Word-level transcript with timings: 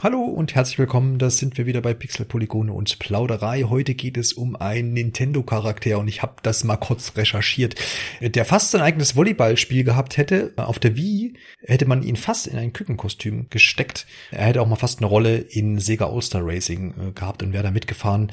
Hallo 0.00 0.22
und 0.22 0.54
herzlich 0.54 0.78
willkommen, 0.78 1.18
da 1.18 1.28
sind 1.28 1.58
wir 1.58 1.66
wieder 1.66 1.82
bei 1.82 1.92
Pixel 1.92 2.24
Polygone 2.24 2.72
und 2.72 2.98
Plauderei. 2.98 3.64
Heute 3.64 3.94
geht 3.94 4.16
es 4.16 4.32
um 4.32 4.56
einen 4.56 4.94
Nintendo-Charakter 4.94 5.98
und 5.98 6.08
ich 6.08 6.22
habe 6.22 6.36
das 6.42 6.64
mal 6.64 6.78
kurz 6.78 7.14
recherchiert. 7.14 7.74
Der 8.20 8.46
fast 8.46 8.70
sein 8.70 8.80
eigenes 8.80 9.16
Volleyballspiel 9.16 9.84
gehabt 9.84 10.16
hätte, 10.16 10.54
auf 10.56 10.78
der 10.78 10.96
Wii 10.96 11.34
hätte 11.60 11.84
man 11.84 12.02
ihn 12.02 12.16
fast 12.16 12.46
in 12.46 12.56
ein 12.56 12.72
Kükenkostüm 12.72 13.48
gesteckt. 13.50 14.06
Er 14.30 14.46
hätte 14.46 14.62
auch 14.62 14.66
mal 14.66 14.76
fast 14.76 14.98
eine 15.00 15.06
Rolle 15.06 15.36
in 15.36 15.78
Sega 15.78 16.06
All-Star 16.06 16.42
Racing 16.42 16.94
äh, 17.10 17.12
gehabt 17.12 17.42
und 17.42 17.52
wäre 17.52 17.62
da 17.62 17.70
mitgefahren. 17.70 18.32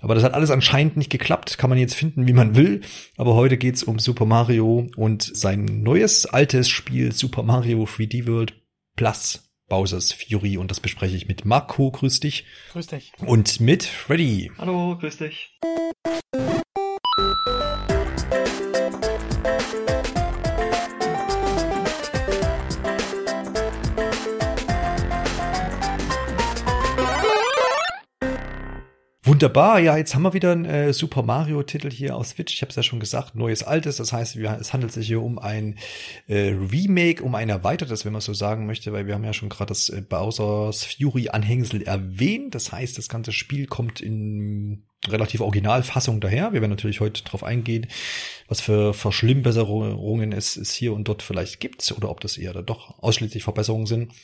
Aber 0.00 0.16
das 0.16 0.24
hat 0.24 0.34
alles 0.34 0.50
anscheinend 0.50 0.96
nicht 0.96 1.10
geklappt, 1.10 1.56
kann 1.56 1.70
man 1.70 1.78
jetzt 1.78 1.94
finden, 1.94 2.26
wie 2.26 2.32
man 2.32 2.56
will. 2.56 2.80
Aber 3.16 3.34
heute 3.36 3.56
geht's 3.56 3.84
um 3.84 4.00
Super 4.00 4.26
Mario 4.26 4.88
und 4.96 5.22
sein 5.22 5.64
neues, 5.64 6.26
altes 6.26 6.68
Spiel 6.68 7.12
Super 7.12 7.44
Mario 7.44 7.84
3D 7.84 8.26
World 8.26 8.60
Plus 8.96 9.45
Bowser's 9.68 10.12
Fury 10.12 10.56
und 10.56 10.70
das 10.70 10.80
bespreche 10.80 11.16
ich 11.16 11.26
mit 11.26 11.44
Marco, 11.44 11.90
grüß 11.90 12.20
dich. 12.20 12.44
Grüß 12.72 12.86
dich. 12.86 13.12
Und 13.18 13.60
mit 13.60 13.82
Freddy. 13.82 14.52
Hallo, 14.58 14.96
grüß 14.98 15.18
dich. 15.18 15.58
Wunderbar, 29.36 29.80
ja, 29.80 29.98
jetzt 29.98 30.14
haben 30.14 30.22
wir 30.22 30.32
wieder 30.32 30.52
einen 30.52 30.64
äh, 30.64 30.94
Super 30.94 31.22
Mario-Titel 31.22 31.90
hier 31.90 32.16
aus 32.16 32.30
Switch. 32.30 32.54
Ich 32.54 32.62
habe 32.62 32.70
es 32.70 32.76
ja 32.76 32.82
schon 32.82 33.00
gesagt, 33.00 33.34
neues 33.34 33.62
Altes. 33.62 33.96
Das 33.96 34.10
heißt, 34.10 34.36
wir, 34.36 34.56
es 34.58 34.72
handelt 34.72 34.92
sich 34.92 35.08
hier 35.08 35.20
um 35.20 35.38
ein 35.38 35.76
äh, 36.26 36.54
Remake, 36.72 37.22
um 37.22 37.34
ein 37.34 37.50
erweitertes, 37.50 38.06
wenn 38.06 38.12
man 38.12 38.22
so 38.22 38.32
sagen 38.32 38.64
möchte, 38.64 38.94
weil 38.94 39.06
wir 39.06 39.12
haben 39.12 39.24
ja 39.24 39.34
schon 39.34 39.50
gerade 39.50 39.68
das 39.68 39.90
äh, 39.90 40.00
Bowser's 40.00 40.84
Fury-Anhängsel 40.84 41.82
erwähnt. 41.82 42.54
Das 42.54 42.72
heißt, 42.72 42.96
das 42.96 43.10
ganze 43.10 43.32
Spiel 43.32 43.66
kommt 43.66 44.00
in 44.00 44.84
relativ 45.06 45.42
Originalfassung 45.42 46.18
daher. 46.22 46.54
Wir 46.54 46.62
werden 46.62 46.70
natürlich 46.70 47.00
heute 47.00 47.22
darauf 47.22 47.44
eingehen, 47.44 47.88
was 48.48 48.62
für 48.62 48.94
Verschlimmbesserungen 48.94 50.32
es, 50.32 50.56
es 50.56 50.72
hier 50.72 50.94
und 50.94 51.08
dort 51.08 51.20
vielleicht 51.20 51.60
gibt 51.60 51.92
oder 51.94 52.08
ob 52.08 52.20
das 52.20 52.38
eher 52.38 52.54
da 52.54 52.62
doch 52.62 53.02
ausschließlich 53.02 53.44
Verbesserungen 53.44 53.86
sind. 53.86 54.14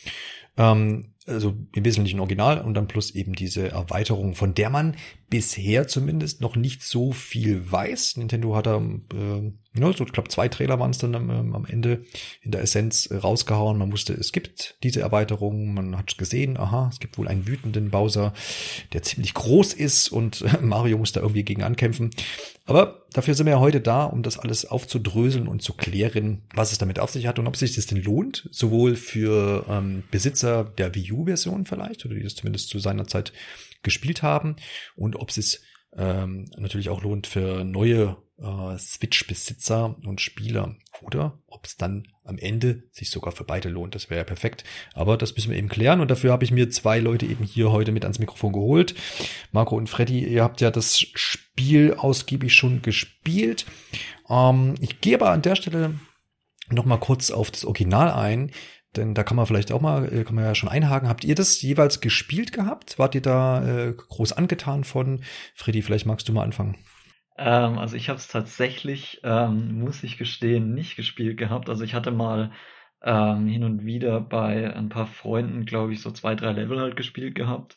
Ähm, 0.57 1.12
also 1.27 1.55
im 1.75 1.85
Wesentlichen 1.85 2.21
Original 2.21 2.61
und 2.61 2.75
dann 2.75 2.89
plus 2.89 3.15
eben 3.15 3.35
diese 3.35 3.71
Erweiterung, 3.71 4.35
von 4.35 4.55
der 4.55 4.71
man 4.71 4.97
bisher 5.33 5.89
zumindest 5.89 6.43
noch 6.43 6.57
nicht 6.57 6.83
so 6.83 7.11
viel 7.11 7.73
weiß. 7.73 8.19
Nintendo 8.19 8.55
hat 8.55 8.67
da, 8.67 8.77
äh, 8.77 9.53
ja, 9.81 9.93
so 9.95 10.05
ich 10.05 10.13
glaube 10.13 10.29
zwei 10.29 10.49
Trailer 10.49 10.79
waren 10.79 10.91
es 10.91 10.99
dann 10.99 11.15
ähm, 11.15 11.55
am 11.55 11.65
Ende 11.65 12.05
in 12.43 12.51
der 12.51 12.61
Essenz 12.61 13.07
äh, 13.07 13.17
rausgehauen. 13.17 13.79
Man 13.79 13.91
wusste, 13.93 14.13
es 14.13 14.33
gibt 14.33 14.77
diese 14.83 15.01
Erweiterung, 15.01 15.73
man 15.73 15.97
hat 15.97 16.19
gesehen, 16.19 16.59
aha, 16.59 16.91
es 16.93 17.01
gibt 17.01 17.17
wohl 17.17 17.29
einen 17.29 17.47
wütenden 17.47 17.89
Bowser, 17.91 18.35
der 18.93 19.03
ziemlich 19.05 19.33
groß 19.33 19.73
ist 19.73 20.11
und 20.11 20.43
äh, 20.43 20.59
Mario 20.61 20.99
muss 20.99 21.13
da 21.13 21.23
irgendwie 21.23 21.45
gegen 21.45 21.63
ankämpfen. 21.63 22.11
Aber 22.67 23.07
dafür 23.15 23.33
sind 23.33 23.47
wir 23.47 23.55
ja 23.55 23.61
heute 23.61 23.81
da, 23.81 24.05
um 24.05 24.23
das 24.23 24.39
alles 24.39 24.67
aufzudröseln 24.67 25.49
und 25.49 25.63
zu 25.63 25.73
klären, 25.73 26.43
was 26.55 26.73
es 26.73 26.79
damit 26.79 26.99
auf 26.99 27.11
sich 27.11 27.27
hat 27.27 27.39
und 27.39 27.47
ob 27.47 27.57
sich 27.57 27.75
das 27.75 27.87
denn 27.87 28.03
lohnt, 28.03 28.51
sowohl 28.53 28.97
für 28.97 29.65
ähm, 29.67 30.03
Besitzer 30.11 30.65
der 30.77 30.95
Wii 30.95 31.13
U-Version 31.13 31.65
vielleicht, 31.65 32.05
oder 32.05 32.17
die 32.17 32.23
das 32.23 32.35
zumindest 32.35 32.69
zu 32.69 32.79
seiner 32.79 33.07
Zeit 33.07 33.33
gespielt 33.83 34.23
haben, 34.23 34.57
und 34.97 35.17
ob 35.17 35.31
es 35.31 35.63
ähm, 35.97 36.51
natürlich 36.57 36.89
auch 36.89 37.03
lohnt 37.03 37.27
für 37.27 37.65
neue 37.65 38.17
äh, 38.39 38.79
Switch-Besitzer 38.79 39.97
und 40.05 40.21
Spieler 40.21 40.77
oder 41.03 41.39
ob 41.47 41.67
es 41.67 41.77
dann 41.77 42.09
am 42.25 42.39
Ende 42.39 42.85
sich 42.91 43.11
sogar 43.11 43.33
für 43.33 43.45
beide 43.45 43.69
lohnt. 43.69 43.95
Das 43.95 44.09
wäre 44.09 44.21
ja 44.21 44.25
perfekt. 44.25 44.65
Aber 44.95 45.17
das 45.17 45.35
müssen 45.35 45.51
wir 45.51 45.59
eben 45.59 45.69
klären 45.69 46.01
und 46.01 46.11
dafür 46.11 46.33
habe 46.33 46.45
ich 46.45 46.51
mir 46.51 46.71
zwei 46.71 46.99
Leute 46.99 47.27
eben 47.27 47.45
hier 47.45 47.73
heute 47.73 47.93
mit 47.93 48.05
ans 48.05 48.19
Mikrofon 48.19 48.53
geholt. 48.53 48.95
Marco 49.51 49.77
und 49.77 49.89
Freddy, 49.89 50.25
ihr 50.25 50.43
habt 50.43 50.61
ja 50.61 50.71
das 50.71 50.99
Spiel 50.99 51.95
ausgiebig 51.95 52.55
schon 52.55 52.83
gespielt. 52.83 53.67
Ähm, 54.29 54.75
ich 54.81 55.01
gehe 55.01 55.17
aber 55.17 55.31
an 55.31 55.43
der 55.43 55.57
Stelle 55.57 55.95
noch 56.75 56.85
mal 56.85 56.99
kurz 56.99 57.31
auf 57.31 57.51
das 57.51 57.65
Original 57.65 58.11
ein, 58.11 58.51
denn 58.97 59.15
da 59.15 59.23
kann 59.23 59.37
man 59.37 59.47
vielleicht 59.47 59.73
auch 59.73 59.81
mal, 59.81 60.13
äh, 60.13 60.25
kann 60.25 60.35
man 60.35 60.45
ja 60.45 60.55
schon 60.55 60.69
einhaken. 60.69 61.09
Habt 61.09 61.25
ihr 61.25 61.35
das 61.35 61.63
jeweils 61.63 62.01
gespielt 62.01 62.53
gehabt? 62.53 62.99
Wart 62.99 63.15
ihr 63.15 63.23
da 63.23 63.67
äh, 63.67 63.93
groß 63.93 64.33
angetan 64.33 64.85
von? 64.85 65.23
Freddy, 65.55 65.83
vielleicht 65.83 66.07
magst 66.07 66.29
du 66.29 66.33
mal 66.33 66.45
anfangen. 66.45 66.77
Ähm, 67.39 67.79
also 67.79 67.97
ich 67.97 68.09
habe 68.09 68.19
es 68.19 68.29
tatsächlich, 68.29 69.21
ähm, 69.25 69.81
muss 69.81 70.03
ich 70.03 70.19
gestehen, 70.19 70.75
nicht 70.75 70.97
gespielt 70.97 71.39
gehabt. 71.39 71.69
Also 71.69 71.85
ich 71.85 71.95
hatte 71.95 72.11
mal 72.11 72.53
ähm, 73.03 73.47
hin 73.47 73.65
und 73.65 73.85
wieder 73.85 74.21
bei 74.21 74.75
ein 74.75 74.89
paar 74.89 75.07
Freunden, 75.07 75.65
glaube 75.65 75.93
ich, 75.93 76.03
so 76.03 76.11
zwei, 76.11 76.35
drei 76.35 76.53
Level 76.53 76.79
halt 76.81 76.97
gespielt 76.97 77.35
gehabt, 77.35 77.77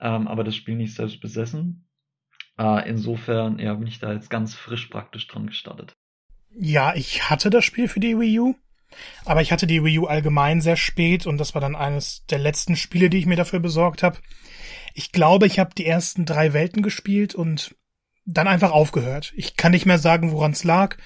ähm, 0.00 0.28
aber 0.28 0.44
das 0.44 0.56
Spiel 0.56 0.76
nicht 0.76 0.94
selbst 0.94 1.20
besessen. 1.20 1.88
Äh, 2.58 2.88
insofern 2.88 3.58
ja, 3.58 3.74
bin 3.74 3.86
ich 3.86 3.98
da 3.98 4.12
jetzt 4.12 4.30
ganz 4.30 4.54
frisch 4.54 4.86
praktisch 4.86 5.26
dran 5.26 5.46
gestartet. 5.46 5.94
Ja, 6.58 6.94
ich 6.94 7.30
hatte 7.30 7.50
das 7.50 7.64
Spiel 7.64 7.88
für 7.88 8.00
die 8.00 8.18
Wii 8.18 8.40
U, 8.40 8.54
aber 9.24 9.42
ich 9.42 9.52
hatte 9.52 9.66
die 9.66 9.82
Wii 9.84 10.00
U 10.00 10.06
allgemein 10.06 10.60
sehr 10.60 10.76
spät 10.76 11.26
und 11.26 11.38
das 11.38 11.54
war 11.54 11.60
dann 11.60 11.76
eines 11.76 12.26
der 12.26 12.38
letzten 12.38 12.76
Spiele, 12.76 13.10
die 13.10 13.18
ich 13.18 13.26
mir 13.26 13.36
dafür 13.36 13.60
besorgt 13.60 14.02
habe. 14.02 14.18
Ich 14.94 15.12
glaube, 15.12 15.46
ich 15.46 15.58
habe 15.58 15.74
die 15.74 15.86
ersten 15.86 16.26
drei 16.26 16.52
Welten 16.52 16.82
gespielt 16.82 17.34
und 17.34 17.74
dann 18.24 18.48
einfach 18.48 18.70
aufgehört. 18.70 19.32
Ich 19.36 19.56
kann 19.56 19.72
nicht 19.72 19.86
mehr 19.86 19.98
sagen, 19.98 20.32
woran 20.32 20.52
es 20.52 20.64
lag. 20.64 20.96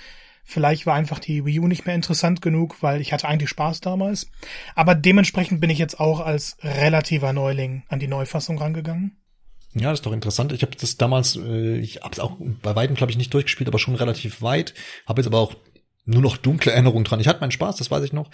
Vielleicht 0.45 0.87
war 0.87 0.95
einfach 0.95 1.19
die 1.19 1.45
Wii 1.45 1.61
U 1.61 1.67
nicht 1.67 1.87
mehr 1.87 1.95
interessant 1.95 2.41
genug, 2.41 2.83
weil 2.83 3.01
ich 3.01 3.13
hatte 3.13 3.27
eigentlich 3.27 3.51
Spaß 3.51 3.81
damals. 3.81 4.31
Aber 4.75 4.95
dementsprechend 4.95 5.61
bin 5.61 5.71
ich 5.71 5.79
jetzt 5.79 5.99
auch 5.99 6.21
als 6.21 6.57
relativer 6.63 7.33
Neuling 7.33 7.83
an 7.89 7.99
die 7.99 8.07
Neufassung 8.07 8.59
rangegangen. 8.59 9.17
Ja, 9.79 9.91
das 9.91 9.99
ist 9.99 10.07
doch 10.07 10.13
interessant. 10.13 10.53
Ich 10.53 10.63
habe 10.63 10.75
das 10.75 10.97
damals, 10.97 11.37
äh, 11.37 11.77
ich 11.77 11.97
habe 12.03 12.13
es 12.13 12.19
auch 12.19 12.37
bei 12.63 12.75
weitem, 12.75 12.97
glaube 12.97 13.13
ich, 13.13 13.19
nicht 13.19 13.35
durchgespielt, 13.35 13.69
aber 13.69 13.79
schon 13.79 13.95
relativ 13.95 14.41
weit. 14.41 14.73
Habe 15.07 15.21
jetzt 15.21 15.27
aber 15.27 15.39
auch 15.39 15.55
nur 16.07 16.23
noch 16.23 16.39
dunkle 16.39 16.73
Erinnerungen 16.73 17.05
dran. 17.05 17.21
Ich 17.21 17.29
hatte 17.29 17.41
meinen 17.41 17.51
Spaß, 17.51 17.77
das 17.77 17.91
weiß 17.91 18.05
ich 18.05 18.13
noch. 18.13 18.31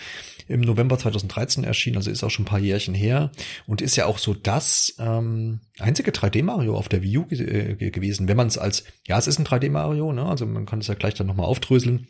Im 0.47 0.61
November 0.61 0.99
2013 0.99 1.65
erschienen, 1.65 1.97
also 1.97 2.11
ist 2.11 2.23
auch 2.23 2.31
schon 2.31 2.45
ein 2.45 2.49
paar 2.49 2.61
Jährchen 2.61 2.95
her 2.95 3.33
und 3.67 3.81
ist 3.81 3.97
ja 3.97 4.07
auch 4.07 4.19
so 4.19 4.35
das 4.35 4.95
ähm, 5.01 5.61
einzige 5.79 6.13
3D-Mario 6.13 6.77
auf 6.77 6.89
der 6.89 7.03
Wii 7.03 7.19
U 7.19 7.27
äh, 7.31 7.91
gewesen, 7.91 8.29
wenn 8.29 8.37
man 8.37 8.47
es 8.47 8.59
als, 8.59 8.85
ja, 9.09 9.19
es 9.19 9.27
ist 9.27 9.39
ein 9.39 9.47
3D-Mario, 9.47 10.13
ne? 10.13 10.25
also 10.25 10.47
man 10.47 10.67
kann 10.67 10.81
es 10.81 10.87
ja 10.87 10.95
gleich 10.95 11.15
dann 11.15 11.27
nochmal 11.27 11.47
aufdröseln 11.47 12.09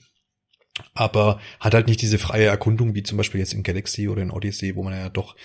aber 0.94 1.40
hat 1.60 1.74
halt 1.74 1.86
nicht 1.86 2.00
diese 2.00 2.18
freie 2.18 2.46
Erkundung 2.46 2.94
wie 2.94 3.02
zum 3.02 3.18
Beispiel 3.18 3.40
jetzt 3.40 3.52
in 3.52 3.62
Galaxy 3.62 4.08
oder 4.08 4.22
in 4.22 4.30
Odyssey, 4.30 4.74
wo 4.74 4.82
man 4.82 4.94
ja 4.94 5.08
doch 5.10 5.36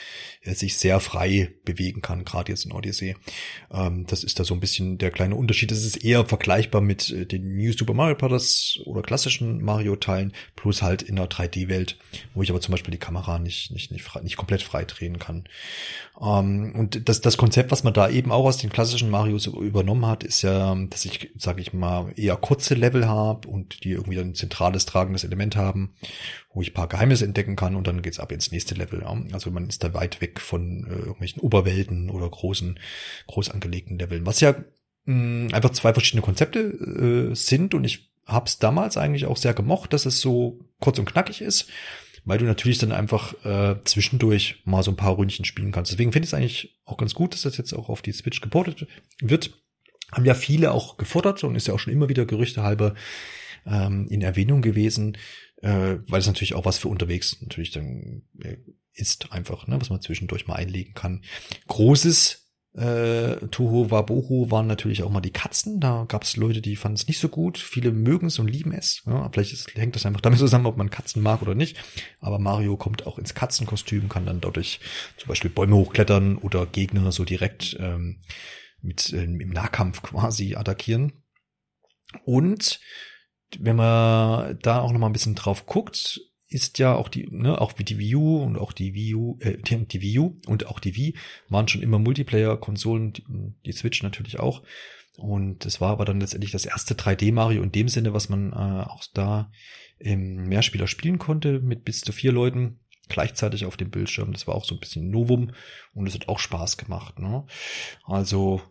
sich 0.55 0.77
sehr 0.77 0.99
frei 0.99 1.51
bewegen 1.65 2.01
kann, 2.01 2.25
gerade 2.25 2.51
jetzt 2.51 2.65
in 2.65 2.71
Odyssey. 2.71 3.15
Ähm, 3.71 4.05
das 4.07 4.23
ist 4.23 4.39
da 4.39 4.43
so 4.43 4.53
ein 4.53 4.59
bisschen 4.59 4.97
der 4.97 5.11
kleine 5.11 5.35
Unterschied. 5.35 5.71
Das 5.71 5.83
ist 5.83 5.97
eher 5.97 6.25
vergleichbar 6.25 6.81
mit 6.81 7.09
äh, 7.11 7.25
den 7.25 7.57
New 7.57 7.71
Super 7.71 7.93
Mario 7.93 8.15
Bros. 8.15 8.79
oder 8.85 9.01
klassischen 9.01 9.63
Mario-Teilen, 9.63 10.33
plus 10.55 10.81
halt 10.81 11.01
in 11.01 11.15
der 11.15 11.29
3D-Welt, 11.29 11.97
wo 12.33 12.43
ich 12.43 12.49
aber 12.49 12.61
zum 12.61 12.71
Beispiel 12.71 12.91
die 12.91 12.97
Kamera 12.97 13.39
nicht, 13.39 13.71
nicht, 13.71 13.91
nicht, 13.91 14.03
frei, 14.03 14.21
nicht 14.21 14.37
komplett 14.37 14.61
frei 14.61 14.85
drehen 14.85 15.19
kann. 15.19 15.45
Ähm, 16.21 16.73
und 16.75 17.07
das, 17.07 17.21
das 17.21 17.37
Konzept, 17.37 17.71
was 17.71 17.83
man 17.83 17.93
da 17.93 18.09
eben 18.09 18.31
auch 18.31 18.45
aus 18.45 18.57
den 18.57 18.71
klassischen 18.71 19.09
Marios 19.09 19.47
übernommen 19.47 20.05
hat, 20.05 20.23
ist 20.23 20.41
ja, 20.41 20.75
dass 20.89 21.05
ich, 21.05 21.31
sage 21.37 21.61
ich 21.61 21.73
mal, 21.73 22.11
eher 22.15 22.35
kurze 22.37 22.73
Level 22.73 23.07
habe 23.07 23.47
und 23.47 23.83
die 23.83 23.91
irgendwie 23.91 24.19
ein 24.19 24.35
zentrales 24.35 24.85
tragendes 24.85 25.23
Element 25.23 25.55
haben, 25.55 25.93
wo 26.53 26.61
ich 26.61 26.73
paar 26.73 26.87
Geheimnisse 26.87 27.25
entdecken 27.25 27.55
kann 27.55 27.75
und 27.75 27.87
dann 27.87 28.01
geht's 28.01 28.19
ab 28.19 28.31
ins 28.31 28.51
nächste 28.51 28.75
Level. 28.75 29.01
Ja. 29.01 29.15
Also 29.31 29.51
man 29.51 29.67
ist 29.67 29.83
da 29.83 29.93
weit 29.93 30.21
weg 30.21 30.36
von 30.39 30.85
äh, 30.85 30.95
irgendwelchen 30.95 31.41
Oberwelten 31.41 32.09
oder 32.09 32.29
großen, 32.29 32.79
groß 33.27 33.49
angelegten 33.49 33.99
Leveln, 33.99 34.25
was 34.25 34.39
ja 34.39 34.55
mh, 35.05 35.55
einfach 35.55 35.71
zwei 35.71 35.93
verschiedene 35.93 36.21
Konzepte 36.21 36.59
äh, 37.31 37.35
sind 37.35 37.73
und 37.73 37.83
ich 37.83 38.11
hab's 38.25 38.59
damals 38.59 38.97
eigentlich 38.97 39.25
auch 39.25 39.37
sehr 39.37 39.53
gemocht, 39.53 39.93
dass 39.93 40.05
es 40.05 40.19
so 40.19 40.59
kurz 40.79 40.99
und 40.99 41.05
knackig 41.05 41.41
ist 41.41 41.69
weil 42.27 42.39
du 42.39 42.45
natürlich 42.45 42.77
dann 42.77 42.91
einfach 42.91 43.33
äh, 43.45 43.77
zwischendurch 43.85 44.61
mal 44.65 44.83
so 44.83 44.91
ein 44.91 44.97
paar 44.97 45.17
Ründchen 45.17 45.45
spielen 45.45 45.71
kannst. 45.71 45.93
Deswegen 45.93 46.11
finde 46.11 46.25
ich 46.25 46.31
es 46.31 46.33
eigentlich 46.33 46.77
auch 46.83 46.97
ganz 46.97 47.13
gut, 47.13 47.33
dass 47.33 47.43
das 47.43 47.55
jetzt 47.55 47.71
auch 47.71 47.87
auf 47.87 48.01
die 48.01 48.11
Switch 48.11 48.41
geportet 48.41 48.85
wird. 49.21 49.63
Haben 50.11 50.25
ja 50.25 50.33
viele 50.33 50.73
auch 50.73 50.97
gefordert 50.97 51.45
und 51.45 51.55
ist 51.55 51.67
ja 51.67 51.73
auch 51.73 51.79
schon 51.79 51.93
immer 51.93 52.09
wieder 52.09 52.25
Gerüchte 52.25 52.63
halber 52.63 52.95
ähm, 53.65 54.07
in 54.09 54.21
Erwähnung 54.21 54.61
gewesen, 54.61 55.17
äh, 55.61 55.97
weil 56.07 56.19
es 56.19 56.27
natürlich 56.27 56.53
auch 56.53 56.65
was 56.65 56.77
für 56.77 56.87
unterwegs 56.87 57.41
natürlich 57.41 57.71
dann 57.71 58.23
äh, 58.39 58.57
ist 58.93 59.31
einfach, 59.31 59.67
ne, 59.67 59.79
was 59.79 59.89
man 59.89 60.01
zwischendurch 60.01 60.47
mal 60.47 60.55
einlegen 60.55 60.93
kann. 60.93 61.23
Großes 61.67 62.47
äh, 62.77 63.37
Toho 63.49 63.89
Wabohu 63.89 64.51
waren 64.51 64.67
natürlich 64.67 65.01
auch 65.01 65.09
mal 65.09 65.21
die 65.21 65.31
Katzen. 65.31 65.79
Da 65.79 66.05
gab 66.07 66.23
es 66.23 66.37
Leute, 66.37 66.61
die 66.61 66.75
fanden 66.75 66.95
es 66.95 67.07
nicht 67.07 67.19
so 67.19 67.27
gut. 67.27 67.57
Viele 67.57 67.91
mögen 67.91 68.27
es 68.27 68.37
und 68.37 68.47
lieben 68.47 68.71
es. 68.71 69.01
Ja, 69.07 69.29
vielleicht 69.31 69.53
ist, 69.53 69.75
hängt 69.75 69.95
das 69.95 70.05
einfach 70.05 70.21
damit 70.21 70.39
zusammen, 70.39 70.67
ob 70.67 70.77
man 70.77 70.91
Katzen 70.91 71.23
mag 71.23 71.41
oder 71.41 71.55
nicht. 71.55 71.77
Aber 72.19 72.37
Mario 72.37 72.77
kommt 72.77 73.07
auch 73.07 73.17
ins 73.17 73.33
Katzenkostüm, 73.33 74.09
kann 74.09 74.27
dann 74.27 74.41
dadurch 74.41 74.79
zum 75.17 75.27
Beispiel 75.27 75.49
Bäume 75.49 75.75
hochklettern 75.75 76.37
oder 76.37 76.67
Gegner 76.67 77.11
so 77.11 77.25
direkt 77.25 77.75
ähm, 77.79 78.21
mit 78.81 79.11
äh, 79.11 79.23
im 79.23 79.49
Nahkampf 79.49 80.03
quasi 80.03 80.55
attackieren. 80.55 81.23
Und 82.25 82.79
wenn 83.59 83.75
man 83.75 84.57
da 84.61 84.81
auch 84.81 84.91
noch 84.91 84.99
mal 84.99 85.07
ein 85.07 85.13
bisschen 85.13 85.35
drauf 85.35 85.65
guckt, 85.65 86.19
ist 86.49 86.79
ja 86.79 86.95
auch 86.95 87.09
die, 87.09 87.27
ne, 87.29 87.59
auch 87.59 87.73
wie 87.77 87.83
die 87.83 87.97
Wii 87.97 88.15
U 88.15 88.37
und 88.37 88.57
auch 88.57 88.71
die 88.71 88.93
Wii 88.93 89.15
U, 89.15 89.37
äh, 89.41 89.57
die 89.57 90.01
Wii 90.01 90.19
U 90.19 90.39
und 90.47 90.67
auch 90.67 90.79
die 90.79 90.95
Wii 90.95 91.15
waren 91.49 91.67
schon 91.67 91.81
immer 91.81 91.99
Multiplayer-Konsolen, 91.99 93.13
die, 93.65 93.71
Switch 93.73 94.01
natürlich 94.01 94.39
auch. 94.39 94.63
Und 95.17 95.65
es 95.65 95.81
war 95.81 95.91
aber 95.91 96.05
dann 96.05 96.21
letztendlich 96.21 96.51
das 96.51 96.65
erste 96.65 96.93
3D-Mario 96.93 97.63
in 97.63 97.71
dem 97.71 97.89
Sinne, 97.89 98.13
was 98.13 98.29
man 98.29 98.53
äh, 98.53 98.85
auch 98.87 99.03
da 99.13 99.51
im 99.99 100.47
Mehrspieler 100.47 100.87
spielen 100.87 101.17
konnte, 101.17 101.59
mit 101.59 101.83
bis 101.83 102.01
zu 102.01 102.11
vier 102.11 102.31
Leuten 102.31 102.79
gleichzeitig 103.09 103.65
auf 103.65 103.77
dem 103.77 103.89
Bildschirm. 103.89 104.31
Das 104.31 104.47
war 104.47 104.55
auch 104.55 104.65
so 104.65 104.75
ein 104.75 104.79
bisschen 104.79 105.09
Novum 105.09 105.51
und 105.93 106.07
es 106.07 106.13
hat 106.13 106.27
auch 106.27 106.39
Spaß 106.39 106.77
gemacht. 106.77 107.19
Ne? 107.19 107.45
Also 108.03 108.61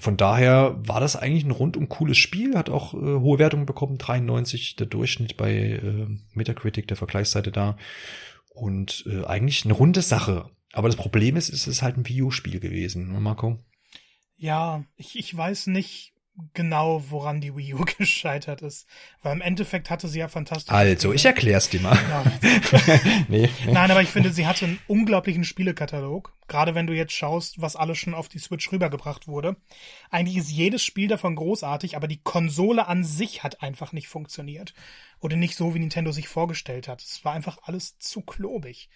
von 0.00 0.16
daher 0.16 0.74
war 0.78 1.00
das 1.00 1.16
eigentlich 1.16 1.44
ein 1.44 1.50
rundum 1.50 1.88
cooles 1.88 2.18
Spiel, 2.18 2.56
hat 2.56 2.70
auch 2.70 2.94
äh, 2.94 2.96
hohe 2.96 3.38
Wertungen 3.38 3.66
bekommen, 3.66 3.98
93 3.98 4.76
der 4.76 4.86
Durchschnitt 4.86 5.36
bei 5.36 5.52
äh, 5.52 6.06
Metacritic, 6.32 6.88
der 6.88 6.96
Vergleichsseite 6.96 7.52
da. 7.52 7.76
Und 8.48 9.04
äh, 9.06 9.24
eigentlich 9.24 9.64
eine 9.64 9.74
runde 9.74 10.02
Sache. 10.02 10.50
Aber 10.72 10.88
das 10.88 10.96
Problem 10.96 11.36
ist, 11.36 11.52
es 11.52 11.66
ist 11.66 11.82
halt 11.82 11.96
ein 11.96 12.08
Wii 12.08 12.22
U-Spiel 12.22 12.60
gewesen, 12.60 13.12
ne, 13.12 13.20
Marco? 13.20 13.58
Ja, 14.36 14.84
ich, 14.96 15.18
ich 15.18 15.36
weiß 15.36 15.68
nicht, 15.68 16.13
genau, 16.52 17.02
woran 17.10 17.40
die 17.40 17.56
Wii 17.56 17.74
U 17.74 17.84
gescheitert 17.98 18.62
ist. 18.62 18.86
Weil 19.22 19.34
im 19.34 19.40
Endeffekt 19.40 19.90
hatte 19.90 20.08
sie 20.08 20.18
ja 20.18 20.28
fantastisch. 20.28 20.72
Also, 20.72 21.08
Spiele. 21.08 21.14
ich 21.14 21.24
erklär's 21.24 21.68
dir 21.70 21.80
mal. 21.80 21.98
Nee, 23.28 23.48
nee. 23.66 23.72
Nein, 23.72 23.90
aber 23.90 24.02
ich 24.02 24.08
finde, 24.08 24.32
sie 24.32 24.46
hatte 24.46 24.66
einen 24.66 24.78
unglaublichen 24.86 25.44
Spielekatalog. 25.44 26.32
Gerade 26.46 26.74
wenn 26.74 26.86
du 26.86 26.92
jetzt 26.92 27.12
schaust, 27.12 27.60
was 27.60 27.76
alles 27.76 27.98
schon 27.98 28.14
auf 28.14 28.28
die 28.28 28.38
Switch 28.38 28.70
rübergebracht 28.70 29.28
wurde. 29.28 29.56
Eigentlich 30.10 30.36
ist 30.36 30.50
jedes 30.50 30.82
Spiel 30.82 31.08
davon 31.08 31.36
großartig, 31.36 31.96
aber 31.96 32.08
die 32.08 32.22
Konsole 32.22 32.86
an 32.86 33.04
sich 33.04 33.42
hat 33.42 33.62
einfach 33.62 33.92
nicht 33.92 34.08
funktioniert. 34.08 34.74
Oder 35.20 35.36
nicht 35.36 35.56
so, 35.56 35.74
wie 35.74 35.78
Nintendo 35.78 36.12
sich 36.12 36.28
vorgestellt 36.28 36.88
hat. 36.88 37.02
Es 37.02 37.24
war 37.24 37.32
einfach 37.32 37.58
alles 37.62 37.98
zu 37.98 38.20
klobig. 38.20 38.90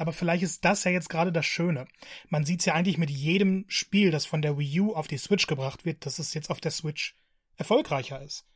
Aber 0.00 0.14
vielleicht 0.14 0.42
ist 0.42 0.64
das 0.64 0.84
ja 0.84 0.90
jetzt 0.90 1.10
gerade 1.10 1.30
das 1.30 1.44
Schöne. 1.44 1.86
Man 2.30 2.46
sieht 2.46 2.60
es 2.60 2.66
ja 2.66 2.72
eigentlich 2.72 2.96
mit 2.96 3.10
jedem 3.10 3.66
Spiel, 3.68 4.10
das 4.10 4.24
von 4.24 4.40
der 4.40 4.56
Wii 4.56 4.80
U 4.80 4.94
auf 4.94 5.08
die 5.08 5.18
Switch 5.18 5.46
gebracht 5.46 5.84
wird, 5.84 6.06
dass 6.06 6.18
es 6.18 6.32
jetzt 6.32 6.48
auf 6.48 6.58
der 6.58 6.70
Switch 6.70 7.14
erfolgreicher 7.58 8.22
ist. 8.22 8.46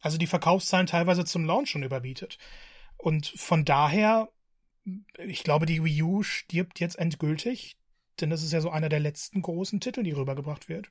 Also 0.00 0.18
die 0.18 0.26
Verkaufszahlen 0.26 0.86
teilweise 0.86 1.24
zum 1.24 1.46
Launch 1.46 1.70
schon 1.70 1.82
überbietet. 1.82 2.36
Und 2.98 3.26
von 3.26 3.64
daher, 3.64 4.28
ich 5.16 5.42
glaube, 5.44 5.64
die 5.64 5.82
Wii 5.82 6.02
U 6.02 6.22
stirbt 6.22 6.78
jetzt 6.78 6.98
endgültig, 6.98 7.78
denn 8.20 8.28
das 8.28 8.42
ist 8.42 8.52
ja 8.52 8.60
so 8.60 8.68
einer 8.68 8.90
der 8.90 9.00
letzten 9.00 9.40
großen 9.40 9.80
Titel, 9.80 10.02
die 10.02 10.12
rübergebracht 10.12 10.68
wird. 10.68 10.90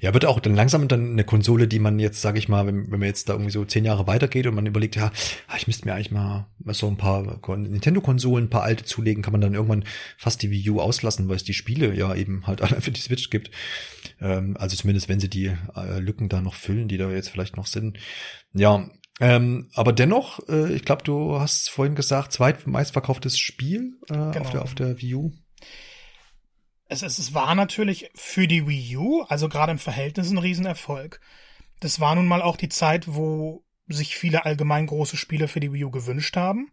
Ja, 0.00 0.12
wird 0.12 0.26
auch 0.26 0.40
dann 0.40 0.54
langsam 0.54 0.88
dann 0.88 1.12
eine 1.12 1.24
Konsole, 1.24 1.66
die 1.68 1.78
man 1.78 1.98
jetzt, 1.98 2.20
sage 2.20 2.38
ich 2.38 2.48
mal, 2.48 2.66
wenn, 2.66 2.90
wenn 2.90 3.00
man 3.00 3.08
jetzt 3.08 3.28
da 3.28 3.34
irgendwie 3.34 3.50
so 3.50 3.64
zehn 3.64 3.84
Jahre 3.84 4.06
weitergeht 4.06 4.46
und 4.46 4.54
man 4.54 4.66
überlegt, 4.66 4.96
ja, 4.96 5.10
ah, 5.48 5.56
ich 5.56 5.66
müsste 5.66 5.86
mir 5.86 5.94
eigentlich 5.94 6.10
mal 6.10 6.48
so 6.68 6.88
ein 6.88 6.96
paar 6.96 7.40
Nintendo-Konsolen, 7.56 8.46
ein 8.46 8.50
paar 8.50 8.62
alte 8.62 8.84
zulegen, 8.84 9.22
kann 9.22 9.32
man 9.32 9.40
dann 9.40 9.54
irgendwann 9.54 9.84
fast 10.16 10.42
die 10.42 10.50
Wii 10.50 10.70
U 10.70 10.80
auslassen, 10.80 11.28
weil 11.28 11.36
es 11.36 11.44
die 11.44 11.54
Spiele 11.54 11.94
ja 11.94 12.14
eben 12.14 12.46
halt 12.46 12.62
alle 12.62 12.80
für 12.80 12.90
die 12.90 13.00
Switch 13.00 13.30
gibt. 13.30 13.50
Ähm, 14.20 14.56
also 14.58 14.76
zumindest, 14.76 15.08
wenn 15.08 15.20
sie 15.20 15.30
die 15.30 15.52
äh, 15.76 15.98
Lücken 15.98 16.28
da 16.28 16.40
noch 16.40 16.54
füllen, 16.54 16.88
die 16.88 16.98
da 16.98 17.10
jetzt 17.10 17.28
vielleicht 17.28 17.56
noch 17.56 17.66
sind. 17.66 17.98
Ja, 18.52 18.88
ähm, 19.20 19.68
aber 19.74 19.92
dennoch, 19.92 20.40
äh, 20.48 20.72
ich 20.72 20.84
glaube, 20.84 21.04
du 21.04 21.38
hast 21.38 21.70
vorhin 21.70 21.94
gesagt, 21.94 22.32
zweitmeistverkauftes 22.32 23.38
Spiel 23.38 23.98
äh, 24.08 24.14
genau. 24.14 24.40
auf, 24.40 24.50
der, 24.50 24.62
auf 24.62 24.74
der 24.74 25.00
Wii 25.00 25.14
U 25.14 25.32
es, 26.92 27.02
es, 27.02 27.18
es 27.18 27.34
war 27.34 27.54
natürlich 27.54 28.10
für 28.14 28.46
die 28.46 28.66
Wii 28.66 28.96
U, 28.96 29.22
also 29.22 29.48
gerade 29.48 29.72
im 29.72 29.78
Verhältnis 29.78 30.30
ein 30.30 30.38
Riesenerfolg. 30.38 31.20
Das 31.80 31.98
war 31.98 32.14
nun 32.14 32.26
mal 32.26 32.42
auch 32.42 32.56
die 32.56 32.68
Zeit, 32.68 33.06
wo 33.08 33.64
sich 33.88 34.16
viele 34.16 34.44
allgemein 34.44 34.86
große 34.86 35.16
Spiele 35.16 35.48
für 35.48 35.60
die 35.60 35.72
Wii 35.72 35.84
U 35.84 35.90
gewünscht 35.90 36.36
haben. 36.36 36.70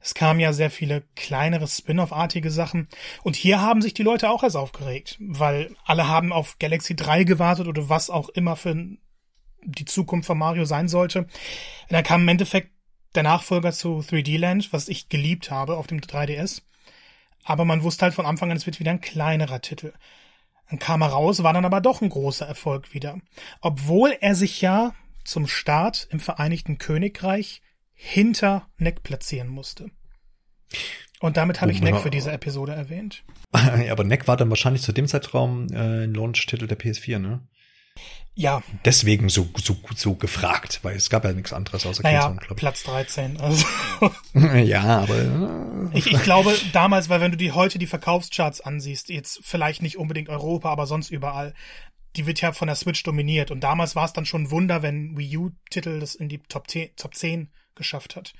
Es 0.00 0.14
kamen 0.14 0.40
ja 0.40 0.52
sehr 0.52 0.70
viele 0.70 1.02
kleinere 1.16 1.66
Spin-off-artige 1.66 2.50
Sachen. 2.50 2.88
Und 3.24 3.36
hier 3.36 3.60
haben 3.60 3.82
sich 3.82 3.94
die 3.94 4.02
Leute 4.02 4.30
auch 4.30 4.42
erst 4.42 4.56
aufgeregt, 4.56 5.16
weil 5.20 5.74
alle 5.84 6.08
haben 6.08 6.32
auf 6.32 6.58
Galaxy 6.58 6.94
3 6.94 7.24
gewartet 7.24 7.66
oder 7.66 7.88
was 7.88 8.08
auch 8.10 8.28
immer 8.28 8.56
für 8.56 8.76
die 9.64 9.84
Zukunft 9.84 10.26
von 10.26 10.38
Mario 10.38 10.64
sein 10.64 10.88
sollte. 10.88 11.20
Und 11.20 11.28
dann 11.90 12.04
kam 12.04 12.22
im 12.22 12.28
Endeffekt 12.28 12.70
der 13.14 13.24
Nachfolger 13.24 13.72
zu 13.72 14.00
3D 14.00 14.38
Land, 14.38 14.72
was 14.72 14.88
ich 14.88 15.08
geliebt 15.08 15.50
habe 15.50 15.76
auf 15.76 15.88
dem 15.88 16.00
3DS. 16.00 16.62
Aber 17.48 17.64
man 17.64 17.82
wusste 17.82 18.04
halt 18.04 18.14
von 18.14 18.26
Anfang 18.26 18.50
an, 18.50 18.58
es 18.58 18.66
wird 18.66 18.78
wieder 18.78 18.90
ein 18.90 19.00
kleinerer 19.00 19.62
Titel. 19.62 19.94
Dann 20.68 20.78
kam 20.78 21.00
er 21.00 21.08
raus, 21.08 21.42
war 21.42 21.54
dann 21.54 21.64
aber 21.64 21.80
doch 21.80 22.02
ein 22.02 22.10
großer 22.10 22.46
Erfolg 22.46 22.92
wieder. 22.92 23.18
Obwohl 23.62 24.14
er 24.20 24.34
sich 24.34 24.60
ja 24.60 24.94
zum 25.24 25.46
Start 25.46 26.06
im 26.10 26.20
Vereinigten 26.20 26.76
Königreich 26.76 27.62
hinter 27.94 28.68
Neck 28.76 29.02
platzieren 29.02 29.48
musste. 29.48 29.90
Und 31.20 31.38
damit 31.38 31.62
habe 31.62 31.72
ich 31.72 31.80
Neck 31.80 31.96
für 31.96 32.10
diese 32.10 32.30
Episode 32.32 32.74
erwähnt. 32.74 33.24
aber 33.50 34.04
Neck 34.04 34.28
war 34.28 34.36
dann 34.36 34.50
wahrscheinlich 34.50 34.82
zu 34.82 34.92
dem 34.92 35.08
Zeitraum 35.08 35.68
äh, 35.72 36.04
ein 36.04 36.12
Launch-Titel 36.12 36.66
der 36.66 36.78
PS4, 36.78 37.18
ne? 37.18 37.48
Ja. 38.34 38.62
Deswegen 38.84 39.28
so, 39.28 39.48
so, 39.56 39.76
so 39.96 40.14
gefragt, 40.14 40.78
weil 40.84 40.94
es 40.94 41.10
gab 41.10 41.24
ja 41.24 41.32
nichts 41.32 41.52
anderes 41.52 41.84
außer 41.84 42.04
naja, 42.04 42.20
Killzone, 42.20 42.36
glaube 42.36 42.54
Platz 42.54 42.84
13. 42.84 43.40
Also. 43.40 43.66
ja, 44.62 45.00
aber. 45.00 45.16
Äh. 45.92 45.98
ich, 45.98 46.06
ich 46.06 46.22
glaube 46.22 46.54
damals, 46.72 47.08
weil 47.08 47.20
wenn 47.20 47.32
du 47.32 47.36
die 47.36 47.50
heute 47.50 47.80
die 47.80 47.88
Verkaufscharts 47.88 48.60
ansiehst, 48.60 49.08
jetzt 49.08 49.40
vielleicht 49.42 49.82
nicht 49.82 49.98
unbedingt 49.98 50.28
Europa, 50.28 50.70
aber 50.70 50.86
sonst 50.86 51.10
überall, 51.10 51.52
die 52.14 52.26
wird 52.26 52.40
ja 52.40 52.52
von 52.52 52.68
der 52.68 52.76
Switch 52.76 53.02
dominiert. 53.02 53.50
Und 53.50 53.60
damals 53.60 53.96
war 53.96 54.04
es 54.04 54.12
dann 54.12 54.24
schon 54.24 54.44
ein 54.44 54.50
Wunder, 54.52 54.82
wenn 54.82 55.16
Wii 55.18 55.36
U-Titel 55.36 55.98
das 55.98 56.14
in 56.14 56.28
die 56.28 56.38
Top 56.38 56.70
10, 56.70 56.94
Top 56.94 57.16
10 57.16 57.50
geschafft 57.74 58.14
hat. 58.14 58.34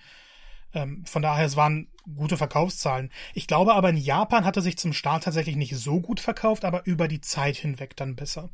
Ähm, 0.74 1.04
von 1.06 1.22
daher, 1.22 1.46
es 1.46 1.56
waren 1.56 1.88
gute 2.16 2.36
Verkaufszahlen. 2.36 3.10
Ich 3.34 3.46
glaube 3.48 3.74
aber 3.74 3.90
in 3.90 3.96
Japan 3.96 4.44
hatte 4.44 4.62
sich 4.62 4.78
zum 4.78 4.92
Start 4.92 5.24
tatsächlich 5.24 5.56
nicht 5.56 5.76
so 5.76 6.00
gut 6.00 6.20
verkauft, 6.20 6.64
aber 6.64 6.86
über 6.86 7.08
die 7.08 7.20
Zeit 7.20 7.56
hinweg 7.56 7.96
dann 7.96 8.14
besser. 8.14 8.50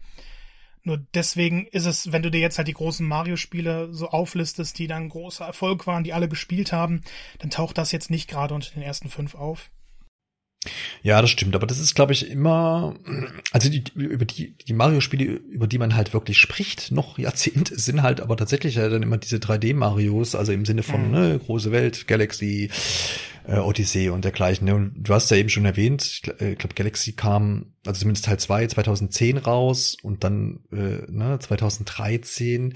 Nur 0.85 0.99
deswegen 1.15 1.67
ist 1.67 1.87
es, 1.87 2.13
wenn 2.13 2.23
du 2.23 2.31
dir 2.31 2.41
jetzt 2.41 2.59
halt 2.59 2.69
die 2.69 2.75
großen 2.75 3.07
Mario-Spiele 3.07 3.89
so 3.93 4.09
auflistest, 4.11 4.79
die 4.79 4.87
dann 4.87 5.09
großer 5.09 5.47
Erfolg 5.47 5.87
waren, 5.87 6.05
die 6.05 6.13
alle 6.13 6.29
gespielt 6.29 6.73
haben, 6.73 7.03
dann 7.39 7.51
taucht 7.51 7.79
das 7.79 7.91
jetzt 7.91 8.11
nicht 8.11 8.29
gerade 8.29 8.55
unter 8.55 8.71
den 8.71 8.83
ersten 8.83 9.09
fünf 9.09 9.35
auf. 9.35 9.71
Ja, 11.03 11.21
das 11.21 11.31
stimmt, 11.31 11.55
aber 11.55 11.67
das 11.67 11.79
ist, 11.79 11.95
glaube 11.95 12.13
ich, 12.13 12.31
immer, 12.31 12.95
also 13.53 13.69
die, 13.69 13.85
über 13.95 14.25
die, 14.25 14.53
die 14.53 14.73
Mario-Spiele, 14.73 15.25
über 15.25 15.67
die 15.67 15.79
man 15.79 15.95
halt 15.95 16.15
wirklich 16.15 16.39
spricht, 16.39 16.91
noch 16.91 17.19
Jahrzehnte, 17.19 17.79
sind 17.79 18.03
halt 18.03 18.21
aber 18.21 18.37
tatsächlich 18.37 18.77
ja 18.77 18.89
dann 18.89 19.03
immer 19.03 19.19
diese 19.19 19.37
3D-Marios, 19.37 20.35
also 20.35 20.53
im 20.53 20.65
Sinne 20.65 20.83
von 20.83 21.07
mhm. 21.07 21.11
ne, 21.13 21.41
große 21.45 21.73
Welt, 21.73 22.07
Galaxy, 22.07 22.71
äh, 23.47 23.59
Odyssee 23.59 24.09
und 24.09 24.25
dergleichen. 24.25 24.67
Ne? 24.67 24.75
Und 24.75 24.95
du 24.97 25.15
hast 25.15 25.31
ja 25.31 25.37
eben 25.37 25.49
schon 25.49 25.65
erwähnt, 25.65 26.05
ich 26.05 26.23
glaube, 26.23 26.57
glaub, 26.57 26.77
Galaxy 26.77 27.13
kam, 27.13 27.75
also 27.87 28.01
zumindest 28.01 28.25
Teil 28.25 28.39
2 28.39 28.69
2010 28.69 29.39
raus 29.39 29.97
und 30.03 30.25
dann 30.25 30.61
äh, 30.73 31.11
ne, 31.11 31.39
2013, 31.39 32.75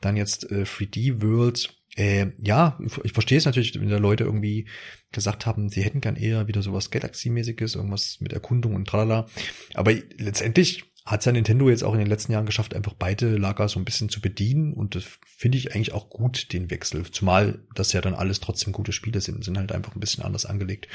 dann 0.00 0.16
jetzt 0.16 0.50
äh, 0.50 0.64
3D 0.64 1.22
World 1.22 1.76
äh, 1.96 2.26
ja, 2.42 2.78
ich 3.04 3.12
verstehe 3.12 3.38
es 3.38 3.46
natürlich, 3.46 3.80
wenn 3.80 3.88
da 3.88 3.96
Leute 3.96 4.24
irgendwie 4.24 4.68
gesagt 5.12 5.46
haben, 5.46 5.70
sie 5.70 5.82
hätten 5.82 6.02
gern 6.02 6.16
eher 6.16 6.46
wieder 6.46 6.60
sowas 6.62 6.90
Galaxy-mäßiges, 6.90 7.74
irgendwas 7.74 8.18
mit 8.20 8.34
Erkundung 8.34 8.74
und 8.74 8.86
tralala. 8.86 9.26
Aber 9.72 9.94
letztendlich 10.18 10.84
hat 11.06 11.24
ja 11.24 11.30
Nintendo 11.30 11.70
jetzt 11.70 11.84
auch 11.84 11.92
in 11.92 12.00
den 12.00 12.08
letzten 12.08 12.32
Jahren 12.32 12.46
geschafft, 12.46 12.74
einfach 12.74 12.94
beide 12.94 13.36
Lager 13.36 13.68
so 13.68 13.78
ein 13.78 13.84
bisschen 13.84 14.08
zu 14.08 14.20
bedienen. 14.20 14.74
Und 14.74 14.96
das 14.96 15.04
finde 15.24 15.56
ich 15.56 15.74
eigentlich 15.74 15.92
auch 15.92 16.10
gut, 16.10 16.52
den 16.52 16.68
Wechsel. 16.68 17.08
Zumal 17.12 17.64
das 17.74 17.92
ja 17.92 18.00
dann 18.00 18.14
alles 18.14 18.40
trotzdem 18.40 18.72
gute 18.72 18.92
Spiele 18.92 19.20
sind, 19.20 19.44
sind 19.44 19.56
halt 19.56 19.70
einfach 19.70 19.94
ein 19.94 20.00
bisschen 20.00 20.24
anders 20.24 20.46
angelegt. 20.46 20.88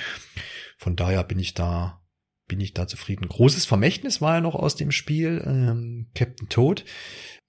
Von 0.77 0.97
daher 0.97 1.23
bin 1.23 1.39
ich 1.39 1.53
da, 1.53 2.01
bin 2.47 2.59
ich 2.59 2.73
da 2.73 2.87
zufrieden. 2.87 3.29
Großes 3.29 3.65
Vermächtnis 3.65 4.19
war 4.19 4.35
ja 4.35 4.41
noch 4.41 4.55
aus 4.55 4.75
dem 4.75 4.91
Spiel, 4.91 5.41
ähm, 5.45 6.11
Captain 6.13 6.49
Toad. 6.49 6.83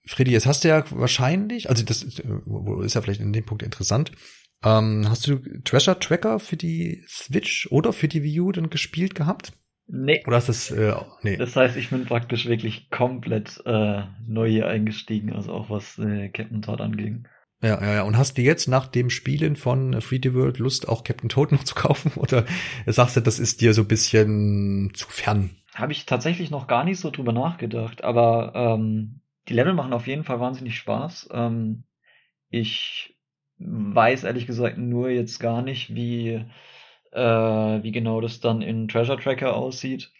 Freddy, 0.06 0.30
jetzt 0.30 0.46
hast 0.46 0.62
du 0.62 0.68
ja 0.68 0.84
wahrscheinlich, 0.90 1.68
also 1.68 1.84
das 1.84 2.04
ist 2.04 2.22
ja 2.94 3.02
vielleicht 3.02 3.20
in 3.20 3.32
dem 3.32 3.44
Punkt 3.44 3.62
interessant, 3.62 4.12
ähm, 4.64 5.08
hast 5.08 5.26
du 5.26 5.38
Treasure 5.64 5.98
Tracker 5.98 6.38
für 6.38 6.56
die 6.56 7.04
Switch 7.08 7.66
oder 7.70 7.92
für 7.92 8.08
die 8.08 8.22
Wii 8.22 8.40
U 8.40 8.52
dann 8.52 8.70
gespielt 8.70 9.14
gehabt? 9.14 9.52
Nee. 9.86 10.22
Oder 10.26 10.36
hast 10.36 10.48
das, 10.48 10.70
äh, 10.70 10.94
nee. 11.22 11.36
Das 11.36 11.56
heißt, 11.56 11.76
ich 11.76 11.90
bin 11.90 12.04
praktisch 12.04 12.46
wirklich 12.46 12.88
komplett 12.90 13.60
äh, 13.66 14.02
neu 14.26 14.48
hier 14.48 14.68
eingestiegen, 14.68 15.32
also 15.32 15.52
auch 15.52 15.70
was 15.70 15.98
äh, 15.98 16.28
Captain 16.28 16.62
Toad 16.62 16.80
anging. 16.80 17.28
Ja, 17.62 17.80
ja, 17.80 17.94
ja. 17.94 18.02
Und 18.02 18.16
hast 18.16 18.36
du 18.38 18.42
jetzt 18.42 18.66
nach 18.68 18.88
dem 18.88 19.08
Spielen 19.08 19.54
von 19.54 19.94
3D 19.94 20.34
World 20.34 20.58
Lust, 20.58 20.88
auch 20.88 21.04
Captain 21.04 21.28
Toad 21.28 21.52
noch 21.52 21.64
zu 21.64 21.74
kaufen? 21.74 22.12
Oder 22.16 22.44
sagst 22.86 23.16
du, 23.16 23.20
das 23.20 23.38
ist 23.38 23.60
dir 23.60 23.72
so 23.74 23.82
ein 23.82 23.88
bisschen 23.88 24.92
zu 24.94 25.08
fern? 25.08 25.50
Habe 25.74 25.92
ich 25.92 26.04
tatsächlich 26.04 26.50
noch 26.50 26.66
gar 26.66 26.84
nicht 26.84 26.98
so 26.98 27.10
drüber 27.10 27.32
nachgedacht, 27.32 28.04
aber 28.04 28.52
ähm, 28.54 29.20
die 29.48 29.54
Level 29.54 29.74
machen 29.74 29.92
auf 29.92 30.06
jeden 30.06 30.24
Fall 30.24 30.40
wahnsinnig 30.40 30.76
Spaß. 30.76 31.30
Ähm, 31.32 31.84
ich 32.50 33.16
weiß 33.58 34.24
ehrlich 34.24 34.46
gesagt 34.46 34.76
nur 34.78 35.08
jetzt 35.10 35.38
gar 35.38 35.62
nicht, 35.62 35.94
wie, 35.94 36.44
äh, 37.12 37.82
wie 37.82 37.92
genau 37.92 38.20
das 38.20 38.40
dann 38.40 38.62
in 38.62 38.88
Treasure 38.88 39.18
Tracker 39.20 39.56
aussieht. 39.56 40.12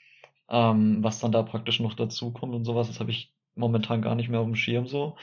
Ähm, 0.50 1.02
was 1.02 1.20
dann 1.20 1.32
da 1.32 1.42
praktisch 1.42 1.80
noch 1.80 1.94
dazu 1.94 2.32
kommt 2.32 2.54
und 2.54 2.64
sowas. 2.64 2.88
Das 2.88 3.00
habe 3.00 3.10
ich 3.10 3.34
momentan 3.56 4.02
gar 4.02 4.14
nicht 4.14 4.28
mehr 4.28 4.40
auf 4.40 4.46
dem 4.46 4.56
Schirm 4.56 4.86
so. 4.86 5.16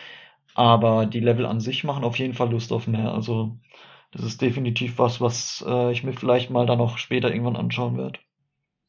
Aber 0.55 1.05
die 1.07 1.19
Level 1.21 1.45
an 1.45 1.61
sich 1.61 1.83
machen 1.83 2.03
auf 2.03 2.19
jeden 2.19 2.33
Fall 2.35 2.51
Lust 2.51 2.71
auf 2.73 2.87
mehr. 2.87 3.13
Also 3.13 3.57
das 4.11 4.23
ist 4.23 4.41
definitiv 4.41 4.99
was, 4.99 5.21
was 5.21 5.63
äh, 5.67 5.91
ich 5.91 6.03
mir 6.03 6.13
vielleicht 6.13 6.49
mal 6.51 6.65
dann 6.67 6.79
noch 6.79 6.97
später 6.99 7.31
irgendwann 7.31 7.55
anschauen 7.57 7.97
werde. 7.97 8.19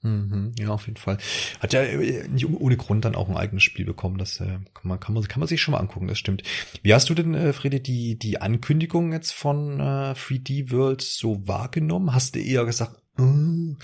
Mhm, 0.03 0.55
ja, 0.59 0.71
auf 0.71 0.87
jeden 0.87 0.97
Fall. 0.97 1.19
Hat 1.61 1.75
ja 1.75 1.83
äh, 1.83 2.27
nicht 2.29 2.49
ohne 2.49 2.77
Grund 2.77 3.05
dann 3.05 3.15
auch 3.15 3.29
ein 3.29 3.37
eigenes 3.37 3.63
Spiel 3.63 3.85
bekommen. 3.85 4.17
Das 4.17 4.41
äh, 4.41 4.59
kann, 4.73 4.85
man, 4.85 4.99
kann, 4.99 5.15
man, 5.15 5.23
kann 5.25 5.41
man 5.41 5.49
sich 5.49 5.61
schon 5.61 5.73
mal 5.73 5.79
angucken, 5.79 6.09
das 6.09 6.19
stimmt. 6.19 6.43
Wie 6.83 6.95
hast 6.95 7.11
du 7.11 7.15
denn, 7.15 7.35
äh, 7.35 7.53
Fredi, 7.53 7.83
die, 7.83 8.19
die 8.19 8.41
Ankündigung 8.41 9.13
jetzt 9.13 9.33
von 9.33 9.79
äh, 9.79 10.15
3D 10.15 10.71
World 10.71 11.03
so 11.03 11.47
wahrgenommen? 11.47 12.15
Hast 12.15 12.35
du 12.35 12.41
eher 12.41 12.65
gesagt, 12.65 12.97
äh, 13.19 13.75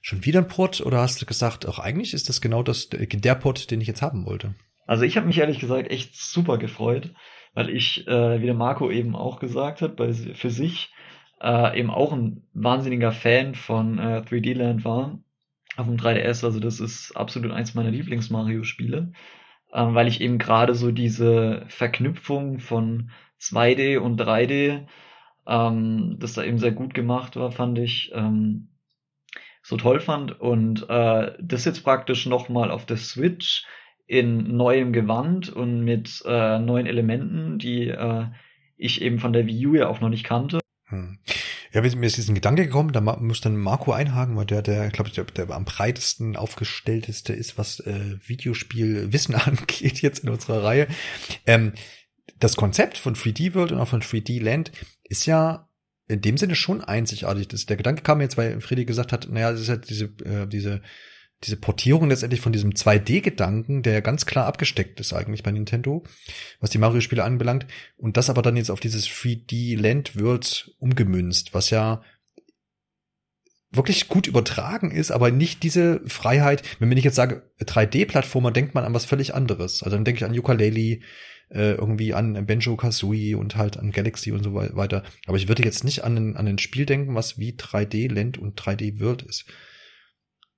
schon 0.00 0.24
wieder 0.24 0.40
ein 0.40 0.48
Port? 0.48 0.80
Oder 0.80 1.00
hast 1.00 1.20
du 1.20 1.26
gesagt, 1.26 1.66
auch 1.66 1.80
eigentlich 1.80 2.14
ist 2.14 2.28
das 2.28 2.40
genau 2.40 2.62
das, 2.62 2.88
der 2.90 3.34
Port, 3.34 3.72
den 3.72 3.80
ich 3.80 3.88
jetzt 3.88 4.02
haben 4.02 4.26
wollte? 4.26 4.54
Also 4.86 5.02
ich 5.02 5.16
habe 5.16 5.26
mich 5.26 5.38
ehrlich 5.38 5.58
gesagt 5.58 5.90
echt 5.90 6.14
super 6.14 6.56
gefreut, 6.58 7.12
weil 7.54 7.68
ich, 7.68 8.06
äh, 8.06 8.40
wie 8.40 8.46
der 8.46 8.54
Marco 8.54 8.92
eben 8.92 9.16
auch 9.16 9.40
gesagt 9.40 9.82
hat, 9.82 9.96
bei, 9.96 10.12
für 10.12 10.50
sich 10.50 10.92
äh, 11.42 11.78
eben 11.78 11.90
auch 11.90 12.12
ein 12.12 12.44
wahnsinniger 12.54 13.10
Fan 13.10 13.56
von 13.56 13.98
äh, 13.98 14.22
3D 14.24 14.54
Land 14.54 14.84
war 14.84 15.18
auf 15.78 15.86
dem 15.86 15.96
3DS. 15.96 16.44
Also 16.44 16.60
das 16.60 16.80
ist 16.80 17.12
absolut 17.16 17.52
eins 17.52 17.74
meiner 17.74 17.90
Lieblings-Mario-Spiele, 17.90 19.12
ähm, 19.72 19.94
weil 19.94 20.08
ich 20.08 20.20
eben 20.20 20.38
gerade 20.38 20.74
so 20.74 20.90
diese 20.90 21.64
Verknüpfung 21.68 22.58
von 22.58 23.10
2D 23.40 23.98
und 23.98 24.20
3D, 24.20 24.86
ähm, 25.46 26.16
das 26.18 26.34
da 26.34 26.42
eben 26.42 26.58
sehr 26.58 26.72
gut 26.72 26.94
gemacht 26.94 27.36
war, 27.36 27.52
fand 27.52 27.78
ich, 27.78 28.10
ähm, 28.14 28.68
so 29.62 29.76
toll 29.76 30.00
fand. 30.00 30.40
Und 30.40 30.88
äh, 30.88 31.32
das 31.40 31.64
jetzt 31.64 31.84
praktisch 31.84 32.26
nochmal 32.26 32.70
auf 32.70 32.86
der 32.86 32.96
Switch 32.96 33.64
in 34.06 34.56
neuem 34.56 34.92
Gewand 34.92 35.50
und 35.50 35.84
mit 35.84 36.22
äh, 36.26 36.58
neuen 36.58 36.86
Elementen, 36.86 37.58
die 37.58 37.88
äh, 37.88 38.26
ich 38.76 39.02
eben 39.02 39.18
von 39.18 39.32
der 39.32 39.46
Wii 39.46 39.66
U 39.66 39.74
ja 39.74 39.88
auch 39.88 40.00
noch 40.00 40.08
nicht 40.08 40.24
kannte. 40.24 40.60
Hm. 40.86 41.18
Ja, 41.78 41.96
mir 41.96 42.06
ist 42.08 42.16
diesen 42.16 42.34
Gedanke 42.34 42.64
gekommen, 42.64 42.92
da 42.92 43.00
muss 43.00 43.40
dann 43.40 43.56
Marco 43.56 43.92
einhaken, 43.92 44.34
weil 44.34 44.46
der, 44.46 44.62
der, 44.62 44.88
glaube 44.88 45.10
ich, 45.10 45.14
der, 45.14 45.24
der 45.26 45.48
am 45.50 45.64
breitesten 45.64 46.36
aufgestellteste 46.36 47.32
ist, 47.32 47.56
was 47.56 47.78
äh, 47.78 48.16
Videospielwissen 48.26 49.34
angeht 49.36 50.02
jetzt 50.02 50.24
in 50.24 50.30
unserer 50.30 50.64
Reihe. 50.64 50.88
Ähm, 51.46 51.72
das 52.40 52.56
Konzept 52.56 52.98
von 52.98 53.14
3D 53.14 53.54
World 53.54 53.70
und 53.70 53.78
auch 53.78 53.86
von 53.86 54.02
3D 54.02 54.42
Land 54.42 54.72
ist 55.04 55.26
ja 55.26 55.68
in 56.08 56.20
dem 56.20 56.36
Sinne 56.36 56.56
schon 56.56 56.82
einzigartig. 56.82 57.46
Das, 57.46 57.66
der 57.66 57.76
Gedanke 57.76 58.02
kam 58.02 58.20
jetzt, 58.20 58.36
weil 58.36 58.60
Freddy 58.60 58.84
gesagt 58.84 59.12
hat, 59.12 59.28
naja, 59.30 59.52
das 59.52 59.60
ist 59.60 59.68
halt 59.68 59.88
diese, 59.88 60.06
äh, 60.24 60.48
diese 60.48 60.82
diese 61.44 61.56
Portierung 61.56 62.08
letztendlich 62.08 62.40
von 62.40 62.52
diesem 62.52 62.72
2D-Gedanken, 62.72 63.82
der 63.82 63.92
ja 63.92 64.00
ganz 64.00 64.26
klar 64.26 64.46
abgesteckt 64.46 64.98
ist 64.98 65.12
eigentlich 65.12 65.42
bei 65.42 65.52
Nintendo, 65.52 66.02
was 66.60 66.70
die 66.70 66.78
Mario-Spiele 66.78 67.22
anbelangt, 67.22 67.66
und 67.96 68.16
das 68.16 68.30
aber 68.30 68.42
dann 68.42 68.56
jetzt 68.56 68.70
auf 68.70 68.80
dieses 68.80 69.06
3D-Land 69.06 70.20
World 70.20 70.74
umgemünzt, 70.78 71.54
was 71.54 71.70
ja 71.70 72.02
wirklich 73.70 74.08
gut 74.08 74.26
übertragen 74.26 74.90
ist, 74.90 75.10
aber 75.10 75.30
nicht 75.30 75.62
diese 75.62 76.00
Freiheit. 76.06 76.62
Wenn 76.78 76.90
ich 76.96 77.04
jetzt 77.04 77.16
sage 77.16 77.42
3D-Plattformer, 77.60 78.50
denkt 78.50 78.74
man 78.74 78.84
an 78.84 78.94
was 78.94 79.04
völlig 79.04 79.34
anderes. 79.34 79.82
Also 79.82 79.96
dann 79.96 80.04
denke 80.04 80.18
ich 80.18 80.24
an 80.24 80.36
Ukulele, 80.36 81.00
äh, 81.50 81.72
irgendwie 81.72 82.14
an 82.14 82.46
Benjo 82.46 82.76
Kazooie 82.76 83.34
und 83.34 83.56
halt 83.56 83.76
an 83.76 83.92
Galaxy 83.92 84.32
und 84.32 84.42
so 84.42 84.54
weiter. 84.54 85.02
Aber 85.26 85.36
ich 85.36 85.48
würde 85.48 85.62
jetzt 85.62 85.84
nicht 85.84 86.02
an 86.02 86.16
ein, 86.16 86.36
an 86.36 86.48
ein 86.48 86.58
Spiel 86.58 86.86
denken, 86.86 87.14
was 87.14 87.38
wie 87.38 87.52
3D 87.52 88.12
Land 88.12 88.38
und 88.38 88.60
3D 88.60 89.00
World 89.00 89.22
ist. 89.22 89.44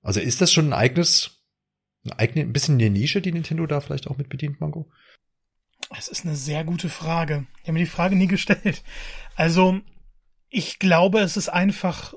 Also 0.03 0.21
ist 0.21 0.41
das 0.41 0.53
schon 0.53 0.69
ein 0.69 0.73
eigenes, 0.73 1.43
ein, 2.05 2.13
eigene, 2.13 2.43
ein 2.43 2.53
bisschen 2.53 2.77
eine 2.77 2.91
Nische, 2.91 3.21
die 3.21 3.33
Nintendo 3.33 3.67
da 3.67 3.81
vielleicht 3.81 4.09
auch 4.09 4.17
mit 4.17 4.29
bedient, 4.29 4.61
Mango? 4.61 4.91
Es 5.97 6.09
ist 6.09 6.25
eine 6.25 6.37
sehr 6.37 6.65
gute 6.65 6.89
Frage. 6.89 7.47
Ich 7.59 7.63
habe 7.63 7.73
mir 7.73 7.81
die 7.81 7.87
Frage 7.87 8.17
nie 8.17 8.27
gestellt. 8.29 8.83
Also, 9.37 9.81
ich 10.49 10.79
glaube, 10.79 11.21
es 11.21 11.37
ist 11.37 11.49
einfach, 11.49 12.15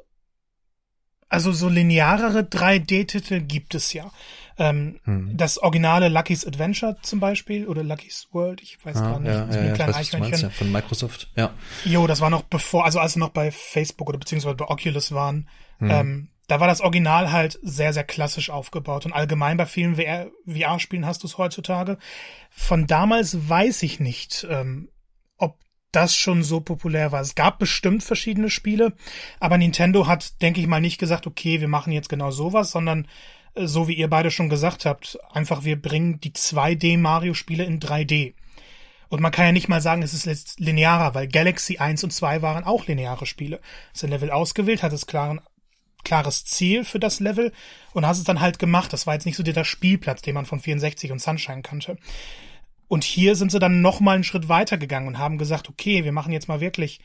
also 1.30 1.52
so 1.52 1.70
linearere 1.70 2.42
3D-Titel 2.42 3.42
gibt 3.42 3.76
es 3.76 3.94
ja. 3.94 4.12
Ähm, 4.58 5.00
hm. 5.06 5.36
Das 5.36 5.58
originale 5.58 6.10
Lucky's 6.10 6.46
Adventure 6.46 6.98
zum 7.02 7.20
Beispiel 7.20 7.68
oder 7.68 7.84
Lucky's 7.84 8.28
World, 8.32 8.62
ich 8.62 8.78
weiß 8.86 8.98
ah, 8.98 9.02
gar 9.02 9.20
nicht. 9.20 9.32
Ja, 9.32 9.52
so 9.52 9.60
ja, 9.60 9.74
ja, 9.74 9.94
weiß, 9.94 10.14
meinst, 10.20 10.44
ja, 10.44 10.50
von 10.52 10.72
Microsoft, 10.72 11.32
ja. 11.36 11.54
Jo, 11.86 12.06
das 12.06 12.22
war 12.22 12.30
noch 12.30 12.44
bevor, 12.44 12.86
also 12.86 13.00
als 13.00 13.14
sie 13.14 13.20
noch 13.20 13.30
bei 13.30 13.50
Facebook 13.50 14.10
oder 14.10 14.20
beziehungsweise 14.20 14.56
bei 14.56 14.68
Oculus 14.68 15.12
waren. 15.12 15.50
Hm. 15.80 15.90
Ähm, 15.90 16.28
da 16.54 16.60
war 16.60 16.68
das 16.68 16.82
Original 16.82 17.32
halt 17.32 17.58
sehr, 17.64 17.94
sehr 17.94 18.04
klassisch 18.04 18.52
aufgebaut. 18.52 19.08
Und 19.08 19.14
allgemein 19.14 19.58
bei 19.58 19.66
vielen 19.66 19.96
VR-Spielen 19.96 21.04
hast 21.04 21.24
du 21.24 21.28
es 21.28 21.40
heutzutage. 21.40 21.98
Von 22.52 22.86
damals 22.86 23.50
weiß 23.50 23.82
ich 23.82 24.00
nicht, 24.00 24.46
ähm, 24.48 24.90
ob 25.40 25.58
das 25.92 26.16
schon 26.16 26.44
so 26.44 26.60
populär 26.60 27.12
war. 27.12 27.22
Es 27.22 27.34
gab 27.34 27.58
bestimmt 27.58 28.04
verschiedene 28.04 28.52
Spiele, 28.52 28.94
aber 29.40 29.58
Nintendo 29.58 30.06
hat, 30.06 30.44
denke 30.44 30.62
ich 30.62 30.68
mal, 30.68 30.80
nicht 30.80 31.00
gesagt, 31.00 31.26
okay, 31.26 31.60
wir 31.60 31.68
machen 31.68 31.92
jetzt 31.92 32.08
genau 32.08 32.30
sowas, 32.30 32.70
sondern 32.70 33.08
äh, 33.56 33.66
so 33.66 33.88
wie 33.88 33.96
ihr 33.96 34.08
beide 34.08 34.30
schon 34.30 34.50
gesagt 34.50 34.86
habt, 34.86 35.18
einfach 35.32 35.64
wir 35.64 35.82
bringen 35.82 36.20
die 36.20 36.34
2D-Mario-Spiele 36.34 37.64
in 37.64 37.80
3D. 37.80 38.36
Und 39.10 39.22
man 39.22 39.32
kann 39.32 39.46
ja 39.46 39.52
nicht 39.54 39.70
mal 39.70 39.82
sagen, 39.82 40.04
es 40.04 40.14
ist 40.14 40.28
jetzt 40.28 40.60
linearer, 40.60 41.16
weil 41.16 41.28
Galaxy 41.28 41.80
1 41.80 42.04
und 42.04 42.12
2 42.14 42.44
waren 42.44 42.64
auch 42.64 42.86
lineare 42.86 43.26
Spiele. 43.26 43.60
Ist 43.92 44.04
ein 44.04 44.12
Level 44.12 44.30
ausgewählt, 44.30 44.84
hat 44.84 44.94
es 44.94 45.08
klaren 45.08 45.42
klares 46.04 46.46
Ziel 46.46 46.84
für 46.86 47.00
das 47.00 47.20
Level 47.20 47.52
und 47.94 48.06
hast 48.06 48.18
es 48.18 48.24
dann 48.24 48.42
halt 48.42 48.60
gemacht. 48.60 48.94
Das 48.94 49.08
war 49.08 49.14
jetzt 49.14 49.26
nicht 49.26 49.36
so 49.36 49.44
der 49.44 49.64
Spielplatz, 49.64 50.22
den 50.22 50.36
man 50.36 50.46
von 50.46 50.60
64 50.60 51.12
und 51.12 51.20
Sunshine 51.20 51.62
kannte. 51.62 51.98
Und 52.88 53.04
hier 53.04 53.36
sind 53.36 53.52
sie 53.52 53.60
dann 53.60 53.82
noch 53.82 54.00
mal 54.00 54.16
einen 54.16 54.24
Schritt 54.24 54.50
weiter 54.50 54.78
gegangen 54.78 55.08
und 55.08 55.18
haben 55.18 55.38
gesagt, 55.38 55.70
okay, 55.70 56.04
wir 56.04 56.12
machen 56.12 56.34
jetzt 56.34 56.48
mal 56.48 56.60
wirklich 56.60 57.00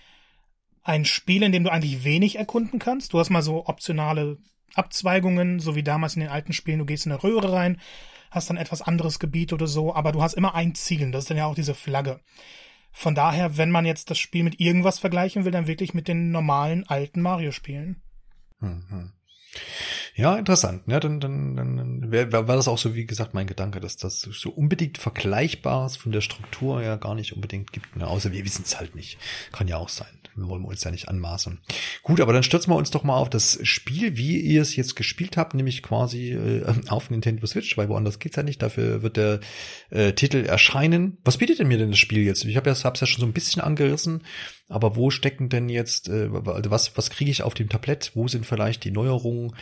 ein 0.82 1.04
Spiel, 1.04 1.42
in 1.42 1.52
dem 1.52 1.64
du 1.64 1.70
eigentlich 1.70 2.04
wenig 2.04 2.36
erkunden 2.36 2.78
kannst. 2.78 3.12
Du 3.12 3.18
hast 3.18 3.30
mal 3.30 3.42
so 3.42 3.66
optionale 3.66 4.38
Abzweigungen, 4.74 5.60
so 5.60 5.74
wie 5.74 5.82
damals 5.82 6.14
in 6.14 6.20
den 6.20 6.30
alten 6.30 6.52
Spielen. 6.52 6.78
Du 6.78 6.84
gehst 6.84 7.06
in 7.06 7.12
eine 7.12 7.22
Röhre 7.22 7.52
rein, 7.52 7.80
hast 8.30 8.50
dann 8.50 8.56
etwas 8.56 8.82
anderes 8.82 9.18
Gebiet 9.18 9.52
oder 9.52 9.66
so, 9.66 9.94
aber 9.94 10.12
du 10.12 10.22
hast 10.22 10.34
immer 10.34 10.54
ein 10.54 10.74
Ziel. 10.74 11.10
Das 11.10 11.24
ist 11.24 11.30
dann 11.30 11.36
ja 11.36 11.46
auch 11.46 11.54
diese 11.54 11.74
Flagge. 11.74 12.20
Von 12.92 13.14
daher, 13.14 13.56
wenn 13.56 13.70
man 13.70 13.86
jetzt 13.86 14.10
das 14.10 14.18
Spiel 14.18 14.42
mit 14.42 14.60
irgendwas 14.60 14.98
vergleichen 14.98 15.44
will, 15.44 15.52
dann 15.52 15.66
wirklich 15.66 15.94
mit 15.94 16.08
den 16.08 16.30
normalen 16.30 16.88
alten 16.88 17.20
Mario-Spielen. 17.20 18.02
Mhm. 18.60 19.12
Ja, 20.18 20.36
interessant. 20.36 20.82
Ja, 20.88 20.98
dann, 20.98 21.20
dann, 21.20 21.54
dann 21.54 22.10
wäre 22.10 22.32
wär 22.32 22.42
das 22.42 22.66
auch 22.66 22.76
so, 22.76 22.96
wie 22.96 23.06
gesagt, 23.06 23.34
mein 23.34 23.46
Gedanke, 23.46 23.78
dass 23.78 23.96
das 23.96 24.18
so 24.18 24.50
unbedingt 24.50 24.98
Vergleichbares 24.98 25.96
von 25.96 26.10
der 26.10 26.22
Struktur 26.22 26.82
ja 26.82 26.96
gar 26.96 27.14
nicht 27.14 27.34
unbedingt 27.34 27.72
gibt. 27.72 27.94
Ne? 27.94 28.04
Außer 28.04 28.32
wir 28.32 28.44
wissen 28.44 28.64
es 28.64 28.80
halt 28.80 28.96
nicht. 28.96 29.16
Kann 29.52 29.68
ja 29.68 29.76
auch 29.76 29.88
sein 29.88 30.08
wollen 30.46 30.62
wir 30.62 30.68
uns 30.68 30.84
ja 30.84 30.90
nicht 30.90 31.08
anmaßen. 31.08 31.58
Gut, 32.02 32.20
aber 32.20 32.32
dann 32.32 32.42
stürzen 32.42 32.72
wir 32.72 32.76
uns 32.76 32.90
doch 32.90 33.02
mal 33.02 33.16
auf 33.16 33.30
das 33.30 33.58
Spiel, 33.62 34.16
wie 34.16 34.40
ihr 34.40 34.62
es 34.62 34.76
jetzt 34.76 34.94
gespielt 34.94 35.36
habt, 35.36 35.54
nämlich 35.54 35.82
quasi 35.82 36.32
äh, 36.32 36.64
auf 36.88 37.10
Nintendo 37.10 37.46
Switch, 37.46 37.76
weil 37.76 37.88
woanders 37.88 38.18
geht's 38.18 38.36
ja 38.36 38.42
nicht. 38.42 38.62
Dafür 38.62 39.02
wird 39.02 39.16
der 39.16 39.40
äh, 39.90 40.12
Titel 40.12 40.44
erscheinen. 40.44 41.18
Was 41.24 41.38
bietet 41.38 41.58
denn 41.58 41.68
mir 41.68 41.78
denn 41.78 41.90
das 41.90 41.98
Spiel 41.98 42.22
jetzt? 42.22 42.44
Ich 42.44 42.56
habe 42.56 42.70
ja, 42.70 42.76
hab's 42.84 43.00
ja 43.00 43.06
schon 43.06 43.20
so 43.20 43.26
ein 43.26 43.32
bisschen 43.32 43.62
angerissen, 43.62 44.22
aber 44.68 44.96
wo 44.96 45.10
stecken 45.10 45.48
denn 45.48 45.68
jetzt, 45.68 46.08
äh, 46.08 46.30
also 46.44 46.70
was, 46.70 46.96
was 46.96 47.10
kriege 47.10 47.30
ich 47.30 47.42
auf 47.42 47.54
dem 47.54 47.68
Tablett? 47.68 48.12
Wo 48.14 48.28
sind 48.28 48.46
vielleicht 48.46 48.84
die 48.84 48.90
Neuerungen? 48.90 49.54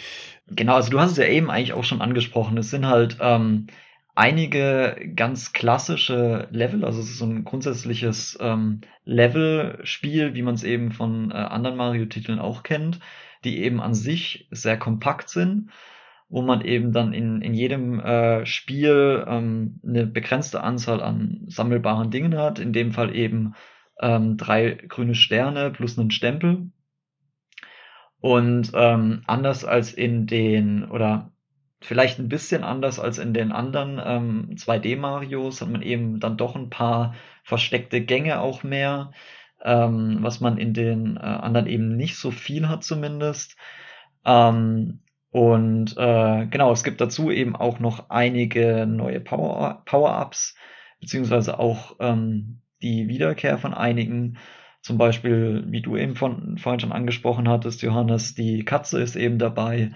Genau, 0.49 0.75
also 0.76 0.91
du 0.91 1.00
hast 1.00 1.12
es 1.12 1.17
ja 1.19 1.26
eben 1.26 1.50
eigentlich 1.50 1.73
auch 1.73 1.85
schon 1.85 2.00
angesprochen. 2.03 2.57
Es 2.59 2.71
sind 2.71 2.87
halt 2.87 3.19
ähm, 3.21 3.67
einige 4.15 4.97
ganz 5.15 5.53
klassische 5.53 6.49
Level, 6.53 6.85
also 6.85 7.00
es 7.00 7.11
ist 7.11 7.19
so 7.19 7.26
ein 7.26 7.45
grundsätzliches 7.45 8.38
ähm, 8.41 8.81
Level-Spiel, 9.05 10.35
wie 10.35 10.43
man 10.43 10.55
es 10.55 10.62
eben 10.65 10.93
von 10.93 11.31
äh, 11.33 11.35
anderen 11.35 11.76
Mario-Titeln 11.76 12.38
auch 12.38 12.62
kennt, 12.62 13.00
die 13.45 13.62
eben 13.62 13.81
an 13.81 13.95
sich 13.95 14.47
sehr 14.53 14.79
kompakt 14.79 15.29
sind, 15.29 15.71
wo 16.29 16.43
man 16.43 16.61
eben 16.62 16.93
dann 16.93 17.12
in, 17.12 17.43
in 17.43 17.55
jedem 17.55 18.00
äh, 18.00 18.47
Spiel 18.47 19.25
ähm, 19.29 19.81
eine 19.87 20.07
begrenzte 20.07 20.62
Anzahl 20.62 21.03
an 21.03 21.45
sammelbaren 21.49 22.11
Dingen 22.11 22.37
hat, 22.38 22.59
in 22.61 22.73
dem 22.73 22.93
Fall 22.93 23.15
eben 23.15 23.55
ähm, 24.00 24.37
drei 24.37 24.73
grüne 24.88 25.15
Sterne 25.15 25.71
plus 25.71 25.99
einen 25.99 26.11
Stempel. 26.11 26.71
Und 28.26 28.73
ähm, 28.75 29.23
anders 29.28 29.64
als 29.64 29.92
in 29.92 30.26
den, 30.26 30.90
oder 30.90 31.30
vielleicht 31.80 32.18
ein 32.18 32.28
bisschen 32.28 32.64
anders 32.64 32.99
als 32.99 33.18
in 33.18 33.33
den 33.33 33.52
anderen 33.52 34.00
ähm, 34.04 34.56
2D-Marios 34.56 35.61
hat 35.61 35.71
man 35.71 35.80
eben 35.83 36.18
dann 36.18 36.37
doch 36.37 36.56
ein 36.56 36.68
paar 36.68 37.14
versteckte 37.45 38.00
Gänge 38.00 38.40
auch 38.40 38.64
mehr, 38.64 39.12
ähm, 39.62 40.18
was 40.23 40.40
man 40.40 40.59
in 40.59 40.75
den 40.75 41.16
äh, 41.16 41.21
anderen 41.21 41.68
eben 41.68 41.97
nicht 41.97 42.16
so 42.16 42.33
viel 42.33 42.68
hat 42.68 42.83
zumindest. 42.83 43.56
Ähm, 44.25 45.02
und 45.30 45.97
äh, 45.97 46.47
genau, 46.47 46.73
es 46.73 46.83
gibt 46.83 47.00
dazu 47.00 47.30
eben 47.30 47.54
auch 47.54 47.78
noch 47.78 48.11
einige 48.11 48.87
neue 48.87 49.21
Power- 49.21 49.83
Power-Ups, 49.85 50.56
beziehungsweise 51.00 51.61
auch 51.61 51.95
ähm, 52.00 52.61
die 52.83 53.06
Wiederkehr 53.06 53.56
von 53.59 53.73
einigen. 53.73 54.38
Zum 54.87 54.99
Beispiel, 54.99 55.64
wie 55.66 55.83
du 55.83 55.97
eben 55.97 56.14
von, 56.14 56.59
vorhin 56.59 56.78
schon 56.78 56.93
angesprochen 56.93 57.49
hattest, 57.49 57.83
Johannes, 57.83 58.37
die 58.37 58.64
Katze 58.64 59.02
ist 59.02 59.16
eben 59.16 59.37
dabei. 59.37 59.90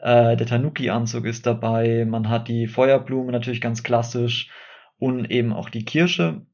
Äh, 0.00 0.36
der 0.36 0.48
Tanuki-Anzug 0.48 1.26
ist 1.26 1.46
dabei. 1.46 2.04
Man 2.04 2.28
hat 2.28 2.48
die 2.48 2.66
Feuerblume 2.66 3.30
natürlich 3.30 3.60
ganz 3.60 3.84
klassisch 3.84 4.50
und 4.98 5.30
eben 5.30 5.52
auch 5.52 5.68
die 5.70 5.84
Kirsche, 5.84 6.44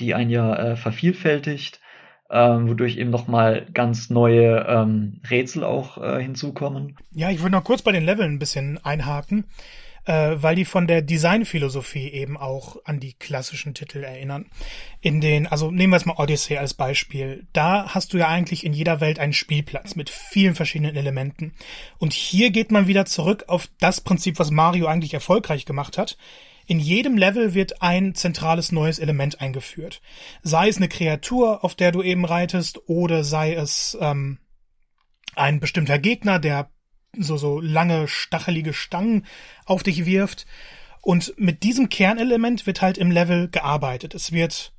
die 0.00 0.12
ein 0.12 0.28
ja 0.28 0.54
äh, 0.54 0.76
vervielfältigt. 0.76 1.80
ähm, 2.30 2.68
wodurch 2.68 2.98
eben 2.98 3.08
nochmal 3.08 3.68
ganz 3.72 4.10
neue 4.10 4.66
ähm, 4.68 5.22
Rätsel 5.30 5.64
auch 5.64 5.96
äh, 5.96 6.22
hinzukommen. 6.22 6.98
Ja, 7.12 7.30
ich 7.30 7.40
würde 7.40 7.52
noch 7.52 7.64
kurz 7.64 7.80
bei 7.80 7.92
den 7.92 8.04
Leveln 8.04 8.34
ein 8.34 8.38
bisschen 8.38 8.78
einhaken 8.84 9.46
äh, 10.06 10.36
weil 10.36 10.56
die 10.56 10.64
von 10.64 10.86
der 10.86 11.02
Designphilosophie 11.02 12.08
eben 12.08 12.36
auch 12.36 12.76
an 12.84 13.00
die 13.00 13.14
klassischen 13.14 13.74
Titel 13.74 14.04
erinnern. 14.04 14.46
In 15.00 15.20
den, 15.20 15.46
also 15.46 15.70
nehmen 15.70 15.92
wir 15.92 15.96
jetzt 15.96 16.06
mal 16.06 16.16
Odyssey 16.16 16.56
als 16.56 16.74
Beispiel. 16.74 17.46
Da 17.52 17.94
hast 17.94 18.12
du 18.12 18.18
ja 18.18 18.28
eigentlich 18.28 18.64
in 18.64 18.72
jeder 18.72 19.00
Welt 19.00 19.18
einen 19.18 19.32
Spielplatz 19.32 19.96
mit 19.96 20.10
vielen 20.10 20.54
verschiedenen 20.54 20.96
Elementen. 20.96 21.54
Und 21.98 22.12
hier 22.12 22.50
geht 22.50 22.70
man 22.70 22.86
wieder 22.86 23.06
zurück 23.06 23.44
auf 23.48 23.68
das 23.80 24.00
Prinzip, 24.00 24.38
was 24.38 24.50
Mario 24.50 24.86
eigentlich 24.86 25.14
erfolgreich 25.14 25.64
gemacht 25.64 25.98
hat. 25.98 26.16
In 26.66 26.80
jedem 26.80 27.18
Level 27.18 27.52
wird 27.52 27.82
ein 27.82 28.14
zentrales 28.14 28.72
neues 28.72 28.98
Element 28.98 29.40
eingeführt. 29.40 30.00
Sei 30.42 30.68
es 30.68 30.78
eine 30.78 30.88
Kreatur, 30.88 31.62
auf 31.62 31.74
der 31.74 31.92
du 31.92 32.02
eben 32.02 32.24
reitest, 32.24 32.88
oder 32.88 33.22
sei 33.22 33.52
es 33.52 33.98
ähm, 34.00 34.38
ein 35.36 35.60
bestimmter 35.60 35.98
Gegner, 35.98 36.38
der 36.38 36.70
so, 37.18 37.36
so 37.36 37.60
lange, 37.60 38.08
stachelige 38.08 38.72
Stangen 38.72 39.26
auf 39.64 39.82
dich 39.82 40.06
wirft. 40.06 40.46
Und 41.00 41.34
mit 41.36 41.62
diesem 41.62 41.88
Kernelement 41.88 42.66
wird 42.66 42.80
halt 42.80 42.98
im 42.98 43.10
Level 43.10 43.48
gearbeitet. 43.48 44.14
Es 44.14 44.32
wird 44.32 44.72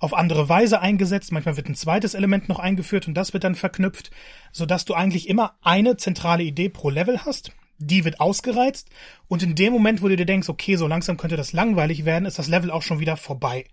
auf 0.00 0.12
andere 0.12 0.48
Weise 0.48 0.80
eingesetzt, 0.80 1.32
manchmal 1.32 1.56
wird 1.56 1.68
ein 1.68 1.74
zweites 1.74 2.14
Element 2.14 2.48
noch 2.48 2.58
eingeführt 2.58 3.08
und 3.08 3.14
das 3.14 3.32
wird 3.32 3.44
dann 3.44 3.54
verknüpft, 3.54 4.10
sodass 4.52 4.84
du 4.84 4.94
eigentlich 4.94 5.28
immer 5.28 5.56
eine 5.62 5.96
zentrale 5.96 6.42
Idee 6.42 6.68
pro 6.68 6.90
Level 6.90 7.24
hast. 7.24 7.52
Die 7.78 8.04
wird 8.04 8.20
ausgereizt 8.20 8.90
und 9.28 9.42
in 9.42 9.54
dem 9.54 9.72
Moment, 9.72 10.02
wo 10.02 10.08
du 10.08 10.16
dir 10.16 10.26
denkst, 10.26 10.48
okay, 10.48 10.76
so 10.76 10.86
langsam 10.86 11.16
könnte 11.16 11.36
das 11.36 11.52
langweilig 11.52 12.04
werden, 12.04 12.26
ist 12.26 12.38
das 12.38 12.48
Level 12.48 12.70
auch 12.70 12.82
schon 12.82 13.00
wieder 13.00 13.16
vorbei. 13.16 13.64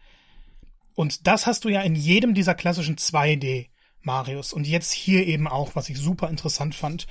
Und 0.93 1.27
das 1.27 1.48
hast 1.48 1.65
du 1.65 1.69
ja 1.69 1.81
in 1.81 1.95
jedem 1.95 2.33
dieser 2.33 2.55
klassischen 2.55 2.95
2D 2.95 3.67
Marios 4.01 4.53
und 4.53 4.67
jetzt 4.67 4.91
hier 4.91 5.27
eben 5.27 5.48
auch, 5.48 5.75
was 5.75 5.89
ich 5.89 5.98
super 5.98 6.29
interessant 6.29 6.75
fand. 6.75 7.07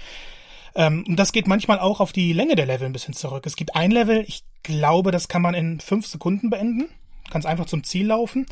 Ähm, 0.75 1.05
und 1.09 1.17
das 1.17 1.33
geht 1.33 1.47
manchmal 1.47 1.79
auch 1.79 2.01
auf 2.01 2.13
die 2.13 2.33
Länge 2.33 2.57
der 2.57 2.67
Level 2.67 2.87
ein 2.87 2.93
bisschen 2.93 3.15
zurück. 3.15 3.47
Es 3.47 3.57
gibt 3.57 3.75
ein 3.75 3.91
Level, 3.91 4.25
ich 4.27 4.45
glaube, 4.63 5.11
das 5.11 5.29
kann 5.29 5.43
man 5.43 5.55
in 5.55 5.81
fünf 5.81 6.07
Sekunden 6.07 6.51
beenden. 6.51 6.89
Kannst 7.31 7.47
einfach 7.47 7.67
zum 7.67 7.85
Ziel 7.85 8.07
laufen. 8.07 8.47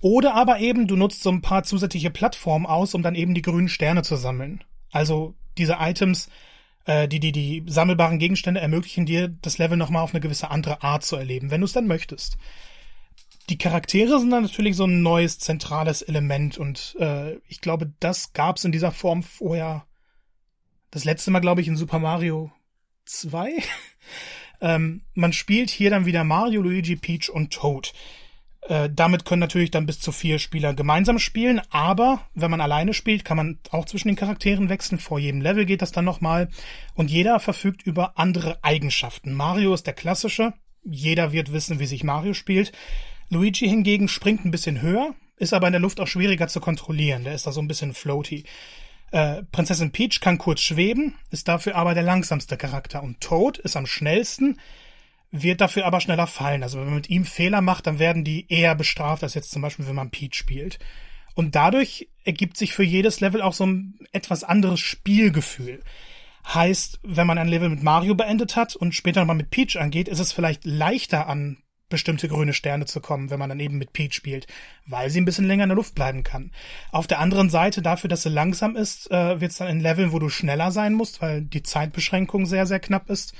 Oder 0.00 0.34
aber 0.34 0.58
eben, 0.58 0.86
du 0.86 0.96
nutzt 0.96 1.22
so 1.22 1.30
ein 1.30 1.40
paar 1.40 1.62
zusätzliche 1.62 2.10
Plattformen 2.10 2.66
aus, 2.66 2.94
um 2.94 3.02
dann 3.02 3.14
eben 3.14 3.34
die 3.34 3.42
grünen 3.42 3.68
Sterne 3.68 4.02
zu 4.02 4.16
sammeln. 4.16 4.64
Also 4.90 5.34
diese 5.56 5.76
Items, 5.80 6.28
äh, 6.84 7.08
die, 7.08 7.20
die, 7.20 7.32
die 7.32 7.62
sammelbaren 7.66 8.18
Gegenstände 8.18 8.60
ermöglichen 8.60 9.06
dir, 9.06 9.28
das 9.28 9.58
Level 9.58 9.76
nochmal 9.76 10.02
auf 10.02 10.12
eine 10.12 10.20
gewisse 10.20 10.50
andere 10.50 10.82
Art 10.82 11.04
zu 11.04 11.16
erleben, 11.16 11.50
wenn 11.50 11.60
du 11.60 11.66
es 11.66 11.72
dann 11.72 11.86
möchtest. 11.86 12.36
Die 13.50 13.58
Charaktere 13.58 14.18
sind 14.18 14.30
dann 14.30 14.42
natürlich 14.42 14.74
so 14.74 14.84
ein 14.84 15.02
neues 15.02 15.38
zentrales 15.38 16.02
Element 16.02 16.56
und 16.56 16.96
äh, 16.98 17.36
ich 17.48 17.60
glaube, 17.60 17.92
das 18.00 18.32
gab 18.32 18.56
es 18.56 18.64
in 18.64 18.72
dieser 18.72 18.90
Form 18.90 19.22
vorher 19.22 19.84
das 20.94 21.04
letzte 21.04 21.32
Mal, 21.32 21.40
glaube 21.40 21.60
ich, 21.60 21.66
in 21.66 21.76
Super 21.76 21.98
Mario 21.98 22.52
2. 23.06 23.50
ähm, 24.60 25.02
man 25.14 25.32
spielt 25.32 25.68
hier 25.68 25.90
dann 25.90 26.06
wieder 26.06 26.22
Mario, 26.22 26.62
Luigi, 26.62 26.94
Peach 26.94 27.28
und 27.28 27.52
Toad. 27.52 27.92
Äh, 28.62 28.88
damit 28.94 29.24
können 29.24 29.40
natürlich 29.40 29.72
dann 29.72 29.86
bis 29.86 29.98
zu 29.98 30.12
vier 30.12 30.38
Spieler 30.38 30.72
gemeinsam 30.72 31.18
spielen, 31.18 31.60
aber 31.70 32.20
wenn 32.34 32.50
man 32.50 32.60
alleine 32.60 32.94
spielt, 32.94 33.24
kann 33.24 33.36
man 33.36 33.58
auch 33.70 33.86
zwischen 33.86 34.06
den 34.06 34.16
Charakteren 34.16 34.68
wechseln. 34.68 35.00
Vor 35.00 35.18
jedem 35.18 35.40
Level 35.40 35.66
geht 35.66 35.82
das 35.82 35.90
dann 35.90 36.04
nochmal. 36.04 36.48
Und 36.94 37.10
jeder 37.10 37.40
verfügt 37.40 37.82
über 37.82 38.16
andere 38.16 38.62
Eigenschaften. 38.62 39.34
Mario 39.34 39.74
ist 39.74 39.88
der 39.88 39.94
klassische. 39.94 40.54
Jeder 40.84 41.32
wird 41.32 41.52
wissen, 41.52 41.80
wie 41.80 41.86
sich 41.86 42.04
Mario 42.04 42.34
spielt. 42.34 42.70
Luigi 43.30 43.68
hingegen 43.68 44.06
springt 44.06 44.44
ein 44.44 44.52
bisschen 44.52 44.80
höher, 44.80 45.12
ist 45.38 45.54
aber 45.54 45.66
in 45.66 45.72
der 45.72 45.80
Luft 45.80 45.98
auch 45.98 46.06
schwieriger 46.06 46.46
zu 46.46 46.60
kontrollieren. 46.60 47.24
Der 47.24 47.34
ist 47.34 47.48
da 47.48 47.52
so 47.52 47.60
ein 47.60 47.68
bisschen 47.68 47.94
floaty. 47.94 48.44
Äh, 49.14 49.44
Prinzessin 49.52 49.92
Peach 49.92 50.18
kann 50.18 50.38
kurz 50.38 50.60
schweben, 50.60 51.14
ist 51.30 51.46
dafür 51.46 51.76
aber 51.76 51.94
der 51.94 52.02
langsamste 52.02 52.56
Charakter. 52.56 53.00
Und 53.00 53.20
Toad 53.20 53.58
ist 53.58 53.76
am 53.76 53.86
schnellsten, 53.86 54.58
wird 55.30 55.60
dafür 55.60 55.86
aber 55.86 56.00
schneller 56.00 56.26
fallen. 56.26 56.64
Also 56.64 56.78
wenn 56.78 56.86
man 56.86 56.96
mit 56.96 57.10
ihm 57.10 57.24
Fehler 57.24 57.60
macht, 57.60 57.86
dann 57.86 58.00
werden 58.00 58.24
die 58.24 58.46
eher 58.48 58.74
bestraft, 58.74 59.22
als 59.22 59.34
jetzt 59.34 59.52
zum 59.52 59.62
Beispiel, 59.62 59.86
wenn 59.86 59.94
man 59.94 60.10
Peach 60.10 60.34
spielt. 60.34 60.80
Und 61.36 61.54
dadurch 61.54 62.08
ergibt 62.24 62.56
sich 62.56 62.72
für 62.72 62.82
jedes 62.82 63.20
Level 63.20 63.40
auch 63.40 63.52
so 63.52 63.64
ein 63.66 64.00
etwas 64.10 64.42
anderes 64.42 64.80
Spielgefühl. 64.80 65.84
Heißt, 66.52 66.98
wenn 67.04 67.28
man 67.28 67.38
ein 67.38 67.46
Level 67.46 67.68
mit 67.68 67.84
Mario 67.84 68.16
beendet 68.16 68.56
hat 68.56 68.74
und 68.74 68.96
später 68.96 69.20
nochmal 69.20 69.36
mit 69.36 69.50
Peach 69.50 69.76
angeht, 69.76 70.08
ist 70.08 70.18
es 70.18 70.32
vielleicht 70.32 70.64
leichter 70.64 71.28
an 71.28 71.58
bestimmte 71.88 72.28
grüne 72.28 72.52
Sterne 72.52 72.86
zu 72.86 73.00
kommen, 73.00 73.30
wenn 73.30 73.38
man 73.38 73.48
dann 73.48 73.60
eben 73.60 73.78
mit 73.78 73.92
Peach 73.92 74.14
spielt, 74.14 74.46
weil 74.86 75.10
sie 75.10 75.20
ein 75.20 75.24
bisschen 75.24 75.46
länger 75.46 75.64
in 75.64 75.68
der 75.68 75.76
Luft 75.76 75.94
bleiben 75.94 76.22
kann. 76.22 76.50
Auf 76.90 77.06
der 77.06 77.18
anderen 77.18 77.50
Seite, 77.50 77.82
dafür, 77.82 78.08
dass 78.08 78.22
sie 78.22 78.30
langsam 78.30 78.76
ist, 78.76 79.10
äh, 79.10 79.40
wird 79.40 79.52
es 79.52 79.58
dann 79.58 79.68
in 79.68 79.80
Leveln, 79.80 80.12
wo 80.12 80.18
du 80.18 80.28
schneller 80.28 80.70
sein 80.70 80.94
musst, 80.94 81.20
weil 81.22 81.42
die 81.42 81.62
Zeitbeschränkung 81.62 82.46
sehr, 82.46 82.66
sehr 82.66 82.80
knapp 82.80 83.10
ist, 83.10 83.34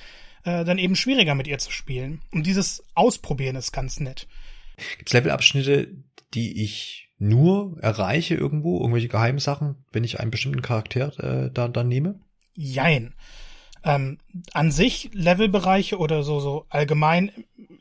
äh, 0.44 0.64
dann 0.64 0.78
eben 0.78 0.96
schwieriger 0.96 1.34
mit 1.34 1.46
ihr 1.46 1.58
zu 1.58 1.70
spielen. 1.70 2.20
Und 2.32 2.46
dieses 2.46 2.84
Ausprobieren 2.94 3.56
ist 3.56 3.72
ganz 3.72 3.98
nett. 4.00 4.28
Gibt 4.98 5.08
es 5.08 5.14
Levelabschnitte, 5.14 5.88
die 6.34 6.62
ich 6.62 7.08
nur 7.18 7.78
erreiche 7.80 8.34
irgendwo, 8.34 8.80
irgendwelche 8.80 9.08
geheimen 9.08 9.38
Sachen, 9.38 9.84
wenn 9.92 10.04
ich 10.04 10.20
einen 10.20 10.30
bestimmten 10.30 10.62
Charakter 10.62 11.46
äh, 11.46 11.50
da, 11.52 11.68
da 11.68 11.84
nehme? 11.84 12.20
Jein. 12.54 13.14
Ähm, 13.84 14.18
an 14.52 14.70
sich 14.70 15.10
Levelbereiche 15.12 15.98
oder 15.98 16.22
so 16.22 16.40
so 16.40 16.66
allgemein 16.70 17.30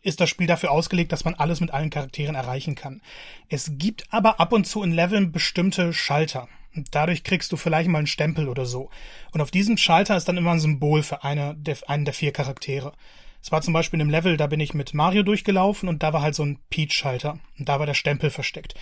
ist 0.01 0.19
das 0.19 0.29
Spiel 0.29 0.47
dafür 0.47 0.71
ausgelegt, 0.71 1.13
dass 1.13 1.23
man 1.23 1.35
alles 1.35 1.61
mit 1.61 1.71
allen 1.71 1.89
Charakteren 1.89 2.35
erreichen 2.35 2.75
kann. 2.75 3.01
Es 3.49 3.71
gibt 3.77 4.05
aber 4.11 4.39
ab 4.39 4.51
und 4.51 4.67
zu 4.67 4.83
in 4.83 4.91
Leveln 4.91 5.31
bestimmte 5.31 5.93
Schalter. 5.93 6.49
Dadurch 6.91 7.23
kriegst 7.23 7.51
du 7.51 7.57
vielleicht 7.57 7.87
mal 7.87 7.99
einen 7.99 8.07
Stempel 8.07 8.49
oder 8.49 8.65
so. 8.65 8.89
Und 9.31 9.41
auf 9.41 9.51
diesem 9.51 9.77
Schalter 9.77 10.17
ist 10.17 10.27
dann 10.27 10.37
immer 10.37 10.51
ein 10.51 10.59
Symbol 10.59 11.03
für 11.03 11.23
eine 11.23 11.55
der, 11.55 11.77
einen 11.87 12.03
der 12.03 12.13
vier 12.13 12.33
Charaktere. 12.33 12.93
Es 13.41 13.51
war 13.51 13.61
zum 13.61 13.73
Beispiel 13.73 13.97
in 13.97 14.01
einem 14.01 14.09
Level, 14.09 14.37
da 14.37 14.47
bin 14.47 14.59
ich 14.59 14.73
mit 14.73 14.93
Mario 14.93 15.23
durchgelaufen 15.23 15.87
und 15.87 16.01
da 16.01 16.13
war 16.13 16.21
halt 16.21 16.35
so 16.35 16.43
ein 16.43 16.59
Peach-Schalter. 16.69 17.39
Und 17.59 17.69
da 17.69 17.79
war 17.79 17.85
der 17.85 17.93
Stempel 17.93 18.29
versteckt. 18.29 18.73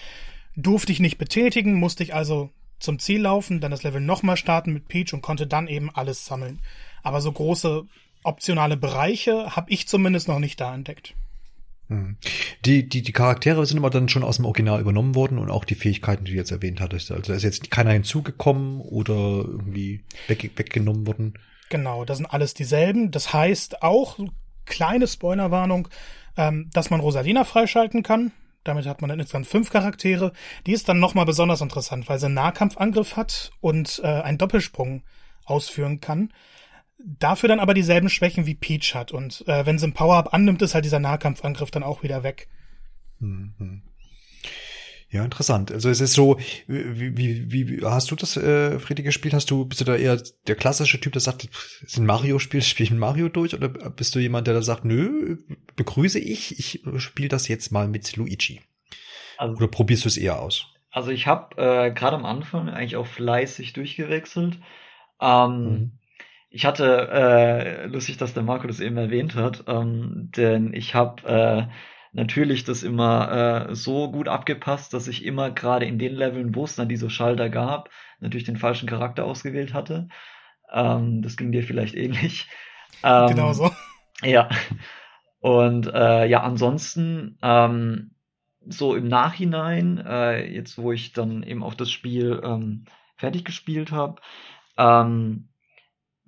Durfte 0.56 0.92
ich 0.92 1.00
nicht 1.00 1.18
betätigen, 1.18 1.76
musste 1.76 2.04
ich 2.04 2.14
also 2.14 2.50
zum 2.80 2.98
Ziel 2.98 3.22
laufen, 3.22 3.60
dann 3.60 3.72
das 3.72 3.84
Level 3.84 4.02
nochmal 4.02 4.38
starten 4.38 4.74
mit 4.74 4.88
Peach 4.88 5.14
und 5.14 5.22
konnte 5.22 5.48
dann 5.48 5.68
eben 5.68 5.90
alles 5.94 6.26
sammeln. 6.26 6.62
Aber 7.04 7.22
so 7.22 7.32
große 7.32 7.84
optionale 8.24 8.78
Bereiche 8.78 9.56
habe 9.56 9.72
ich 9.72 9.88
zumindest 9.88 10.28
noch 10.28 10.40
nicht 10.40 10.60
da 10.60 10.74
entdeckt. 10.74 11.16
Hm. 11.88 12.16
Die, 12.64 12.88
die, 12.88 13.02
die 13.02 13.12
Charaktere 13.12 13.66
sind 13.66 13.78
immer 13.78 13.90
dann 13.90 14.08
schon 14.08 14.24
aus 14.24 14.38
dem 14.38 14.46
Original 14.46 14.80
übernommen 14.80 15.14
worden 15.14 15.38
und 15.38 15.52
auch 15.52 15.66
die 15.66 15.76
Fähigkeiten, 15.76 16.24
die 16.24 16.32
du 16.32 16.38
jetzt 16.38 16.52
erwähnt 16.52 16.80
hattest. 16.80 17.12
Also 17.12 17.32
da 17.32 17.36
ist 17.36 17.44
jetzt 17.44 17.70
keiner 17.70 17.92
hinzugekommen 17.92 18.80
oder 18.80 19.14
irgendwie 19.14 20.02
weg, 20.28 20.52
weggenommen 20.56 21.06
worden. 21.06 21.34
Genau, 21.70 22.06
das 22.06 22.18
sind 22.18 22.28
alles 22.28 22.54
dieselben. 22.54 23.12
Das 23.12 23.34
heißt 23.34 23.82
auch, 23.82 24.20
kleine 24.66 25.08
Spoilerwarnung, 25.08 25.90
ähm, 26.38 26.70
dass 26.74 26.90
man 26.90 27.02
Rosalina 27.02 27.44
freischalten 27.44 28.04
kann. 28.04 28.32
Damit 28.64 28.86
hat 28.86 29.02
man 29.02 29.10
dann 29.10 29.20
insgesamt 29.20 29.48
fünf 29.48 29.70
Charaktere. 29.72 30.32
Die 30.68 30.74
ist 30.74 30.88
dann 30.88 31.00
nochmal 31.00 31.26
besonders 31.26 31.62
interessant, 31.62 32.08
weil 32.08 32.20
sie 32.20 32.28
einen 32.28 32.36
Nahkampfangriff 32.36 33.18
hat 33.18 33.52
und 33.60 34.00
äh, 34.04 34.08
einen 34.08 34.38
Doppelsprung 34.38 35.04
ausführen 35.46 36.00
kann. 36.00 36.32
Dafür 37.06 37.50
dann 37.50 37.60
aber 37.60 37.74
dieselben 37.74 38.10
Schwächen 38.10 38.46
wie 38.46 38.56
Peach 38.56 38.94
hat. 38.96 39.12
Und 39.12 39.48
äh, 39.48 39.66
wenn 39.66 39.80
sie 39.80 39.88
ein 39.88 39.94
Power-Up 39.94 40.34
annimmt, 40.34 40.62
ist 40.62 40.74
halt 40.74 40.86
dieser 40.86 41.00
Nahkampfangriff 41.00 41.72
dann 41.72 41.84
auch 41.84 42.04
wieder 42.04 42.24
weg. 42.24 42.48
Mhm. 43.20 43.84
Ja, 45.12 45.26
interessant. 45.26 45.74
Also 45.74 45.90
es 45.90 46.00
ist 46.00 46.14
so, 46.14 46.40
wie, 46.68 47.18
wie, 47.18 47.52
wie 47.52 47.86
hast 47.86 48.10
du 48.12 48.16
das, 48.16 48.38
äh, 48.38 48.80
Friede, 48.80 49.04
gespielt? 49.04 49.34
Hast 49.34 49.52
du, 49.52 49.66
bist 49.66 49.82
du 49.82 49.86
da 49.86 49.96
eher 49.96 50.22
der 50.48 50.56
klassische 50.56 51.02
Typ, 51.02 51.12
der 51.12 51.22
sagt, 51.22 51.50
es 51.52 51.82
ist 51.82 51.98
ein 51.98 52.06
Mario-Spiel, 52.06 52.62
spiele 52.62 52.96
Mario 52.96 53.28
durch? 53.28 53.54
Oder 53.54 53.68
bist 53.68 54.16
du 54.16 54.20
jemand, 54.20 54.48
der 54.48 54.54
da 54.54 54.62
sagt, 54.62 54.86
nö, 54.86 55.38
begrüße 55.76 56.20
ich, 56.20 56.58
ich 56.58 56.84
spiele 56.98 57.28
das 57.28 57.50
jetzt 57.50 57.72
mal 57.72 57.90
mit 57.90 58.16
Luigi? 58.16 58.62
Also, 59.38 59.58
oder 59.58 59.68
probierst 59.68 60.06
du 60.06 60.08
es 60.08 60.18
eher 60.18 60.40
aus? 60.40 60.68
Also 60.92 61.12
ich 61.12 61.28
habe 61.28 61.58
äh, 61.58 61.92
gerade 61.92 62.16
am 62.16 62.26
Anfang 62.26 62.70
eigentlich 62.70 62.96
auch 62.96 63.08
fleißig 63.08 63.74
durchgewechselt. 63.74 64.60
Ähm, 65.20 65.64
mhm. 65.64 65.92
Ich 66.54 66.66
hatte, 66.66 67.08
äh, 67.12 67.86
lustig, 67.88 68.18
dass 68.18 68.34
der 68.34 68.44
Marco 68.44 68.68
das 68.68 68.82
eben 68.82 68.98
erwähnt 68.98 69.36
hat, 69.36 69.64
ähm, 69.68 70.30
denn 70.36 70.74
ich 70.74 70.94
habe 70.94 71.24
äh, 71.24 71.74
natürlich 72.12 72.66
das 72.66 72.84
immer 72.84 73.70
äh, 73.70 73.76
so 73.76 74.12
gut 74.12 74.28
abgepasst, 74.28 74.94
dass 74.94 75.08
ich 75.08 75.24
immer 75.24 75.50
gerade 75.52 75.86
in 75.86 75.98
den 75.98 76.14
Leveln, 76.14 76.54
wo 76.54 76.66
es 76.66 76.76
dann 76.76 76.90
diese 76.90 77.10
Schalter 77.10 77.50
gab, 77.50 77.90
natürlich 78.20 78.44
den 78.44 78.58
falschen 78.58 78.90
Charakter 78.90 79.24
ausgewählt 79.24 79.74
hatte. 79.74 80.10
Ähm, 80.70 81.22
das 81.22 81.38
ging 81.38 81.52
dir 81.52 81.64
vielleicht 81.64 81.96
ähnlich. 81.96 82.48
Ähm, 83.04 83.30
genau 83.30 83.52
so. 83.52 83.72
Ja. 84.22 84.48
Und 85.40 85.88
äh, 85.88 86.28
ja, 86.28 86.44
ansonsten 86.44 87.40
ähm, 87.42 88.12
so 88.68 88.96
im 88.96 89.08
Nachhinein, 89.08 89.98
äh, 90.06 90.46
jetzt 90.46 90.78
wo 90.78 90.92
ich 90.92 91.14
dann 91.14 91.42
eben 91.42 91.64
auch 91.64 91.74
das 91.74 91.90
Spiel 91.90 92.40
ähm, 92.44 92.86
fertig 93.16 93.44
gespielt 93.44 93.92
habe, 93.92 94.22
ähm, 94.78 95.48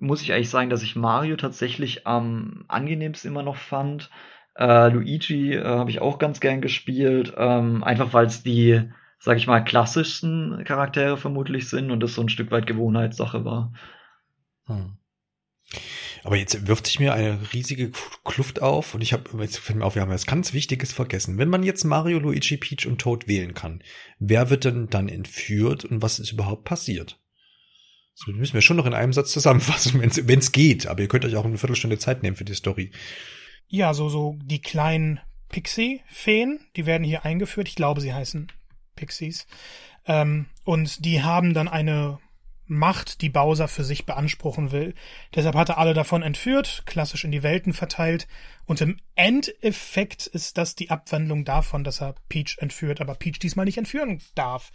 muss 0.04 0.22
ich 0.22 0.32
eigentlich 0.32 0.50
sagen, 0.50 0.70
dass 0.70 0.82
ich 0.82 0.96
Mario 0.96 1.36
tatsächlich 1.36 2.06
am 2.06 2.64
angenehmsten 2.68 3.30
immer 3.30 3.42
noch 3.42 3.56
fand. 3.56 4.10
Äh, 4.56 4.88
Luigi 4.88 5.54
äh, 5.54 5.64
habe 5.64 5.90
ich 5.90 6.00
auch 6.00 6.18
ganz 6.18 6.40
gern 6.40 6.60
gespielt, 6.60 7.34
ähm, 7.36 7.82
einfach 7.82 8.12
weil 8.12 8.26
es 8.26 8.42
die 8.42 8.90
sag 9.24 9.38
ich 9.38 9.46
mal, 9.46 9.64
klassischsten 9.64 10.64
Charaktere 10.66 11.16
vermutlich 11.16 11.70
sind 11.70 11.90
und 11.90 12.00
das 12.00 12.14
so 12.14 12.20
ein 12.20 12.28
Stück 12.28 12.50
weit 12.50 12.66
Gewohnheitssache 12.66 13.42
war. 13.46 13.72
Hm. 14.66 14.98
Aber 16.24 16.36
jetzt 16.36 16.66
wirft 16.66 16.86
sich 16.86 17.00
mir 17.00 17.14
eine 17.14 17.38
riesige 17.54 17.90
Kluft 18.24 18.60
auf 18.60 18.94
und 18.94 19.00
ich 19.00 19.14
habe, 19.14 19.24
jetzt 19.40 19.58
fällt 19.58 19.78
mir 19.78 19.86
auf, 19.86 19.94
wir 19.94 20.02
haben 20.02 20.10
was 20.10 20.26
ganz 20.26 20.52
Wichtiges 20.52 20.92
vergessen. 20.92 21.38
Wenn 21.38 21.48
man 21.48 21.62
jetzt 21.62 21.84
Mario, 21.84 22.18
Luigi, 22.18 22.58
Peach 22.58 22.86
und 22.86 23.00
Toad 23.00 23.26
wählen 23.26 23.54
kann, 23.54 23.82
wer 24.18 24.50
wird 24.50 24.64
denn 24.64 24.88
dann 24.90 25.08
entführt 25.08 25.86
und 25.86 26.02
was 26.02 26.18
ist 26.18 26.32
überhaupt 26.32 26.64
passiert? 26.64 27.18
Das 28.16 28.26
müssen 28.28 28.54
wir 28.54 28.62
schon 28.62 28.76
noch 28.76 28.86
in 28.86 28.94
einem 28.94 29.12
Satz 29.12 29.32
zusammenfassen, 29.32 30.00
wenn 30.26 30.38
es 30.38 30.52
geht. 30.52 30.86
Aber 30.86 31.00
ihr 31.00 31.08
könnt 31.08 31.24
euch 31.24 31.36
auch 31.36 31.44
eine 31.44 31.58
Viertelstunde 31.58 31.98
Zeit 31.98 32.22
nehmen 32.22 32.36
für 32.36 32.44
die 32.44 32.54
Story. 32.54 32.90
Ja, 33.66 33.94
so, 33.94 34.08
so 34.08 34.38
die 34.42 34.60
kleinen 34.60 35.20
Pixie-Feen, 35.48 36.60
die 36.76 36.86
werden 36.86 37.04
hier 37.04 37.24
eingeführt. 37.24 37.68
Ich 37.68 37.76
glaube, 37.76 38.00
sie 38.00 38.12
heißen 38.12 38.50
Pixies. 38.96 39.46
Ähm, 40.06 40.46
und 40.64 41.04
die 41.04 41.22
haben 41.22 41.54
dann 41.54 41.68
eine 41.68 42.18
Macht, 42.66 43.20
die 43.20 43.28
Bowser 43.28 43.68
für 43.68 43.84
sich 43.84 44.06
beanspruchen 44.06 44.72
will. 44.72 44.94
Deshalb 45.34 45.54
hat 45.54 45.68
er 45.68 45.78
alle 45.78 45.92
davon 45.92 46.22
entführt, 46.22 46.84
klassisch 46.86 47.24
in 47.24 47.30
die 47.30 47.42
Welten 47.42 47.74
verteilt. 47.74 48.26
Und 48.64 48.80
im 48.80 48.96
Endeffekt 49.16 50.26
ist 50.26 50.56
das 50.56 50.74
die 50.74 50.90
Abwandlung 50.90 51.44
davon, 51.44 51.84
dass 51.84 52.00
er 52.00 52.14
Peach 52.28 52.56
entführt, 52.58 53.00
aber 53.00 53.16
Peach 53.16 53.38
diesmal 53.38 53.66
nicht 53.66 53.76
entführen 53.76 54.22
darf, 54.34 54.72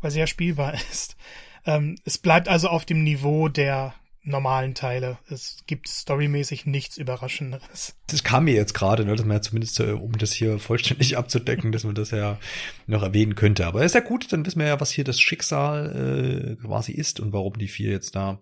weil 0.00 0.10
sie 0.10 0.18
ja 0.18 0.26
spielbar 0.26 0.74
ist. 0.90 1.16
Ähm, 1.66 1.96
es 2.04 2.18
bleibt 2.18 2.48
also 2.48 2.68
auf 2.68 2.84
dem 2.84 3.04
Niveau 3.04 3.48
der 3.48 3.94
normalen 4.22 4.74
Teile. 4.74 5.18
Es 5.30 5.58
gibt 5.66 5.88
storymäßig 5.88 6.66
nichts 6.66 6.98
Überraschenderes. 6.98 7.94
Das 8.06 8.22
kam 8.22 8.44
mir 8.44 8.54
jetzt 8.54 8.74
gerade, 8.74 9.04
ne, 9.04 9.16
dass 9.16 9.24
man 9.24 9.38
ja 9.38 9.42
zumindest, 9.42 9.80
äh, 9.80 9.92
um 9.92 10.12
das 10.18 10.32
hier 10.32 10.58
vollständig 10.58 11.16
abzudecken, 11.16 11.72
dass 11.72 11.84
man 11.84 11.94
das 11.94 12.10
ja 12.10 12.38
noch 12.86 13.02
erwähnen 13.02 13.34
könnte. 13.34 13.66
Aber 13.66 13.84
ist 13.84 13.94
ja 13.94 14.00
gut, 14.00 14.32
dann 14.32 14.44
wissen 14.44 14.60
wir 14.60 14.66
ja, 14.66 14.80
was 14.80 14.90
hier 14.90 15.04
das 15.04 15.20
Schicksal 15.20 16.56
äh, 16.60 16.66
quasi 16.66 16.92
ist 16.92 17.20
und 17.20 17.32
warum 17.32 17.56
die 17.58 17.68
vier 17.68 17.90
jetzt 17.90 18.14
da 18.14 18.40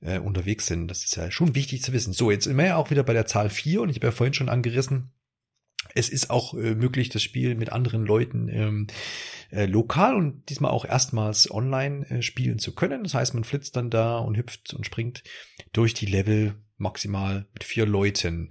äh, 0.00 0.18
unterwegs 0.18 0.66
sind. 0.66 0.88
Das 0.88 1.04
ist 1.04 1.16
ja 1.16 1.30
schon 1.30 1.54
wichtig 1.54 1.82
zu 1.82 1.92
wissen. 1.92 2.12
So, 2.12 2.30
jetzt 2.30 2.44
sind 2.44 2.56
wir 2.56 2.66
ja 2.66 2.76
auch 2.76 2.90
wieder 2.90 3.02
bei 3.02 3.12
der 3.12 3.26
Zahl 3.26 3.50
vier 3.50 3.82
und 3.82 3.88
ich 3.88 3.96
habe 3.96 4.08
ja 4.08 4.12
vorhin 4.12 4.34
schon 4.34 4.48
angerissen, 4.48 5.10
es 5.98 6.08
ist 6.08 6.30
auch 6.30 6.54
äh, 6.54 6.74
möglich, 6.74 7.08
das 7.08 7.22
Spiel 7.22 7.56
mit 7.56 7.72
anderen 7.72 8.06
Leuten 8.06 8.48
ähm, 8.48 8.86
äh, 9.50 9.66
lokal 9.66 10.14
und 10.14 10.48
diesmal 10.48 10.70
auch 10.70 10.84
erstmals 10.84 11.50
online 11.50 12.08
äh, 12.08 12.22
spielen 12.22 12.58
zu 12.58 12.74
können. 12.74 13.02
Das 13.02 13.14
heißt, 13.14 13.34
man 13.34 13.44
flitzt 13.44 13.76
dann 13.76 13.90
da 13.90 14.18
und 14.18 14.36
hüpft 14.36 14.74
und 14.74 14.86
springt 14.86 15.24
durch 15.72 15.94
die 15.94 16.06
Level 16.06 16.54
maximal 16.78 17.46
mit 17.52 17.64
vier 17.64 17.86
Leuten. 17.86 18.48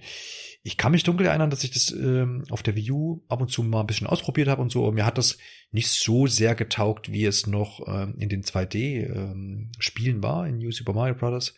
Ich 0.63 0.77
kann 0.77 0.91
mich 0.91 1.03
dunkel 1.03 1.27
erinnern, 1.27 1.49
dass 1.49 1.63
ich 1.63 1.71
das 1.71 1.91
ähm, 1.91 2.43
auf 2.49 2.61
der 2.61 2.75
Wii 2.75 2.91
U 2.91 3.23
ab 3.29 3.41
und 3.41 3.49
zu 3.49 3.63
mal 3.63 3.81
ein 3.81 3.87
bisschen 3.87 4.07
ausprobiert 4.07 4.49
habe 4.49 4.61
und 4.61 4.71
so, 4.71 4.83
aber 4.83 4.91
mir 4.91 5.05
hat 5.05 5.17
das 5.17 5.37
nicht 5.71 5.89
so 5.89 6.27
sehr 6.27 6.55
getaugt, 6.55 7.11
wie 7.11 7.25
es 7.25 7.47
noch 7.47 7.87
ähm, 7.87 8.15
in 8.19 8.29
den 8.29 8.43
2D-Spielen 8.43 10.17
ähm, 10.17 10.23
war, 10.23 10.47
in 10.47 10.57
New 10.57 10.71
Super 10.71 10.93
Mario 10.93 11.15
Bros. 11.15 11.55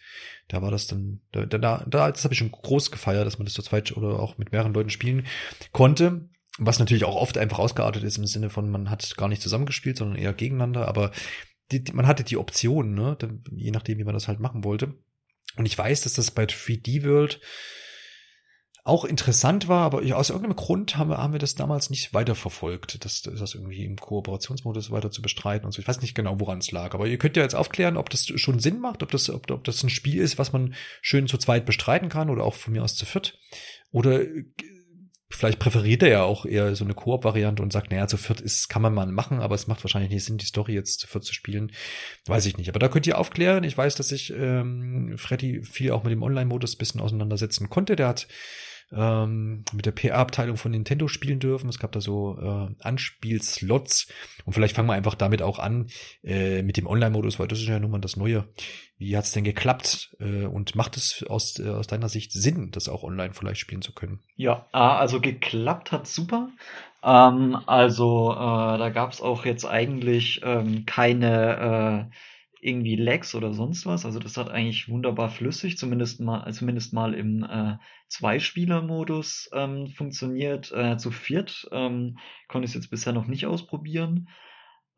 Da 0.47 0.61
war 0.61 0.71
das 0.71 0.87
dann, 0.87 1.21
da, 1.31 1.45
da, 1.45 1.57
da 1.87 2.11
das 2.11 2.23
habe 2.23 2.33
ich 2.33 2.39
schon 2.39 2.51
groß 2.51 2.91
gefeiert, 2.91 3.25
dass 3.25 3.37
man 3.37 3.45
das 3.45 3.53
zu 3.53 3.61
zweit 3.61 3.95
oder 3.95 4.19
auch 4.19 4.37
mit 4.37 4.51
mehreren 4.51 4.73
Leuten 4.73 4.89
spielen 4.89 5.25
konnte. 5.71 6.29
Was 6.57 6.79
natürlich 6.79 7.05
auch 7.05 7.15
oft 7.15 7.37
einfach 7.37 7.59
ausgeartet 7.59 8.03
ist 8.03 8.17
im 8.17 8.25
Sinne 8.25 8.49
von, 8.49 8.69
man 8.69 8.89
hat 8.89 9.15
gar 9.15 9.29
nicht 9.29 9.41
zusammengespielt, 9.41 9.97
sondern 9.97 10.17
eher 10.17 10.33
gegeneinander, 10.33 10.87
aber 10.87 11.11
die, 11.71 11.83
die, 11.83 11.93
man 11.93 12.07
hatte 12.07 12.23
die 12.23 12.37
Option, 12.37 12.93
ne, 12.93 13.17
je 13.51 13.71
nachdem, 13.71 13.97
wie 13.97 14.03
man 14.03 14.15
das 14.15 14.27
halt 14.27 14.39
machen 14.39 14.63
wollte. 14.63 14.95
Und 15.55 15.65
ich 15.65 15.77
weiß, 15.77 16.01
dass 16.01 16.13
das 16.13 16.31
bei 16.31 16.43
3D 16.43 17.03
World 17.03 17.39
auch 18.89 19.05
interessant 19.05 19.67
war, 19.67 19.83
aber 19.83 20.01
aus 20.15 20.29
irgendeinem 20.29 20.55
Grund 20.55 20.97
haben 20.97 21.09
wir, 21.09 21.17
haben 21.17 21.33
wir 21.33 21.39
das 21.39 21.55
damals 21.55 21.89
nicht 21.89 22.13
weiterverfolgt, 22.13 23.03
das, 23.05 23.21
das 23.21 23.53
irgendwie 23.53 23.85
im 23.85 23.97
Kooperationsmodus 23.97 24.89
weiter 24.89 25.11
zu 25.11 25.21
bestreiten 25.21 25.65
und 25.65 25.73
so. 25.73 25.81
Ich 25.81 25.87
weiß 25.87 26.01
nicht 26.01 26.15
genau, 26.15 26.39
woran 26.39 26.59
es 26.59 26.71
lag, 26.71 26.93
aber 26.93 27.05
ihr 27.05 27.17
könnt 27.17 27.37
ja 27.37 27.43
jetzt 27.43 27.55
aufklären, 27.55 27.97
ob 27.97 28.09
das 28.09 28.25
schon 28.25 28.59
Sinn 28.59 28.79
macht, 28.79 29.03
ob 29.03 29.11
das, 29.11 29.29
ob, 29.29 29.51
ob 29.51 29.63
das 29.63 29.83
ein 29.83 29.89
Spiel 29.89 30.19
ist, 30.19 30.39
was 30.39 30.53
man 30.53 30.73
schön 31.01 31.27
zu 31.27 31.37
zweit 31.37 31.65
bestreiten 31.65 32.09
kann 32.09 32.29
oder 32.29 32.43
auch 32.43 32.55
von 32.55 32.73
mir 32.73 32.83
aus 32.83 32.95
zu 32.95 33.05
viert. 33.05 33.37
Oder 33.91 34.21
vielleicht 35.31 35.59
präferiert 35.59 36.01
er 36.03 36.09
ja 36.09 36.23
auch 36.23 36.45
eher 36.45 36.75
so 36.75 36.83
eine 36.83 36.93
Koop-Variante 36.93 37.61
und 37.61 37.71
sagt, 37.71 37.91
naja, 37.91 38.07
zu 38.07 38.17
viert 38.17 38.41
ist, 38.41 38.67
kann 38.67 38.81
man 38.81 38.93
mal 38.93 39.05
machen, 39.07 39.39
aber 39.39 39.55
es 39.55 39.67
macht 39.67 39.83
wahrscheinlich 39.83 40.11
nicht 40.11 40.25
Sinn, 40.25 40.37
die 40.37 40.45
Story 40.45 40.73
jetzt 40.73 40.99
zu 40.99 41.07
viert 41.07 41.23
zu 41.23 41.33
spielen. 41.33 41.71
Weiß 42.25 42.45
ich 42.45 42.57
nicht. 42.57 42.69
Aber 42.69 42.79
da 42.79 42.87
könnt 42.87 43.05
ihr 43.05 43.17
aufklären. 43.17 43.63
Ich 43.63 43.77
weiß, 43.77 43.95
dass 43.95 44.09
sich 44.09 44.33
ähm, 44.35 45.15
Freddy 45.17 45.61
viel 45.63 45.91
auch 45.91 46.03
mit 46.03 46.11
dem 46.11 46.23
Online-Modus 46.23 46.75
bisschen 46.75 47.01
auseinandersetzen 47.01 47.69
konnte. 47.69 47.95
Der 47.95 48.07
hat 48.07 48.27
ähm, 48.91 49.63
mit 49.73 49.85
der 49.85 49.91
PR-Abteilung 49.91 50.57
von 50.57 50.71
Nintendo 50.71 51.07
spielen 51.07 51.39
dürfen. 51.39 51.69
Es 51.69 51.79
gab 51.79 51.91
da 51.91 52.01
so 52.01 52.37
äh, 52.39 52.83
Anspielslots. 52.83 54.07
Und 54.45 54.53
vielleicht 54.53 54.75
fangen 54.75 54.87
wir 54.87 54.93
einfach 54.93 55.15
damit 55.15 55.41
auch 55.41 55.59
an, 55.59 55.87
äh, 56.23 56.61
mit 56.61 56.77
dem 56.77 56.87
Online-Modus, 56.87 57.39
weil 57.39 57.47
das 57.47 57.59
ist 57.59 57.67
ja 57.67 57.79
nun 57.79 57.91
mal 57.91 57.99
das 57.99 58.17
Neue. 58.17 58.47
Wie 58.97 59.15
hat's 59.15 59.31
denn 59.31 59.43
geklappt? 59.43 60.15
Äh, 60.19 60.45
und 60.45 60.75
macht 60.75 60.97
es 60.97 61.23
aus, 61.27 61.59
äh, 61.59 61.69
aus 61.69 61.87
deiner 61.87 62.09
Sicht 62.09 62.31
Sinn, 62.31 62.71
das 62.71 62.89
auch 62.89 63.03
online 63.03 63.33
vielleicht 63.33 63.59
spielen 63.59 63.81
zu 63.81 63.93
können? 63.93 64.19
Ja, 64.35 64.65
also 64.71 65.21
geklappt 65.21 65.91
hat 65.91 66.07
super. 66.07 66.49
Ähm, 67.03 67.57
also 67.65 68.31
äh, 68.33 68.77
da 68.77 68.89
gab's 68.89 69.21
auch 69.21 69.45
jetzt 69.45 69.65
eigentlich 69.65 70.41
ähm, 70.43 70.85
keine 70.85 72.09
äh, 72.09 72.15
irgendwie 72.61 72.95
Lags 72.95 73.35
oder 73.35 73.53
sonst 73.53 73.85
was. 73.85 74.05
Also 74.05 74.19
das 74.19 74.37
hat 74.37 74.49
eigentlich 74.49 74.89
wunderbar 74.89 75.29
flüssig, 75.29 75.77
zumindest 75.77 76.19
mal, 76.19 76.51
zumindest 76.53 76.93
mal 76.93 77.13
im 77.13 77.43
äh, 77.43 77.77
Zweispieler-Modus 78.07 79.49
ähm, 79.53 79.87
funktioniert. 79.87 80.71
Äh, 80.71 80.97
zu 80.97 81.11
viert 81.11 81.67
ähm, 81.71 82.17
konnte 82.47 82.65
ich 82.65 82.71
es 82.71 82.75
jetzt 82.75 82.89
bisher 82.89 83.13
noch 83.13 83.27
nicht 83.27 83.45
ausprobieren. 83.45 84.29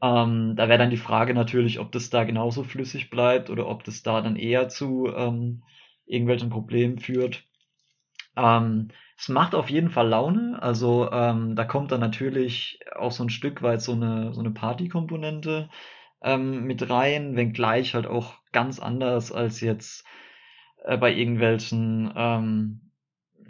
Ähm, 0.01 0.55
da 0.55 0.67
wäre 0.67 0.79
dann 0.79 0.89
die 0.89 0.97
Frage 0.97 1.33
natürlich, 1.33 1.79
ob 1.79 1.91
das 1.91 2.09
da 2.09 2.23
genauso 2.23 2.63
flüssig 2.63 3.09
bleibt 3.09 3.49
oder 3.49 3.67
ob 3.67 3.83
das 3.83 4.01
da 4.01 4.21
dann 4.21 4.35
eher 4.35 4.67
zu 4.67 5.07
ähm, 5.15 5.63
irgendwelchen 6.05 6.49
Problemen 6.49 6.97
führt. 6.97 7.43
Ähm, 8.35 8.89
es 9.17 9.29
macht 9.29 9.53
auf 9.53 9.69
jeden 9.69 9.89
Fall 9.91 10.07
Laune. 10.07 10.57
Also 10.61 11.11
ähm, 11.11 11.55
da 11.55 11.65
kommt 11.65 11.91
dann 11.91 11.99
natürlich 11.99 12.79
auch 12.95 13.11
so 13.11 13.23
ein 13.23 13.29
Stück 13.29 13.61
weit 13.61 13.81
so 13.81 13.91
eine, 13.91 14.33
so 14.33 14.39
eine 14.39 14.51
Party-Komponente 14.51 15.69
ähm, 16.21 16.65
mit 16.65 16.89
rein, 16.89 17.35
wenngleich 17.35 17.93
halt 17.95 18.07
auch 18.07 18.35
ganz 18.51 18.79
anders 18.79 19.31
als 19.31 19.61
jetzt 19.61 20.05
äh, 20.83 20.97
bei 20.97 21.13
irgendwelchen 21.13 22.11
ähm, 22.15 22.91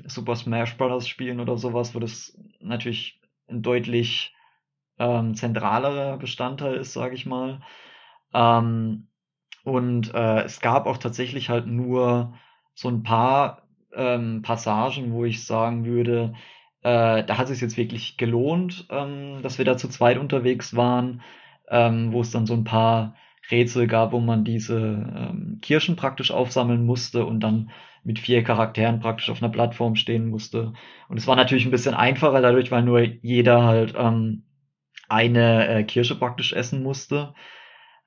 Super 0.05 0.35
Smash 0.35 0.77
Bros. 0.77 1.07
Spielen 1.07 1.39
oder 1.39 1.57
sowas, 1.57 1.93
wo 1.93 1.99
das 1.99 2.37
natürlich 2.59 3.21
ein 3.47 3.61
deutlich 3.61 4.33
ähm, 4.99 5.35
zentralerer 5.35 6.17
Bestandteil 6.17 6.75
ist, 6.75 6.93
sage 6.93 7.15
ich 7.15 7.25
mal. 7.25 7.61
Ähm, 8.33 9.07
und 9.63 10.13
äh, 10.13 10.43
es 10.43 10.59
gab 10.59 10.87
auch 10.87 10.97
tatsächlich 10.97 11.49
halt 11.49 11.67
nur 11.67 12.33
so 12.73 12.89
ein 12.89 13.03
paar 13.03 13.67
ähm, 13.93 14.41
Passagen, 14.41 15.11
wo 15.11 15.25
ich 15.25 15.45
sagen 15.45 15.85
würde, 15.85 16.33
äh, 16.81 17.23
da 17.23 17.37
hat 17.37 17.49
es 17.49 17.61
jetzt 17.61 17.77
wirklich 17.77 18.17
gelohnt, 18.17 18.87
ähm, 18.89 19.41
dass 19.43 19.57
wir 19.57 19.65
da 19.65 19.77
zu 19.77 19.87
zweit 19.89 20.17
unterwegs 20.17 20.75
waren 20.75 21.21
ähm, 21.71 22.11
wo 22.11 22.21
es 22.21 22.31
dann 22.31 22.45
so 22.45 22.53
ein 22.53 22.65
paar 22.65 23.15
Rätsel 23.49 23.87
gab, 23.87 24.11
wo 24.11 24.19
man 24.19 24.43
diese 24.43 24.77
ähm, 24.77 25.59
Kirschen 25.61 25.95
praktisch 25.95 26.31
aufsammeln 26.31 26.85
musste 26.85 27.25
und 27.25 27.39
dann 27.39 27.71
mit 28.03 28.19
vier 28.19 28.43
Charakteren 28.43 28.99
praktisch 28.99 29.29
auf 29.29 29.41
einer 29.41 29.51
Plattform 29.51 29.95
stehen 29.95 30.27
musste. 30.29 30.73
Und 31.07 31.17
es 31.17 31.27
war 31.27 31.35
natürlich 31.35 31.65
ein 31.65 31.71
bisschen 31.71 31.93
einfacher 31.93 32.41
dadurch, 32.41 32.71
weil 32.71 32.83
nur 32.83 33.01
jeder 33.01 33.63
halt 33.63 33.93
ähm, 33.97 34.43
eine 35.09 35.67
äh, 35.67 35.83
Kirsche 35.83 36.15
praktisch 36.17 36.53
essen 36.53 36.83
musste. 36.83 37.33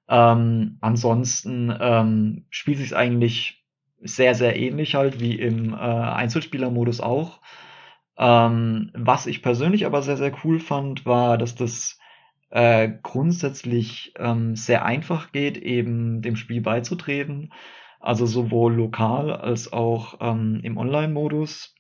Ähm, 0.09 0.79
ansonsten 0.81 1.75
ähm, 1.81 2.47
spielt 2.51 2.79
sich 2.79 2.95
eigentlich 2.95 3.65
sehr, 4.01 4.35
sehr 4.35 4.57
ähnlich 4.57 4.95
halt 4.95 5.21
wie 5.21 5.35
im 5.39 5.73
äh, 5.73 5.77
Einzelspielermodus 5.77 7.01
auch. 7.01 7.41
Ähm, 8.19 8.91
was 8.95 9.27
ich 9.27 9.43
persönlich 9.43 9.87
aber 9.87 10.03
sehr, 10.03 10.17
sehr 10.17 10.33
cool 10.45 10.61
fand, 10.61 11.07
war, 11.07 11.39
dass 11.39 11.55
das 11.55 11.99
äh, 12.55 12.89
grundsätzlich 13.03 14.15
ähm, 14.17 14.55
sehr 14.55 14.85
einfach 14.85 15.33
geht, 15.33 15.59
eben 15.59 16.23
dem 16.23 16.37
Spiel 16.37 16.61
beizutreten. 16.61 17.53
Also 17.99 18.27
sowohl 18.27 18.75
lokal 18.75 19.33
als 19.33 19.73
auch 19.73 20.19
ähm, 20.21 20.61
im 20.63 20.77
Online-Modus. 20.77 21.75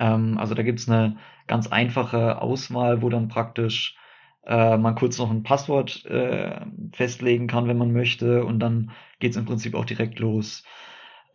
Ähm, 0.00 0.36
also 0.36 0.54
da 0.56 0.64
gibt's 0.64 0.88
eine 0.88 1.16
ganz 1.46 1.68
einfache 1.68 2.42
Auswahl, 2.42 3.02
wo 3.02 3.08
dann 3.08 3.28
praktisch 3.28 3.96
äh, 4.44 4.76
man 4.76 4.96
kurz 4.96 5.16
noch 5.18 5.30
ein 5.30 5.44
Passwort 5.44 6.04
äh, 6.06 6.66
festlegen 6.92 7.46
kann, 7.46 7.68
wenn 7.68 7.78
man 7.78 7.92
möchte, 7.92 8.44
und 8.44 8.58
dann 8.58 8.90
geht's 9.20 9.36
im 9.36 9.44
Prinzip 9.44 9.76
auch 9.76 9.84
direkt 9.84 10.18
los. 10.18 10.64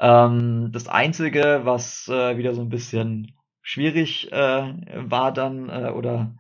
Ähm, 0.02 0.72
das 0.74 0.90
Einzige, 0.90 1.62
was 1.64 2.10
äh, 2.10 2.38
wieder 2.38 2.54
so 2.54 2.62
ein 2.62 2.70
bisschen 2.70 3.36
schwierig 3.62 4.30
äh, 4.34 4.74
war 4.96 5.32
dann 5.32 5.70
äh, 5.70 5.92
oder 5.92 6.36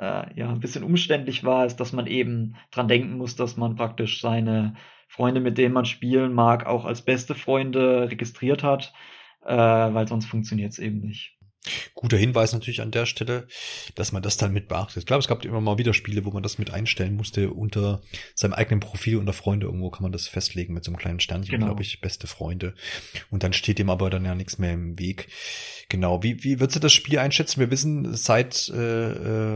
äh, 0.00 0.34
ja 0.34 0.48
ein 0.50 0.60
bisschen 0.60 0.82
umständlich 0.82 1.44
war, 1.44 1.66
ist, 1.66 1.76
dass 1.76 1.92
man 1.92 2.06
eben 2.06 2.56
dran 2.70 2.88
denken 2.88 3.18
muss, 3.18 3.36
dass 3.36 3.56
man 3.56 3.76
praktisch 3.76 4.20
seine 4.20 4.74
Freunde, 5.06 5.40
mit 5.40 5.58
denen 5.58 5.74
man 5.74 5.84
spielen 5.84 6.32
mag, 6.32 6.66
auch 6.66 6.84
als 6.84 7.02
beste 7.02 7.34
Freunde 7.34 8.10
registriert 8.10 8.62
hat, 8.62 8.92
äh, 9.44 9.54
weil 9.54 10.08
sonst 10.08 10.26
funktioniert 10.26 10.72
es 10.72 10.78
eben 10.78 11.00
nicht. 11.00 11.36
Guter 11.92 12.16
Hinweis 12.16 12.54
natürlich 12.54 12.80
an 12.80 12.90
der 12.90 13.04
Stelle, 13.04 13.46
dass 13.94 14.12
man 14.12 14.22
das 14.22 14.38
dann 14.38 14.52
mit 14.52 14.68
beachtet. 14.68 14.98
Ich 14.98 15.06
glaube, 15.06 15.20
es 15.20 15.28
gab 15.28 15.44
immer 15.44 15.60
mal 15.60 15.76
wieder 15.76 15.92
Spiele, 15.92 16.24
wo 16.24 16.30
man 16.30 16.42
das 16.42 16.56
mit 16.56 16.70
einstellen 16.70 17.16
musste 17.16 17.50
unter 17.50 18.00
seinem 18.34 18.54
eigenen 18.54 18.80
Profil 18.80 19.18
unter 19.18 19.34
Freunde. 19.34 19.66
Irgendwo 19.66 19.90
kann 19.90 20.04
man 20.04 20.12
das 20.12 20.26
festlegen 20.26 20.72
mit 20.72 20.84
so 20.84 20.90
einem 20.90 20.96
kleinen 20.96 21.20
Sternchen, 21.20 21.52
genau. 21.52 21.66
glaube 21.66 21.82
ich, 21.82 22.00
beste 22.00 22.26
Freunde. 22.26 22.74
Und 23.30 23.42
dann 23.42 23.52
steht 23.52 23.78
dem 23.78 23.90
aber 23.90 24.08
dann 24.08 24.24
ja 24.24 24.34
nichts 24.34 24.56
mehr 24.56 24.72
im 24.72 24.98
Weg. 24.98 25.28
Genau. 25.90 26.22
Wie, 26.22 26.42
wie 26.44 26.60
würdest 26.60 26.76
du 26.76 26.80
das 26.80 26.94
Spiel 26.94 27.18
einschätzen? 27.18 27.60
Wir 27.60 27.70
wissen 27.70 28.14
seit 28.14 28.70
äh, 28.70 29.10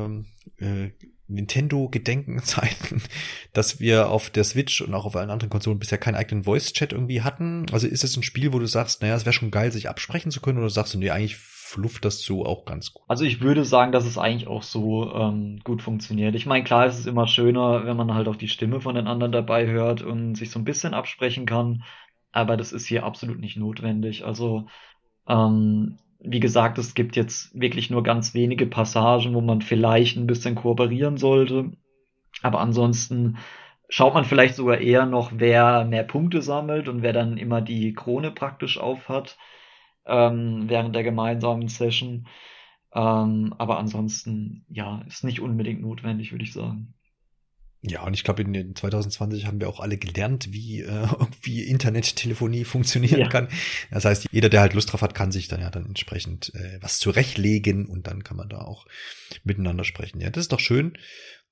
äh, 0.05 0.25
äh 0.59 0.91
Nintendo 1.27 1.89
Gedenkenzeiten, 1.89 3.03
dass 3.53 3.81
wir 3.81 4.11
auf 4.11 4.31
der 4.31 4.45
Switch 4.45 4.83
und 4.83 4.95
auch 4.95 5.07
auf 5.07 5.17
allen 5.17 5.31
anderen 5.31 5.51
Konsolen 5.51 5.79
bisher 5.79 5.99
keinen 5.99 6.17
eigenen 6.17 6.45
Voice 6.45 6.73
Chat 6.73 6.93
irgendwie 6.93 7.23
hatten. 7.23 7.67
Also 7.73 7.87
ist 7.87 8.05
es 8.05 8.17
ein 8.17 8.23
Spiel, 8.23 8.53
wo 8.53 8.59
du 8.59 8.67
sagst, 8.67 9.01
naja, 9.01 9.15
es 9.15 9.25
wäre 9.25 9.33
schon 9.33 9.51
geil, 9.51 9.73
sich 9.73 9.89
absprechen 9.89 10.31
zu 10.31 10.41
können, 10.41 10.59
oder 10.59 10.69
sagst 10.69 10.95
du, 10.95 10.99
nee, 10.99 11.11
eigentlich 11.11 11.37
flufft 11.37 12.05
das 12.05 12.21
so 12.21 12.45
auch 12.45 12.67
ganz 12.67 12.93
gut? 12.93 13.05
Also 13.09 13.25
ich 13.25 13.41
würde 13.41 13.65
sagen, 13.65 13.91
dass 13.91 14.05
es 14.05 14.19
eigentlich 14.19 14.49
auch 14.49 14.63
so 14.63 15.13
ähm, 15.15 15.61
gut 15.65 15.81
funktioniert. 15.81 16.35
Ich 16.35 16.47
meine, 16.47 16.65
klar 16.65 16.87
ist 16.87 16.99
es 16.99 17.07
immer 17.07 17.27
schöner, 17.27 17.87
wenn 17.87 17.97
man 17.97 18.13
halt 18.13 18.29
auch 18.29 18.37
die 18.37 18.49
Stimme 18.49 18.81
von 18.81 18.95
den 18.95 19.07
anderen 19.07 19.33
dabei 19.33 19.67
hört 19.67 20.03
und 20.03 20.35
sich 20.35 20.51
so 20.51 20.59
ein 20.59 20.65
bisschen 20.65 20.93
absprechen 20.93 21.47
kann, 21.47 21.85
aber 22.33 22.57
das 22.57 22.73
ist 22.73 22.87
hier 22.87 23.05
absolut 23.05 23.41
nicht 23.41 23.57
notwendig. 23.57 24.25
Also 24.25 24.67
ähm, 25.27 25.99
wie 26.25 26.41
gesagt, 26.41 26.79
es 26.79 26.95
gibt 26.95 27.17
jetzt 27.17 27.59
wirklich 27.59 27.91
nur 27.91 28.03
ganz 28.03 28.35
wenige 28.35 28.67
Passagen, 28.67 29.35
wo 29.35 29.41
man 29.41 29.61
vielleicht 29.61 30.17
ein 30.17 30.27
bisschen 30.27 30.55
kooperieren 30.55 31.19
sollte. 31.19 31.73
Aber 32.43 32.61
ansonsten 32.61 33.37
schaut 33.89 34.15
man 34.15 34.25
vielleicht 34.25 34.57
sogar 34.57 34.79
eher 34.79 35.07
noch, 35.07 35.33
wer 35.35 35.85
mehr 35.85 36.05
Punkte 36.05 36.43
sammelt 36.43 36.89
und 36.89 37.03
wer 37.03 37.13
dann 37.13 37.37
immer 37.37 37.61
die 37.61 37.93
Krone 37.93 38.31
praktisch 38.31 38.79
aufhat 38.79 39.37
ähm, 40.07 40.65
während 40.69 40.95
der 40.95 41.05
gemeinsamen 41.05 41.69
Session. 41.69 42.27
Ähm, 42.95 43.55
aber 43.59 43.79
ansonsten, 43.79 44.65
ja, 44.69 45.03
ist 45.07 45.25
nicht 45.25 45.41
unbedingt 45.41 45.83
notwendig, 45.83 46.33
würde 46.33 46.45
ich 46.45 46.53
sagen. 46.53 46.95
Ja, 47.87 48.03
und 48.03 48.15
ich 48.15 48.25
glaube, 48.25 48.43
in 48.43 48.75
2020 48.75 49.47
haben 49.47 49.61
wir 49.61 49.69
auch 49.69 49.79
alle 49.79 49.99
gelernt, 49.99 50.51
wie, 50.51 50.81
äh, 50.81 51.07
wie 51.43 51.63
Internettelefonie 51.63 52.65
funktionieren 52.65 53.21
ja. 53.21 53.29
kann. 53.29 53.49
Das 53.91 54.07
heißt, 54.07 54.27
jeder, 54.33 54.49
der 54.49 54.63
halt 54.63 54.73
Lust 54.73 54.93
drauf 54.93 55.03
hat, 55.03 55.15
kann 55.15 55.33
sich 55.33 55.49
dann 55.49 55.61
ja 55.61 55.71
dann 55.71 55.85
entsprechend 55.85 56.55
äh, 56.55 56.79
was 56.81 56.99
zurechtlegen 56.99 57.87
und 57.87 58.07
dann 58.07 58.25
kann 58.25 58.39
man 58.39 58.49
da 58.49 58.63
auch 58.63 58.87
miteinander 59.45 59.85
sprechen. 59.85 60.21
Ja, 60.21 60.31
das 60.31 60.45
ist 60.45 60.53
doch 60.53 60.61
schön 60.61 60.97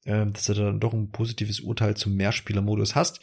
dass 0.05 0.47
du 0.47 0.55
dann 0.55 0.81
doch 0.81 0.93
ein 0.93 1.11
positives 1.11 1.61
Urteil 1.61 1.97
zum 1.97 2.17
Mehrspielermodus 2.17 2.95
hast. 2.97 3.21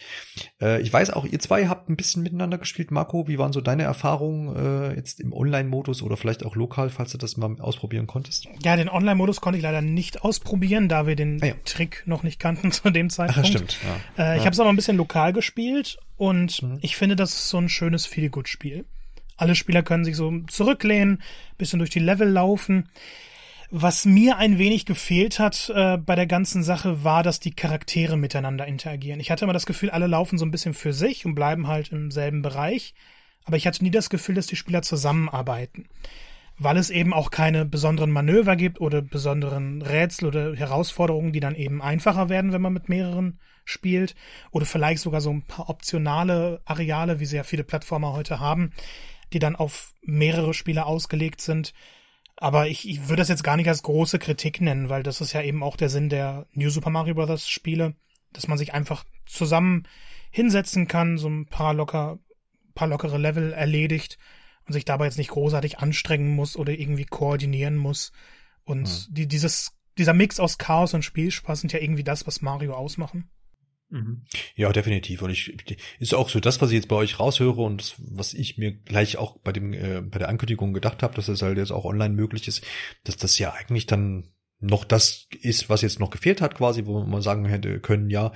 Äh, 0.62 0.82
ich 0.82 0.92
weiß 0.92 1.10
auch, 1.12 1.26
ihr 1.26 1.40
zwei 1.40 1.68
habt 1.68 1.90
ein 1.90 1.98
bisschen 1.98 2.24
miteinander 2.24 2.58
gespielt. 2.58 2.92
Marco, 2.92 3.28
wie 3.28 3.38
waren 3.38 3.52
so 3.52 3.60
deine 3.60 3.84
Erfahrungen 3.84 4.56
äh, 4.56 4.96
jetzt 4.96 5.20
im 5.20 5.34
Online-Modus 5.34 6.02
oder 6.02 6.16
vielleicht 6.16 6.46
auch 6.46 6.56
lokal, 6.56 6.90
falls 6.90 7.12
du 7.12 7.18
das 7.18 7.36
mal 7.36 7.60
ausprobieren 7.60 8.08
konntest? 8.08 8.48
Ja, 8.64 8.76
den 8.76 8.90
Online-Modus 8.90 9.42
konnte 9.42 9.58
ich 9.58 9.64
leider 9.64 9.82
nicht 9.82 10.24
ausprobieren, 10.24 10.88
da 10.88 11.06
wir 11.06 11.16
den 11.16 11.42
ah, 11.42 11.48
ja. 11.48 11.54
Trick 11.66 12.04
noch 12.06 12.24
nicht 12.24 12.40
kannten 12.40 12.72
zu 12.72 12.90
dem 12.90 13.10
Zeitpunkt. 13.10 13.48
Ach, 13.48 13.52
stimmt. 13.52 13.78
Ja. 14.18 14.34
Äh, 14.34 14.38
ich 14.38 14.46
habe 14.46 14.54
es 14.54 14.60
aber 14.60 14.70
ein 14.70 14.76
bisschen 14.76 14.98
lokal 14.98 15.34
gespielt 15.34 15.98
und 16.16 16.62
mhm. 16.62 16.78
ich 16.82 16.96
finde, 16.96 17.16
das 17.16 17.32
ist 17.32 17.50
so 17.50 17.58
ein 17.58 17.70
schönes 17.70 18.06
Feel-Good-Spiel. 18.06 18.86
Alle 19.36 19.56
Spieler 19.56 19.84
können 19.84 20.04
sich 20.04 20.18
so 20.18 20.34
zurücklehnen, 20.48 21.22
bisschen 21.58 21.80
durch 21.80 21.90
die 21.90 22.00
Level 22.00 22.30
laufen. 22.30 22.90
Was 23.72 24.06
mir 24.06 24.38
ein 24.38 24.58
wenig 24.58 24.88
gefehlt 24.88 25.38
hat 25.38 25.72
äh, 25.76 25.98
bei 25.98 26.16
der 26.16 26.26
ganzen 26.26 26.64
Sache, 26.64 27.04
war, 27.04 27.22
dass 27.22 27.40
die 27.40 27.54
Charaktere 27.54 28.18
miteinander 28.18 28.66
interagieren. 28.66 29.20
Ich 29.20 29.30
hatte 29.30 29.46
immer 29.46 29.54
das 29.54 29.68
Gefühl, 29.68 29.92
alle 29.92 30.08
laufen 30.08 30.40
so 30.40 30.46
ein 30.46 30.50
bisschen 30.50 30.74
für 30.74 30.92
sich 30.92 31.28
und 31.28 31.36
bleiben 31.36 31.68
halt 31.68 31.92
im 31.92 32.10
selben 32.10 32.42
Bereich. 32.42 32.96
Aber 33.46 33.58
ich 33.58 33.68
hatte 33.68 33.84
nie 33.84 33.92
das 33.92 34.10
Gefühl, 34.10 34.34
dass 34.34 34.48
die 34.48 34.56
Spieler 34.56 34.82
zusammenarbeiten. 34.82 35.88
Weil 36.58 36.78
es 36.78 36.90
eben 36.90 37.14
auch 37.14 37.30
keine 37.30 37.64
besonderen 37.64 38.10
Manöver 38.10 38.56
gibt 38.56 38.82
oder 38.82 39.04
besonderen 39.04 39.84
Rätsel 39.84 40.30
oder 40.30 40.56
Herausforderungen, 40.56 41.32
die 41.32 41.40
dann 41.40 41.56
eben 41.56 41.80
einfacher 41.80 42.28
werden, 42.28 42.52
wenn 42.52 42.64
man 42.64 42.74
mit 42.74 42.90
mehreren 42.90 43.40
spielt. 43.66 44.16
Oder 44.50 44.66
vielleicht 44.66 45.04
sogar 45.04 45.22
so 45.22 45.30
ein 45.30 45.44
paar 45.44 45.70
optionale 45.70 46.60
Areale, 46.66 47.20
wie 47.20 47.26
sie 47.28 47.36
ja 47.36 47.44
viele 47.44 47.64
Plattformer 47.64 48.14
heute 48.14 48.40
haben, 48.40 48.72
die 49.32 49.40
dann 49.40 49.56
auf 49.56 49.94
mehrere 50.02 50.56
Spieler 50.56 50.88
ausgelegt 50.88 51.40
sind. 51.40 51.74
Aber 52.42 52.70
ich, 52.70 52.88
ich 52.88 53.10
würde 53.10 53.18
das 53.22 53.28
jetzt 53.28 53.44
gar 53.44 53.58
nicht 53.58 53.68
als 53.68 53.84
große 53.84 54.18
Kritik 54.18 54.62
nennen, 54.62 54.88
weil 54.88 55.04
das 55.04 55.20
ist 55.20 55.34
ja 55.34 55.42
eben 55.42 55.62
auch 55.62 55.76
der 55.76 55.90
Sinn 55.90 56.08
der 56.08 56.48
New 56.54 56.70
Super 56.70 56.90
Mario 56.90 57.14
Bros. 57.14 57.50
Spiele, 57.50 57.96
dass 58.32 58.48
man 58.48 58.58
sich 58.58 58.74
einfach 58.74 59.04
zusammen 59.26 59.86
hinsetzen 60.32 60.88
kann, 60.88 61.18
so 61.18 61.28
ein 61.28 61.48
paar 61.48 61.74
locker, 61.74 62.18
paar 62.76 62.88
lockere 62.88 63.18
Level 63.18 63.52
erledigt 63.52 64.18
und 64.66 64.72
sich 64.72 64.86
dabei 64.86 65.06
jetzt 65.06 65.18
nicht 65.18 65.32
großartig 65.32 65.80
anstrengen 65.80 66.34
muss 66.34 66.56
oder 66.56 66.72
irgendwie 66.72 67.04
koordinieren 67.04 67.76
muss. 67.76 68.14
Und 68.64 68.88
ja. 68.88 69.06
die, 69.10 69.28
dieses, 69.28 69.74
dieser 69.98 70.14
Mix 70.14 70.40
aus 70.40 70.58
Chaos 70.58 70.94
und 70.94 71.04
Spielspaß 71.04 71.60
sind 71.60 71.74
ja 71.74 71.80
irgendwie 71.80 72.06
das, 72.06 72.26
was 72.26 72.42
Mario 72.42 72.74
ausmachen. 72.74 73.30
Mhm. 73.90 74.26
Ja, 74.56 74.72
definitiv. 74.72 75.22
Und 75.22 75.32
ich 75.32 75.58
ist 76.00 76.14
auch 76.14 76.30
so 76.30 76.40
das, 76.40 76.62
was 76.62 76.70
ich 76.70 76.76
jetzt 76.76 76.88
bei 76.88 76.96
euch 76.96 77.20
raushöre 77.20 77.62
und 77.62 77.82
das, 77.82 77.96
was 77.98 78.34
ich 78.34 78.58
mir 78.58 78.72
gleich 78.72 79.18
auch 79.18 79.38
bei 79.40 79.52
dem 79.52 79.74
äh, 79.74 80.02
bei 80.02 80.20
der 80.20 80.30
Ankündigung 80.30 80.74
gedacht 80.74 81.02
habe, 81.02 81.16
dass 81.16 81.28
es 81.28 81.42
halt 81.42 81.58
jetzt 81.58 81.72
auch 81.72 81.86
online 81.86 82.14
möglich 82.14 82.48
ist, 82.48 82.64
dass 83.04 83.18
das 83.18 83.40
ja 83.40 83.52
eigentlich 83.52 83.88
dann 83.88 84.32
noch 84.60 84.84
das 84.84 85.28
ist, 85.42 85.70
was 85.70 85.82
jetzt 85.82 86.00
noch 86.00 86.12
gefehlt 86.12 86.42
hat, 86.42 86.56
quasi, 86.56 86.86
wo 86.86 87.04
man 87.04 87.22
sagen 87.22 87.46
hätte 87.46 87.80
können, 87.80 88.10
ja, 88.10 88.32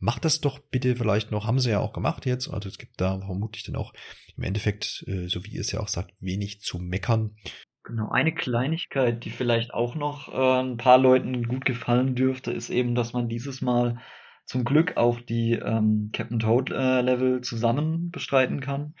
macht 0.00 0.24
das 0.24 0.40
doch 0.40 0.58
bitte 0.58 0.96
vielleicht 0.96 1.30
noch, 1.30 1.46
haben 1.46 1.60
sie 1.60 1.70
ja 1.70 1.80
auch 1.80 1.92
gemacht 1.92 2.26
jetzt. 2.26 2.48
Also 2.48 2.68
es 2.68 2.78
gibt 2.78 3.00
da 3.00 3.20
vermutlich 3.20 3.64
dann 3.64 3.76
auch 3.76 3.92
im 4.36 4.44
Endeffekt, 4.44 5.04
äh, 5.06 5.28
so 5.28 5.44
wie 5.44 5.50
ihr 5.50 5.60
es 5.60 5.72
ja 5.72 5.80
auch 5.80 5.88
sagt, 5.88 6.12
wenig 6.20 6.60
zu 6.60 6.78
meckern. 6.78 7.36
Genau, 7.84 8.10
eine 8.10 8.34
Kleinigkeit, 8.34 9.24
die 9.24 9.30
vielleicht 9.30 9.72
auch 9.72 9.94
noch 9.94 10.32
äh, 10.32 10.60
ein 10.62 10.76
paar 10.76 10.98
Leuten 10.98 11.46
gut 11.46 11.64
gefallen 11.64 12.16
dürfte, 12.16 12.52
ist 12.52 12.68
eben, 12.68 12.96
dass 12.96 13.12
man 13.12 13.28
dieses 13.28 13.62
Mal 13.62 14.00
zum 14.46 14.64
Glück 14.64 14.96
auch 14.96 15.20
die 15.20 15.52
ähm, 15.52 16.10
Captain 16.12 16.38
Toad 16.38 16.70
äh, 16.70 17.02
Level 17.02 17.40
zusammen 17.42 18.10
bestreiten 18.10 18.60
kann. 18.60 18.94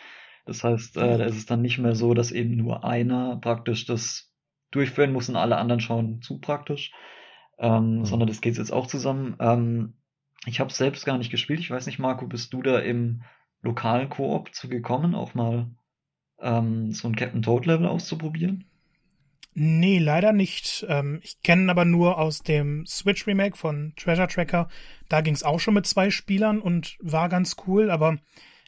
Das 0.44 0.62
heißt, 0.62 0.96
äh, 0.96 1.18
da 1.18 1.24
ist 1.24 1.36
es 1.36 1.46
dann 1.46 1.62
nicht 1.62 1.78
mehr 1.78 1.94
so, 1.94 2.14
dass 2.14 2.32
eben 2.32 2.56
nur 2.56 2.84
einer 2.84 3.36
praktisch 3.36 3.86
das 3.86 4.32
durchführen 4.70 5.12
muss 5.12 5.28
und 5.28 5.36
alle 5.36 5.56
anderen 5.56 5.80
schauen 5.80 6.20
zu 6.20 6.40
praktisch, 6.40 6.92
ähm, 7.58 7.98
mhm. 7.98 8.04
sondern 8.04 8.28
das 8.28 8.40
geht 8.40 8.58
jetzt 8.58 8.72
auch 8.72 8.86
zusammen. 8.86 9.36
Ähm, 9.40 9.94
ich 10.46 10.60
habe 10.60 10.72
selbst 10.72 11.06
gar 11.06 11.18
nicht 11.18 11.30
gespielt. 11.30 11.60
Ich 11.60 11.70
weiß 11.70 11.86
nicht, 11.86 11.98
Marco, 11.98 12.26
bist 12.26 12.52
du 12.52 12.62
da 12.62 12.78
im 12.80 13.22
lokalen 13.62 14.08
Koop 14.08 14.54
zu 14.54 14.68
gekommen, 14.68 15.14
auch 15.14 15.34
mal 15.34 15.70
ähm, 16.40 16.92
so 16.92 17.08
ein 17.08 17.16
Captain 17.16 17.42
Toad 17.42 17.66
Level 17.66 17.86
auszuprobieren? 17.86 18.64
Nee, 19.58 19.98
leider 19.98 20.34
nicht. 20.34 20.84
Ähm, 20.86 21.20
ich 21.22 21.40
kenne 21.40 21.70
aber 21.70 21.86
nur 21.86 22.18
aus 22.18 22.42
dem 22.42 22.84
Switch 22.84 23.26
Remake 23.26 23.56
von 23.56 23.94
Treasure 23.96 24.28
Tracker. 24.28 24.68
Da 25.08 25.22
ging 25.22 25.32
es 25.32 25.42
auch 25.42 25.60
schon 25.60 25.72
mit 25.72 25.86
zwei 25.86 26.10
Spielern 26.10 26.60
und 26.60 26.98
war 27.00 27.30
ganz 27.30 27.56
cool, 27.66 27.90
aber 27.90 28.18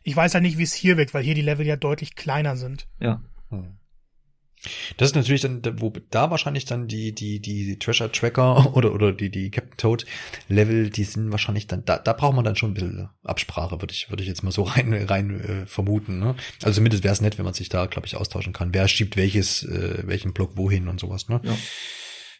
ich 0.02 0.16
weiß 0.16 0.32
halt 0.32 0.44
nicht, 0.44 0.56
wie 0.56 0.62
es 0.62 0.72
hier 0.72 0.96
wirkt, 0.96 1.12
weil 1.12 1.22
hier 1.22 1.34
die 1.34 1.42
Level 1.42 1.66
ja 1.66 1.76
deutlich 1.76 2.14
kleiner 2.14 2.56
sind. 2.56 2.88
Ja. 3.00 3.20
Hm. 3.50 3.76
Das 4.96 5.10
ist 5.10 5.14
natürlich 5.14 5.42
dann, 5.42 5.62
wo 5.80 5.92
da 6.10 6.30
wahrscheinlich 6.30 6.64
dann 6.64 6.88
die, 6.88 7.14
die, 7.14 7.40
die 7.40 7.78
Treasure 7.78 8.10
Tracker 8.10 8.74
oder, 8.76 8.92
oder 8.92 9.12
die, 9.12 9.30
die 9.30 9.50
Captain 9.50 9.76
Toad 9.76 10.06
Level, 10.48 10.90
die 10.90 11.04
sind 11.04 11.30
wahrscheinlich 11.30 11.66
dann, 11.66 11.84
da, 11.84 11.98
da 11.98 12.12
braucht 12.12 12.34
man 12.34 12.44
dann 12.44 12.56
schon 12.56 12.70
ein 12.70 12.74
bisschen 12.74 13.08
Absprache, 13.22 13.80
würde 13.80 13.92
ich, 13.92 14.10
würde 14.10 14.22
ich 14.22 14.28
jetzt 14.28 14.42
mal 14.42 14.50
so 14.50 14.62
rein, 14.64 14.92
rein 14.92 15.40
äh, 15.40 15.66
vermuten. 15.66 16.18
Ne? 16.18 16.34
Also 16.62 16.76
zumindest 16.76 17.04
wäre 17.04 17.12
es 17.12 17.20
nett, 17.20 17.38
wenn 17.38 17.44
man 17.44 17.54
sich 17.54 17.68
da, 17.68 17.86
glaube 17.86 18.06
ich, 18.06 18.16
austauschen 18.16 18.52
kann. 18.52 18.74
Wer 18.74 18.88
schiebt 18.88 19.16
welches, 19.16 19.62
äh, 19.62 20.02
welchen 20.04 20.32
Block 20.32 20.56
wohin 20.56 20.88
und 20.88 21.00
sowas, 21.00 21.28
ne? 21.28 21.40
Ja. 21.44 21.56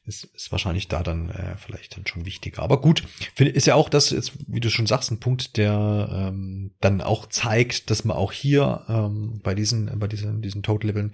Ist, 0.05 0.25
ist 0.25 0.51
wahrscheinlich 0.53 0.89
da 0.89 1.03
dann 1.03 1.29
äh, 1.29 1.57
vielleicht 1.59 1.95
dann 1.95 2.07
schon 2.07 2.25
wichtiger. 2.25 2.63
Aber 2.63 2.81
gut, 2.81 3.03
find, 3.35 3.55
ist 3.55 3.67
ja 3.67 3.75
auch 3.75 3.91
das, 3.91 4.09
jetzt, 4.09 4.33
wie 4.47 4.61
du 4.61 4.71
schon 4.71 4.87
sagst, 4.87 5.11
ein 5.11 5.21
Punkt, 5.21 5.59
der 5.59 6.31
ähm, 6.31 6.71
dann 6.81 7.03
auch 7.03 7.27
zeigt, 7.27 7.91
dass 7.91 8.07
man 8.07 8.17
auch 8.17 8.33
hier 8.33 8.87
ähm, 8.89 9.41
bei 9.43 9.55
diesen, 9.55 9.99
bei 9.99 10.09
diesen, 10.09 10.41
diesen 10.41 10.63
Toad-Leveln 10.63 11.13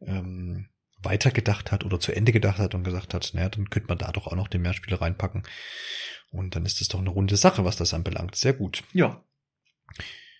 ähm, 0.00 0.68
weitergedacht 1.00 1.70
hat 1.70 1.84
oder 1.84 2.00
zu 2.00 2.12
Ende 2.12 2.32
gedacht 2.32 2.58
hat 2.58 2.74
und 2.74 2.84
gesagt 2.84 3.14
hat, 3.14 3.30
naja, 3.34 3.48
dann 3.48 3.70
könnte 3.70 3.88
man 3.88 3.98
da 3.98 4.10
doch 4.10 4.26
auch 4.26 4.36
noch 4.36 4.48
den 4.48 4.62
Mehrspieler 4.62 5.00
reinpacken. 5.00 5.44
Und 6.30 6.56
dann 6.56 6.66
ist 6.66 6.80
das 6.80 6.88
doch 6.88 6.98
eine 6.98 7.10
runde 7.10 7.36
Sache, 7.36 7.64
was 7.64 7.76
das 7.76 7.94
anbelangt. 7.94 8.36
Sehr 8.36 8.52
gut. 8.52 8.82
Ja 8.92 9.22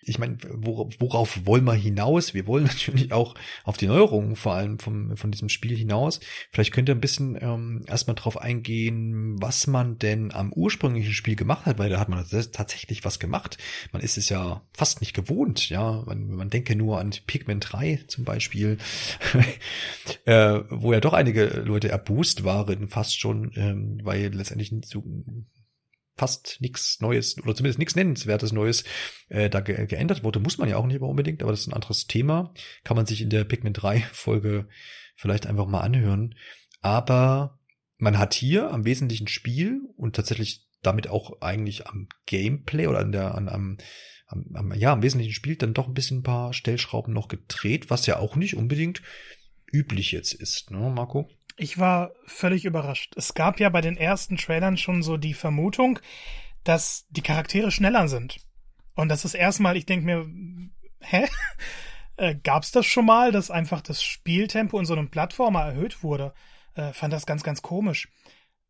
ich 0.08 0.18
meine, 0.18 0.38
worauf 0.50 1.46
wollen 1.46 1.64
wir 1.64 1.74
hinaus? 1.74 2.34
Wir 2.34 2.46
wollen 2.46 2.64
natürlich 2.64 3.12
auch 3.12 3.34
auf 3.64 3.76
die 3.76 3.86
Neuerungen 3.86 4.36
vor 4.36 4.54
allem 4.54 4.78
vom, 4.78 5.16
von 5.16 5.30
diesem 5.30 5.48
Spiel 5.48 5.76
hinaus. 5.76 6.20
Vielleicht 6.50 6.72
könnt 6.72 6.88
ihr 6.88 6.94
ein 6.94 7.00
bisschen 7.00 7.38
ähm, 7.40 7.84
erstmal 7.86 8.16
drauf 8.16 8.40
eingehen, 8.40 9.36
was 9.40 9.66
man 9.66 9.98
denn 9.98 10.32
am 10.32 10.52
ursprünglichen 10.52 11.12
Spiel 11.12 11.36
gemacht 11.36 11.66
hat, 11.66 11.78
weil 11.78 11.90
da 11.90 12.00
hat 12.00 12.08
man 12.08 12.24
tatsächlich 12.52 13.04
was 13.04 13.18
gemacht. 13.18 13.58
Man 13.92 14.02
ist 14.02 14.18
es 14.18 14.28
ja 14.28 14.62
fast 14.72 15.00
nicht 15.00 15.14
gewohnt, 15.14 15.68
ja. 15.68 16.02
Man, 16.06 16.30
man 16.30 16.50
denke 16.50 16.76
nur 16.76 16.98
an 16.98 17.14
Pigment 17.26 17.66
3 17.72 18.04
zum 18.06 18.24
Beispiel, 18.24 18.78
äh, 20.24 20.60
wo 20.70 20.92
ja 20.92 21.00
doch 21.00 21.12
einige 21.12 21.62
Leute 21.64 21.88
erboost 21.88 22.44
waren, 22.44 22.88
fast 22.88 23.18
schon, 23.18 23.52
ähm, 23.56 24.00
weil 24.02 24.34
letztendlich 24.34 24.72
so 24.84 25.02
fast 26.18 26.58
nichts 26.60 27.00
Neues 27.00 27.38
oder 27.38 27.54
zumindest 27.54 27.78
nichts 27.78 27.96
Nennenswertes 27.96 28.52
Neues 28.52 28.84
äh, 29.28 29.48
da 29.48 29.60
ge 29.60 29.86
geändert 29.86 30.24
wurde. 30.24 30.40
Muss 30.40 30.58
man 30.58 30.68
ja 30.68 30.76
auch 30.76 30.86
nicht 30.86 30.96
immer 30.96 31.08
unbedingt, 31.08 31.42
aber 31.42 31.52
das 31.52 31.60
ist 31.60 31.68
ein 31.68 31.74
anderes 31.74 32.06
Thema. 32.06 32.52
Kann 32.84 32.96
man 32.96 33.06
sich 33.06 33.22
in 33.22 33.30
der 33.30 33.44
Pigment 33.44 33.80
3 33.80 34.00
Folge 34.12 34.68
vielleicht 35.16 35.46
einfach 35.46 35.66
mal 35.66 35.80
anhören. 35.80 36.34
Aber 36.80 37.58
man 37.96 38.18
hat 38.18 38.34
hier 38.34 38.70
am 38.70 38.84
wesentlichen 38.84 39.28
Spiel 39.28 39.80
und 39.96 40.14
tatsächlich 40.16 40.66
damit 40.82 41.08
auch 41.08 41.40
eigentlich 41.40 41.86
am 41.86 42.08
Gameplay 42.26 42.86
oder 42.86 43.00
an 43.00 43.12
der, 43.12 43.34
an, 43.34 43.48
am, 43.48 43.78
am, 44.26 44.72
ja, 44.74 44.92
am 44.92 45.02
wesentlichen 45.02 45.32
Spiel 45.32 45.56
dann 45.56 45.74
doch 45.74 45.88
ein 45.88 45.94
bisschen 45.94 46.18
ein 46.18 46.22
paar 46.22 46.52
Stellschrauben 46.52 47.12
noch 47.12 47.28
gedreht, 47.28 47.90
was 47.90 48.06
ja 48.06 48.18
auch 48.18 48.36
nicht 48.36 48.56
unbedingt 48.56 49.02
üblich 49.72 50.12
jetzt 50.12 50.32
ist, 50.34 50.70
ne, 50.70 50.78
Marco? 50.94 51.28
Ich 51.58 51.78
war 51.78 52.12
völlig 52.24 52.64
überrascht. 52.64 53.14
Es 53.16 53.34
gab 53.34 53.58
ja 53.58 53.68
bei 53.68 53.80
den 53.80 53.96
ersten 53.96 54.36
Trailern 54.36 54.76
schon 54.76 55.02
so 55.02 55.16
die 55.16 55.34
Vermutung, 55.34 55.98
dass 56.62 57.06
die 57.10 57.22
Charaktere 57.22 57.72
schneller 57.72 58.06
sind. 58.06 58.38
Und 58.94 59.08
das 59.08 59.24
ist 59.24 59.34
erstmal, 59.34 59.76
ich 59.76 59.84
denke 59.84 60.06
mir, 60.06 60.26
hä? 61.00 61.28
Äh, 62.20 62.34
gab's 62.34 62.72
das 62.72 62.84
schon 62.84 63.06
mal, 63.06 63.30
dass 63.30 63.48
einfach 63.48 63.80
das 63.80 64.02
Spieltempo 64.02 64.76
in 64.76 64.84
so 64.84 64.92
einem 64.92 65.08
Plattformer 65.08 65.66
erhöht 65.66 66.02
wurde? 66.02 66.34
Äh, 66.74 66.92
fand 66.92 67.12
das 67.12 67.26
ganz, 67.26 67.44
ganz 67.44 67.62
komisch. 67.62 68.08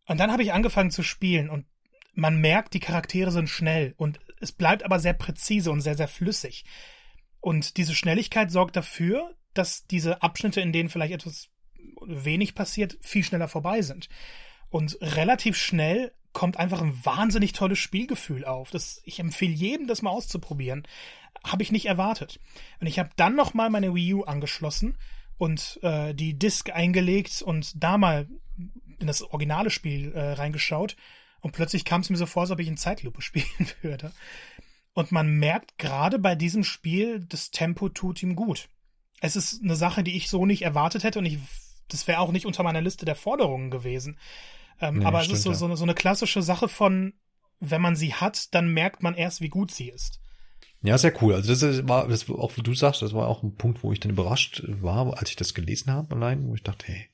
Und 0.05 0.20
dann 0.20 0.31
habe 0.31 0.42
ich 0.42 0.53
angefangen 0.53 0.90
zu 0.90 1.03
spielen 1.03 1.48
und 1.48 1.64
man 2.12 2.42
merkt, 2.42 2.74
die 2.74 2.79
Charaktere 2.79 3.31
sind 3.31 3.48
schnell 3.48 3.94
und 3.96 4.20
es 4.38 4.53
bleibt 4.53 4.83
aber 4.83 5.01
sehr 5.01 5.14
präzise 5.14 5.70
und 5.70 5.81
sehr, 5.81 5.96
sehr 5.96 6.09
flüssig. 6.09 6.66
Und 7.40 7.79
diese 7.79 7.94
Schnelligkeit 7.94 8.51
sorgt 8.51 8.77
dafür, 8.77 9.35
dass 9.55 9.87
diese 9.87 10.20
Abschnitte, 10.20 10.61
in 10.61 10.74
denen 10.74 10.90
vielleicht 10.90 11.14
etwas 11.14 11.48
wenig 12.09 12.55
passiert, 12.55 12.99
viel 13.01 13.25
schneller 13.25 13.49
vorbei 13.49 13.83
sind. 13.83 14.09
Und 14.71 14.99
relativ 15.01 15.57
schnell 15.57 16.12
kommt 16.33 16.57
einfach 16.57 16.83
ein 16.83 17.05
wahnsinnig 17.05 17.53
tolles 17.53 17.79
Spielgefühl 17.79 18.44
auf. 18.44 18.71
Das, 18.71 19.01
ich 19.05 19.18
empfehle 19.21 19.53
jedem, 19.53 19.87
das 19.87 20.03
mal 20.03 20.11
auszuprobieren. 20.11 20.87
Habe 21.44 21.62
ich 21.62 21.73
nicht 21.73 21.87
erwartet. 21.87 22.40
Und 22.81 22.87
ich 22.87 22.99
habe 22.99 23.11
dann 23.16 23.35
noch 23.35 23.55
mal 23.55 23.71
meine 23.71 23.94
Wii 23.94 24.14
U 24.14 24.23
angeschlossen 24.25 24.97
und 25.38 25.79
äh, 25.83 26.14
die 26.14 26.38
Disc 26.38 26.71
eingelegt 26.71 27.42
und 27.42 27.83
da 27.83 27.97
mal 27.97 28.29
in 28.99 29.07
das 29.07 29.23
originale 29.23 29.71
Spiel 29.71 30.12
äh, 30.12 30.33
reingeschaut. 30.33 30.97
Und 31.40 31.53
plötzlich 31.53 31.85
kam 31.85 32.01
es 32.01 32.11
mir 32.11 32.16
so 32.16 32.27
vor, 32.27 32.42
als 32.42 32.51
ob 32.51 32.61
ich 32.61 32.68
in 32.68 32.77
Zeitlupe 32.77 33.23
spielen 33.23 33.68
würde. 33.81 34.12
Und 34.92 35.12
man 35.12 35.29
merkt 35.29 35.79
gerade 35.79 36.18
bei 36.18 36.35
diesem 36.35 36.64
Spiel, 36.64 37.21
das 37.21 37.51
Tempo 37.51 37.88
tut 37.88 38.23
ihm 38.23 38.35
gut. 38.35 38.68
Es 39.21 39.37
ist 39.37 39.62
eine 39.62 39.77
Sache, 39.77 40.03
die 40.03 40.16
ich 40.16 40.29
so 40.29 40.47
nicht 40.47 40.62
erwartet 40.62 41.05
hätte 41.05 41.21
und 41.21 41.27
ich, 41.27 41.38
das 41.88 42.07
wäre 42.07 42.20
auch 42.20 42.33
nicht 42.33 42.46
unter 42.46 42.62
meiner 42.62 42.81
Liste 42.81 43.05
der 43.05 43.14
Forderungen 43.14 43.70
gewesen. 43.70 44.18
Ähm, 44.81 44.98
nee, 44.98 45.05
aber 45.05 45.20
es 45.20 45.29
ist 45.29 45.42
so, 45.42 45.53
so, 45.53 45.64
eine, 45.64 45.77
so 45.77 45.85
eine 45.85 45.94
klassische 45.94 46.42
Sache 46.42 46.68
von, 46.68 47.14
wenn 47.61 47.83
man 47.83 47.96
sie 47.96 48.14
hat, 48.14 48.55
dann 48.55 48.72
merkt 48.72 49.03
man 49.03 49.14
erst, 49.14 49.40
wie 49.40 49.48
gut 49.48 49.70
sie 49.70 49.88
ist. 49.88 50.20
Ja, 50.83 50.96
sehr 50.96 51.12
cool. 51.22 51.35
Also 51.35 51.53
das 51.53 51.88
war, 51.88 52.07
das 52.07 52.31
auch 52.31 52.57
wie 52.57 52.62
du 52.62 52.74
sagst, 52.74 53.03
das 53.03 53.12
war 53.12 53.27
auch 53.27 53.42
ein 53.42 53.57
Punkt, 53.57 53.83
wo 53.83 53.92
ich 53.92 53.98
dann 53.98 54.12
überrascht 54.12 54.62
war, 54.66 55.18
als 55.18 55.31
ich 55.31 55.37
das 55.37 55.55
gelesen 55.55 55.92
habe 55.92 56.14
allein, 56.14 56.46
wo 56.46 56.55
ich 56.55 56.62
dachte, 56.62 56.87
hey, 56.87 57.09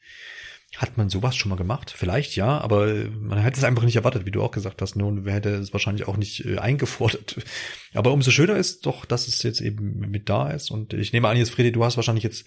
hat 0.76 0.96
man 0.96 1.08
sowas 1.08 1.36
schon 1.36 1.50
mal 1.50 1.56
gemacht? 1.56 1.92
Vielleicht 1.96 2.36
ja, 2.36 2.58
aber 2.58 2.92
man 3.18 3.38
hätte 3.38 3.58
es 3.58 3.64
einfach 3.64 3.84
nicht 3.84 3.96
erwartet, 3.96 4.26
wie 4.26 4.30
du 4.30 4.42
auch 4.42 4.50
gesagt 4.50 4.82
hast. 4.82 4.96
Nun 4.96 5.26
hätte 5.26 5.50
es 5.50 5.72
wahrscheinlich 5.72 6.08
auch 6.08 6.16
nicht 6.16 6.44
äh, 6.44 6.58
eingefordert. 6.58 7.36
Aber 7.94 8.12
umso 8.12 8.32
schöner 8.32 8.56
ist 8.56 8.84
doch, 8.84 9.04
dass 9.04 9.28
es 9.28 9.42
jetzt 9.44 9.60
eben 9.60 10.00
mit 10.10 10.28
da 10.28 10.50
ist. 10.50 10.72
Und 10.72 10.92
ich 10.92 11.12
nehme 11.12 11.28
an, 11.28 11.36
jetzt 11.36 11.52
Fredi, 11.52 11.70
du 11.70 11.84
hast 11.84 11.96
wahrscheinlich 11.96 12.24
jetzt 12.24 12.44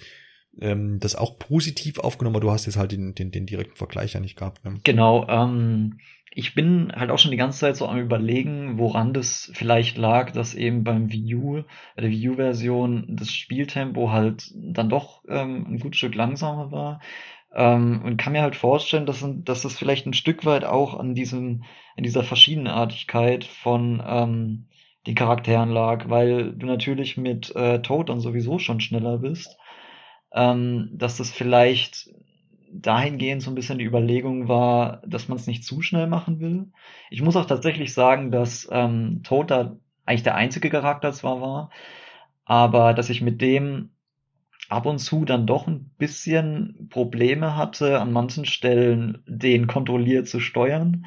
ähm, 0.61 0.99
das 0.99 1.15
auch 1.15 1.39
positiv 1.39 1.99
aufgenommen, 1.99 2.35
aber 2.35 2.45
du 2.45 2.51
hast 2.51 2.65
jetzt 2.65 2.77
halt 2.77 2.91
den, 2.91 3.15
den, 3.15 3.31
den 3.31 3.45
direkten 3.45 3.75
Vergleich 3.75 4.13
ja 4.13 4.19
nicht 4.19 4.37
gehabt. 4.37 4.63
Ne? 4.65 4.79
Genau, 4.83 5.27
ähm, 5.27 5.99
ich 6.37 6.53
bin 6.53 6.91
halt 6.95 7.09
auch 7.09 7.17
schon 7.17 7.31
die 7.31 7.37
ganze 7.37 7.59
Zeit 7.59 7.77
so 7.77 7.87
am 7.87 7.99
überlegen, 7.99 8.77
woran 8.77 9.11
das 9.11 9.51
vielleicht 9.55 9.97
lag, 9.97 10.31
dass 10.31 10.53
eben 10.53 10.83
beim 10.83 11.11
Wii 11.11 11.35
U, 11.35 11.63
bei 11.95 12.01
der 12.03 12.11
Wii 12.11 12.29
U-Version 12.29 13.05
das 13.09 13.33
Spieltempo 13.33 14.11
halt 14.11 14.51
dann 14.53 14.87
doch 14.87 15.23
ähm, 15.27 15.65
ein 15.67 15.79
gutes 15.79 15.97
Stück 15.97 16.13
langsamer 16.13 16.71
war. 16.71 17.01
Ähm, 17.55 18.03
und 18.03 18.17
kann 18.17 18.33
mir 18.33 18.43
halt 18.43 18.55
vorstellen, 18.55 19.07
dass, 19.07 19.25
dass 19.27 19.63
das 19.63 19.77
vielleicht 19.77 20.05
ein 20.05 20.13
Stück 20.13 20.45
weit 20.45 20.63
auch 20.63 20.99
an 20.99 21.15
diesem, 21.15 21.63
an 21.95 22.03
dieser 22.03 22.23
Verschiedenartigkeit 22.23 23.43
von 23.43 24.03
ähm, 24.05 24.67
den 25.07 25.15
Charakteren 25.15 25.71
lag, 25.71 26.07
weil 26.07 26.53
du 26.53 26.67
natürlich 26.67 27.17
mit 27.17 27.55
äh, 27.55 27.81
Toad 27.81 28.09
dann 28.09 28.19
sowieso 28.19 28.59
schon 28.59 28.79
schneller 28.79 29.17
bist 29.17 29.57
ähm, 30.33 30.89
dass 30.93 31.17
das 31.17 31.31
vielleicht 31.31 32.09
dahingehend 32.71 33.41
so 33.41 33.51
ein 33.51 33.55
bisschen 33.55 33.77
die 33.79 33.85
Überlegung 33.85 34.47
war, 34.47 35.01
dass 35.05 35.27
man 35.27 35.37
es 35.37 35.47
nicht 35.47 35.63
zu 35.63 35.81
schnell 35.81 36.07
machen 36.07 36.39
will. 36.39 36.67
Ich 37.09 37.21
muss 37.21 37.35
auch 37.35 37.45
tatsächlich 37.45 37.93
sagen, 37.93 38.31
dass 38.31 38.67
ähm, 38.71 39.21
Toad 39.23 39.51
da 39.51 39.77
eigentlich 40.05 40.23
der 40.23 40.35
einzige 40.35 40.69
Charakter 40.69 41.13
zwar 41.13 41.41
war, 41.41 41.69
aber 42.45 42.93
dass 42.93 43.09
ich 43.09 43.21
mit 43.21 43.41
dem 43.41 43.89
ab 44.69 44.85
und 44.85 44.99
zu 44.99 45.25
dann 45.25 45.47
doch 45.47 45.67
ein 45.67 45.91
bisschen 45.97 46.87
Probleme 46.89 47.55
hatte, 47.55 47.99
an 47.99 48.11
manchen 48.11 48.45
Stellen 48.45 49.23
den 49.25 49.67
kontrolliert 49.67 50.27
zu 50.27 50.39
steuern. 50.39 51.05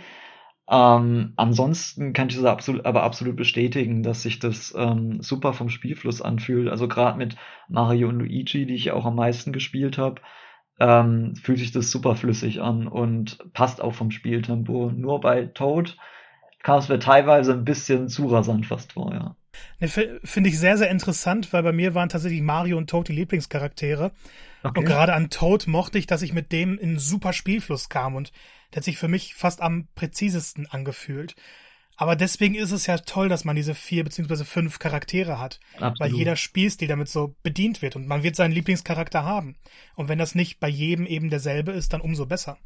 Ähm, 0.71 1.33
ansonsten 1.37 2.13
kann 2.13 2.29
ich 2.29 2.37
das 2.37 2.45
absolut, 2.45 2.87
aber 2.87 3.03
absolut 3.03 3.37
bestätigen, 3.37 4.03
dass 4.05 4.23
sich 4.23 4.39
das 4.39 4.73
ähm, 4.77 5.21
super 5.21 5.53
vom 5.53 5.69
Spielfluss 5.69 6.23
anfühlt. 6.23 6.69
Also 6.69 6.87
gerade 6.89 7.19
mit 7.19 7.37
Mario 7.69 8.09
und 8.09 8.21
Luigi, 8.21 8.67
die 8.67 8.75
ich 8.75 8.93
auch 8.93 9.05
am 9.05 9.17
meisten 9.17 9.53
gespielt 9.53 9.99
habe, 9.99 10.23
ähm, 10.79 11.35
fühlt 11.37 11.59
sich 11.59 11.73
das 11.73 11.91
super 11.91 12.17
flüssig 12.17 12.61
an 12.63 12.87
und 12.89 13.39
passt 13.53 13.83
auch 13.83 13.95
vom 13.95 14.11
Spieltempo. 14.13 14.93
Nur 14.93 15.21
bei 15.21 15.47
Toad 15.47 15.97
kam 16.63 16.79
es 16.79 16.89
mir 16.89 16.99
teilweise 17.01 17.53
ein 17.55 17.65
bisschen 17.65 18.09
zu 18.09 18.27
rasant 18.29 18.67
fast 18.67 18.93
vor, 18.95 19.13
ja. 19.13 19.37
Ne, 19.79 19.89
Finde 19.89 20.51
ich 20.51 20.59
sehr, 20.59 20.79
sehr 20.79 20.91
interessant, 20.91 21.53
weil 21.53 21.63
bei 21.63 21.73
mir 21.73 21.95
waren 21.95 22.09
tatsächlich 22.09 22.43
Mario 22.43 22.77
und 22.77 22.89
Toad 22.89 23.09
die 23.09 23.13
Lieblingscharaktere. 23.13 24.13
Okay. 24.63 24.79
Und 24.79 24.85
gerade 24.85 25.15
an 25.15 25.31
Toad 25.31 25.67
mochte 25.67 25.99
ich, 25.99 26.07
dass 26.07 26.23
ich 26.23 26.33
mit 26.33 26.53
dem 26.53 26.79
in 26.79 26.99
super 26.99 27.33
Spielfluss 27.33 27.89
kam 27.89 28.15
und 28.15 28.33
der 28.73 28.79
hat 28.79 28.85
sich 28.85 28.99
für 28.99 29.09
mich 29.09 29.35
fast 29.35 29.61
am 29.63 29.89
präzisesten 29.95 30.67
angefühlt. 30.67 31.35
Aber 31.97 32.17
deswegen 32.17 32.55
ist 32.55 32.71
es 32.71 32.87
ja 32.87 32.97
toll, 32.97 33.29
dass 33.29 33.45
man 33.45 33.57
diese 33.57 33.75
vier 33.75 34.05
beziehungsweise 34.05 34.47
fünf 34.47 34.79
Charaktere 34.79 35.39
hat, 35.39 35.61
Absolut. 35.75 36.01
weil 36.01 36.15
jeder 36.15 36.35
Spielstil 36.35 36.89
damit 36.89 37.11
so 37.11 37.37
bedient 37.43 37.83
wird 37.83 37.95
und 37.95 38.07
man 38.07 38.23
wird 38.23 38.37
seinen 38.37 38.53
Lieblingscharakter 38.53 39.23
haben. 39.25 39.57
Und 39.97 40.09
wenn 40.09 40.19
das 40.19 40.35
nicht 40.35 40.61
bei 40.61 40.69
jedem 40.69 41.05
eben 41.05 41.29
derselbe 41.29 41.73
ist, 41.73 41.93
dann 41.93 42.01
umso 42.01 42.25
besser. 42.25 42.57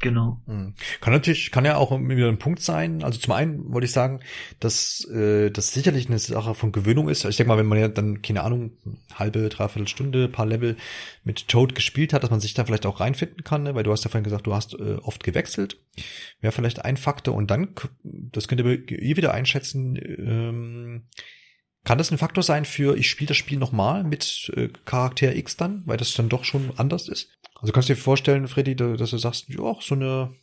Genau. 0.00 0.40
Hm. 0.46 0.74
Kann 1.00 1.12
natürlich, 1.12 1.50
kann 1.50 1.64
ja 1.64 1.76
auch 1.76 1.90
wieder 1.90 2.28
ein 2.28 2.38
Punkt 2.38 2.60
sein. 2.60 3.02
Also 3.02 3.18
zum 3.18 3.32
einen 3.32 3.72
wollte 3.72 3.86
ich 3.86 3.92
sagen, 3.92 4.20
dass 4.60 5.04
äh, 5.06 5.50
das 5.50 5.72
sicherlich 5.72 6.08
eine 6.08 6.18
Sache 6.20 6.54
von 6.54 6.70
Gewöhnung 6.70 7.08
ist. 7.08 7.24
Ich 7.24 7.36
denke 7.36 7.48
mal, 7.48 7.58
wenn 7.58 7.66
man 7.66 7.78
ja 7.78 7.88
dann, 7.88 8.22
keine 8.22 8.44
Ahnung, 8.44 8.72
halbe, 9.14 9.48
dreiviertel 9.48 9.88
Stunde, 9.88 10.28
paar 10.28 10.46
Level 10.46 10.76
mit 11.24 11.48
Toad 11.48 11.74
gespielt 11.74 12.12
hat, 12.12 12.22
dass 12.22 12.30
man 12.30 12.40
sich 12.40 12.54
da 12.54 12.64
vielleicht 12.64 12.86
auch 12.86 13.00
reinfinden 13.00 13.42
kann, 13.42 13.64
ne? 13.64 13.74
weil 13.74 13.82
du 13.82 13.90
hast 13.90 14.04
ja 14.04 14.10
vorhin 14.10 14.24
gesagt, 14.24 14.46
du 14.46 14.54
hast 14.54 14.74
äh, 14.74 14.98
oft 15.02 15.24
gewechselt. 15.24 15.80
Wäre 16.40 16.52
vielleicht 16.52 16.84
ein 16.84 16.96
Faktor. 16.96 17.34
Und 17.34 17.50
dann, 17.50 17.74
das 18.04 18.46
könnt 18.46 18.60
ihr, 18.60 18.88
ihr 18.88 19.16
wieder 19.16 19.34
einschätzen, 19.34 19.96
ähm, 19.96 21.02
kann 21.88 21.96
das 21.96 22.10
ein 22.10 22.18
Faktor 22.18 22.42
sein 22.42 22.66
für, 22.66 22.98
ich 22.98 23.08
spiele 23.08 23.28
das 23.28 23.38
Spiel 23.38 23.58
nochmal 23.58 24.04
mit 24.04 24.52
äh, 24.54 24.68
Charakter 24.84 25.34
X 25.34 25.56
dann, 25.56 25.84
weil 25.86 25.96
das 25.96 26.12
dann 26.12 26.28
doch 26.28 26.44
schon 26.44 26.70
anders 26.76 27.08
ist? 27.08 27.30
Also 27.58 27.72
kannst 27.72 27.88
du 27.88 27.94
dir 27.94 27.98
vorstellen, 27.98 28.46
Freddy, 28.46 28.76
dass 28.76 29.08
du 29.08 29.16
sagst, 29.16 29.48
ja, 29.48 29.74
so 29.80 29.94
eine, 29.94 30.34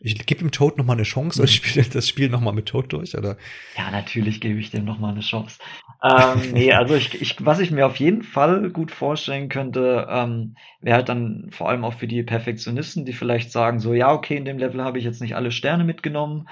ich 0.00 0.24
gebe 0.24 0.40
dem 0.40 0.52
Toad 0.52 0.78
noch 0.78 0.86
mal 0.86 0.94
eine 0.94 1.02
Chance, 1.02 1.38
oder 1.38 1.50
ich 1.50 1.56
spiele 1.56 1.84
das 1.92 2.08
Spiel 2.08 2.30
noch 2.30 2.40
mal 2.40 2.54
mit 2.54 2.64
Toad 2.64 2.94
durch, 2.94 3.14
oder? 3.14 3.36
Ja, 3.76 3.90
natürlich 3.90 4.40
gebe 4.40 4.58
ich 4.58 4.70
dem 4.70 4.86
noch 4.86 4.98
mal 4.98 5.10
eine 5.10 5.20
Chance. 5.20 5.58
ähm, 6.02 6.40
nee, 6.54 6.72
also 6.72 6.94
ich, 6.94 7.20
ich, 7.20 7.44
was 7.44 7.58
ich 7.58 7.70
mir 7.70 7.84
auf 7.84 7.96
jeden 7.96 8.22
Fall 8.22 8.70
gut 8.70 8.90
vorstellen 8.90 9.50
könnte, 9.50 10.06
ähm, 10.08 10.56
wäre 10.80 10.96
halt 10.96 11.10
dann 11.10 11.50
vor 11.50 11.68
allem 11.68 11.84
auch 11.84 11.92
für 11.92 12.08
die 12.08 12.22
Perfektionisten, 12.22 13.04
die 13.04 13.12
vielleicht 13.12 13.52
sagen 13.52 13.80
so, 13.80 13.92
ja, 13.92 14.14
okay, 14.14 14.38
in 14.38 14.46
dem 14.46 14.56
Level 14.56 14.82
habe 14.82 14.98
ich 14.98 15.04
jetzt 15.04 15.20
nicht 15.20 15.36
alle 15.36 15.50
Sterne 15.52 15.84
mitgenommen, 15.84 16.48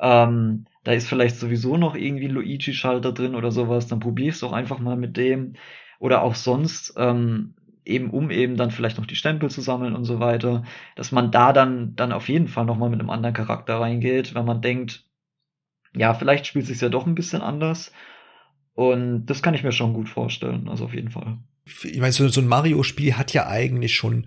ähm, 0.00 0.66
da 0.84 0.92
ist 0.92 1.08
vielleicht 1.08 1.36
sowieso 1.36 1.76
noch 1.76 1.96
irgendwie 1.96 2.28
Luigi-Schalter 2.28 3.12
drin 3.12 3.34
oder 3.34 3.50
sowas, 3.50 3.86
dann 3.86 4.00
probier 4.00 4.30
es 4.30 4.40
doch 4.40 4.52
einfach 4.52 4.78
mal 4.78 4.96
mit 4.96 5.16
dem. 5.16 5.54
Oder 5.98 6.22
auch 6.22 6.34
sonst, 6.34 6.94
ähm, 6.96 7.54
eben 7.84 8.10
um 8.10 8.30
eben 8.30 8.56
dann 8.56 8.70
vielleicht 8.70 8.98
noch 8.98 9.06
die 9.06 9.16
Stempel 9.16 9.50
zu 9.50 9.60
sammeln 9.60 9.94
und 9.94 10.04
so 10.04 10.20
weiter, 10.20 10.64
dass 10.96 11.12
man 11.12 11.30
da 11.30 11.52
dann 11.52 11.96
dann 11.96 12.12
auf 12.12 12.28
jeden 12.28 12.48
Fall 12.48 12.64
noch 12.64 12.78
mal 12.78 12.90
mit 12.90 13.00
einem 13.00 13.10
anderen 13.10 13.34
Charakter 13.34 13.80
reingeht, 13.80 14.34
wenn 14.34 14.44
man 14.44 14.62
denkt, 14.62 15.04
ja, 15.94 16.14
vielleicht 16.14 16.46
spielt 16.46 16.66
sich 16.66 16.80
ja 16.80 16.88
doch 16.88 17.06
ein 17.06 17.14
bisschen 17.14 17.42
anders 17.42 17.92
und 18.74 19.26
das 19.26 19.42
kann 19.42 19.54
ich 19.54 19.62
mir 19.62 19.72
schon 19.72 19.92
gut 19.92 20.08
vorstellen, 20.08 20.68
also 20.68 20.86
auf 20.86 20.94
jeden 20.94 21.10
Fall. 21.10 21.38
Ich 21.82 21.98
meine, 21.98 22.12
so 22.12 22.40
ein 22.40 22.48
Mario-Spiel 22.48 23.16
hat 23.16 23.32
ja 23.32 23.46
eigentlich 23.46 23.94
schon 23.94 24.26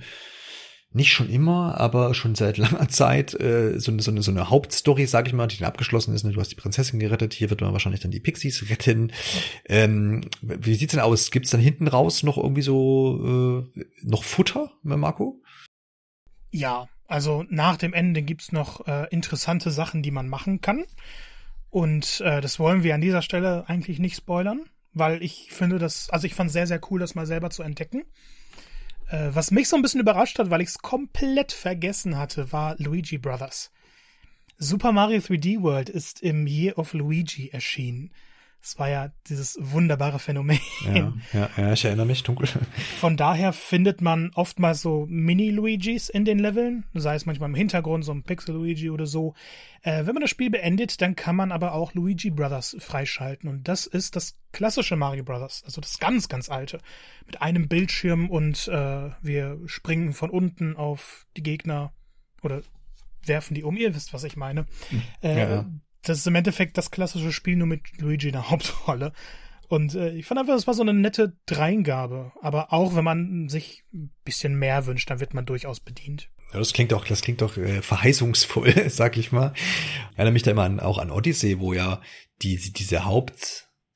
nicht 0.98 1.14
schon 1.14 1.30
immer, 1.30 1.80
aber 1.80 2.14
schon 2.14 2.36
seit 2.36 2.58
langer 2.58 2.88
Zeit 2.90 3.34
äh, 3.40 3.80
so, 3.80 3.98
so, 4.00 4.12
eine, 4.12 4.22
so 4.22 4.32
eine 4.32 4.50
Hauptstory, 4.50 5.06
sag 5.06 5.28
ich 5.28 5.34
mal, 5.34 5.48
die 5.48 5.58
dann 5.58 5.68
abgeschlossen 5.70 6.14
ist. 6.14 6.26
Ne? 6.26 6.34
Du 6.34 6.42
hast 6.42 6.50
die 6.50 6.56
Prinzessin 6.56 7.00
gerettet, 7.00 7.34
hier 7.34 7.50
wird 7.50 7.62
man 7.62 7.72
wahrscheinlich 7.72 8.02
dann 8.02 8.12
die 8.12 8.20
Pixies 8.20 8.70
retten. 8.70 9.14
Ähm, 9.66 10.22
wie 10.42 10.76
sieht's 10.76 10.92
denn 10.92 11.02
aus? 11.02 11.32
Gibt's 11.32 11.52
dann 11.52 11.62
hinten 11.62 11.88
raus 11.88 12.24
noch 12.24 12.38
irgendwie 12.38 12.62
so 12.62 13.64
äh, 13.76 13.86
noch 14.04 14.26
Futter, 14.26 14.72
Marco? 14.84 15.42
Ja, 16.52 16.90
also 17.08 17.46
nach 17.50 17.78
dem 17.78 17.94
Ende 17.94 18.22
gibt's 18.22 18.52
noch 18.52 18.86
äh, 18.88 19.08
interessante 19.12 19.72
Sachen, 19.72 20.04
die 20.04 20.12
man 20.12 20.28
machen 20.28 20.60
kann. 20.60 20.86
Und 21.70 22.22
äh, 22.22 22.42
das 22.42 22.60
wollen 22.60 22.84
wir 22.84 22.96
an 22.96 23.02
dieser 23.02 23.22
Stelle 23.22 23.66
eigentlich 23.68 24.00
nicht 24.00 24.16
spoilern, 24.16 24.66
weil 24.94 25.22
ich 25.24 25.50
finde 25.52 25.80
das, 25.80 26.10
also 26.10 26.28
ich 26.28 26.36
fand 26.36 26.52
sehr, 26.52 26.68
sehr 26.68 26.82
cool, 26.90 27.00
das 27.00 27.16
mal 27.16 27.26
selber 27.26 27.50
zu 27.50 27.64
entdecken. 27.64 28.04
Äh, 29.10 29.30
was 29.34 29.52
mich 29.52 29.70
so 29.70 29.76
ein 29.76 29.82
bisschen 29.82 30.02
überrascht 30.02 30.40
hat, 30.40 30.50
weil 30.50 30.62
ich 30.62 30.70
es 30.70 30.80
komplett 30.80 31.52
vergessen 31.52 32.18
hatte, 32.18 32.52
war 32.52 32.76
Luigi 32.78 33.18
Brothers. 33.18 33.72
Super 34.58 34.92
Mario 34.92 35.20
3D 35.20 35.62
World 35.62 35.90
ist 35.90 36.22
im 36.22 36.48
Year 36.48 36.78
of 36.78 36.94
Luigi 36.94 37.50
erschienen. 37.50 38.12
Das 38.62 38.78
war 38.80 38.90
ja 38.90 39.12
dieses 39.28 39.58
wunderbare 39.62 40.20
Phänomen. 40.20 40.60
Ja, 40.84 41.14
ja, 41.32 41.50
ja, 41.56 41.74
ich 41.74 41.86
erinnere 41.86 42.06
mich 42.06 42.24
dunkel. 42.24 42.50
Von 43.00 43.16
daher 43.16 43.54
findet 43.54 44.02
man 44.02 44.32
oftmals 44.34 44.82
so 44.82 45.06
Mini-Luigis 45.08 46.10
in 46.10 46.26
den 46.26 46.40
Leveln, 46.40 46.84
sei 46.94 47.16
es 47.16 47.26
manchmal 47.26 47.50
im 47.50 47.56
Hintergrund, 47.56 48.04
so 48.04 48.12
ein 48.12 48.24
Pixel-Luigi 48.24 48.90
oder 48.90 49.06
so. 49.06 49.36
Äh, 49.84 50.06
wenn 50.06 50.14
man 50.14 50.22
das 50.22 50.30
Spiel 50.30 50.50
beendet, 50.50 51.02
dann 51.02 51.16
kann 51.16 51.36
man 51.36 51.52
aber 51.54 51.74
auch 51.74 51.94
Luigi 51.94 52.30
Brothers 52.30 52.76
freischalten. 52.80 53.50
Und 53.50 53.68
das 53.68 53.86
ist 53.86 54.16
das 54.18 54.36
klassische 54.52 54.98
Mario 54.98 55.24
Brothers, 55.24 55.64
also 55.64 55.80
das 55.80 56.00
ganz, 56.00 56.28
ganz 56.28 56.50
alte. 56.50 56.80
Mit 57.26 57.42
einem 57.42 57.70
Bildschirm 57.70 58.30
und 58.30 58.68
äh, 58.68 59.12
wir 59.22 59.60
springen 59.66 60.14
von 60.14 60.30
unten 60.30 60.76
auf 60.76 61.26
die 61.38 61.44
Gegner 61.44 61.94
oder 62.42 62.62
werfen 63.24 63.54
die 63.54 63.64
um. 63.64 63.78
Ihr 63.78 63.96
wisst, 63.96 64.14
was 64.14 64.24
ich 64.24 64.36
meine. 64.36 64.66
Äh, 65.22 65.38
Ja, 65.38 65.50
ja. 65.50 65.66
Das 66.10 66.20
ist 66.20 66.28
im 66.28 66.36
Endeffekt 66.36 66.78
das 66.78 66.92
klassische 66.92 67.34
Spiel 67.34 67.56
nur 67.56 67.68
mit 67.68 67.82
Luigi 68.00 68.28
in 68.28 68.34
der 68.34 68.50
Hauptrolle. 68.50 69.14
Und 69.68 69.96
äh, 69.96 70.12
ich 70.12 70.26
fand 70.26 70.40
einfach, 70.40 70.54
das 70.54 70.68
war 70.68 70.74
so 70.74 70.82
eine 70.82 70.94
nette 70.94 71.34
Dreingabe. 71.46 72.32
Aber 72.42 72.72
auch 72.72 72.96
wenn 72.96 73.04
man 73.04 73.50
sich 73.50 73.84
ein 73.94 74.12
bisschen 74.24 74.58
mehr 74.58 74.86
wünscht, 74.86 75.10
dann 75.10 75.20
wird 75.20 75.34
man 75.34 75.46
durchaus 75.46 75.82
bedient. 75.82 76.30
Ja, 76.54 76.60
das 76.60 76.72
klingt 76.72 76.94
doch, 76.94 77.06
das 77.06 77.22
klingt 77.22 77.42
doch 77.42 77.58
äh, 77.58 77.82
verheißungsvoll, 77.82 78.90
sag 78.90 79.18
ich 79.18 79.34
mal. 79.34 79.54
Ich 79.56 80.18
erinnere 80.18 80.32
mich 80.32 80.44
da 80.44 80.52
immer 80.52 80.64
an, 80.64 80.80
auch 80.80 80.98
an 80.98 81.12
Odyssey, 81.12 81.60
wo 81.60 81.74
ja 81.74 82.02
die, 82.42 82.56
diese 82.72 83.04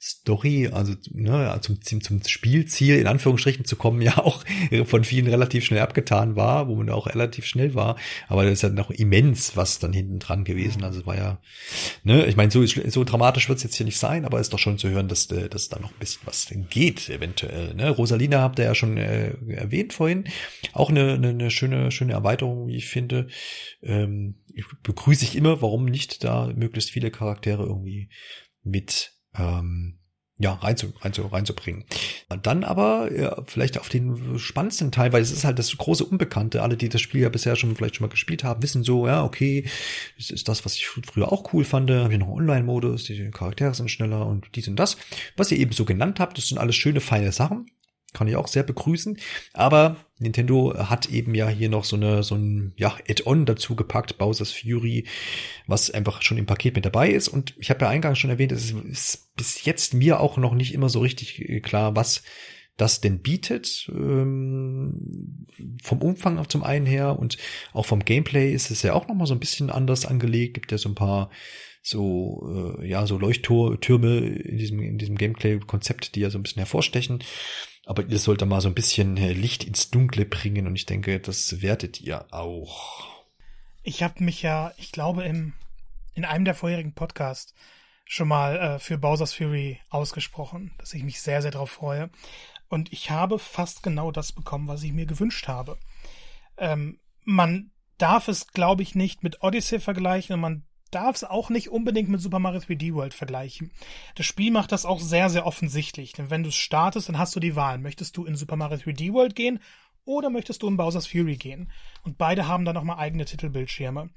Hauptstory, 0.02 0.68
also 0.68 0.94
ne, 1.12 1.60
zum, 1.62 1.80
zum, 2.02 2.24
Spielziel 2.26 2.98
in 2.98 3.06
Anführungsstrichen 3.06 3.66
zu 3.66 3.76
kommen, 3.76 4.02
ja 4.02 4.18
auch 4.18 4.44
von 4.86 5.04
vielen 5.04 5.28
relativ 5.28 5.66
schnell 5.66 5.82
abgetan 5.82 6.36
war, 6.36 6.68
wo 6.68 6.76
man 6.76 6.90
auch 6.90 7.08
relativ 7.08 7.46
schnell 7.46 7.76
war. 7.76 7.98
Aber 8.28 8.44
das 8.44 8.54
ist 8.54 8.64
ja 8.64 8.70
noch 8.70 8.90
immens, 8.90 9.56
was 9.56 9.78
dann 9.78 9.94
hinten 9.94 10.18
dran 10.18 10.44
gewesen. 10.44 10.84
Also 10.84 11.06
war 11.06 11.18
ja, 11.18 11.40
ne, 12.04 12.26
ich 12.26 12.36
meine, 12.36 12.52
so, 12.52 12.66
so 12.66 13.04
dramatisch 13.04 13.48
wird 13.48 13.58
es 13.58 13.64
jetzt 13.64 13.76
hier 13.76 13.86
nicht 13.86 14.00
sein, 14.00 14.26
aber 14.26 14.40
ist 14.40 14.54
doch 14.54 14.60
schon 14.60 14.80
zu 14.80 14.90
hören, 14.90 15.08
dass, 15.08 15.30
äh, 15.32 15.50
dass 15.50 15.70
da 15.70 15.80
noch 15.80 15.92
ein 15.92 16.00
bisschen 16.00 16.22
was 16.26 16.48
geht, 16.70 17.10
eventuell. 17.10 17.76
Ne? 17.76 17.90
Rosalina 17.92 18.42
habt 18.42 18.58
ihr 18.58 18.66
ja 18.66 18.76
schon 18.76 18.98
äh, 18.98 19.34
erwähnt 19.50 19.94
vorhin. 19.94 20.26
Auch 20.74 20.90
eine, 20.90 21.14
eine, 21.14 21.30
eine 21.30 21.52
schöne, 21.52 21.92
schöne 21.92 22.14
Erweiterung, 22.14 22.68
wie 22.68 22.78
ich 22.78 22.88
finde. 22.88 23.28
Ähm, 23.84 24.36
ich 24.54 24.66
begrüße 24.82 25.24
ich 25.24 25.36
immer, 25.36 25.62
warum 25.62 25.86
nicht 25.86 26.24
da 26.24 26.52
möglichst 26.56 26.90
viele 26.90 27.12
Charaktere 27.12 27.64
irgendwie 27.64 28.10
mit 28.64 29.14
ähm, 29.38 29.98
ja, 30.42 30.54
reinzu, 30.54 30.92
reinzu, 31.02 31.28
reinzubringen. 31.28 31.86
Und 32.30 32.48
dann 32.48 32.64
aber 32.64 33.10
ja, 33.16 33.44
vielleicht 33.46 33.80
auf 33.80 33.90
den 33.90 34.40
spannendsten 34.40 34.92
Teil, 34.92 35.14
weil 35.14 35.22
es 35.22 35.32
ist 35.32 35.44
halt 35.44 35.60
das 35.60 35.78
große 35.78 36.04
Unbekannte. 36.04 36.64
Alle, 36.64 36.78
die 36.78 36.90
das 36.90 37.02
Spiel 37.02 37.22
ja 37.22 37.30
bisher 37.30 37.56
schon 37.56 37.76
vielleicht 37.76 37.96
schon 37.96 38.08
mal 38.08 38.12
gespielt 38.12 38.44
haben, 38.44 38.64
wissen 38.64 38.84
so, 38.84 39.06
ja, 39.06 39.24
okay, 39.24 39.66
das 40.18 40.32
ist 40.32 40.48
das, 40.48 40.66
was 40.66 40.76
ich 40.76 40.88
früher 40.88 41.32
auch 41.32 41.54
cool 41.54 41.64
fand. 41.64 41.92
Habe 41.92 42.12
ich 42.12 42.20
noch 42.20 42.28
Online-Modus, 42.28 43.04
die 43.04 43.30
Charaktere 43.30 43.76
sind 43.76 43.92
schneller 43.92 44.26
und 44.26 44.48
dies 44.56 44.68
und 44.68 44.78
das. 44.78 44.98
Was 45.38 45.52
ihr 45.52 45.60
eben 45.60 45.74
so 45.74 45.86
genannt 45.86 46.20
habt, 46.20 46.38
das 46.38 46.48
sind 46.48 46.58
alles 46.58 46.76
schöne, 46.76 47.02
feine 47.02 47.32
Sachen. 47.32 47.68
Kann 48.14 48.28
ich 48.28 48.36
auch 48.36 48.48
sehr 48.48 48.64
begrüßen. 48.64 49.18
Aber 49.54 49.96
Nintendo 50.20 50.78
hat 50.78 51.10
eben 51.10 51.34
ja 51.34 51.48
hier 51.50 51.70
noch 51.70 51.84
so 51.84 51.96
eine, 51.96 52.24
so 52.24 52.36
ein, 52.36 52.74
ja, 52.76 52.96
Add-on 53.10 53.46
dazu 53.46 53.76
gepackt, 53.76 54.18
Bowser's 54.18 54.52
Fury, 54.52 55.06
was 55.66 55.90
einfach 55.90 56.22
schon 56.22 56.38
im 56.38 56.46
Paket 56.46 56.76
mit 56.76 56.86
dabei 56.86 57.10
ist. 57.10 57.28
Und 57.28 57.56
ich 57.58 57.70
habe 57.70 57.86
ja 57.86 57.90
eingangs 57.90 58.20
schon 58.20 58.30
erwähnt, 58.30 58.52
es 58.52 58.72
ist 58.72 59.36
bis 59.36 59.66
jetzt 59.66 59.94
mir 59.94 60.20
auch 60.20 60.38
noch 60.38 60.54
nicht 60.54 60.74
immer 60.74 60.90
so 60.90 61.00
richtig 61.00 61.62
klar, 61.64 61.96
was 61.96 62.24
das 62.78 63.02
denn 63.02 63.20
bietet. 63.20 63.90
Ähm, 63.94 65.48
vom 65.84 66.02
Umfang 66.02 66.48
zum 66.50 66.64
einen 66.64 66.86
her 66.86 67.18
und 67.18 67.38
auch 67.74 67.86
vom 67.86 68.04
Gameplay 68.04 68.54
ist 68.54 68.72
es 68.72 68.82
ja 68.82 68.94
auch 68.94 69.08
noch 69.08 69.16
mal 69.16 69.28
so 69.28 69.34
ein 69.34 69.40
bisschen 69.40 69.70
anders 69.70 70.06
angelegt. 70.06 70.56
Gibt 70.56 70.72
ja 70.72 70.78
so 70.78 70.90
ein 70.90 70.96
paar 70.96 71.30
so 71.84 72.78
äh, 72.80 72.88
ja 72.88 73.06
so 73.08 73.18
Leuchttürme 73.18 74.18
in 74.20 74.58
diesem 74.58 74.82
in 74.82 74.98
diesem 74.98 75.18
Gameplay-Konzept, 75.18 76.16
die 76.16 76.22
ja 76.22 76.30
so 76.30 76.40
ein 76.40 76.44
bisschen 76.44 76.60
hervorstechen. 76.60 77.24
Aber 77.92 78.06
ihr 78.06 78.20
sollt 78.20 78.42
da 78.42 78.46
mal 78.46 78.62
so 78.62 78.70
ein 78.70 78.74
bisschen 78.74 79.18
äh, 79.18 79.34
Licht 79.34 79.66
ins 79.66 79.92
Dunkle 79.92 80.24
bringen 80.24 80.66
und 80.66 80.78
ich 80.78 80.86
denke, 80.86 81.20
das 81.20 81.62
werdet 81.62 82.00
ihr 82.00 82.34
auch. 82.34 83.06
Ich 83.84 84.02
habe 84.02 84.24
mich 84.24 84.42
ja, 84.42 84.72
ich 84.78 84.94
glaube, 84.94 85.26
im, 85.26 85.52
in 86.14 86.24
einem 86.24 86.46
der 86.46 86.56
vorherigen 86.56 86.94
Podcasts 86.94 87.54
schon 88.06 88.30
mal 88.30 88.56
äh, 88.56 88.80
für 88.80 88.98
Bowser's 88.98 89.34
Fury 89.34 89.82
ausgesprochen, 89.90 90.72
dass 90.78 90.94
ich 90.94 91.04
mich 91.04 91.20
sehr, 91.20 91.42
sehr 91.42 91.52
darauf 91.52 91.70
freue. 91.70 92.10
Und 92.70 92.94
ich 92.94 93.12
habe 93.12 93.38
fast 93.38 93.84
genau 93.84 94.14
das 94.14 94.32
bekommen, 94.32 94.70
was 94.70 94.84
ich 94.84 94.94
mir 94.94 95.06
gewünscht 95.06 95.50
habe. 95.50 95.78
Ähm, 96.56 96.98
man 97.26 97.72
darf 97.98 98.30
es, 98.30 98.48
glaube 98.48 98.84
ich, 98.84 98.96
nicht 98.96 99.22
mit 99.22 99.44
Odyssey 99.44 99.82
vergleichen 99.82 100.36
und 100.36 100.40
man 100.40 100.64
darf 100.92 101.16
es 101.16 101.24
auch 101.24 101.50
nicht 101.50 101.70
unbedingt 101.70 102.10
mit 102.10 102.22
Super 102.22 102.40
Mario 102.40 102.60
3D 102.60 102.94
World 102.94 103.14
vergleichen. 103.14 103.72
Das 104.16 104.26
Spiel 104.26 104.52
macht 104.52 104.72
das 104.72 104.86
auch 104.86 105.00
sehr, 105.00 105.30
sehr 105.30 105.46
offensichtlich. 105.46 106.14
Denn 106.14 106.30
wenn 106.30 106.44
du 106.44 106.50
es 106.50 106.56
startest, 106.56 107.10
dann 107.10 107.18
hast 107.18 107.36
du 107.36 107.40
die 107.40 107.56
Wahl. 107.56 107.78
Möchtest 107.78 108.18
du 108.18 108.26
in 108.26 108.36
Super 108.36 108.56
Mario 108.56 108.78
3D 108.78 109.14
World 109.14 109.36
gehen 109.36 109.60
oder 110.06 110.30
möchtest 110.30 110.62
du 110.62 110.68
in 110.68 110.78
Bowser's 110.78 111.08
Fury 111.08 111.38
gehen? 111.38 111.72
Und 112.04 112.18
beide 112.18 112.48
haben 112.48 112.66
dann 112.66 112.76
nochmal 112.76 113.00
eigene 113.00 113.26
Titelbildschirme. 113.26 114.10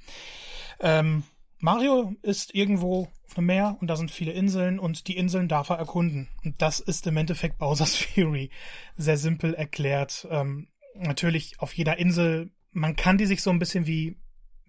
Ähm, 0.80 1.24
Mario 1.60 2.14
ist 2.22 2.54
irgendwo 2.54 3.08
auf 3.26 3.38
einem 3.38 3.46
Meer 3.46 3.76
und 3.80 3.88
da 3.88 3.96
sind 3.96 4.10
viele 4.10 4.32
Inseln 4.32 4.78
und 4.78 5.08
die 5.08 5.16
Inseln 5.16 5.48
darf 5.48 5.70
er 5.70 5.78
erkunden. 5.78 6.28
Und 6.44 6.60
das 6.60 6.80
ist 6.80 7.06
im 7.06 7.16
Endeffekt 7.16 7.58
Bowser's 7.58 7.96
Fury. 8.14 8.50
Sehr 8.96 9.16
simpel 9.16 9.54
erklärt. 9.54 10.26
Ähm, 10.30 10.68
natürlich 10.94 11.60
auf 11.60 11.72
jeder 11.74 11.98
Insel, 11.98 12.50
man 12.72 12.96
kann 12.96 13.18
die 13.18 13.26
sich 13.26 13.42
so 13.42 13.50
ein 13.50 13.58
bisschen 13.58 13.86
wie 13.86 14.16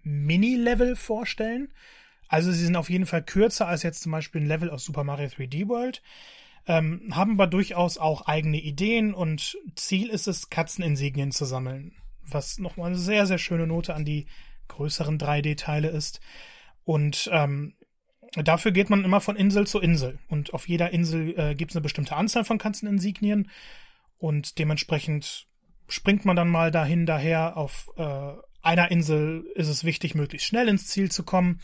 Mini-Level 0.06 0.96
vorstellen. 0.96 1.68
Also 2.28 2.52
sie 2.52 2.64
sind 2.64 2.76
auf 2.76 2.90
jeden 2.90 3.06
Fall 3.06 3.22
kürzer 3.22 3.66
als 3.68 3.82
jetzt 3.82 4.02
zum 4.02 4.12
Beispiel 4.12 4.40
ein 4.40 4.46
Level 4.46 4.70
aus 4.70 4.84
Super 4.84 5.04
Mario 5.04 5.28
3D 5.28 5.68
World, 5.68 6.02
ähm, 6.66 7.12
haben 7.12 7.32
aber 7.32 7.46
durchaus 7.46 7.98
auch 7.98 8.26
eigene 8.26 8.58
Ideen 8.58 9.14
und 9.14 9.56
Ziel 9.74 10.08
ist 10.08 10.26
es, 10.26 10.50
Katzeninsignien 10.50 11.30
zu 11.30 11.44
sammeln, 11.44 11.92
was 12.22 12.58
nochmal 12.58 12.88
eine 12.88 12.98
sehr, 12.98 13.26
sehr 13.26 13.38
schöne 13.38 13.66
Note 13.66 13.94
an 13.94 14.04
die 14.04 14.26
größeren 14.68 15.18
3D-Teile 15.18 15.88
ist. 15.88 16.20
Und 16.84 17.28
ähm, 17.32 17.74
dafür 18.34 18.72
geht 18.72 18.90
man 18.90 19.04
immer 19.04 19.20
von 19.20 19.36
Insel 19.36 19.66
zu 19.66 19.80
Insel. 19.80 20.18
Und 20.28 20.54
auf 20.54 20.68
jeder 20.68 20.92
Insel 20.92 21.38
äh, 21.38 21.54
gibt 21.54 21.70
es 21.70 21.76
eine 21.76 21.82
bestimmte 21.82 22.16
Anzahl 22.16 22.44
von 22.44 22.58
Katzeninsignien 22.58 23.50
und 24.18 24.58
dementsprechend 24.58 25.46
springt 25.88 26.24
man 26.24 26.36
dann 26.36 26.48
mal 26.48 26.70
dahin, 26.72 27.06
daher 27.06 27.56
auf 27.56 27.90
äh, 27.96 28.32
einer 28.66 28.90
Insel 28.90 29.46
ist 29.54 29.68
es 29.68 29.84
wichtig, 29.84 30.14
möglichst 30.14 30.46
schnell 30.46 30.68
ins 30.68 30.86
Ziel 30.88 31.10
zu 31.10 31.22
kommen. 31.22 31.60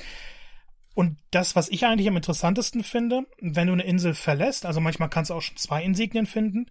Und 0.95 1.19
das, 1.31 1.57
was 1.57 1.69
ich 1.69 1.85
eigentlich 1.85 2.09
am 2.09 2.17
interessantesten 2.17 2.85
finde, 2.85 3.27
wenn 3.41 3.67
du 3.67 3.73
eine 3.73 3.85
Insel 3.85 4.15
verlässt, 4.15 4.67
also 4.67 4.81
manchmal 4.81 5.09
kannst 5.09 5.31
du 5.31 5.35
auch 5.35 5.43
schon 5.43 5.57
zwei 5.57 5.83
Insignien 5.83 6.27
finden, 6.27 6.67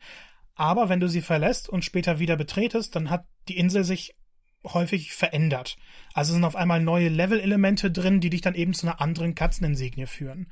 aber 0.56 0.90
wenn 0.90 1.00
du 1.00 1.08
sie 1.08 1.22
verlässt 1.22 1.70
und 1.70 1.84
später 1.84 2.20
wieder 2.20 2.38
betretest, 2.38 2.96
dann 2.96 3.10
hat 3.10 3.26
die 3.48 3.58
Insel 3.58 3.84
sich 3.84 4.16
häufig 4.64 5.14
verändert. 5.14 5.78
Also 6.14 6.34
sind 6.34 6.44
auf 6.44 6.56
einmal 6.56 6.82
neue 6.82 7.10
Level-Elemente 7.10 7.92
drin, 7.92 8.20
die 8.20 8.30
dich 8.30 8.42
dann 8.42 8.56
eben 8.56 8.74
zu 8.74 8.88
einer 8.88 9.02
anderen 9.02 9.34
Katzeninsignie 9.34 10.06
führen. 10.06 10.52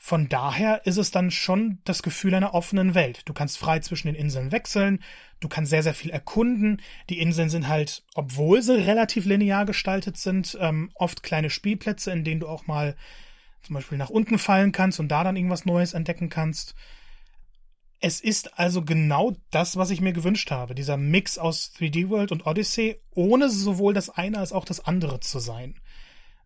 Von 0.00 0.28
daher 0.28 0.86
ist 0.86 0.96
es 0.96 1.10
dann 1.10 1.32
schon 1.32 1.80
das 1.84 2.04
Gefühl 2.04 2.32
einer 2.32 2.54
offenen 2.54 2.94
Welt. 2.94 3.22
Du 3.24 3.32
kannst 3.34 3.58
frei 3.58 3.80
zwischen 3.80 4.06
den 4.06 4.14
Inseln 4.14 4.52
wechseln, 4.52 5.02
du 5.40 5.48
kannst 5.48 5.70
sehr, 5.70 5.82
sehr 5.82 5.92
viel 5.92 6.12
erkunden. 6.12 6.80
Die 7.10 7.18
Inseln 7.18 7.50
sind 7.50 7.66
halt, 7.66 8.04
obwohl 8.14 8.62
sie 8.62 8.76
relativ 8.76 9.24
linear 9.24 9.66
gestaltet 9.66 10.16
sind, 10.16 10.56
ähm, 10.60 10.92
oft 10.94 11.24
kleine 11.24 11.50
Spielplätze, 11.50 12.12
in 12.12 12.22
denen 12.22 12.40
du 12.40 12.46
auch 12.48 12.68
mal 12.68 12.96
zum 13.62 13.74
Beispiel 13.74 13.98
nach 13.98 14.08
unten 14.08 14.38
fallen 14.38 14.70
kannst 14.70 15.00
und 15.00 15.08
da 15.08 15.24
dann 15.24 15.36
irgendwas 15.36 15.66
Neues 15.66 15.94
entdecken 15.94 16.28
kannst. 16.28 16.76
Es 18.00 18.20
ist 18.20 18.56
also 18.56 18.84
genau 18.84 19.36
das, 19.50 19.76
was 19.76 19.90
ich 19.90 20.00
mir 20.00 20.12
gewünscht 20.12 20.52
habe. 20.52 20.76
Dieser 20.76 20.96
Mix 20.96 21.38
aus 21.38 21.72
3D 21.76 22.08
World 22.08 22.30
und 22.30 22.46
Odyssey, 22.46 23.00
ohne 23.10 23.50
sowohl 23.50 23.94
das 23.94 24.10
eine 24.10 24.38
als 24.38 24.52
auch 24.52 24.64
das 24.64 24.78
andere 24.78 25.18
zu 25.18 25.40
sein. 25.40 25.74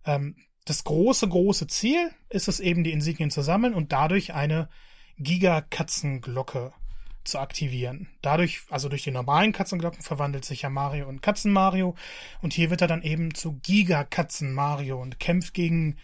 Ähm, 0.07 0.37
das 0.65 0.85
große, 0.85 1.29
große 1.29 1.67
Ziel 1.67 2.11
ist 2.29 2.49
es 2.49 2.61
eben, 2.61 2.85
die 2.85 2.93
Insignien 2.93 3.31
zu 3.31 3.43
sammeln 3.43 3.75
und 3.75 3.93
dadurch 3.93 4.33
eine 4.33 4.69
Giga-Katzenglocke 5.19 6.73
zu 7.25 7.39
aktivieren. 7.39 8.09
Dadurch, 8.21 8.63
also 8.71 8.89
durch 8.89 9.03
die 9.03 9.11
normalen 9.11 9.53
Katzenglocken 9.53 10.03
verwandelt 10.03 10.45
sich 10.45 10.63
ja 10.63 10.71
Mario 10.71 11.09
und 11.09 11.23
Katzen-Mario 11.23 11.95
und 12.41 12.53
hier 12.53 12.71
wird 12.71 12.81
er 12.81 12.89
dann 12.89 13.03
eben 13.03 13.35
zu 13.35 13.59
Giga-Katzen-Mario 13.63 15.01
und 15.01 15.21
kämpft 15.21 15.55
gegen 15.55 15.97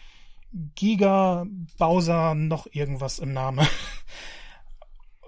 Giga-Bowser 0.53 2.35
noch 2.35 2.67
irgendwas 2.73 3.19
im 3.19 3.33
Namen. 3.33 3.67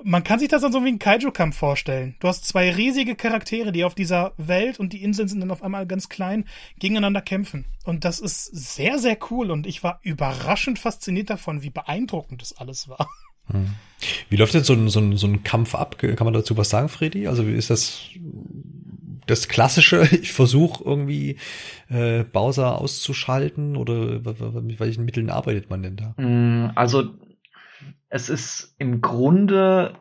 Man 0.05 0.25
kann 0.25 0.39
sich 0.39 0.49
das 0.49 0.63
dann 0.63 0.73
so 0.73 0.85
wie 0.85 0.89
ein 0.89 0.99
Kaiju-Kampf 0.99 1.57
vorstellen. 1.57 2.17
Du 2.21 2.29
hast 2.29 2.47
zwei 2.47 2.71
riesige 2.71 3.15
Charaktere, 3.15 3.73
die 3.73 3.85
auf 3.85 3.95
dieser 3.95 4.33
Welt 4.37 4.81
und 4.81 4.93
die 4.93 5.03
Inseln 5.03 5.29
sind 5.29 5.41
dann 5.41 5.51
auf 5.51 5.63
einmal 5.63 5.87
ganz 5.87 6.09
klein, 6.09 6.47
gegeneinander 6.79 7.21
kämpfen. 7.21 7.67
Und 7.85 8.05
das 8.05 8.21
ist 8.21 8.45
sehr, 8.47 8.99
sehr 8.99 9.19
cool 9.31 9.51
und 9.51 9.67
ich 9.67 9.83
war 9.83 10.01
überraschend 10.03 10.79
fasziniert 10.79 11.31
davon, 11.31 11.63
wie 11.63 11.71
beeindruckend 11.71 12.43
das 12.43 12.57
alles 12.57 12.89
war. 12.89 13.09
Wie 14.29 14.37
läuft 14.37 14.55
denn 14.55 14.65
so 14.65 14.75
ein, 14.75 14.89
so, 14.89 15.01
ein, 15.01 15.17
so 15.17 15.27
ein 15.27 15.43
Kampf 15.43 15.75
ab? 15.75 15.99
Kann 15.99 16.25
man 16.25 16.33
dazu 16.33 16.57
was 16.57 16.71
sagen, 16.71 16.89
Freddy? 16.89 17.27
Also 17.27 17.47
wie 17.47 17.55
ist 17.55 17.71
das? 17.71 18.03
das 19.31 19.49
Klassische, 19.49 20.03
ich 20.23 20.33
versuche 20.33 20.85
irgendwie 20.85 21.37
äh, 21.89 22.25
Bowser 22.25 22.81
auszuschalten 22.81 23.77
oder 23.77 24.21
mit 24.61 24.81
welchen 24.81 25.05
Mitteln 25.05 25.31
arbeitet 25.31 25.71
man 25.71 25.83
denn 25.83 25.97
da? 25.97 26.15
Mm, 26.21 26.73
also 26.75 27.11
es 28.11 28.29
ist 28.29 28.75
im 28.79 29.01
Grunde 29.01 29.95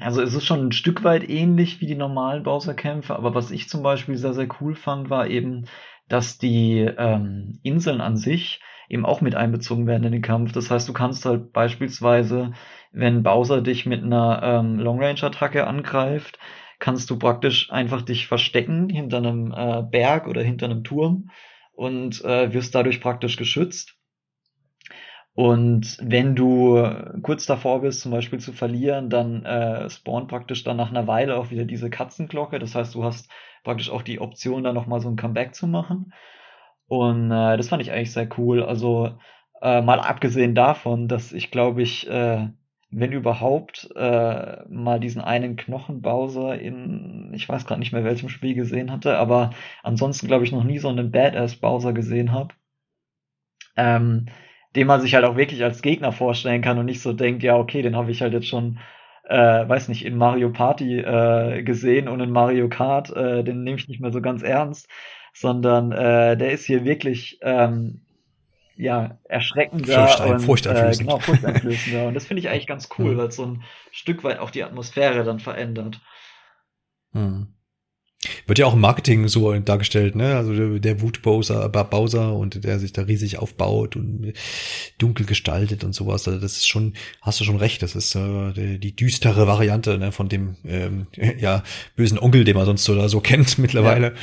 also 0.00 0.22
es 0.22 0.34
ist 0.34 0.46
schon 0.46 0.68
ein 0.68 0.72
Stück 0.72 1.04
weit 1.04 1.28
ähnlich 1.28 1.80
wie 1.80 1.86
die 1.86 1.94
normalen 1.94 2.42
Bowser-Kämpfe, 2.42 3.14
aber 3.14 3.34
was 3.34 3.50
ich 3.50 3.68
zum 3.68 3.82
Beispiel 3.82 4.16
sehr, 4.16 4.32
sehr 4.32 4.48
cool 4.60 4.74
fand, 4.74 5.10
war 5.10 5.26
eben, 5.28 5.66
dass 6.08 6.38
die 6.38 6.78
ähm, 6.80 7.60
Inseln 7.62 8.00
an 8.00 8.16
sich 8.16 8.60
eben 8.88 9.04
auch 9.04 9.20
mit 9.20 9.34
einbezogen 9.34 9.86
werden 9.86 10.04
in 10.04 10.12
den 10.12 10.22
Kampf. 10.22 10.52
Das 10.52 10.70
heißt, 10.70 10.88
du 10.88 10.94
kannst 10.94 11.26
halt 11.26 11.52
beispielsweise, 11.52 12.52
wenn 12.92 13.22
Bowser 13.22 13.60
dich 13.60 13.84
mit 13.84 14.02
einer 14.02 14.40
ähm, 14.42 14.78
Long-Range-Attacke 14.78 15.66
angreift, 15.66 16.38
kannst 16.78 17.10
du 17.10 17.18
praktisch 17.18 17.70
einfach 17.70 18.00
dich 18.00 18.26
verstecken 18.26 18.88
hinter 18.88 19.18
einem 19.18 19.52
äh, 19.52 19.82
Berg 19.82 20.26
oder 20.26 20.42
hinter 20.42 20.66
einem 20.66 20.84
Turm 20.84 21.30
und 21.72 22.24
äh, 22.24 22.52
wirst 22.54 22.74
dadurch 22.74 23.02
praktisch 23.02 23.36
geschützt. 23.36 23.97
Und 25.38 25.98
wenn 26.02 26.34
du 26.34 26.82
kurz 27.22 27.46
davor 27.46 27.82
bist, 27.82 28.00
zum 28.00 28.10
Beispiel 28.10 28.40
zu 28.40 28.52
verlieren, 28.52 29.08
dann 29.08 29.44
äh, 29.44 29.88
spawnt 29.88 30.26
praktisch 30.26 30.64
dann 30.64 30.76
nach 30.76 30.90
einer 30.90 31.06
Weile 31.06 31.36
auch 31.36 31.52
wieder 31.52 31.64
diese 31.64 31.90
Katzenglocke. 31.90 32.58
Das 32.58 32.74
heißt, 32.74 32.92
du 32.96 33.04
hast 33.04 33.30
praktisch 33.62 33.88
auch 33.88 34.02
die 34.02 34.20
Option, 34.20 34.64
da 34.64 34.72
nochmal 34.72 35.00
so 35.00 35.08
ein 35.08 35.14
Comeback 35.14 35.54
zu 35.54 35.68
machen. 35.68 36.12
Und 36.88 37.30
äh, 37.30 37.56
das 37.56 37.68
fand 37.68 37.80
ich 37.82 37.92
eigentlich 37.92 38.10
sehr 38.10 38.28
cool. 38.36 38.64
Also 38.64 39.16
äh, 39.62 39.80
mal 39.80 40.00
abgesehen 40.00 40.56
davon, 40.56 41.06
dass 41.06 41.32
ich 41.32 41.52
glaube 41.52 41.82
ich, 41.82 42.10
äh, 42.10 42.48
wenn 42.90 43.12
überhaupt, 43.12 43.90
äh, 43.94 44.64
mal 44.68 44.98
diesen 44.98 45.22
einen 45.22 45.54
Knochenbowser 45.54 46.58
in, 46.58 47.30
ich 47.32 47.48
weiß 47.48 47.64
gerade 47.64 47.78
nicht 47.78 47.92
mehr 47.92 48.02
welchem 48.02 48.28
Spiel 48.28 48.56
gesehen 48.56 48.90
hatte, 48.90 49.16
aber 49.16 49.50
ansonsten 49.84 50.26
glaube 50.26 50.42
ich 50.42 50.50
noch 50.50 50.64
nie 50.64 50.78
so 50.78 50.88
einen 50.88 51.12
Badass-Bowser 51.12 51.92
gesehen 51.92 52.32
habe. 52.32 52.54
Ähm, 53.76 54.26
den 54.78 54.86
man 54.86 55.00
sich 55.00 55.16
halt 55.16 55.24
auch 55.24 55.36
wirklich 55.36 55.64
als 55.64 55.82
Gegner 55.82 56.12
vorstellen 56.12 56.62
kann 56.62 56.78
und 56.78 56.86
nicht 56.86 57.02
so 57.02 57.12
denkt, 57.12 57.42
ja, 57.42 57.56
okay, 57.56 57.82
den 57.82 57.96
habe 57.96 58.12
ich 58.12 58.22
halt 58.22 58.32
jetzt 58.32 58.46
schon, 58.46 58.78
äh, 59.24 59.68
weiß 59.68 59.88
nicht, 59.88 60.04
in 60.04 60.16
Mario 60.16 60.50
Party 60.50 61.00
äh, 61.00 61.64
gesehen 61.64 62.06
und 62.06 62.20
in 62.20 62.30
Mario 62.30 62.68
Kart, 62.68 63.10
äh, 63.10 63.42
den 63.42 63.64
nehme 63.64 63.76
ich 63.76 63.88
nicht 63.88 64.00
mehr 64.00 64.12
so 64.12 64.20
ganz 64.20 64.44
ernst, 64.44 64.88
sondern 65.34 65.90
äh, 65.90 66.36
der 66.36 66.52
ist 66.52 66.64
hier 66.64 66.84
wirklich 66.84 67.40
ähm, 67.42 68.02
ja 68.76 69.18
erschreckender 69.24 70.06
Furcht, 70.06 70.20
und 70.20 70.40
furchteinflößend. 70.42 71.00
Äh, 71.00 71.04
genau, 71.04 71.18
furchteinflößender. 71.18 72.06
und 72.06 72.14
das 72.14 72.26
finde 72.28 72.40
ich 72.40 72.48
eigentlich 72.48 72.68
ganz 72.68 72.88
cool, 72.98 73.16
weil 73.16 73.26
es 73.26 73.36
so 73.36 73.46
ein 73.46 73.64
Stück 73.90 74.22
weit 74.22 74.38
auch 74.38 74.50
die 74.50 74.62
Atmosphäre 74.62 75.24
dann 75.24 75.40
verändert. 75.40 76.00
Hm. 77.14 77.48
Wird 78.48 78.58
ja 78.58 78.66
auch 78.66 78.74
im 78.74 78.80
Marketing 78.80 79.28
so 79.28 79.52
dargestellt, 79.60 80.16
ne? 80.16 80.34
Also 80.34 80.54
der, 80.54 80.78
der 80.78 81.00
Wut-Bowser 81.02 81.68
Bowser 81.68 82.34
und 82.34 82.64
der 82.64 82.78
sich 82.78 82.94
da 82.94 83.02
riesig 83.02 83.38
aufbaut 83.38 83.94
und 83.94 84.32
dunkel 84.96 85.26
gestaltet 85.26 85.84
und 85.84 85.94
sowas. 85.94 86.26
Also 86.26 86.40
das 86.40 86.56
ist 86.56 86.66
schon, 86.66 86.94
hast 87.20 87.38
du 87.40 87.44
schon 87.44 87.56
recht, 87.56 87.82
das 87.82 87.94
ist 87.94 88.14
äh, 88.14 88.52
die, 88.52 88.78
die 88.78 88.96
düstere 88.96 89.46
Variante 89.46 89.98
ne, 89.98 90.12
von 90.12 90.30
dem 90.30 90.56
ähm, 90.64 91.06
ja 91.38 91.62
bösen 91.94 92.18
Onkel, 92.18 92.44
den 92.44 92.56
man 92.56 92.64
sonst 92.64 92.84
so 92.84 92.94
oder 92.94 93.10
so 93.10 93.20
kennt 93.20 93.58
mittlerweile. 93.58 94.14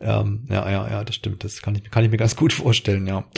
Ja. 0.00 0.20
Ähm, 0.20 0.46
ja, 0.48 0.70
ja, 0.70 0.90
ja, 0.90 1.04
das 1.04 1.16
stimmt. 1.16 1.44
Das 1.44 1.60
kann 1.60 1.74
ich, 1.74 1.90
kann 1.90 2.04
ich 2.04 2.10
mir 2.10 2.16
ganz 2.16 2.36
gut 2.36 2.54
vorstellen, 2.54 3.06
ja. 3.06 3.28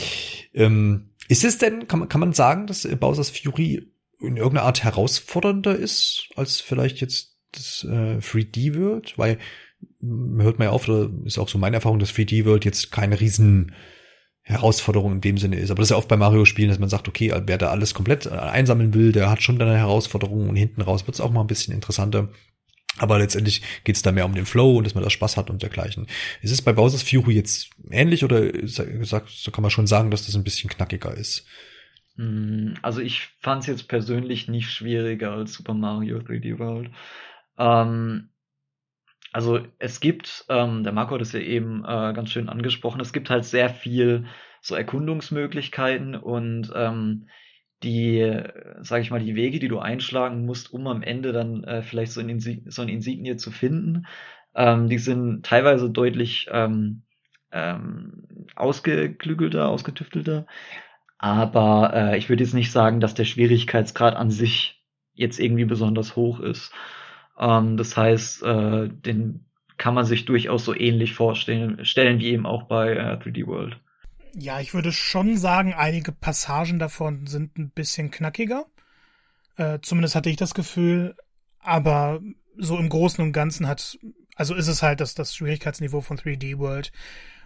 Ähm, 0.53 1.09
ist 1.27 1.43
es 1.43 1.57
denn, 1.57 1.87
kann 1.87 1.99
man, 1.99 2.09
kann 2.09 2.21
man 2.21 2.33
sagen, 2.33 2.67
dass 2.67 2.87
Bowser's 2.99 3.31
Fury 3.31 3.87
in 4.21 4.37
irgendeiner 4.37 4.65
Art 4.65 4.83
herausfordernder 4.83 5.75
ist 5.75 6.29
als 6.35 6.61
vielleicht 6.61 7.01
jetzt 7.01 7.37
das 7.51 7.85
äh, 7.89 8.17
3D 8.19 8.79
World? 8.79 9.17
Weil 9.17 9.39
hört 10.01 10.59
man 10.59 10.67
ja 10.67 10.71
auf, 10.71 10.87
oder 10.87 11.09
ist 11.25 11.37
auch 11.37 11.49
so 11.49 11.57
meine 11.57 11.77
Erfahrung, 11.77 11.99
dass 11.99 12.13
3D 12.13 12.45
World 12.45 12.65
jetzt 12.65 12.91
keine 12.91 13.19
riesen 13.19 13.73
Herausforderung 14.43 15.13
in 15.13 15.21
dem 15.21 15.37
Sinne 15.37 15.57
ist. 15.57 15.69
Aber 15.69 15.79
das 15.79 15.87
ist 15.87 15.91
ja 15.91 15.97
oft 15.97 16.07
bei 16.07 16.17
Mario-Spielen, 16.17 16.69
dass 16.69 16.79
man 16.79 16.89
sagt, 16.89 17.07
okay, 17.07 17.33
wer 17.45 17.57
da 17.57 17.69
alles 17.69 17.93
komplett 17.93 18.27
einsammeln 18.27 18.93
will, 18.93 19.11
der 19.11 19.29
hat 19.29 19.43
schon 19.43 19.59
dann 19.59 19.69
eine 19.69 19.77
Herausforderung 19.77 20.49
und 20.49 20.55
hinten 20.55 20.81
raus 20.81 21.05
wird 21.05 21.15
es 21.15 21.21
auch 21.21 21.31
mal 21.31 21.41
ein 21.41 21.47
bisschen 21.47 21.73
interessanter. 21.73 22.29
Aber 22.97 23.19
letztendlich 23.19 23.61
geht 23.83 23.95
es 23.95 24.01
da 24.01 24.11
mehr 24.11 24.25
um 24.25 24.35
den 24.35 24.45
Flow 24.45 24.77
und 24.77 24.83
dass 24.83 24.95
man 24.95 25.03
da 25.03 25.09
Spaß 25.09 25.37
hat 25.37 25.49
und 25.49 25.61
dergleichen. 25.61 26.07
Ist 26.41 26.51
es 26.51 26.61
bei 26.61 26.73
Bowser's 26.73 27.03
Fury 27.03 27.35
jetzt 27.35 27.69
ähnlich 27.89 28.23
oder 28.23 28.51
sagt, 28.67 29.29
so 29.29 29.51
kann 29.51 29.61
man 29.61 29.71
schon 29.71 29.87
sagen, 29.87 30.11
dass 30.11 30.25
das 30.25 30.35
ein 30.35 30.43
bisschen 30.43 30.69
knackiger 30.69 31.15
ist? 31.15 31.45
Hm, 32.17 32.75
also 32.81 32.99
ich 32.99 33.29
fand 33.39 33.61
es 33.61 33.67
jetzt 33.67 33.87
persönlich 33.87 34.47
nicht 34.47 34.69
schwieriger 34.69 35.31
als 35.31 35.53
Super 35.53 35.73
Mario 35.73 36.17
3D 36.17 36.59
World. 36.59 36.91
Ähm, 37.57 38.30
also 39.31 39.59
es 39.79 39.99
gibt, 39.99 40.45
ähm, 40.49 40.83
der 40.83 40.93
Marco 40.93 41.15
hat 41.15 41.21
es 41.21 41.33
ja 41.33 41.39
eben 41.39 41.83
äh, 41.83 42.13
ganz 42.13 42.31
schön 42.31 42.49
angesprochen, 42.49 43.01
es 43.01 43.13
gibt 43.13 43.29
halt 43.29 43.45
sehr 43.45 43.69
viel 43.69 44.25
so 44.61 44.75
Erkundungsmöglichkeiten 44.75 46.15
und 46.15 46.71
ähm, 46.75 47.27
die, 47.83 48.39
sage 48.81 49.01
ich 49.01 49.09
mal, 49.09 49.19
die 49.19 49.35
Wege, 49.35 49.59
die 49.59 49.67
du 49.67 49.79
einschlagen 49.79 50.45
musst, 50.45 50.71
um 50.71 50.85
am 50.87 51.01
Ende 51.01 51.31
dann 51.31 51.63
äh, 51.63 51.81
vielleicht 51.81 52.11
so 52.11 52.21
ein, 52.21 52.29
Insign 52.29 52.63
so 52.67 52.81
ein 52.83 52.89
Insignie 52.89 53.37
zu 53.37 53.51
finden, 53.51 54.05
ähm, 54.55 54.87
die 54.87 54.99
sind 54.99 55.45
teilweise 55.45 55.89
deutlich 55.89 56.47
ähm, 56.51 57.03
ähm, 57.51 58.23
ausgeklügelter, 58.55 59.69
ausgetüftelter. 59.69 60.45
Aber 61.17 61.93
äh, 61.93 62.17
ich 62.17 62.29
würde 62.29 62.43
jetzt 62.43 62.53
nicht 62.53 62.71
sagen, 62.71 62.99
dass 62.99 63.13
der 63.13 63.25
Schwierigkeitsgrad 63.25 64.15
an 64.15 64.31
sich 64.31 64.83
jetzt 65.13 65.39
irgendwie 65.39 65.65
besonders 65.65 66.15
hoch 66.15 66.39
ist. 66.39 66.73
Ähm, 67.41 67.75
das 67.75 67.97
heißt, 67.97 68.43
äh, 68.43 68.87
den 68.87 69.45
kann 69.77 69.95
man 69.95 70.05
sich 70.05 70.25
durchaus 70.25 70.63
so 70.63 70.75
ähnlich 70.75 71.15
vorstellen, 71.15 71.83
stellen 71.83 72.19
wie 72.19 72.29
eben 72.29 72.45
auch 72.45 72.63
bei 72.63 72.91
äh, 72.91 73.17
3D 73.17 73.47
World. 73.47 73.79
Ja, 74.33 74.61
ich 74.61 74.73
würde 74.73 74.91
schon 74.91 75.37
sagen, 75.37 75.73
einige 75.73 76.11
Passagen 76.11 76.79
davon 76.79 77.25
sind 77.25 77.57
ein 77.57 77.71
bisschen 77.71 78.11
knackiger. 78.11 78.65
Äh, 79.57 79.79
zumindest 79.81 80.15
hatte 80.15 80.29
ich 80.29 80.37
das 80.37 80.53
Gefühl. 80.53 81.15
Aber 81.59 82.21
so 82.57 82.77
im 82.77 82.89
Großen 82.89 83.23
und 83.23 83.33
Ganzen 83.33 83.67
hat, 83.67 83.97
also 84.35 84.55
ist 84.55 84.67
es 84.67 84.83
halt 84.83 85.01
das, 85.01 85.15
das 85.15 85.35
Schwierigkeitsniveau 85.35 86.01
von 86.01 86.17
3D 86.17 86.59
World. 86.59 86.91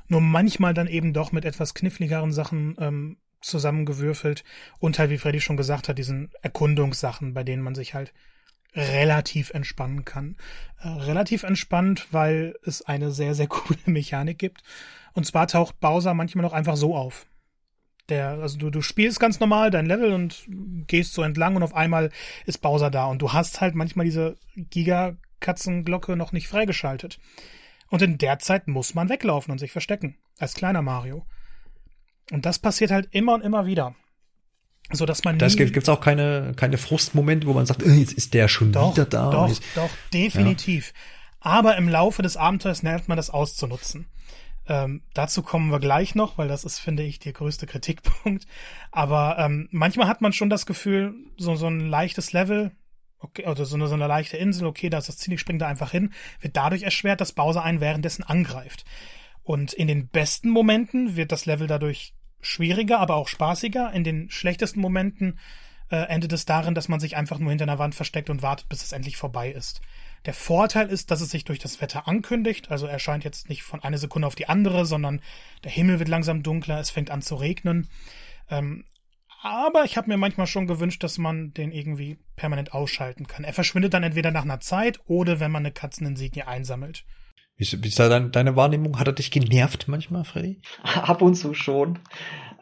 Nur 0.08 0.22
manchmal 0.22 0.74
dann 0.74 0.88
eben 0.88 1.14
doch 1.14 1.32
mit 1.32 1.46
etwas 1.46 1.74
kniffligeren 1.74 2.32
Sachen 2.34 2.76
ähm, 2.80 3.18
zusammengewürfelt. 3.42 4.44
Und 4.80 5.00
halt, 5.00 5.10
wie 5.10 5.18
Freddy 5.18 5.40
schon 5.40 5.58
gesagt 5.58 5.88
hat, 5.88 5.98
diesen 5.98 6.32
Erkundungssachen, 6.42 7.34
bei 7.34 7.44
denen 7.44 7.64
man 7.64 7.76
sich 7.76 7.94
halt 7.94 8.14
relativ 8.76 9.52
entspannen 9.52 10.06
kann. 10.06 10.36
Äh, 10.82 10.90
relativ 10.90 11.44
entspannt, 11.44 12.08
weil 12.12 12.56
es 12.64 12.82
eine 12.82 13.12
sehr, 13.12 13.34
sehr 13.34 13.48
coole 13.50 13.80
Mechanik 13.86 14.38
gibt. 14.38 14.64
Und 15.14 15.26
zwar 15.26 15.48
taucht 15.48 15.80
Bowser 15.80 16.14
manchmal 16.14 16.44
noch 16.44 16.54
einfach 16.54 16.76
so 16.76 16.96
auf. 16.96 17.26
Der, 18.10 18.30
also 18.32 18.58
du, 18.58 18.70
du 18.70 18.82
spielst 18.82 19.20
ganz 19.20 19.40
normal 19.40 19.72
dein 19.72 19.88
Level 19.88 20.14
und 20.14 20.46
gehst 20.88 21.14
so 21.14 21.24
entlang 21.24 21.56
und 21.56 21.64
auf 21.64 21.74
einmal 21.74 22.12
ist 22.46 22.62
Bowser 22.62 22.92
da 22.92 23.06
und 23.06 23.22
du 23.22 23.34
hast 23.34 23.62
halt 23.62 23.74
manchmal 23.74 24.06
diese 24.06 24.36
Giga-Katzenglocke 24.56 26.16
noch 26.16 26.32
nicht 26.32 26.48
freigeschaltet. 26.48 27.20
Und 27.90 28.02
in 28.02 28.18
der 28.18 28.40
Zeit 28.40 28.68
muss 28.68 28.94
man 28.94 29.10
weglaufen 29.10 29.52
und 29.52 29.58
sich 29.58 29.72
verstecken. 29.72 30.18
Als 30.38 30.54
kleiner 30.54 30.82
Mario. 30.82 31.26
Und 32.32 32.46
das 32.46 32.60
passiert 32.60 32.92
halt 32.92 33.08
immer 33.12 33.34
und 33.34 33.42
immer 33.42 33.66
wieder 33.66 33.96
so 34.92 35.06
dass 35.06 35.24
man 35.24 35.40
das 35.40 35.58
gibt 35.58 35.74
gibt's 35.74 35.90
auch 35.90 36.02
keine 36.02 36.54
keine 36.56 36.78
Frustmomente, 36.78 37.48
wo 37.48 37.54
man 37.54 37.66
sagt, 37.66 37.84
äh, 37.84 37.94
jetzt 37.94 38.14
ist 38.14 38.34
der 38.34 38.48
schon 38.48 38.72
doch, 38.72 38.94
wieder 38.94 39.06
da. 39.06 39.32
Doch, 39.32 39.52
doch, 39.76 39.90
definitiv. 40.14 40.94
Ja. 40.94 41.52
Aber 41.52 41.78
im 41.78 41.90
Laufe 41.90 42.22
des 42.22 42.38
Abenteuers 42.38 42.82
lernt 42.82 43.08
man 43.08 43.18
das 43.18 43.30
auszunutzen. 43.30 44.08
Ähm, 44.68 45.04
dazu 45.14 45.44
kommen 45.44 45.72
wir 45.72 45.80
gleich 45.80 46.16
noch, 46.16 46.38
weil 46.38 46.48
das 46.48 46.64
ist, 46.64 46.80
finde 46.80 47.04
ich, 47.04 47.20
der 47.20 47.34
größte 47.34 47.68
Kritikpunkt. 47.68 48.48
Aber 48.92 49.38
ähm, 49.38 49.68
manchmal 49.72 50.08
hat 50.08 50.22
man 50.22 50.34
schon 50.34 50.50
das 50.50 50.66
Gefühl, 50.66 51.14
so, 51.38 51.56
so 51.56 51.68
ein 51.68 51.82
leichtes 51.82 52.34
Level, 52.34 52.72
okay, 53.20 53.46
also 53.46 53.64
so 53.64 53.76
eine, 53.76 53.88
so 53.88 53.94
eine 53.94 54.08
leichte 54.08 54.38
Insel, 54.38 54.66
okay, 54.68 54.90
da 54.90 54.98
ist 54.98 55.08
das 55.08 55.18
Ziel, 55.18 55.34
ich 55.34 55.40
springe 55.40 55.60
da 55.60 55.68
einfach 55.68 55.92
hin, 55.92 56.14
wird 56.42 56.58
dadurch 56.58 56.84
erschwert, 56.84 57.22
dass 57.22 57.34
Bowser 57.34 57.64
einen 57.64 57.80
währenddessen 57.80 58.24
angreift. 58.24 58.86
Und 59.44 59.74
in 59.74 59.88
den 59.88 60.08
besten 60.08 60.50
Momenten 60.50 61.16
wird 61.16 61.32
das 61.32 61.46
Level 61.46 61.68
dadurch 61.68 62.16
schwieriger, 62.46 63.00
aber 63.00 63.16
auch 63.16 63.28
spaßiger. 63.28 63.92
In 63.94 64.04
den 64.04 64.30
schlechtesten 64.30 64.80
Momenten 64.80 65.40
äh, 65.90 65.98
endet 66.08 66.34
es 66.34 66.46
darin, 66.46 66.76
dass 66.76 66.88
man 66.88 67.00
sich 67.00 67.16
einfach 67.16 67.40
nur 67.40 67.50
hinter 67.50 67.66
einer 67.66 67.80
Wand 67.80 67.96
versteckt 67.96 68.30
und 68.30 68.42
wartet, 68.42 68.70
bis 68.70 68.84
es 68.84 68.92
endlich 68.92 69.18
vorbei 69.18 69.52
ist. 69.52 69.82
Der 70.26 70.34
Vorteil 70.34 70.90
ist, 70.90 71.12
dass 71.12 71.22
es 71.22 71.30
sich 71.30 71.46
durch 71.46 71.60
das 71.60 71.82
Wetter 71.82 72.08
ankündigt, 72.08 72.72
also 72.72 72.88
erscheint 72.88 73.24
jetzt 73.24 73.48
nicht 73.48 73.62
von 73.64 73.84
einer 73.84 74.00
Sekunde 74.00 74.28
auf 74.28 74.36
die 74.36 74.50
andere, 74.50 74.86
sondern 74.86 75.22
der 75.64 75.72
Himmel 75.72 76.00
wird 76.00 76.10
langsam 76.10 76.42
dunkler, 76.42 76.80
es 76.80 76.90
fängt 76.90 77.12
an 77.12 77.22
zu 77.22 77.36
regnen. 77.36 77.88
Ähm, 78.50 78.86
aber 79.44 79.84
ich 79.84 79.96
habe 79.96 80.10
mir 80.10 80.18
manchmal 80.18 80.48
schon 80.48 80.66
gewünscht, 80.66 81.04
dass 81.04 81.20
man 81.20 81.54
den 81.54 81.72
irgendwie 81.72 82.18
permanent 82.36 82.74
ausschalten 82.74 83.28
kann. 83.28 83.44
Er 83.44 83.54
verschwindet 83.54 83.94
dann 83.94 84.02
entweder 84.02 84.32
nach 84.32 84.42
einer 84.42 84.60
Zeit 84.60 85.00
oder 85.06 85.40
wenn 85.40 85.52
man 85.52 85.64
eine 85.64 85.72
Katzeninsignie 85.72 86.44
einsammelt. 86.44 87.06
Wie 87.58 87.64
ist, 87.64 87.84
wie 87.84 87.88
ist 87.88 88.00
da 88.00 88.10
dein, 88.10 88.32
deine 88.32 88.56
Wahrnehmung? 88.56 89.00
Hat 89.00 89.08
er 89.08 89.14
dich 89.14 89.32
genervt 89.32 89.88
manchmal, 89.88 90.26
Freddy? 90.26 90.60
Ab 90.84 91.22
und 91.22 91.36
zu 91.36 91.54
schon. 91.54 92.00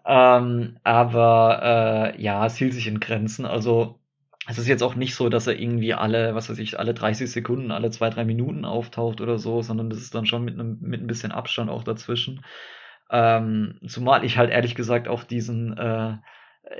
Ähm, 0.05 0.77
aber 0.83 2.13
äh, 2.15 2.21
ja, 2.21 2.45
es 2.45 2.57
hielt 2.57 2.73
sich 2.73 2.87
in 2.87 2.99
Grenzen. 2.99 3.45
Also 3.45 3.99
es 4.47 4.57
ist 4.57 4.67
jetzt 4.67 4.83
auch 4.83 4.95
nicht 4.95 5.15
so, 5.15 5.29
dass 5.29 5.47
er 5.47 5.57
irgendwie 5.57 5.93
alle, 5.93 6.35
was 6.35 6.49
weiß 6.49 6.59
ich, 6.59 6.77
alle 6.77 6.93
30 6.93 7.31
Sekunden, 7.31 7.71
alle 7.71 7.91
zwei, 7.91 8.09
drei 8.09 8.25
Minuten 8.25 8.65
auftaucht 8.65 9.21
oder 9.21 9.37
so, 9.37 9.61
sondern 9.61 9.89
das 9.89 9.99
ist 9.99 10.13
dann 10.13 10.25
schon 10.25 10.43
mit 10.43 10.55
einem, 10.55 10.77
mit 10.81 11.01
ein 11.01 11.07
bisschen 11.07 11.31
Abstand 11.31 11.69
auch 11.69 11.83
dazwischen. 11.83 12.43
Ähm, 13.09 13.79
zumal 13.87 14.25
ich 14.25 14.37
halt 14.37 14.51
ehrlich 14.51 14.75
gesagt 14.75 15.07
auch 15.07 15.23
diesen, 15.23 15.77
äh, 15.77 16.17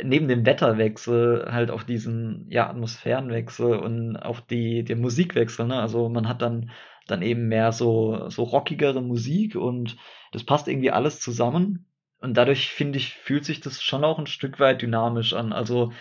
neben 0.03 0.27
dem 0.27 0.45
Wetterwechsel 0.45 1.47
halt 1.51 1.71
auch 1.71 1.83
diesen, 1.83 2.45
ja, 2.49 2.69
Atmosphärenwechsel 2.69 3.77
und 3.77 4.17
auch 4.17 4.39
die, 4.39 4.83
der 4.83 4.97
Musikwechsel, 4.97 5.65
ne? 5.67 5.79
Also 5.79 6.09
man 6.09 6.27
hat 6.27 6.41
dann, 6.41 6.71
dann 7.07 7.21
eben 7.21 7.47
mehr 7.47 7.71
so, 7.71 8.29
so 8.29 8.43
rockigere 8.43 9.01
Musik 9.01 9.55
und 9.55 9.97
das 10.31 10.43
passt 10.43 10.67
irgendwie 10.67 10.91
alles 10.91 11.19
zusammen. 11.19 11.87
Und 12.19 12.35
dadurch 12.35 12.69
finde 12.69 12.97
ich, 12.99 13.13
fühlt 13.15 13.43
sich 13.43 13.59
das 13.59 13.81
schon 13.81 14.05
auch 14.05 14.17
ein 14.17 14.27
Stück 14.27 14.59
weit 14.59 14.81
dynamisch 14.81 15.33
an. 15.33 15.51
Also 15.51 15.91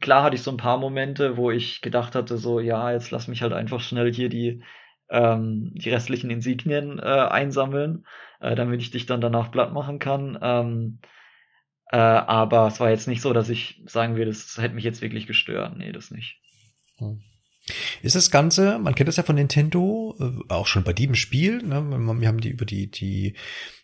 klar 0.00 0.24
hatte 0.24 0.34
ich 0.34 0.42
so 0.42 0.50
ein 0.50 0.56
paar 0.56 0.78
Momente, 0.78 1.36
wo 1.36 1.52
ich 1.52 1.80
gedacht 1.80 2.16
hatte, 2.16 2.38
so, 2.38 2.58
ja, 2.58 2.90
jetzt 2.90 3.12
lass 3.12 3.28
mich 3.28 3.42
halt 3.42 3.52
einfach 3.52 3.80
schnell 3.80 4.12
hier 4.12 4.28
die, 4.28 4.62
ähm, 5.10 5.70
die 5.74 5.90
restlichen 5.90 6.30
Insignien 6.30 6.98
äh, 6.98 7.02
einsammeln, 7.02 8.04
äh, 8.40 8.56
damit 8.56 8.80
ich 8.80 8.90
dich 8.90 9.06
dann 9.06 9.20
danach 9.20 9.52
platt 9.52 9.72
machen 9.72 10.00
kann. 10.00 10.36
Ähm, 10.42 10.98
äh, 11.92 11.96
aber 11.98 12.66
es 12.66 12.80
war 12.80 12.90
jetzt 12.90 13.06
nicht 13.06 13.22
so, 13.22 13.32
dass 13.32 13.48
ich 13.48 13.80
sagen 13.86 14.16
würde, 14.16 14.32
das 14.32 14.58
hätte 14.58 14.74
mich 14.74 14.84
jetzt 14.84 15.02
wirklich 15.02 15.28
gestört. 15.28 15.76
Nee, 15.76 15.92
das 15.92 16.10
nicht. 16.10 16.40
Hm. 16.98 17.22
Ist 18.02 18.14
das 18.14 18.30
Ganze, 18.30 18.78
man 18.78 18.94
kennt 18.94 19.08
das 19.08 19.16
ja 19.16 19.22
von 19.22 19.36
Nintendo, 19.36 20.14
äh, 20.20 20.52
auch 20.52 20.66
schon 20.66 20.84
bei 20.84 20.92
diesem 20.92 21.14
Spiel, 21.14 21.62
ne? 21.62 21.82
wir 22.20 22.28
haben 22.28 22.40
die 22.40 22.50
über 22.50 22.66
die, 22.66 22.90
die 22.90 23.34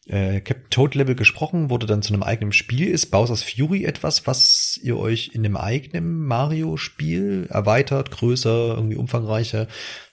äh, 0.06 0.40
Captain 0.40 0.68
Toad 0.70 0.94
Level 0.94 1.14
gesprochen, 1.14 1.70
wurde 1.70 1.86
dann 1.86 2.02
zu 2.02 2.12
einem 2.12 2.22
eigenen 2.22 2.52
Spiel. 2.52 2.88
Ist 2.88 3.10
Bowser's 3.10 3.42
Fury 3.42 3.84
etwas, 3.84 4.26
was 4.26 4.78
ihr 4.82 4.98
euch 4.98 5.30
in 5.32 5.44
einem 5.44 5.56
eigenen 5.56 6.24
Mario-Spiel 6.26 7.46
erweitert, 7.48 8.10
größer, 8.10 8.74
irgendwie 8.74 8.96
umfangreicher 8.96 9.66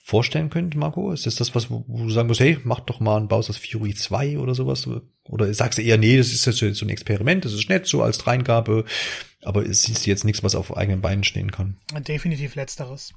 vorstellen 0.08 0.50
könnt, 0.50 0.74
Marco? 0.74 1.12
Ist 1.12 1.26
das 1.26 1.36
das, 1.36 1.54
was 1.54 1.70
wo 1.70 1.84
du 1.86 2.10
sagen 2.10 2.30
musst, 2.30 2.40
hey, 2.40 2.58
mach 2.64 2.80
doch 2.80 3.02
mal 3.02 3.18
ein 3.18 3.28
Bowser's 3.28 3.58
Fury 3.58 3.94
2 3.94 4.40
oder 4.40 4.56
sowas? 4.56 4.88
Oder 5.26 5.54
sagst 5.54 5.80
du 5.80 5.84
eher, 5.84 5.98
nee, 5.98 6.16
das 6.16 6.28
ist 6.32 6.46
jetzt 6.46 6.78
so 6.78 6.86
ein 6.86 6.90
Experiment, 6.90 7.44
das 7.44 7.52
ist 7.52 7.68
nett, 7.68 7.88
so 7.88 8.02
als 8.02 8.18
Dreingabe, 8.18 8.86
aber 9.44 9.66
es 9.66 9.90
ist 9.90 10.06
jetzt 10.06 10.24
nichts, 10.24 10.44
was 10.44 10.56
auf 10.56 10.78
eigenen 10.78 11.02
Beinen 11.02 11.26
stehen 11.26 11.52
kann? 11.52 11.76
Definitiv 12.08 12.56
letzteres. 12.56 13.14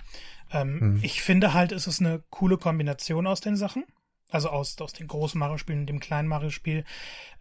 Ähm, 0.52 0.80
hm. 0.80 1.00
Ich 1.02 1.22
finde 1.22 1.54
halt, 1.54 1.70
es 1.70 1.86
ist 1.86 2.00
eine 2.00 2.24
coole 2.28 2.58
Kombination 2.58 3.28
aus 3.28 3.40
den 3.40 3.54
Sachen. 3.54 3.84
Also 4.30 4.48
aus, 4.50 4.80
aus 4.80 4.92
den 4.92 5.08
großen 5.08 5.38
Mario-Spielen 5.38 5.80
und 5.80 5.86
dem 5.86 6.00
kleinen 6.00 6.28
Mario-Spiel. 6.28 6.84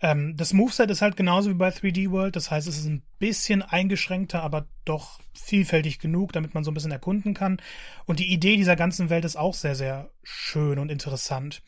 Ähm, 0.01 0.35
das 0.35 0.53
Moveset 0.53 0.89
ist 0.89 1.01
halt 1.01 1.15
genauso 1.15 1.49
wie 1.49 1.55
bei 1.55 1.69
3D 1.69 2.11
World. 2.11 2.35
Das 2.35 2.49
heißt, 2.51 2.67
es 2.67 2.77
ist 2.77 2.85
ein 2.85 3.03
bisschen 3.19 3.61
eingeschränkter, 3.61 4.41
aber 4.41 4.67
doch 4.85 5.19
vielfältig 5.33 5.99
genug, 5.99 6.33
damit 6.33 6.53
man 6.53 6.63
so 6.63 6.71
ein 6.71 6.73
bisschen 6.73 6.91
erkunden 6.91 7.33
kann. 7.33 7.61
Und 8.05 8.19
die 8.19 8.33
Idee 8.33 8.57
dieser 8.57 8.75
ganzen 8.75 9.09
Welt 9.09 9.25
ist 9.25 9.35
auch 9.35 9.53
sehr, 9.53 9.75
sehr 9.75 10.09
schön 10.23 10.79
und 10.79 10.91
interessant. 10.91 11.61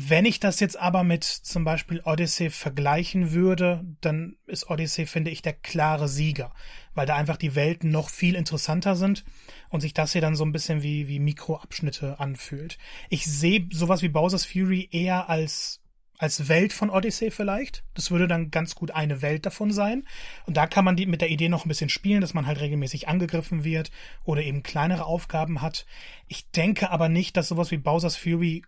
Wenn 0.00 0.26
ich 0.26 0.38
das 0.38 0.60
jetzt 0.60 0.78
aber 0.78 1.02
mit 1.02 1.24
zum 1.24 1.64
Beispiel 1.64 2.00
Odyssey 2.04 2.50
vergleichen 2.50 3.32
würde, 3.32 3.84
dann 4.00 4.36
ist 4.46 4.70
Odyssey, 4.70 5.06
finde 5.06 5.32
ich, 5.32 5.42
der 5.42 5.54
klare 5.54 6.06
Sieger, 6.06 6.54
weil 6.94 7.04
da 7.04 7.16
einfach 7.16 7.36
die 7.36 7.56
Welten 7.56 7.90
noch 7.90 8.08
viel 8.08 8.36
interessanter 8.36 8.94
sind 8.94 9.24
und 9.70 9.80
sich 9.80 9.94
das 9.94 10.12
hier 10.12 10.20
dann 10.20 10.36
so 10.36 10.44
ein 10.44 10.52
bisschen 10.52 10.84
wie, 10.84 11.08
wie 11.08 11.18
Mikroabschnitte 11.18 12.20
anfühlt. 12.20 12.78
Ich 13.08 13.24
sehe 13.24 13.68
sowas 13.72 14.00
wie 14.00 14.08
Bowser's 14.08 14.44
Fury 14.44 14.88
eher 14.92 15.28
als 15.28 15.80
als 16.16 16.48
Welt 16.48 16.72
von 16.72 16.90
Odyssey 16.90 17.30
vielleicht. 17.30 17.84
Das 17.94 18.10
würde 18.10 18.26
dann 18.26 18.50
ganz 18.50 18.74
gut 18.74 18.90
eine 18.90 19.22
Welt 19.22 19.46
davon 19.46 19.72
sein. 19.72 20.04
Und 20.46 20.56
da 20.56 20.66
kann 20.66 20.84
man 20.84 20.96
die, 20.96 21.06
mit 21.06 21.20
der 21.20 21.30
Idee 21.30 21.48
noch 21.48 21.64
ein 21.64 21.68
bisschen 21.68 21.90
spielen, 21.90 22.20
dass 22.20 22.34
man 22.34 22.46
halt 22.46 22.60
regelmäßig 22.60 23.06
angegriffen 23.06 23.62
wird 23.62 23.92
oder 24.24 24.42
eben 24.42 24.64
kleinere 24.64 25.06
Aufgaben 25.06 25.62
hat. 25.62 25.86
Ich 26.26 26.50
denke 26.50 26.90
aber 26.90 27.08
nicht, 27.08 27.36
dass 27.36 27.46
sowas 27.46 27.70
wie 27.70 27.78
Bowser's 27.78 28.16
Fury 28.16 28.64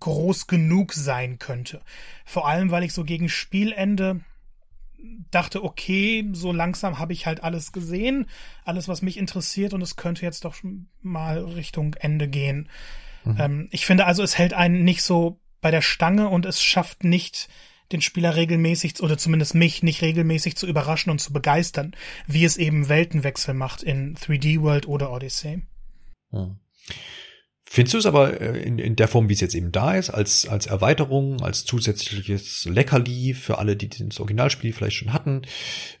groß 0.00 0.46
genug 0.46 0.92
sein 0.92 1.38
könnte. 1.38 1.80
Vor 2.24 2.48
allem, 2.48 2.70
weil 2.70 2.82
ich 2.82 2.92
so 2.92 3.04
gegen 3.04 3.28
Spielende 3.28 4.20
dachte, 5.30 5.62
okay, 5.62 6.28
so 6.32 6.52
langsam 6.52 6.98
habe 6.98 7.12
ich 7.12 7.26
halt 7.26 7.42
alles 7.42 7.72
gesehen, 7.72 8.26
alles, 8.64 8.88
was 8.88 9.02
mich 9.02 9.16
interessiert 9.16 9.74
und 9.74 9.82
es 9.82 9.96
könnte 9.96 10.22
jetzt 10.22 10.44
doch 10.44 10.56
mal 11.02 11.38
Richtung 11.38 11.94
Ende 11.94 12.28
gehen. 12.28 12.68
Mhm. 13.24 13.36
Ähm, 13.38 13.68
ich 13.70 13.86
finde 13.86 14.06
also, 14.06 14.22
es 14.22 14.38
hält 14.38 14.54
einen 14.54 14.84
nicht 14.84 15.02
so 15.02 15.38
bei 15.60 15.70
der 15.70 15.82
Stange 15.82 16.28
und 16.28 16.46
es 16.46 16.62
schafft 16.62 17.04
nicht, 17.04 17.48
den 17.92 18.00
Spieler 18.00 18.34
regelmäßig 18.34 19.00
oder 19.00 19.16
zumindest 19.16 19.54
mich 19.54 19.82
nicht 19.82 20.02
regelmäßig 20.02 20.56
zu 20.56 20.66
überraschen 20.66 21.10
und 21.10 21.20
zu 21.20 21.32
begeistern, 21.32 21.94
wie 22.26 22.44
es 22.44 22.56
eben 22.56 22.88
Weltenwechsel 22.88 23.54
macht 23.54 23.82
in 23.82 24.16
3D 24.16 24.60
World 24.60 24.88
oder 24.88 25.12
Odyssey. 25.12 25.62
Mhm. 26.32 26.58
Findest 27.68 27.94
du 27.94 27.98
es 27.98 28.06
aber 28.06 28.40
äh, 28.40 28.62
in, 28.62 28.78
in 28.78 28.94
der 28.96 29.08
Form, 29.08 29.28
wie 29.28 29.32
es 29.32 29.40
jetzt 29.40 29.54
eben 29.54 29.72
da 29.72 29.94
ist, 29.94 30.10
als, 30.10 30.46
als 30.46 30.66
Erweiterung, 30.66 31.42
als 31.42 31.64
zusätzliches 31.64 32.64
Leckerli 32.64 33.34
für 33.34 33.58
alle, 33.58 33.76
die 33.76 33.88
das 33.88 34.20
Originalspiel 34.20 34.72
vielleicht 34.72 34.96
schon 34.96 35.12
hatten, 35.12 35.42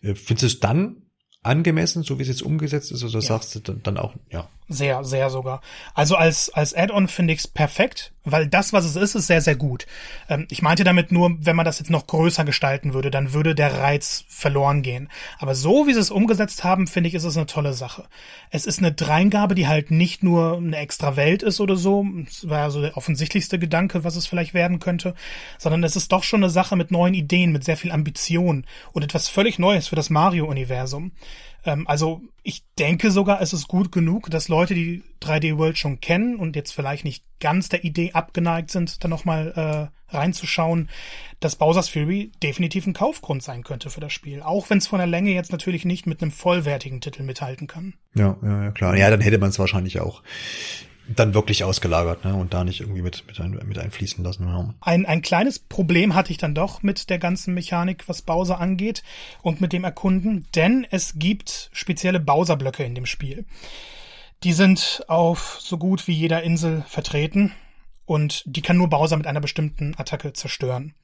äh, 0.00 0.14
findest 0.14 0.42
du 0.42 0.46
es 0.46 0.60
dann 0.60 1.02
angemessen, 1.46 2.02
so 2.02 2.18
wie 2.18 2.22
es 2.22 2.28
jetzt 2.28 2.42
umgesetzt 2.42 2.92
ist, 2.92 3.02
oder 3.02 3.14
ja. 3.14 3.20
sagst 3.20 3.54
du 3.54 3.60
dann, 3.60 3.82
dann 3.82 3.96
auch, 3.98 4.14
ja? 4.30 4.48
Sehr, 4.68 5.04
sehr 5.04 5.30
sogar. 5.30 5.60
Also 5.94 6.16
als, 6.16 6.52
als 6.52 6.74
Add-on 6.74 7.06
finde 7.06 7.32
ich 7.32 7.38
es 7.38 7.46
perfekt, 7.46 8.12
weil 8.24 8.48
das, 8.48 8.72
was 8.72 8.84
es 8.84 8.96
ist, 8.96 9.14
ist 9.14 9.28
sehr, 9.28 9.40
sehr 9.40 9.54
gut. 9.54 9.86
Ähm, 10.28 10.48
ich 10.50 10.60
meinte 10.60 10.82
damit 10.82 11.12
nur, 11.12 11.36
wenn 11.38 11.54
man 11.54 11.64
das 11.64 11.78
jetzt 11.78 11.90
noch 11.90 12.08
größer 12.08 12.44
gestalten 12.44 12.92
würde, 12.92 13.12
dann 13.12 13.32
würde 13.32 13.54
der 13.54 13.78
Reiz 13.78 14.24
verloren 14.26 14.82
gehen. 14.82 15.08
Aber 15.38 15.54
so, 15.54 15.86
wie 15.86 15.92
sie 15.92 16.00
es 16.00 16.10
umgesetzt 16.10 16.64
haben, 16.64 16.88
finde 16.88 17.06
ich, 17.08 17.14
ist 17.14 17.22
es 17.22 17.36
eine 17.36 17.46
tolle 17.46 17.74
Sache. 17.74 18.06
Es 18.50 18.66
ist 18.66 18.80
eine 18.80 18.90
Dreingabe, 18.90 19.54
die 19.54 19.68
halt 19.68 19.92
nicht 19.92 20.24
nur 20.24 20.56
eine 20.56 20.76
extra 20.78 21.14
Welt 21.14 21.44
ist 21.44 21.60
oder 21.60 21.76
so, 21.76 22.04
das 22.24 22.48
war 22.48 22.58
ja 22.58 22.70
so 22.70 22.80
der 22.80 22.96
offensichtlichste 22.96 23.60
Gedanke, 23.60 24.02
was 24.02 24.16
es 24.16 24.26
vielleicht 24.26 24.52
werden 24.52 24.80
könnte, 24.80 25.14
sondern 25.58 25.84
es 25.84 25.94
ist 25.94 26.10
doch 26.10 26.24
schon 26.24 26.42
eine 26.42 26.50
Sache 26.50 26.74
mit 26.74 26.90
neuen 26.90 27.14
Ideen, 27.14 27.52
mit 27.52 27.62
sehr 27.62 27.76
viel 27.76 27.92
Ambition 27.92 28.64
und 28.92 29.04
etwas 29.04 29.28
völlig 29.28 29.60
Neues 29.60 29.86
für 29.86 29.96
das 29.96 30.10
Mario-Universum. 30.10 31.12
Ähm, 31.64 31.86
also 31.86 32.22
ich 32.42 32.64
denke 32.78 33.10
sogar, 33.10 33.40
es 33.40 33.52
ist 33.52 33.68
gut 33.68 33.92
genug, 33.92 34.30
dass 34.30 34.48
Leute, 34.48 34.74
die 34.74 35.02
3D 35.22 35.58
World 35.58 35.78
schon 35.78 36.00
kennen 36.00 36.36
und 36.36 36.56
jetzt 36.56 36.72
vielleicht 36.72 37.04
nicht 37.04 37.24
ganz 37.40 37.68
der 37.68 37.84
Idee 37.84 38.12
abgeneigt 38.12 38.70
sind, 38.70 39.02
da 39.02 39.08
nochmal 39.08 39.90
äh, 40.10 40.14
reinzuschauen, 40.14 40.88
dass 41.40 41.56
Bowser's 41.56 41.88
Fury 41.88 42.30
definitiv 42.42 42.86
ein 42.86 42.92
Kaufgrund 42.92 43.42
sein 43.42 43.64
könnte 43.64 43.90
für 43.90 44.00
das 44.00 44.12
Spiel. 44.12 44.42
Auch 44.42 44.70
wenn 44.70 44.78
es 44.78 44.86
von 44.86 44.98
der 44.98 45.06
Länge 45.08 45.32
jetzt 45.32 45.52
natürlich 45.52 45.84
nicht 45.84 46.06
mit 46.06 46.22
einem 46.22 46.30
vollwertigen 46.30 47.00
Titel 47.00 47.22
mithalten 47.22 47.66
kann. 47.66 47.94
Ja, 48.14 48.36
ja, 48.42 48.64
ja 48.64 48.70
klar. 48.70 48.96
Ja, 48.96 49.10
dann 49.10 49.20
hätte 49.20 49.38
man 49.38 49.50
es 49.50 49.58
wahrscheinlich 49.58 50.00
auch 50.00 50.22
dann 51.08 51.34
wirklich 51.34 51.62
ausgelagert 51.64 52.24
ne? 52.24 52.34
und 52.34 52.52
da 52.52 52.64
nicht 52.64 52.80
irgendwie 52.80 53.02
mit, 53.02 53.26
mit, 53.26 53.40
ein, 53.40 53.50
mit 53.64 53.78
einfließen 53.78 54.24
lassen. 54.24 54.46
Ja. 54.46 54.74
Ein, 54.80 55.06
ein 55.06 55.22
kleines 55.22 55.58
Problem 55.58 56.14
hatte 56.14 56.32
ich 56.32 56.38
dann 56.38 56.54
doch 56.54 56.82
mit 56.82 57.10
der 57.10 57.18
ganzen 57.18 57.54
Mechanik, 57.54 58.08
was 58.08 58.22
Bowser 58.22 58.60
angeht 58.60 59.02
und 59.42 59.60
mit 59.60 59.72
dem 59.72 59.84
Erkunden, 59.84 60.46
denn 60.54 60.86
es 60.90 61.14
gibt 61.16 61.70
spezielle 61.72 62.20
Bowser-Blöcke 62.20 62.84
in 62.84 62.94
dem 62.94 63.06
Spiel. 63.06 63.44
Die 64.42 64.52
sind 64.52 65.04
auf 65.08 65.58
so 65.60 65.78
gut 65.78 66.06
wie 66.08 66.12
jeder 66.12 66.42
Insel 66.42 66.84
vertreten 66.88 67.52
und 68.04 68.42
die 68.46 68.62
kann 68.62 68.76
nur 68.76 68.88
Bowser 68.88 69.16
mit 69.16 69.26
einer 69.26 69.40
bestimmten 69.40 69.94
Attacke 69.96 70.32
zerstören. 70.32 70.94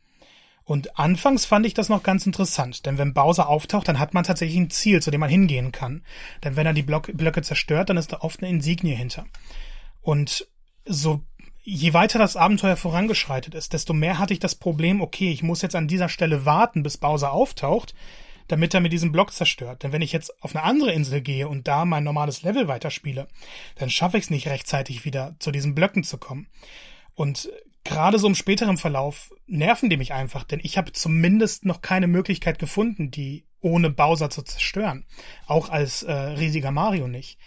Und 0.65 0.97
anfangs 0.99 1.45
fand 1.45 1.67
ich 1.67 1.75
das 1.75 1.89
noch 1.89 2.05
ganz 2.05 2.25
interessant, 2.25 2.87
denn 2.87 2.97
wenn 2.97 3.15
Bowser 3.15 3.49
auftaucht, 3.49 3.89
dann 3.89 3.99
hat 3.99 4.15
man 4.15 4.23
tatsächlich 4.23 4.59
ein 4.59 4.71
Ziel, 4.71 5.03
zu 5.03 5.11
dem 5.11 5.21
man 5.21 5.31
hingehen 5.31 5.73
kann. 5.73 6.03
Denn 6.45 6.55
wenn 6.55 6.67
er 6.67 6.73
die 6.73 6.85
Block 6.85 7.11
Blöcke 7.15 7.43
zerstört, 7.43 7.91
dann 7.91 7.97
ist 7.97 8.13
da 8.13 8.19
oft 8.21 8.41
eine 8.41 8.51
Insignie 8.51 8.95
hinter. 8.95 9.27
Und 10.03 10.47
so 10.85 11.23
je 11.65 11.95
weiter 11.95 12.19
das 12.19 12.37
Abenteuer 12.37 12.77
vorangeschreitet 12.77 13.55
ist, 13.55 13.73
desto 13.73 13.93
mehr 13.93 14.19
hatte 14.19 14.35
ich 14.35 14.41
das 14.41 14.55
Problem, 14.55 15.01
okay, 15.01 15.31
ich 15.31 15.43
muss 15.43 15.63
jetzt 15.63 15.77
an 15.77 15.89
dieser 15.89 16.09
Stelle 16.09 16.45
warten, 16.45 16.83
bis 16.83 16.99
Bowser 16.99 17.33
auftaucht, 17.33 17.95
damit 18.49 18.75
er 18.75 18.81
mir 18.81 18.89
diesen 18.89 19.13
Block 19.13 19.33
zerstört. 19.33 19.83
Denn 19.83 19.93
wenn 19.93 20.03
ich 20.03 20.13
jetzt 20.13 20.43
auf 20.43 20.55
eine 20.55 20.65
andere 20.65 20.93
Insel 20.93 21.21
gehe 21.21 21.49
und 21.49 21.69
da 21.69 21.85
mein 21.85 22.05
normales 22.05 22.43
Level 22.43 22.67
weiterspiele, 22.67 23.29
dann 23.77 23.91
schaffe 23.91 24.19
ich 24.19 24.25
es 24.25 24.31
nicht 24.31 24.49
rechtzeitig 24.49 25.05
wieder 25.05 25.37
zu 25.39 25.53
diesen 25.53 25.75
Blöcken 25.75 26.03
zu 26.03 26.19
kommen. 26.19 26.49
Und 27.15 27.51
gerade 27.85 28.19
so 28.19 28.27
im 28.27 28.35
späteren 28.35 28.79
Verlauf 28.79 29.33
nerven 29.47 29.89
die 29.89 29.97
mich 29.97 30.13
einfach, 30.13 30.45
denn 30.45 30.61
ich 30.63 30.77
habe 30.77 30.93
zumindest 30.93 31.65
noch 31.65 31.81
keine 31.81 32.09
Möglichkeit 32.09 32.59
gefunden, 32.59 33.11
die 33.11 33.47
ohne 33.61 33.91
Bowser 33.91 34.29
zu 34.29 34.43
zerstören. 34.43 35.07
Auch 35.47 35.69
als 35.69 36.03
äh, 36.03 36.13
riesiger 36.13 36.73
Mario 36.73 37.07
nicht. 37.07 37.39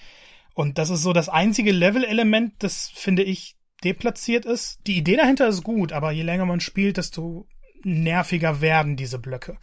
Und 0.55 0.77
das 0.77 0.89
ist 0.89 1.03
so 1.03 1.11
das 1.11 1.27
einzige 1.27 1.73
Level-Element, 1.73 2.53
das 2.59 2.89
finde 2.89 3.23
ich 3.23 3.57
deplatziert 3.83 4.45
ist. 4.45 4.79
Die 4.87 4.97
Idee 4.97 5.17
dahinter 5.17 5.47
ist 5.49 5.63
gut, 5.63 5.91
aber 5.91 6.11
je 6.11 6.23
länger 6.23 6.45
man 6.45 6.61
spielt, 6.61 6.95
desto 6.95 7.45
nerviger 7.83 8.61
werden 8.61 8.95
diese 8.95 9.19
Blöcke. 9.19 9.57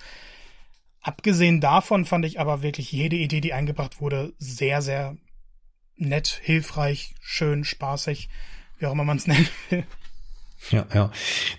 Abgesehen 1.00 1.62
davon 1.62 2.04
fand 2.04 2.26
ich 2.26 2.38
aber 2.38 2.62
wirklich 2.62 2.92
jede 2.92 3.16
Idee, 3.16 3.40
die 3.40 3.54
eingebracht 3.54 4.02
wurde, 4.02 4.34
sehr, 4.38 4.82
sehr 4.82 5.16
nett, 5.96 6.40
hilfreich, 6.42 7.14
schön, 7.22 7.64
spaßig, 7.64 8.28
wie 8.78 8.86
auch 8.86 8.92
immer 8.92 9.04
man 9.04 9.16
es 9.16 9.26
nennen 9.26 9.48
will. 9.70 9.84
Ja, 10.70 10.86
ja. 10.94 11.10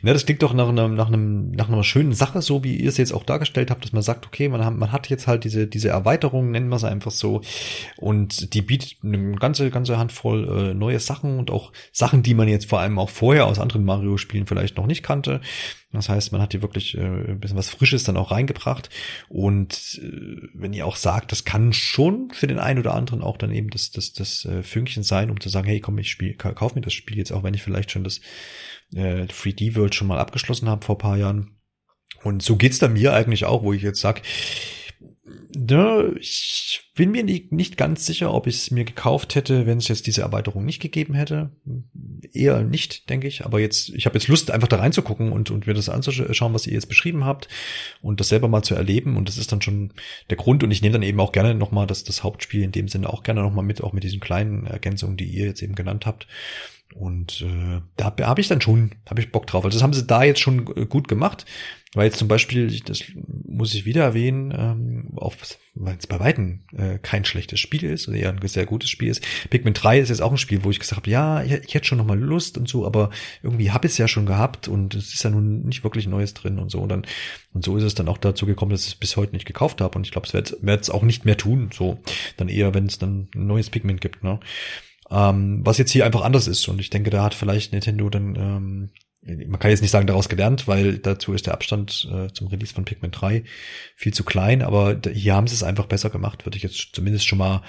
Ja, 0.01 0.13
das 0.13 0.25
klingt 0.25 0.41
doch 0.43 0.53
nach 0.53 0.69
einem, 0.69 0.95
nach 0.95 1.07
einem, 1.07 1.51
nach 1.51 1.67
einer 1.67 1.83
schönen 1.83 2.13
Sache, 2.13 2.41
so 2.41 2.63
wie 2.63 2.77
ihr 2.77 2.89
es 2.89 2.97
jetzt 2.97 3.13
auch 3.13 3.23
dargestellt 3.23 3.69
habt, 3.69 3.83
dass 3.83 3.91
man 3.91 4.01
sagt, 4.01 4.25
okay, 4.25 4.47
man 4.47 4.63
hat, 4.63 4.75
man 4.75 4.91
hat 4.91 5.09
jetzt 5.09 5.27
halt 5.27 5.43
diese, 5.43 5.67
diese 5.67 5.89
Erweiterung, 5.89 6.51
nennen 6.51 6.69
wir 6.69 6.77
es 6.77 6.83
einfach 6.83 7.11
so, 7.11 7.41
und 7.97 8.53
die 8.53 8.61
bietet 8.61 8.97
eine 9.03 9.35
ganze, 9.35 9.69
ganze 9.71 9.97
Handvoll 9.97 10.71
äh, 10.71 10.73
neue 10.73 10.99
Sachen 10.99 11.37
und 11.37 11.51
auch 11.51 11.73
Sachen, 11.91 12.23
die 12.23 12.33
man 12.33 12.47
jetzt 12.47 12.69
vor 12.69 12.79
allem 12.79 12.97
auch 12.97 13.09
vorher 13.09 13.47
aus 13.47 13.59
anderen 13.59 13.83
Mario-Spielen 13.83 14.47
vielleicht 14.47 14.77
noch 14.77 14.87
nicht 14.87 15.03
kannte. 15.03 15.41
Das 15.93 16.09
heißt, 16.09 16.31
man 16.31 16.41
hat 16.41 16.51
hier 16.51 16.61
wirklich 16.61 16.97
äh, 16.97 17.01
ein 17.01 17.39
bisschen 17.39 17.57
was 17.57 17.69
Frisches 17.69 18.03
dann 18.03 18.17
auch 18.17 18.31
reingebracht. 18.31 18.89
Und 19.29 19.99
äh, 20.01 20.49
wenn 20.53 20.73
ihr 20.73 20.85
auch 20.85 20.95
sagt, 20.95 21.31
das 21.31 21.45
kann 21.45 21.71
schon 21.71 22.31
für 22.31 22.47
den 22.47 22.59
einen 22.59 22.79
oder 22.79 22.95
anderen 22.95 23.21
auch 23.21 23.37
dann 23.37 23.51
eben 23.51 23.69
das, 23.69 23.91
das, 23.91 24.13
das 24.13 24.45
äh, 24.45 24.63
Fünkchen 24.63 25.03
sein, 25.03 25.29
um 25.29 25.39
zu 25.39 25.49
sagen, 25.49 25.67
hey, 25.67 25.79
komm, 25.79 25.97
ich 25.99 26.09
spiel, 26.09 26.33
kauf 26.35 26.75
mir 26.75 26.81
das 26.81 26.93
Spiel 26.93 27.17
jetzt, 27.17 27.31
auch 27.31 27.43
wenn 27.43 27.53
ich 27.53 27.63
vielleicht 27.63 27.91
schon 27.91 28.03
das 28.03 28.21
äh, 28.93 29.25
3D 29.25 29.75
World 29.75 29.95
schon 29.95 30.07
mal 30.07 30.19
abgeschlossen 30.19 30.67
habe 30.67 30.85
vor 30.85 30.97
paar 30.97 31.17
Jahren. 31.17 31.57
Und 32.23 32.41
so 32.41 32.55
geht's 32.55 32.79
da 32.79 32.87
mir 32.87 33.13
eigentlich 33.13 33.45
auch, 33.45 33.63
wo 33.63 33.73
ich 33.73 33.81
jetzt 33.81 34.01
sag, 34.01 34.21
Ne, 35.55 36.15
ich 36.19 36.91
bin 36.95 37.11
mir 37.11 37.23
nicht 37.23 37.77
ganz 37.77 38.05
sicher, 38.05 38.33
ob 38.33 38.47
ich 38.47 38.55
es 38.55 38.71
mir 38.71 38.85
gekauft 38.85 39.35
hätte, 39.35 39.67
wenn 39.67 39.77
es 39.77 39.87
jetzt 39.87 40.07
diese 40.07 40.21
Erweiterung 40.21 40.65
nicht 40.65 40.79
gegeben 40.79 41.13
hätte. 41.13 41.51
Eher 42.33 42.63
nicht, 42.63 43.09
denke 43.09 43.27
ich. 43.27 43.45
Aber 43.45 43.59
jetzt, 43.59 43.89
ich 43.89 44.05
habe 44.05 44.17
jetzt 44.17 44.27
Lust, 44.27 44.49
einfach 44.49 44.67
da 44.67 44.77
reinzugucken 44.77 45.31
und, 45.31 45.51
und 45.51 45.67
mir 45.67 45.75
das 45.75 45.89
anzuschauen, 45.89 46.53
was 46.53 46.65
ihr 46.65 46.73
jetzt 46.73 46.89
beschrieben 46.89 47.23
habt 47.23 47.49
und 48.01 48.19
das 48.19 48.29
selber 48.29 48.47
mal 48.47 48.63
zu 48.63 48.73
erleben. 48.73 49.15
Und 49.15 49.27
das 49.27 49.37
ist 49.37 49.51
dann 49.51 49.61
schon 49.61 49.93
der 50.29 50.37
Grund. 50.37 50.63
Und 50.63 50.71
ich 50.71 50.81
nehme 50.81 50.93
dann 50.93 51.03
eben 51.03 51.19
auch 51.19 51.31
gerne 51.31 51.53
nochmal 51.53 51.85
das, 51.85 52.03
das 52.03 52.23
Hauptspiel 52.23 52.63
in 52.63 52.71
dem 52.71 52.87
Sinne 52.87 53.11
auch 53.11 53.21
gerne 53.21 53.41
nochmal 53.41 53.65
mit, 53.65 53.83
auch 53.83 53.93
mit 53.93 54.03
diesen 54.03 54.19
kleinen 54.19 54.65
Ergänzungen, 54.65 55.17
die 55.17 55.25
ihr 55.25 55.45
jetzt 55.45 55.61
eben 55.61 55.75
genannt 55.75 56.07
habt. 56.07 56.27
Und 56.95 57.41
äh, 57.41 57.81
da 57.97 58.13
habe 58.21 58.41
ich 58.41 58.47
dann 58.47 58.61
schon, 58.61 58.91
habe 59.09 59.21
ich 59.21 59.31
Bock 59.31 59.47
drauf. 59.47 59.65
Also 59.65 59.77
das 59.77 59.83
haben 59.83 59.93
sie 59.93 60.05
da 60.05 60.23
jetzt 60.23 60.39
schon 60.39 60.67
äh, 60.75 60.85
gut 60.85 61.07
gemacht. 61.07 61.45
Weil 61.95 62.05
jetzt 62.05 62.17
zum 62.17 62.27
Beispiel, 62.27 62.79
das 62.79 63.03
muss 63.15 63.73
ich 63.75 63.85
wieder 63.85 64.03
erwähnen, 64.03 64.51
ähm, 64.57 65.09
auch 65.15 65.35
weil 65.75 65.95
es 65.95 66.07
bei 66.07 66.19
Weitem 66.19 66.61
äh, 66.75 66.97
kein 66.97 67.23
schlechtes 67.23 67.59
Spiel 67.59 67.83
ist, 67.83 68.07
oder 68.07 68.17
eher 68.17 68.29
ein 68.31 68.47
sehr 68.47 68.65
gutes 68.65 68.89
Spiel 68.89 69.09
ist. 69.09 69.23
Pikmin 69.51 69.75
3 69.75 69.99
ist 69.99 70.09
jetzt 70.09 70.21
auch 70.21 70.31
ein 70.31 70.39
Spiel, 70.39 70.63
wo 70.63 70.71
ich 70.71 70.79
gesagt 70.79 71.01
habe, 71.01 71.11
ja, 71.11 71.43
ich, 71.43 71.51
ich 71.51 71.75
hätte 71.75 71.85
schon 71.85 71.99
nochmal 71.99 72.19
Lust 72.19 72.57
und 72.57 72.67
so, 72.67 72.87
aber 72.87 73.11
irgendwie 73.43 73.69
habe 73.69 73.85
ich 73.85 73.93
es 73.93 73.99
ja 73.99 74.07
schon 74.07 74.25
gehabt 74.25 74.67
und 74.67 74.95
es 74.95 75.13
ist 75.13 75.23
ja 75.23 75.29
nun 75.29 75.65
nicht 75.65 75.83
wirklich 75.83 76.07
Neues 76.07 76.33
drin 76.33 76.57
und 76.57 76.71
so. 76.71 76.79
Und 76.79 76.89
dann 76.89 77.05
und 77.53 77.63
so 77.63 77.77
ist 77.77 77.83
es 77.83 77.93
dann 77.93 78.07
auch 78.07 78.17
dazu 78.17 78.47
gekommen, 78.47 78.71
dass 78.71 78.81
ich 78.81 78.93
es 78.93 78.95
bis 78.95 79.15
heute 79.15 79.33
nicht 79.33 79.45
gekauft 79.45 79.79
habe. 79.79 79.95
Und 79.95 80.05
ich 80.07 80.11
glaube, 80.11 80.27
es 80.27 80.33
wird 80.33 80.81
es 80.81 80.89
auch 80.89 81.03
nicht 81.03 81.25
mehr 81.25 81.37
tun. 81.37 81.69
So, 81.71 81.99
dann 82.37 82.49
eher, 82.49 82.73
wenn 82.73 82.87
es 82.87 82.97
dann 82.97 83.27
ein 83.35 83.45
neues 83.45 83.69
Pikmin 83.69 83.97
gibt. 83.97 84.23
Ne? 84.23 84.39
Ähm, 85.13 85.61
was 85.63 85.77
jetzt 85.77 85.91
hier 85.91 86.05
einfach 86.05 86.21
anders 86.21 86.47
ist. 86.47 86.67
Und 86.67 86.81
ich 86.81 86.89
denke, 86.89 87.11
da 87.11 87.23
hat 87.23 87.35
vielleicht 87.35 87.71
Nintendo 87.71 88.09
dann, 88.09 88.35
ähm, 88.35 88.89
man 89.47 89.59
kann 89.59 89.71
jetzt 89.71 89.81
nicht 89.81 89.91
sagen, 89.91 90.07
daraus 90.07 90.27
gelernt, 90.27 90.67
weil 90.67 90.97
dazu 90.97 91.33
ist 91.33 91.45
der 91.45 91.53
Abstand 91.53 92.09
äh, 92.11 92.33
zum 92.33 92.47
Release 92.47 92.73
von 92.73 92.83
Pikmin 92.83 93.11
3 93.11 93.43
viel 93.95 94.13
zu 94.13 94.23
klein, 94.23 94.61
aber 94.61 94.99
hier 95.13 95.35
haben 95.35 95.47
sie 95.47 95.53
es 95.53 95.63
einfach 95.63 95.85
besser 95.85 96.09
gemacht, 96.09 96.45
würde 96.45 96.57
ich 96.57 96.63
jetzt 96.63 96.89
zumindest 96.93 97.27
schon 97.27 97.37
mal 97.37 97.61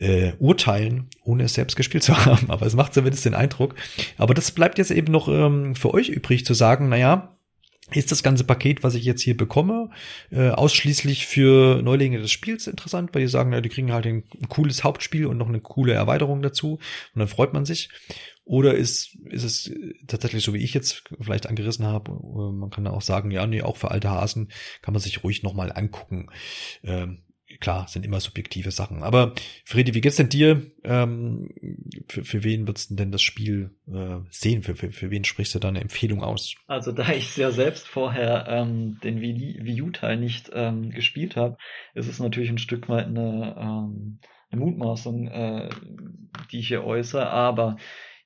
äh, 0.00 0.32
urteilen, 0.38 1.08
ohne 1.24 1.44
es 1.44 1.54
selbst 1.54 1.74
gespielt 1.76 2.04
zu 2.04 2.16
haben. 2.24 2.48
Aber 2.48 2.64
es 2.64 2.76
macht 2.76 2.94
zumindest 2.94 3.24
den 3.24 3.34
Eindruck. 3.34 3.74
Aber 4.16 4.32
das 4.32 4.52
bleibt 4.52 4.78
jetzt 4.78 4.92
eben 4.92 5.12
noch 5.12 5.28
ähm, 5.28 5.74
für 5.74 5.92
euch 5.92 6.08
übrig 6.08 6.46
zu 6.46 6.54
sagen, 6.54 6.88
naja, 6.88 7.36
ist 7.92 8.10
das 8.10 8.22
ganze 8.22 8.44
Paket, 8.44 8.82
was 8.82 8.94
ich 8.94 9.04
jetzt 9.04 9.22
hier 9.22 9.36
bekomme, 9.36 9.90
äh, 10.30 10.48
ausschließlich 10.48 11.26
für 11.26 11.82
Neulinge 11.82 12.18
des 12.18 12.30
Spiels 12.30 12.66
interessant, 12.66 13.10
weil 13.12 13.22
die 13.22 13.28
sagen, 13.28 13.52
ja, 13.52 13.60
die 13.60 13.68
kriegen 13.68 13.92
halt 13.92 14.06
ein, 14.06 14.24
ein, 14.40 14.48
cooles 14.48 14.84
Hauptspiel 14.84 15.26
und 15.26 15.36
noch 15.36 15.48
eine 15.48 15.60
coole 15.60 15.92
Erweiterung 15.92 16.40
dazu 16.40 16.78
und 17.14 17.18
dann 17.18 17.28
freut 17.28 17.52
man 17.52 17.64
sich. 17.64 17.90
Oder 18.46 18.74
ist, 18.74 19.16
ist 19.30 19.44
es 19.44 19.72
tatsächlich 20.06 20.44
so, 20.44 20.52
wie 20.52 20.62
ich 20.62 20.74
jetzt 20.74 21.04
vielleicht 21.20 21.46
angerissen 21.46 21.86
habe, 21.86 22.12
äh, 22.12 22.52
man 22.52 22.70
kann 22.70 22.86
auch 22.86 23.02
sagen, 23.02 23.30
ja, 23.30 23.46
nee, 23.46 23.62
auch 23.62 23.76
für 23.76 23.90
alte 23.90 24.10
Hasen 24.10 24.50
kann 24.80 24.94
man 24.94 25.02
sich 25.02 25.22
ruhig 25.22 25.42
nochmal 25.42 25.72
angucken. 25.72 26.28
Ähm, 26.82 27.22
klar, 27.60 27.86
sind 27.88 28.04
immer 28.04 28.20
subjektive 28.20 28.70
Sachen. 28.70 29.02
Aber 29.02 29.34
Fredi, 29.64 29.94
wie 29.94 30.00
geht's 30.00 30.16
denn 30.16 30.28
dir? 30.28 30.62
Ähm, 30.82 31.50
für, 32.08 32.24
für 32.24 32.44
wen 32.44 32.66
würdest 32.66 32.90
du 32.90 32.94
denn 32.96 33.12
das 33.12 33.22
Spiel 33.22 33.70
äh, 33.86 34.20
sehen? 34.30 34.62
Für, 34.62 34.74
für, 34.74 34.90
für 34.90 35.10
wen 35.10 35.24
sprichst 35.24 35.54
du 35.54 35.58
da 35.58 35.68
eine 35.68 35.80
Empfehlung 35.80 36.22
aus? 36.22 36.54
Also 36.66 36.92
da 36.92 37.08
ich 37.10 37.36
ja 37.36 37.50
selbst 37.50 37.86
vorher 37.86 38.46
ähm, 38.48 38.98
den 39.02 39.20
Wii 39.20 39.82
U-Teil 39.82 40.16
nicht 40.16 40.50
ähm, 40.52 40.90
gespielt 40.90 41.36
habe, 41.36 41.56
ist 41.94 42.08
es 42.08 42.20
natürlich 42.20 42.50
ein 42.50 42.58
Stück 42.58 42.88
weit 42.88 43.06
eine, 43.06 43.56
ähm, 43.58 44.20
eine 44.50 44.60
Mutmaßung, 44.60 45.28
äh, 45.28 45.68
die 46.50 46.60
ich 46.60 46.68
hier 46.68 46.84
äußere. 46.84 47.28
Aber 47.30 47.76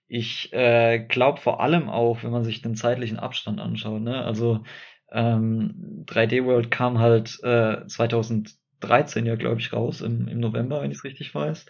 ich 0.09 0.53
äh, 0.53 1.01
glaube 1.01 1.41
vor 1.41 1.61
allem 1.61 1.89
auch, 1.89 2.23
wenn 2.23 2.31
man 2.31 2.45
sich 2.45 2.63
den 2.63 2.75
zeitlichen 2.75 3.19
Abstand 3.19 3.61
anschaut, 3.61 4.01
ne? 4.01 4.25
also 4.25 4.65
ähm, 5.13 6.05
3D 6.07 6.45
World 6.45 6.71
kam 6.71 6.99
halt 6.99 7.39
äh, 7.43 7.87
2000 7.87 8.55
13 8.81 9.27
ja, 9.27 9.37
glaube 9.37 9.61
ich, 9.61 9.73
raus, 9.73 10.01
im, 10.01 10.29
im 10.29 10.41
November, 10.41 10.83
wenn 10.83 10.91
ich 10.91 10.99
es 10.99 11.05
richtig 11.05 11.35
weiß. 11.35 11.67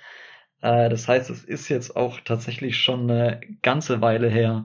Äh, 0.63 0.89
das 0.89 1.09
heißt, 1.09 1.31
es 1.31 1.45
ist 1.45 1.69
jetzt 1.69 1.97
auch 1.97 2.21
tatsächlich 2.21 2.79
schon 2.79 3.11
eine 3.11 3.41
ganze 3.63 4.01
Weile 4.01 4.29
her. 4.29 4.65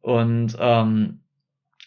Und 0.00 0.56
ähm, 0.60 1.20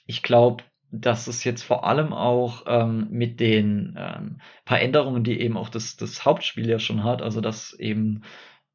ich 0.06 0.24
glaube, 0.24 0.64
dass 0.92 1.28
es 1.28 1.44
jetzt 1.44 1.64
vor 1.64 1.86
allem 1.86 2.14
auch 2.14 2.64
ähm, 2.68 3.08
mit 3.12 3.40
den 3.40 3.96
ähm, 3.98 4.42
paar 4.66 4.80
Änderungen, 4.82 5.24
die 5.24 5.40
eben 5.40 5.58
auch 5.58 5.70
das, 5.70 5.98
das 5.98 6.26
Hauptspiel 6.26 6.70
ja 6.70 6.80
schon 6.80 7.04
hat, 7.04 7.22
also 7.22 7.42
dass 7.42 7.74
eben 7.74 8.24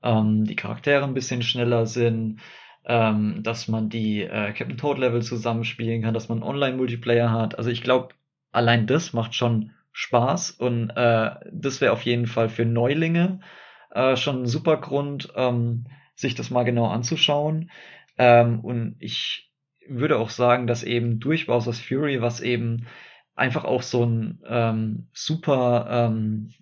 ähm, 0.02 0.44
die 0.44 0.56
Charaktere 0.56 1.04
ein 1.04 1.14
bisschen 1.14 1.42
schneller 1.42 1.86
sind, 1.86 2.40
ähm, 2.84 3.42
dass 3.42 3.68
man 3.68 3.88
die 3.88 4.22
äh, 4.22 4.52
Captain 4.52 4.76
Toad 4.76 4.98
Level 4.98 5.22
zusammenspielen 5.22 6.02
kann, 6.02 6.14
dass 6.14 6.28
man 6.28 6.42
Online-Multiplayer 6.42 7.30
hat. 7.30 7.56
Also 7.56 7.70
ich 7.70 7.82
glaube, 7.82 8.14
allein 8.50 8.86
das 8.86 9.12
macht 9.12 9.34
schon 9.34 9.72
Spaß 9.92 10.52
und 10.52 10.90
äh, 10.90 11.30
das 11.52 11.80
wäre 11.80 11.92
auf 11.92 12.02
jeden 12.02 12.26
Fall 12.26 12.48
für 12.48 12.64
Neulinge 12.64 13.40
äh, 13.90 14.16
schon 14.16 14.42
ein 14.42 14.46
super 14.46 14.78
Grund, 14.78 15.32
ähm, 15.36 15.86
sich 16.14 16.34
das 16.34 16.50
mal 16.50 16.64
genau 16.64 16.86
anzuschauen. 16.86 17.70
Ähm, 18.18 18.60
und 18.60 18.96
ich 19.00 19.50
würde 19.86 20.18
auch 20.18 20.30
sagen, 20.30 20.66
dass 20.66 20.82
eben 20.82 21.20
durch 21.20 21.46
Bowser's 21.46 21.80
Fury, 21.80 22.22
was 22.22 22.40
eben 22.40 22.86
einfach 23.34 23.64
auch 23.64 23.82
so 23.82 24.04
ein 24.04 24.40
ähm, 24.46 25.08
super 25.12 25.86
ähm, 25.88 26.52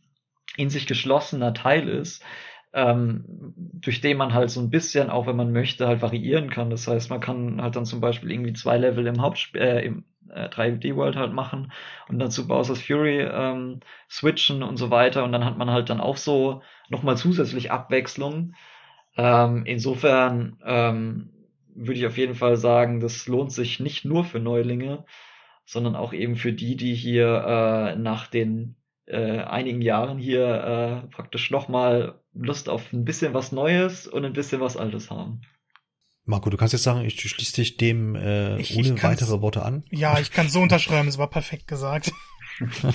in 0.57 0.71
sich 0.71 0.87
geschlossener 0.87 1.55
Teil 1.55 1.89
ist, 1.89 2.25
ähm, 2.73 3.25
durch 3.57 4.01
den 4.01 4.17
man 4.17 4.35
halt 4.35 4.51
so 4.51 4.61
ein 4.61 4.71
bisschen, 4.71 5.11
auch 5.11 5.27
wenn 5.27 5.37
man 5.37 5.53
möchte, 5.53 5.87
halt 5.87 6.03
variieren 6.03 6.51
kann. 6.51 6.71
Das 6.71 6.87
heißt, 6.87 7.11
man 7.11 7.21
kann 7.21 7.61
halt 7.63 7.77
dann 7.77 7.87
zum 7.87 8.01
Beispiel 8.01 8.31
irgendwie 8.31 8.53
zwei 8.53 8.79
Level 8.79 9.07
im 9.07 9.21
Hauptspiel, 9.21 9.61
äh, 9.61 9.85
im 9.85 10.05
äh, 10.29 10.49
3D 10.49 10.95
World 10.97 11.17
halt 11.17 11.33
machen 11.33 11.73
und 12.09 12.19
dann 12.19 12.31
zu 12.31 12.47
Bowser's 12.47 12.83
Fury 12.83 13.21
ähm, 13.23 13.81
switchen 14.09 14.63
und 14.63 14.77
so 14.77 14.91
weiter. 14.91 15.25
Und 15.25 15.33
dann 15.33 15.45
hat 15.45 15.59
man 15.59 15.71
halt 15.71 15.91
dann 15.91 16.01
auch 16.01 16.17
so 16.17 16.63
nochmal 16.89 17.17
zusätzlich 17.17 17.71
Abwechslung. 17.71 18.55
Ähm, 19.17 19.65
insofern 19.67 20.59
ähm, 20.65 21.31
würde 21.75 21.99
ich 21.99 22.07
auf 22.07 22.19
jeden 22.19 22.35
Fall 22.35 22.57
sagen, 22.57 23.01
das 23.01 23.27
lohnt 23.27 23.53
sich 23.53 23.81
nicht 23.81 24.05
nur 24.05 24.25
für 24.25 24.39
Neulinge, 24.39 25.05
sondern 25.65 25.97
auch 25.97 26.13
eben 26.13 26.37
für 26.37 26.53
die, 26.53 26.77
die 26.77 26.95
hier 26.95 27.95
äh, 27.95 27.97
nach 27.97 28.27
den 28.29 28.77
äh, 29.07 29.41
einigen 29.41 29.83
Jahren 29.83 30.19
hier 30.19 31.05
äh, 31.05 31.09
praktisch 31.09 31.51
nochmal 31.51 32.20
Lust 32.33 32.69
auf 32.69 32.93
ein 32.93 33.05
bisschen 33.05 33.35
was 33.35 33.53
Neues 33.53 34.07
und 34.07 34.25
ein 34.25 34.33
bisschen 34.33 34.61
was 34.61 34.77
Altes 34.77 35.11
haben. 35.11 35.41
Marco, 36.25 36.51
du 36.51 36.57
kannst 36.57 36.73
jetzt 36.73 36.85
sagen, 36.85 37.05
ich 37.05 37.21
schließe 37.21 37.55
dich 37.57 37.77
dem 37.77 38.15
äh, 38.15 38.59
ich, 38.61 38.77
ohne 38.77 38.95
ich 38.95 39.03
weitere 39.03 39.41
Worte 39.41 39.63
an. 39.63 39.85
Ja, 39.91 40.19
ich 40.21 40.31
kann 40.31 40.49
so 40.49 40.61
unterschreiben, 40.61 41.09
es 41.09 41.19
war 41.19 41.29
perfekt 41.29 41.67
gesagt. 41.67 42.13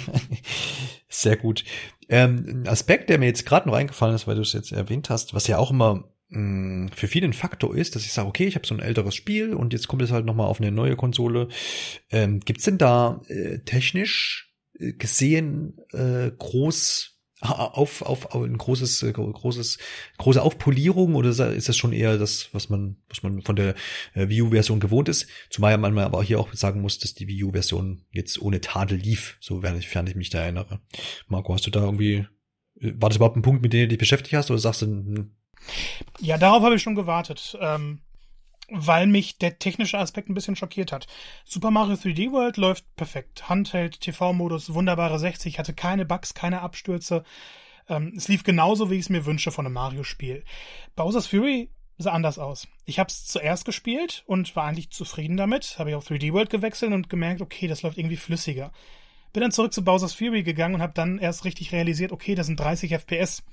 Sehr 1.10 1.36
gut. 1.36 1.66
Ähm, 2.08 2.46
ein 2.48 2.68
Aspekt, 2.68 3.10
der 3.10 3.18
mir 3.18 3.26
jetzt 3.26 3.46
gerade 3.46 3.68
noch 3.68 3.76
eingefallen 3.76 4.16
ist, 4.16 4.28
weil 4.28 4.36
du 4.36 4.42
es 4.42 4.54
jetzt 4.54 4.72
erwähnt 4.72 5.10
hast, 5.10 5.34
was 5.34 5.48
ja 5.48 5.58
auch 5.58 5.72
immer 5.72 6.10
mh, 6.30 6.40
mm, 6.40 6.90
für 6.94 7.08
viele 7.08 7.28
ein 7.28 7.34
Faktor 7.34 7.76
ist, 7.76 7.96
dass 7.96 8.06
ich 8.06 8.14
sage, 8.14 8.28
okay, 8.28 8.46
ich 8.46 8.56
habe 8.56 8.68
so 8.68 8.76
ein 8.76 8.82
älteres 8.82 9.16
Spiel 9.16 9.54
und 9.54 9.74
jetzt 9.74 9.88
kommt 9.88 10.02
es 10.02 10.12
halt 10.12 10.26
nochmal 10.26 10.48
auf 10.48 10.62
eine 10.62 10.72
neue 10.72 10.96
Konsole. 10.96 11.50
Ähm, 12.12 12.40
Gibt 12.40 12.66
denn 12.66 12.78
da 12.78 13.22
äh, 13.28 13.60
technisch 13.60 14.54
äh, 14.80 14.94
gesehen 14.94 15.78
äh, 15.92 16.32
groß 16.38 17.15
auf, 17.42 18.02
auf, 18.02 18.26
auf 18.26 18.44
ein 18.44 18.58
großes, 18.58 19.04
äh, 19.04 19.12
großes, 19.12 19.78
große 20.18 20.42
Aufpolierung 20.42 21.16
oder 21.16 21.30
ist 21.30 21.70
das 21.70 21.76
schon 21.76 21.92
eher 21.92 22.18
das, 22.18 22.50
was 22.54 22.70
man, 22.70 22.98
was 23.10 23.24
man 23.24 23.42
von 23.42 23.56
der 23.56 23.76
äh, 24.14 24.30
Wii 24.30 24.44
U-Version 24.44 24.80
gewohnt 24.80 25.10
ist? 25.10 25.28
Zumal 25.50 25.78
man 25.78 25.98
aber 25.98 26.24
hier 26.24 26.40
auch 26.40 26.54
sagen 26.54 26.82
muss, 26.82 26.98
dass 27.00 27.14
die 27.14 27.28
Wii 27.28 27.44
U-Version 27.44 28.06
jetzt 28.12 28.42
ohne 28.42 28.62
Tadel 28.62 28.98
lief, 28.98 29.38
so 29.42 29.64
während 29.64 29.80
ich, 29.80 29.94
ich 29.94 30.16
mich 30.16 30.30
da 30.30 30.42
erinnere. 30.42 30.80
Marco, 31.28 31.54
hast 31.54 31.68
du 31.68 31.72
da 31.72 31.84
irgendwie, 31.84 32.26
äh, 32.80 32.94
war 32.96 33.10
das 33.10 33.18
überhaupt 33.18 33.38
ein 33.38 33.42
Punkt, 33.42 33.62
mit 33.62 33.74
dem 33.74 33.82
du 33.82 33.88
dich 33.90 34.00
beschäftigt 34.00 34.36
hast 34.36 34.50
oder 34.50 34.60
sagst 34.60 34.84
du, 34.84 34.86
hm? 34.86 35.36
Ja, 36.20 36.38
darauf 36.38 36.64
habe 36.64 36.76
ich 36.76 36.82
schon 36.82 36.96
gewartet. 36.96 37.58
Ähm 37.60 38.00
weil 38.70 39.08
mich 39.08 39.38
der 39.38 39.60
technische 39.60 40.00
Aspekt 40.00 40.30
ein 40.30 40.34
bisschen 40.34 40.56
schockiert 40.56 40.92
hat. 40.92 41.08
Super 41.44 41.72
Mario 41.72 41.96
3D 41.96 42.32
World 42.32 42.58
läuft 42.58 42.96
perfekt. 42.96 43.50
Handheld, 43.50 44.02
TV-Modus, 44.02 44.74
wunderbare 44.74 45.20
60, 45.20 45.60
hatte 45.60 45.74
keine 45.74 46.06
Bugs, 46.06 46.34
keine 46.34 46.62
Abstürze. 46.62 47.24
Ähm, 47.88 48.14
es 48.16 48.28
lief 48.28 48.44
genauso, 48.44 48.90
wie 48.90 48.96
ich 48.96 49.02
es 49.02 49.10
mir 49.10 49.26
wünsche 49.26 49.52
von 49.52 49.66
einem 49.66 49.76
Mario-Spiel. 49.76 50.44
Bowser's 50.96 51.28
Fury 51.28 51.70
sah 51.98 52.12
anders 52.12 52.40
aus. 52.40 52.68
Ich 52.86 53.00
habe 53.00 53.10
es 53.10 53.26
zuerst 53.26 53.66
gespielt 53.66 54.24
und 54.28 54.56
war 54.56 54.66
eigentlich 54.66 54.90
zufrieden 54.90 55.38
damit. 55.38 55.78
Habe 55.80 55.92
ich 55.92 55.96
auf 55.96 56.08
3D 56.08 56.34
World 56.34 56.50
gewechselt 56.50 56.92
und 56.92 57.10
gemerkt, 57.10 57.42
okay, 57.42 57.68
das 57.68 57.84
läuft 57.84 57.98
irgendwie 57.98 58.18
flüssiger. 58.18 58.72
Bin 59.34 59.42
dann 59.42 59.52
zurück 59.52 59.74
zu 59.74 59.84
Bowser's 59.84 60.14
Fury 60.14 60.44
gegangen 60.44 60.76
und 60.76 60.82
habe 60.82 60.94
dann 60.94 61.20
erst 61.20 61.46
richtig 61.46 61.72
realisiert, 61.72 62.12
okay, 62.12 62.36
das 62.36 62.48
sind 62.48 62.60
30 62.60 62.92
FPS. 62.92 63.44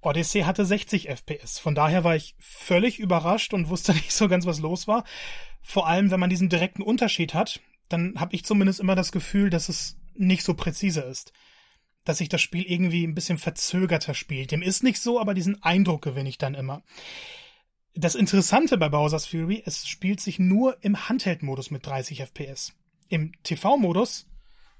Odyssey 0.00 0.42
hatte 0.42 0.64
60 0.64 1.08
FPS. 1.08 1.58
Von 1.58 1.74
daher 1.74 2.04
war 2.04 2.14
ich 2.14 2.34
völlig 2.38 2.98
überrascht 2.98 3.54
und 3.54 3.68
wusste 3.68 3.92
nicht 3.94 4.12
so 4.12 4.28
ganz, 4.28 4.46
was 4.46 4.60
los 4.60 4.86
war. 4.86 5.04
Vor 5.60 5.86
allem, 5.86 6.10
wenn 6.10 6.20
man 6.20 6.30
diesen 6.30 6.48
direkten 6.48 6.82
Unterschied 6.82 7.34
hat, 7.34 7.60
dann 7.88 8.14
habe 8.18 8.34
ich 8.34 8.44
zumindest 8.44 8.80
immer 8.80 8.94
das 8.94 9.12
Gefühl, 9.12 9.50
dass 9.50 9.68
es 9.68 9.96
nicht 10.14 10.42
so 10.42 10.54
präzise 10.54 11.00
ist. 11.00 11.32
Dass 12.04 12.18
sich 12.18 12.28
das 12.28 12.40
Spiel 12.40 12.64
irgendwie 12.64 13.06
ein 13.06 13.14
bisschen 13.14 13.38
verzögerter 13.38 14.14
spielt. 14.14 14.50
Dem 14.50 14.62
ist 14.62 14.82
nicht 14.82 15.00
so, 15.00 15.20
aber 15.20 15.34
diesen 15.34 15.62
Eindruck 15.62 16.02
gewinne 16.02 16.28
ich 16.28 16.38
dann 16.38 16.54
immer. 16.54 16.82
Das 17.94 18.14
Interessante 18.14 18.78
bei 18.78 18.88
Bowser's 18.88 19.26
Fury, 19.26 19.62
es 19.66 19.88
spielt 19.88 20.20
sich 20.20 20.38
nur 20.38 20.76
im 20.82 21.08
Handheld-Modus 21.08 21.70
mit 21.70 21.84
30 21.84 22.22
FPS. 22.22 22.72
Im 23.08 23.32
TV-Modus 23.42 24.26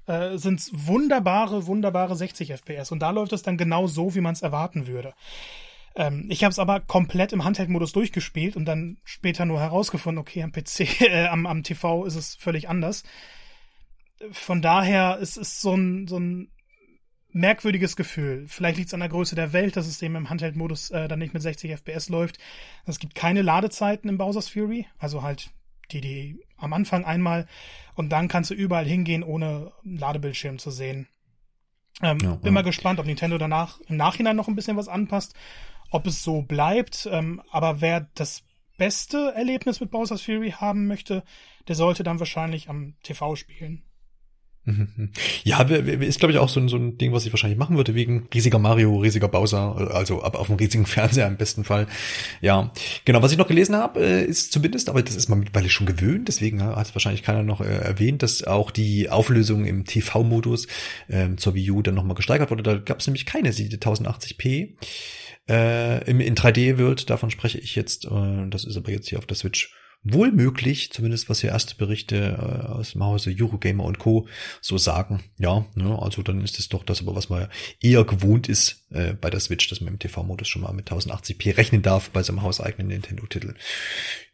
äh, 0.09 0.37
sind 0.37 0.69
wunderbare, 0.73 1.67
wunderbare 1.67 2.15
60 2.15 2.51
FPS. 2.51 2.91
Und 2.91 2.99
da 2.99 3.11
läuft 3.11 3.31
es 3.31 3.43
dann 3.43 3.57
genau 3.57 3.85
so, 3.85 4.15
wie 4.15 4.21
man 4.21 4.33
es 4.33 4.41
erwarten 4.41 4.87
würde. 4.87 5.13
Ähm, 5.95 6.25
ich 6.29 6.43
habe 6.43 6.51
es 6.51 6.57
aber 6.57 6.79
komplett 6.79 7.31
im 7.31 7.43
Handheld-Modus 7.43 7.91
durchgespielt 7.91 8.55
und 8.55 8.65
dann 8.65 8.97
später 9.03 9.45
nur 9.45 9.59
herausgefunden, 9.59 10.19
okay, 10.19 10.41
am 10.41 10.51
PC, 10.51 11.01
äh, 11.01 11.27
am, 11.27 11.45
am 11.45 11.61
TV 11.61 12.05
ist 12.05 12.15
es 12.15 12.35
völlig 12.35 12.69
anders. 12.69 13.03
Von 14.31 14.61
daher 14.63 15.17
ist 15.19 15.37
es 15.37 15.61
so 15.61 15.75
ein, 15.75 16.07
so 16.07 16.19
ein 16.19 16.49
merkwürdiges 17.31 17.95
Gefühl. 17.95 18.45
Vielleicht 18.47 18.77
liegt 18.77 18.87
es 18.87 18.93
an 18.95 19.01
der 19.01 19.09
Größe 19.09 19.35
der 19.35 19.53
Welt, 19.53 19.77
dass 19.77 19.85
es 19.85 20.01
eben 20.01 20.15
im 20.15 20.29
Handheld-Modus 20.31 20.89
äh, 20.89 21.07
dann 21.07 21.19
nicht 21.19 21.35
mit 21.35 21.43
60 21.43 21.71
FPS 21.71 22.09
läuft. 22.09 22.39
Es 22.87 22.97
gibt 22.97 23.13
keine 23.13 23.43
Ladezeiten 23.43 24.09
im 24.09 24.17
Bowser's 24.17 24.49
Fury, 24.49 24.87
also 24.97 25.21
halt 25.21 25.51
die, 25.91 26.01
die 26.01 26.39
am 26.57 26.73
Anfang 26.73 27.05
einmal 27.05 27.47
und 27.95 28.09
dann 28.09 28.27
kannst 28.27 28.49
du 28.49 28.53
überall 28.53 28.85
hingehen, 28.85 29.23
ohne 29.23 29.71
Ladebildschirm 29.83 30.57
zu 30.57 30.71
sehen. 30.71 31.07
Ähm, 32.01 32.17
ja, 32.21 32.35
bin 32.35 32.45
ja. 32.45 32.51
mal 32.51 32.63
gespannt, 32.63 32.99
ob 32.99 33.05
Nintendo 33.05 33.37
danach 33.37 33.79
im 33.81 33.97
Nachhinein 33.97 34.35
noch 34.35 34.47
ein 34.47 34.55
bisschen 34.55 34.77
was 34.77 34.87
anpasst, 34.87 35.33
ob 35.91 36.07
es 36.07 36.23
so 36.23 36.41
bleibt. 36.41 37.07
Ähm, 37.11 37.41
aber 37.51 37.81
wer 37.81 38.07
das 38.15 38.43
beste 38.77 39.33
Erlebnis 39.35 39.81
mit 39.81 39.91
Bowser's 39.91 40.21
Fury 40.21 40.51
haben 40.51 40.87
möchte, 40.87 41.23
der 41.67 41.75
sollte 41.75 42.03
dann 42.03 42.19
wahrscheinlich 42.19 42.69
am 42.69 42.95
TV 43.03 43.35
spielen. 43.35 43.83
Ja, 45.43 45.61
ist 45.61 46.19
glaube 46.19 46.31
ich 46.31 46.37
auch 46.39 46.49
so 46.49 46.59
ein, 46.59 46.69
so 46.69 46.77
ein 46.77 46.97
Ding, 46.97 47.13
was 47.13 47.25
ich 47.25 47.33
wahrscheinlich 47.33 47.59
machen 47.59 47.77
würde, 47.77 47.95
wegen 47.95 48.27
riesiger 48.33 48.59
Mario, 48.59 48.97
riesiger 48.97 49.27
Bowser, 49.27 49.91
also 49.93 50.21
ab 50.21 50.35
auf 50.35 50.49
einem 50.49 50.59
riesigen 50.59 50.85
Fernseher 50.87 51.27
im 51.27 51.37
besten 51.37 51.63
Fall. 51.63 51.87
Ja, 52.41 52.71
genau, 53.05 53.21
was 53.21 53.31
ich 53.31 53.37
noch 53.37 53.47
gelesen 53.47 53.75
habe, 53.75 53.99
äh, 53.99 54.25
ist 54.25 54.51
zumindest, 54.51 54.89
aber 54.89 55.01
das 55.01 55.15
ist 55.15 55.29
man 55.29 55.39
mittlerweile 55.39 55.69
schon 55.69 55.87
gewöhnt, 55.87 56.27
deswegen 56.27 56.63
hat 56.63 56.87
es 56.87 56.95
wahrscheinlich 56.95 57.23
keiner 57.23 57.43
noch 57.43 57.61
äh, 57.61 57.65
erwähnt, 57.65 58.23
dass 58.23 58.43
auch 58.43 58.71
die 58.71 59.09
Auflösung 59.09 59.65
im 59.65 59.85
TV-Modus 59.85 60.67
äh, 61.07 61.35
zur 61.37 61.55
Wii 61.55 61.71
U 61.71 61.81
dann 61.81 61.95
nochmal 61.95 62.15
gesteigert 62.15 62.51
wurde. 62.51 62.63
Da 62.63 62.77
gab 62.77 62.99
es 62.99 63.07
nämlich 63.07 63.25
keine 63.25 63.51
1080p. 63.51 64.69
Äh, 65.49 66.09
in 66.09 66.35
3D-World, 66.35 67.09
davon 67.09 67.31
spreche 67.31 67.57
ich 67.57 67.75
jetzt, 67.75 68.05
äh, 68.05 68.49
das 68.49 68.65
ist 68.65 68.77
aber 68.77 68.91
jetzt 68.91 69.09
hier 69.09 69.17
auf 69.17 69.25
der 69.25 69.35
Switch 69.35 69.73
wohl 70.03 70.31
möglich, 70.31 70.91
zumindest 70.91 71.29
was 71.29 71.41
hier 71.41 71.49
erste 71.51 71.75
Berichte 71.75 72.15
äh, 72.15 72.67
aus 72.67 72.93
dem 72.93 73.03
Hause 73.03 73.35
Eurogamer 73.37 73.83
und 73.83 73.99
Co. 73.99 74.27
so 74.61 74.77
sagen. 74.77 75.23
Ja, 75.37 75.65
ne, 75.75 75.97
also 76.01 76.21
dann 76.21 76.41
ist 76.43 76.59
es 76.59 76.69
doch 76.69 76.83
das 76.83 77.01
aber, 77.01 77.15
was 77.15 77.29
man 77.29 77.47
eher 77.81 78.03
gewohnt 78.05 78.47
ist 78.47 78.85
äh, 78.91 79.13
bei 79.13 79.29
der 79.29 79.39
Switch, 79.39 79.67
dass 79.69 79.81
man 79.81 79.93
im 79.93 79.99
TV-Modus 79.99 80.47
schon 80.47 80.61
mal 80.61 80.73
mit 80.73 80.89
1080p 80.89 81.57
rechnen 81.57 81.81
darf 81.81 82.11
bei 82.11 82.23
seinem 82.23 82.41
hauseigenen 82.41 82.87
Nintendo-Titel. 82.87 83.55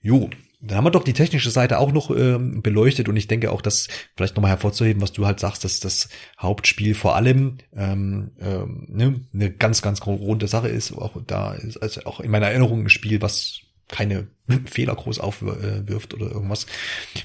Jo, 0.02 0.30
dann 0.62 0.78
haben 0.78 0.86
wir 0.86 0.92
doch 0.92 1.04
die 1.04 1.14
technische 1.14 1.52
Seite 1.52 1.80
auch 1.80 1.92
noch 1.92 2.10
ähm, 2.12 2.62
beleuchtet 2.62 3.10
und 3.10 3.18
ich 3.18 3.28
denke 3.28 3.52
auch, 3.52 3.62
dass 3.62 3.88
vielleicht 4.16 4.36
nochmal 4.36 4.52
hervorzuheben, 4.52 5.02
was 5.02 5.12
du 5.12 5.26
halt 5.26 5.40
sagst, 5.40 5.64
dass 5.64 5.80
das 5.80 6.10
Hauptspiel 6.40 6.96
vor 6.96 7.16
allem 7.16 7.58
ähm, 7.76 8.32
ähm, 8.40 8.86
ne, 8.90 9.22
eine 9.34 9.52
ganz, 9.52 9.82
ganz 9.82 10.06
runde 10.06 10.48
Sache 10.48 10.70
ist. 10.70 10.94
Auch 10.94 11.18
da 11.26 11.54
ist 11.54 11.78
also 11.78 12.02
auch 12.06 12.20
in 12.20 12.32
meiner 12.32 12.48
Erinnerung 12.48 12.84
ein 12.84 12.90
Spiel, 12.90 13.22
was 13.22 13.62
keine 13.88 14.28
Fehler 14.66 14.96
groß 14.96 15.20
aufwirft 15.20 16.14
oder 16.14 16.32
irgendwas 16.32 16.66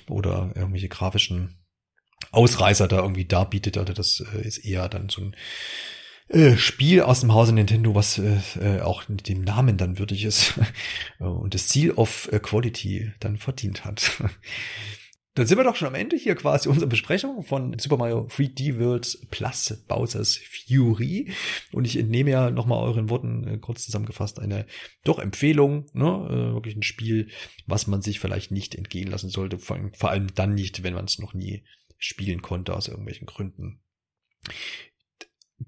oder 0.09 0.53
irgendwelche 0.55 0.89
grafischen 0.89 1.57
Ausreißer 2.33 2.89
da 2.89 2.99
irgendwie 2.99 3.25
darbietet. 3.25 3.79
Also 3.79 3.93
das 3.93 4.25
äh, 4.35 4.47
ist 4.47 4.59
eher 4.59 4.89
dann 4.89 5.09
so 5.09 5.23
ein 5.23 5.37
äh, 6.29 6.57
Spiel 6.57 7.03
aus 7.03 7.21
dem 7.21 7.35
Hause 7.35 7.53
Nintendo, 7.53 7.95
was 7.95 8.19
äh, 8.19 8.81
auch 8.83 9.05
dem 9.09 9.43
Namen 9.43 9.77
dann 9.77 9.99
würdig 9.99 10.25
ist 10.25 10.55
und 11.19 11.55
das 11.55 11.69
Seal 11.69 11.93
of 11.93 12.29
Quality 12.43 13.13
dann 13.21 13.37
verdient 13.37 13.85
hat. 13.85 14.13
Dann 15.35 15.47
sind 15.47 15.59
wir 15.59 15.65
doch 15.65 15.77
schon 15.77 15.89
am 15.89 15.95
Ende 15.95 16.17
hier 16.17 16.35
quasi 16.35 16.69
unserer 16.69 16.89
Besprechung 16.89 17.45
von 17.45 17.79
Super 17.79 17.97
Mario 17.97 18.27
3D 18.27 18.81
World 18.81 19.29
plus 19.31 19.85
Bowser's 19.87 20.37
Fury. 20.37 21.33
Und 21.73 21.85
ich 21.85 21.97
entnehme 21.97 22.31
ja 22.31 22.51
nochmal 22.51 22.83
euren 22.83 23.11
Worten 23.11 23.47
äh, 23.47 23.59
kurz 23.59 23.85
zusammengefasst 23.85 24.41
eine 24.41 24.67
doch 25.05 25.21
Empfehlung, 25.21 25.87
ne? 25.93 26.27
Äh, 26.29 26.55
wirklich 26.55 26.75
ein 26.75 26.83
Spiel, 26.83 27.29
was 27.67 27.87
man 27.87 28.03
sich 28.03 28.19
vielleicht 28.19 28.51
nicht 28.51 28.75
entgehen 28.75 29.09
lassen 29.09 29.31
sollte. 29.31 29.59
Vor, 29.59 29.79
allem 30.03 30.35
dann 30.35 30.55
nicht, 30.55 30.83
wenn 30.83 30.95
man 30.95 31.05
es 31.05 31.21
noch 31.21 31.33
nie 31.33 31.65
spielen 31.97 32.43
konnte 32.43 32.75
aus 32.75 32.89
irgendwelchen 32.89 33.27
Gründen. 33.27 33.81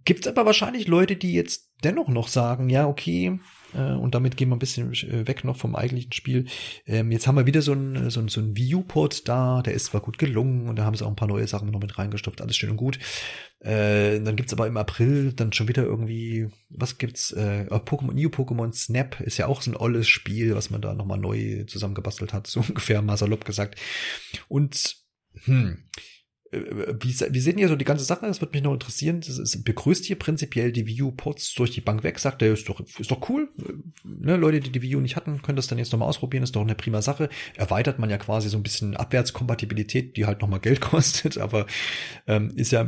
Gibt's 0.04 0.26
aber 0.26 0.44
wahrscheinlich 0.44 0.88
Leute, 0.88 1.14
die 1.14 1.34
jetzt 1.34 1.70
dennoch 1.84 2.08
noch 2.08 2.26
sagen, 2.26 2.68
ja, 2.68 2.88
okay, 2.88 3.38
und 3.78 4.14
damit 4.14 4.36
gehen 4.36 4.48
wir 4.50 4.56
ein 4.56 4.60
bisschen 4.60 4.92
äh, 4.92 5.26
weg 5.26 5.44
noch 5.44 5.56
vom 5.56 5.74
eigentlichen 5.74 6.12
Spiel. 6.12 6.46
Ähm, 6.86 7.10
jetzt 7.10 7.26
haben 7.26 7.36
wir 7.36 7.46
wieder 7.46 7.62
so 7.62 7.72
ein, 7.72 8.10
so 8.10 8.20
ein, 8.20 8.28
so 8.28 8.40
ein 8.40 8.56
Viewport 8.56 9.28
da, 9.28 9.62
der 9.62 9.74
ist 9.74 9.86
zwar 9.86 10.00
gut 10.00 10.18
gelungen 10.18 10.68
und 10.68 10.76
da 10.76 10.84
haben 10.84 10.96
sie 10.96 11.04
auch 11.04 11.10
ein 11.10 11.16
paar 11.16 11.28
neue 11.28 11.46
Sachen 11.46 11.70
noch 11.70 11.80
mit 11.80 11.98
reingestopft, 11.98 12.40
alles 12.40 12.56
schön 12.56 12.70
und 12.70 12.76
gut. 12.76 12.98
Äh, 13.60 14.20
dann 14.20 14.36
gibt's 14.36 14.52
aber 14.52 14.66
im 14.66 14.76
April 14.76 15.32
dann 15.32 15.52
schon 15.52 15.68
wieder 15.68 15.84
irgendwie, 15.84 16.48
was 16.68 16.98
gibt's? 16.98 17.32
Äh, 17.32 17.66
Pokémon, 17.70 18.12
New 18.12 18.28
Pokémon 18.28 18.72
Snap 18.72 19.20
ist 19.20 19.38
ja 19.38 19.46
auch 19.46 19.62
so 19.62 19.70
ein 19.70 19.76
olles 19.76 20.08
Spiel, 20.08 20.54
was 20.54 20.70
man 20.70 20.82
da 20.82 20.94
nochmal 20.94 21.18
neu 21.18 21.64
zusammengebastelt 21.64 22.32
hat, 22.32 22.46
so 22.46 22.60
ungefähr 22.68 23.02
mal 23.02 23.16
salopp 23.16 23.44
gesagt. 23.44 23.80
Und 24.48 24.96
hm, 25.44 25.78
äh, 25.78 26.21
wie, 26.52 27.14
wie 27.30 27.40
sehen 27.40 27.56
ihr 27.56 27.68
so 27.68 27.76
die 27.76 27.86
ganze 27.86 28.04
Sache? 28.04 28.26
Das 28.26 28.42
würde 28.42 28.52
mich 28.52 28.62
noch 28.62 28.74
interessieren. 28.74 29.20
Das 29.20 29.38
ist, 29.38 29.64
begrüßt 29.64 30.08
ihr 30.10 30.18
prinzipiell 30.18 30.70
die 30.70 30.86
Wii 30.86 31.02
U-Ports 31.02 31.54
durch 31.54 31.70
die 31.70 31.80
Bank 31.80 32.02
weg? 32.02 32.18
Sagt 32.18 32.42
er, 32.42 32.52
ist 32.52 32.68
doch, 32.68 32.80
ist 32.80 33.10
doch 33.10 33.28
cool. 33.30 33.48
Äh, 33.58 33.72
ne, 34.04 34.36
Leute, 34.36 34.60
die 34.60 34.70
die 34.70 34.94
U 34.94 35.00
nicht 35.00 35.16
hatten, 35.16 35.40
können 35.40 35.56
das 35.56 35.66
dann 35.66 35.78
jetzt 35.78 35.92
nochmal 35.92 36.08
ausprobieren. 36.08 36.44
Ist 36.44 36.54
doch 36.54 36.60
eine 36.60 36.74
prima 36.74 37.00
Sache. 37.00 37.30
Erweitert 37.56 37.98
man 37.98 38.10
ja 38.10 38.18
quasi 38.18 38.50
so 38.50 38.58
ein 38.58 38.62
bisschen 38.62 38.96
Abwärtskompatibilität, 38.96 40.16
die 40.18 40.26
halt 40.26 40.42
nochmal 40.42 40.60
Geld 40.60 40.80
kostet. 40.82 41.38
Aber 41.38 41.66
ähm, 42.26 42.52
ist 42.54 42.70
ja, 42.70 42.84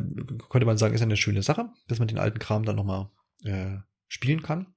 könnte 0.51 0.67
man 0.67 0.77
sagen, 0.77 0.95
ist 0.95 1.01
ja 1.01 1.07
eine 1.07 1.17
schöne 1.17 1.43
Sache, 1.43 1.71
dass 1.89 1.99
man 1.99 2.09
den 2.09 2.19
alten 2.19 2.39
Kram 2.39 2.65
dann 2.65 2.77
nochmal 2.77 3.09
äh, 3.45 3.79
spielen 4.09 4.43
kann. 4.43 4.74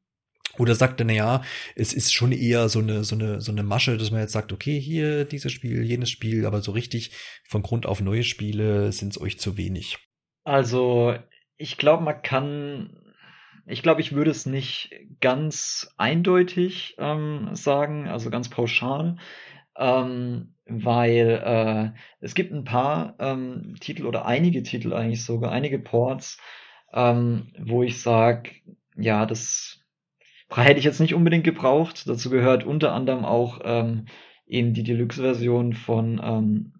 Oder 0.57 0.75
sagt 0.75 0.99
er, 0.99 1.05
na 1.05 1.13
ja, 1.13 1.41
es 1.75 1.93
ist 1.93 2.13
schon 2.13 2.31
eher 2.31 2.69
so 2.69 2.79
eine, 2.79 3.03
so 3.03 3.15
eine, 3.15 3.41
so 3.41 3.51
eine 3.51 3.63
Masche, 3.63 3.97
dass 3.97 4.11
man 4.11 4.21
jetzt 4.21 4.33
sagt, 4.33 4.51
okay, 4.51 4.79
hier 4.79 5.25
dieses 5.25 5.51
Spiel, 5.51 5.83
jenes 5.83 6.09
Spiel, 6.09 6.45
aber 6.45 6.61
so 6.61 6.71
richtig 6.71 7.11
von 7.47 7.61
Grund 7.61 7.85
auf 7.85 8.01
neue 8.01 8.23
Spiele 8.23 8.91
sind 8.91 9.13
es 9.13 9.21
euch 9.21 9.39
zu 9.39 9.57
wenig. 9.57 9.97
Also, 10.43 11.15
ich 11.57 11.77
glaube, 11.77 12.03
man 12.03 12.21
kann, 12.21 13.13
ich 13.65 13.83
glaube, 13.83 14.01
ich 14.01 14.13
würde 14.13 14.31
es 14.31 14.45
nicht 14.45 14.91
ganz 15.19 15.93
eindeutig 15.97 16.95
ähm, 16.99 17.49
sagen, 17.53 18.07
also 18.07 18.29
ganz 18.29 18.49
pauschal, 18.49 19.17
ähm, 19.77 20.53
weil 20.65 21.41
äh, 21.43 21.99
es 22.19 22.33
gibt 22.33 22.51
ein 22.51 22.63
paar 22.63 23.15
ähm, 23.19 23.75
Titel 23.79 24.05
oder 24.05 24.25
einige 24.25 24.63
Titel 24.63 24.93
eigentlich 24.93 25.23
sogar, 25.23 25.51
einige 25.51 25.79
Ports, 25.79 26.37
ähm, 26.93 27.53
wo 27.59 27.83
ich 27.83 28.01
sage, 28.01 28.51
ja, 28.95 29.25
das 29.25 29.76
hätte 30.55 30.79
ich 30.79 30.85
jetzt 30.85 30.99
nicht 30.99 31.13
unbedingt 31.13 31.43
gebraucht. 31.43 32.07
Dazu 32.07 32.29
gehört 32.29 32.63
unter 32.63 32.93
anderem 32.93 33.25
auch 33.25 33.59
ähm, 33.63 34.05
eben 34.45 34.73
die 34.73 34.83
Deluxe-Version 34.83 35.73
von 35.73 36.21
ähm, 36.23 36.73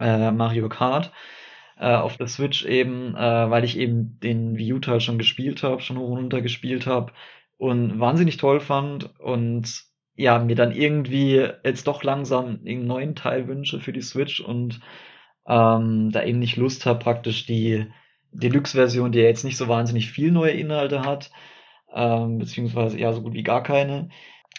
äh, 0.00 0.30
Mario 0.30 0.68
Kart 0.68 1.12
äh, 1.78 1.94
auf 1.94 2.16
der 2.16 2.28
Switch 2.28 2.64
eben, 2.64 3.14
äh, 3.14 3.50
weil 3.50 3.64
ich 3.64 3.78
eben 3.78 4.18
den 4.20 4.56
Wii 4.56 4.74
U-Teil 4.74 5.00
schon 5.00 5.18
gespielt 5.18 5.62
habe, 5.62 5.82
schon 5.82 5.98
hoch 5.98 6.10
und 6.10 6.18
runter 6.18 6.40
gespielt 6.40 6.86
habe 6.86 7.12
und 7.58 8.00
wahnsinnig 8.00 8.38
toll 8.38 8.60
fand 8.60 9.18
und 9.20 9.84
ja, 10.14 10.38
mir 10.38 10.56
dann 10.56 10.72
irgendwie 10.72 11.46
jetzt 11.64 11.86
doch 11.86 12.02
langsam 12.02 12.60
einen 12.64 12.86
neuen 12.86 13.14
Teil 13.14 13.48
wünsche 13.48 13.80
für 13.80 13.92
die 13.92 14.00
Switch 14.00 14.40
und 14.40 14.80
ähm, 15.46 16.10
da 16.10 16.24
eben 16.24 16.38
nicht 16.38 16.56
Lust 16.56 16.86
habe, 16.86 16.98
praktisch 16.98 17.44
die 17.46 17.86
Deluxe-Version, 18.32 19.12
die 19.12 19.18
ja 19.18 19.26
jetzt 19.26 19.44
nicht 19.44 19.58
so 19.58 19.68
wahnsinnig 19.68 20.10
viel 20.10 20.32
neue 20.32 20.52
Inhalte 20.52 21.02
hat, 21.02 21.30
ähm, 21.94 22.38
beziehungsweise 22.38 22.98
ja 22.98 23.12
so 23.12 23.22
gut 23.22 23.34
wie 23.34 23.42
gar 23.42 23.62
keine, 23.62 24.08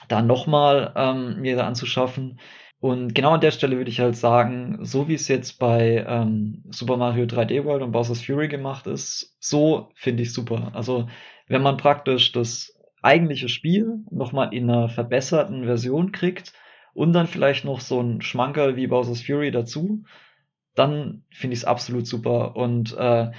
da 0.07 0.21
nochmal 0.21 0.93
ähm, 0.95 1.41
mir 1.41 1.63
anzuschaffen. 1.65 2.39
Und 2.79 3.15
genau 3.15 3.31
an 3.31 3.41
der 3.41 3.51
Stelle 3.51 3.77
würde 3.77 3.89
ich 3.89 3.99
halt 3.99 4.15
sagen, 4.15 4.85
so 4.85 5.07
wie 5.07 5.15
es 5.15 5.27
jetzt 5.27 5.57
bei 5.59 6.05
ähm, 6.07 6.63
Super 6.69 6.97
Mario 6.97 7.25
3D 7.25 7.65
World 7.65 7.81
und 7.81 7.91
Bowser's 7.91 8.23
Fury 8.23 8.47
gemacht 8.47 8.85
ist, 8.85 9.35
so 9.39 9.89
finde 9.95 10.23
ich 10.23 10.33
super. 10.33 10.71
Also 10.75 11.07
wenn 11.47 11.63
man 11.63 11.77
praktisch 11.77 12.31
das 12.31 12.77
eigentliche 13.01 13.49
Spiel 13.49 13.99
nochmal 14.11 14.53
in 14.53 14.69
einer 14.69 14.89
verbesserten 14.89 15.63
Version 15.65 16.11
kriegt 16.11 16.53
und 16.93 17.13
dann 17.13 17.27
vielleicht 17.27 17.65
noch 17.65 17.79
so 17.79 17.99
ein 18.01 18.21
Schmankerl 18.21 18.75
wie 18.75 18.87
Bowser's 18.87 19.21
Fury 19.23 19.49
dazu, 19.49 20.03
dann 20.75 21.23
finde 21.31 21.55
ich 21.55 21.61
es 21.61 21.65
absolut 21.65 22.05
super. 22.05 22.55
Und 22.55 22.95
äh, 22.95 23.31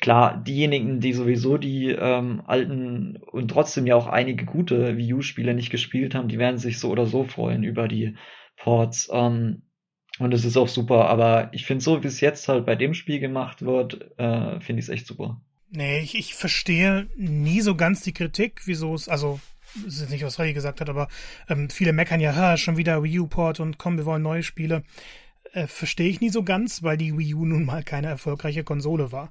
klar, 0.00 0.42
diejenigen, 0.42 1.00
die 1.00 1.12
sowieso 1.12 1.58
die 1.58 1.88
ähm, 1.90 2.42
alten 2.46 3.16
und 3.16 3.48
trotzdem 3.48 3.86
ja 3.86 3.96
auch 3.96 4.06
einige 4.06 4.44
gute 4.44 4.96
Wii 4.96 5.14
U-Spiele 5.14 5.54
nicht 5.54 5.70
gespielt 5.70 6.14
haben, 6.14 6.28
die 6.28 6.38
werden 6.38 6.58
sich 6.58 6.78
so 6.78 6.90
oder 6.90 7.06
so 7.06 7.24
freuen 7.24 7.62
über 7.62 7.88
die 7.88 8.16
Ports. 8.56 9.08
Ähm, 9.12 9.62
und 10.18 10.32
es 10.32 10.44
ist 10.44 10.56
auch 10.56 10.68
super, 10.68 11.08
aber 11.08 11.50
ich 11.52 11.66
finde 11.66 11.84
so, 11.84 12.02
wie 12.02 12.06
es 12.06 12.20
jetzt 12.20 12.48
halt 12.48 12.64
bei 12.64 12.74
dem 12.74 12.94
Spiel 12.94 13.20
gemacht 13.20 13.62
wird, 13.62 14.12
äh, 14.18 14.60
finde 14.60 14.80
ich 14.80 14.86
es 14.86 14.88
echt 14.88 15.06
super. 15.06 15.40
Nee, 15.70 16.00
ich, 16.00 16.16
ich 16.16 16.34
verstehe 16.34 17.08
nie 17.16 17.60
so 17.60 17.74
ganz 17.74 18.02
die 18.02 18.14
Kritik, 18.14 18.62
wieso 18.64 18.94
es, 18.94 19.08
also, 19.08 19.40
das 19.84 20.00
ist 20.00 20.10
nicht, 20.10 20.24
was 20.24 20.38
Ray 20.38 20.54
gesagt 20.54 20.80
hat, 20.80 20.88
aber 20.88 21.08
ähm, 21.48 21.68
viele 21.68 21.92
meckern 21.92 22.20
ja, 22.20 22.34
ha, 22.34 22.56
schon 22.56 22.76
wieder 22.76 23.02
Wii 23.02 23.20
U-Port 23.20 23.60
und 23.60 23.76
komm, 23.76 23.98
wir 23.98 24.06
wollen 24.06 24.22
neue 24.22 24.42
Spiele. 24.42 24.84
Äh, 25.52 25.66
verstehe 25.66 26.08
ich 26.08 26.20
nie 26.20 26.30
so 26.30 26.42
ganz, 26.42 26.82
weil 26.82 26.96
die 26.96 27.16
Wii 27.16 27.34
U 27.34 27.44
nun 27.44 27.64
mal 27.64 27.82
keine 27.82 28.06
erfolgreiche 28.06 28.64
Konsole 28.64 29.12
war. 29.12 29.30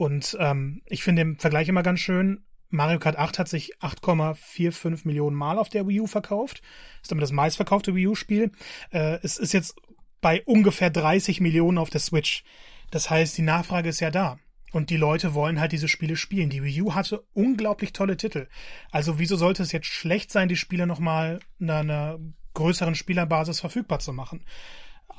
Und 0.00 0.34
ähm, 0.40 0.80
ich 0.86 1.02
finde 1.02 1.22
den 1.22 1.36
Vergleich 1.36 1.68
immer 1.68 1.82
ganz 1.82 2.00
schön. 2.00 2.42
Mario 2.70 2.98
Kart 2.98 3.18
8 3.18 3.38
hat 3.38 3.48
sich 3.48 3.76
8,45 3.80 5.06
Millionen 5.06 5.36
Mal 5.36 5.58
auf 5.58 5.68
der 5.68 5.86
Wii 5.86 6.00
U 6.00 6.06
verkauft. 6.06 6.62
Ist 7.02 7.10
damit 7.10 7.22
das 7.22 7.32
meistverkaufte 7.32 7.94
Wii 7.94 8.06
U-Spiel. 8.06 8.50
Äh, 8.92 9.18
es 9.22 9.36
ist 9.36 9.52
jetzt 9.52 9.74
bei 10.22 10.42
ungefähr 10.46 10.88
30 10.88 11.42
Millionen 11.42 11.76
auf 11.76 11.90
der 11.90 12.00
Switch. 12.00 12.44
Das 12.90 13.10
heißt, 13.10 13.36
die 13.36 13.42
Nachfrage 13.42 13.90
ist 13.90 14.00
ja 14.00 14.10
da. 14.10 14.38
Und 14.72 14.88
die 14.88 14.96
Leute 14.96 15.34
wollen 15.34 15.60
halt 15.60 15.72
diese 15.72 15.88
Spiele 15.88 16.16
spielen. 16.16 16.48
Die 16.48 16.64
Wii 16.64 16.80
U 16.80 16.94
hatte 16.94 17.22
unglaublich 17.34 17.92
tolle 17.92 18.16
Titel. 18.16 18.48
Also 18.90 19.18
wieso 19.18 19.36
sollte 19.36 19.62
es 19.62 19.70
jetzt 19.70 19.88
schlecht 19.88 20.32
sein, 20.32 20.48
die 20.48 20.56
Spiele 20.56 20.86
nochmal 20.86 21.40
einer, 21.60 21.80
einer 21.80 22.18
größeren 22.54 22.94
Spielerbasis 22.94 23.60
verfügbar 23.60 23.98
zu 23.98 24.14
machen? 24.14 24.46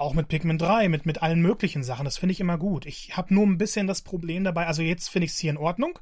Auch 0.01 0.15
mit 0.15 0.29
Pikmin 0.29 0.57
3, 0.57 0.89
mit, 0.89 1.05
mit 1.05 1.21
allen 1.21 1.43
möglichen 1.43 1.83
Sachen. 1.83 2.05
Das 2.05 2.17
finde 2.17 2.33
ich 2.33 2.39
immer 2.39 2.57
gut. 2.57 2.87
Ich 2.87 3.15
habe 3.15 3.31
nur 3.31 3.45
ein 3.45 3.59
bisschen 3.59 3.85
das 3.85 4.01
Problem 4.01 4.43
dabei. 4.43 4.65
Also 4.65 4.81
jetzt 4.81 5.09
finde 5.09 5.25
ich 5.25 5.33
es 5.33 5.37
hier 5.37 5.51
in 5.51 5.57
Ordnung, 5.57 5.99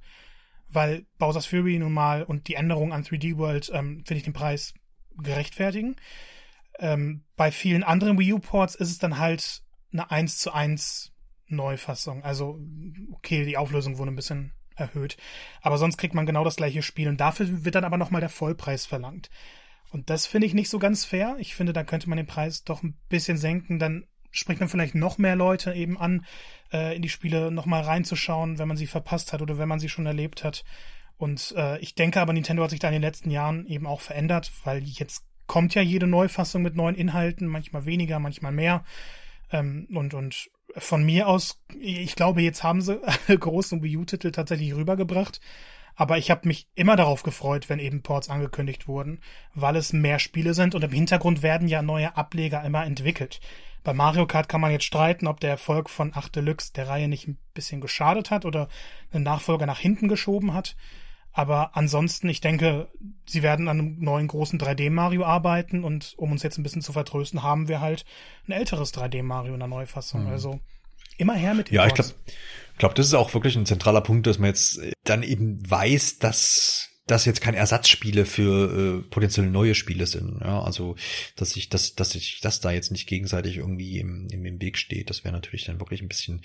weil 0.70 1.06
Bowser's 1.18 1.46
Fury 1.46 1.78
nun 1.80 1.92
mal 1.92 2.24
und 2.24 2.48
die 2.48 2.54
Änderung 2.54 2.94
an 2.94 3.04
3D 3.04 3.38
World 3.38 3.70
ähm, 3.74 4.06
finde 4.08 4.20
ich 4.20 4.24
den 4.24 4.32
Preis 4.32 4.74
gerechtfertigen. 5.18 5.98
Ähm, 6.80 7.26
bei 7.36 7.52
vielen 7.52 7.84
anderen 7.84 8.18
Wii 8.18 8.32
U-Ports 8.36 8.76
ist 8.76 8.90
es 8.90 9.00
dann 9.00 9.18
halt 9.18 9.64
eine 9.92 10.10
1 10.10 10.38
zu 10.38 10.54
1 10.54 11.12
Neufassung. 11.48 12.24
Also, 12.24 12.58
okay, 13.12 13.44
die 13.44 13.58
Auflösung 13.58 13.98
wurde 13.98 14.12
ein 14.12 14.16
bisschen 14.16 14.54
erhöht. 14.78 15.18
Aber 15.62 15.78
sonst 15.78 15.98
kriegt 15.98 16.14
man 16.14 16.26
genau 16.26 16.46
das 16.46 16.56
gleiche 16.56 16.84
Spiel 16.84 17.10
und 17.10 17.20
dafür 17.20 17.66
wird 17.66 17.76
dann 17.76 17.84
aber 17.84 17.98
nochmal 17.98 18.22
der 18.22 18.30
Vollpreis 18.30 18.86
verlangt. 18.86 19.30
Und 19.92 20.10
das 20.10 20.26
finde 20.26 20.48
ich 20.48 20.54
nicht 20.54 20.70
so 20.70 20.80
ganz 20.80 21.06
fair. 21.06 21.36
Ich 21.40 21.56
finde, 21.56 21.74
da 21.74 21.84
könnte 21.84 22.10
man 22.10 22.18
den 22.18 22.28
Preis 22.28 22.64
doch 22.64 22.84
ein 22.84 22.98
bisschen 23.10 23.38
senken. 23.38 23.80
Dann 23.80 24.06
spricht 24.32 24.60
man 24.60 24.70
vielleicht 24.70 24.96
noch 24.96 25.18
mehr 25.18 25.36
Leute 25.36 25.74
eben 25.74 25.98
an, 25.98 26.26
äh, 26.72 26.96
in 26.96 27.02
die 27.02 27.10
Spiele 27.10 27.52
nochmal 27.52 27.82
reinzuschauen, 27.82 28.60
wenn 28.60 28.68
man 28.68 28.78
sie 28.78 28.88
verpasst 28.88 29.34
hat 29.34 29.42
oder 29.42 29.58
wenn 29.58 29.70
man 29.70 29.80
sie 29.80 29.90
schon 29.90 30.06
erlebt 30.06 30.44
hat. 30.44 30.64
Und 31.18 31.54
äh, 31.58 31.80
ich 31.80 31.96
denke 31.96 32.22
aber, 32.22 32.34
Nintendo 32.34 32.64
hat 32.64 32.70
sich 32.70 32.80
da 32.80 32.88
in 32.88 32.94
den 32.94 33.02
letzten 33.02 33.32
Jahren 33.32 33.66
eben 33.66 33.88
auch 33.88 34.02
verändert, 34.02 34.52
weil 34.64 34.84
jetzt 34.84 35.26
kommt 35.48 35.76
ja 35.76 35.82
jede 35.82 36.08
Neufassung 36.08 36.62
mit 36.62 36.76
neuen 36.76 36.96
Inhalten, 36.96 37.48
manchmal 37.48 37.86
weniger, 37.86 38.20
manchmal 38.20 38.52
mehr. 38.52 38.86
Ähm, 39.52 39.88
und, 39.94 40.14
und 40.14 40.50
von 40.78 41.04
mir 41.04 41.28
aus, 41.28 41.62
ich 41.80 42.16
glaube, 42.16 42.42
jetzt 42.42 42.64
haben 42.64 42.82
sie 42.82 43.02
alle 43.28 43.38
großen 43.38 43.82
Wii 43.82 43.98
U-Titel 43.98 44.32
tatsächlich 44.32 44.74
rübergebracht. 44.76 45.42
Aber 46.00 46.18
ich 46.18 46.32
habe 46.32 46.48
mich 46.48 46.66
immer 46.76 46.96
darauf 46.96 47.24
gefreut, 47.24 47.68
wenn 47.68 47.78
eben 47.78 48.04
Ports 48.04 48.30
angekündigt 48.30 48.88
wurden, 48.88 49.20
weil 49.54 49.76
es 49.76 49.92
mehr 49.92 50.18
Spiele 50.18 50.54
sind 50.54 50.74
und 50.74 50.82
im 50.82 50.94
Hintergrund 50.94 51.44
werden 51.44 51.68
ja 51.68 51.82
neue 51.82 52.16
Ableger 52.16 52.64
immer 52.64 52.86
entwickelt. 52.86 53.42
Bei 53.84 53.94
Mario 53.94 54.26
Kart 54.26 54.48
kann 54.48 54.62
man 54.62 54.72
jetzt 54.72 54.86
streiten, 54.86 55.28
ob 55.28 55.42
der 55.42 55.50
Erfolg 55.50 55.90
von 55.90 56.14
8 56.16 56.38
Deluxe 56.38 56.72
der 56.72 56.88
Reihe 56.88 57.10
nicht 57.10 57.28
ein 57.28 57.38
bisschen 57.54 57.82
geschadet 57.82 58.32
hat 58.32 58.46
oder 58.46 58.70
einen 59.12 59.26
Nachfolger 59.26 59.66
nach 59.66 59.80
hinten 59.80 60.08
geschoben 60.08 60.54
hat. 60.54 60.78
Aber 61.34 61.76
ansonsten, 61.76 62.30
ich 62.30 62.40
denke, 62.40 62.88
sie 63.26 63.44
werden 63.44 63.68
an 63.68 63.80
einem 63.80 64.00
neuen 64.00 64.30
großen 64.30 64.58
3D-Mario 64.58 65.26
arbeiten 65.26 65.84
und 65.84 66.14
um 66.16 66.32
uns 66.32 66.44
jetzt 66.44 66.58
ein 66.58 66.64
bisschen 66.64 66.82
zu 66.82 66.94
vertrösten, 66.94 67.44
haben 67.44 67.68
wir 67.68 67.82
halt 67.82 68.06
ein 68.48 68.54
älteres 68.54 68.94
3D-Mario 68.94 69.54
in 69.54 69.60
der 69.60 69.68
Neufassung. 69.68 70.28
Mhm. 70.28 70.32
Also 70.32 70.62
immer 71.18 71.36
her 71.36 71.54
mit 71.56 71.70
den 71.70 71.76
Ja, 71.76 71.88
Ports. 71.88 72.00
ich 72.00 72.06
glaube, 72.16 72.22
glaub, 72.80 72.96
das 72.96 73.06
ist 73.06 73.14
auch 73.14 73.34
wirklich 73.36 73.56
ein 73.56 73.68
zentraler 73.68 74.02
Punkt, 74.02 74.26
dass 74.26 74.40
man 74.40 74.50
jetzt 74.50 74.80
dann 75.04 75.22
eben 75.22 75.70
weiß, 75.70 76.18
dass 76.18 76.90
das 77.10 77.26
jetzt 77.26 77.42
keine 77.42 77.58
Ersatzspiele 77.58 78.26
für 78.26 79.00
äh, 79.00 79.10
potenziell 79.10 79.48
neue 79.48 79.74
Spiele 79.74 80.06
sind. 80.06 80.42
Ja, 80.42 80.62
also 80.62 80.96
dass 81.36 81.52
sich 81.52 81.70
das, 81.70 81.96
dass 81.96 82.12
sich 82.12 82.40
das 82.42 82.60
da 82.60 82.72
jetzt 82.72 82.92
nicht 82.92 83.08
gegenseitig 83.08 83.58
irgendwie 83.58 84.00
im, 84.00 84.28
im, 84.30 84.46
im 84.46 84.62
Weg 84.62 84.78
steht, 84.78 85.10
das 85.10 85.24
wäre 85.24 85.34
natürlich 85.34 85.66
dann 85.66 85.80
wirklich 85.80 86.02
ein 86.02 86.08
bisschen, 86.08 86.42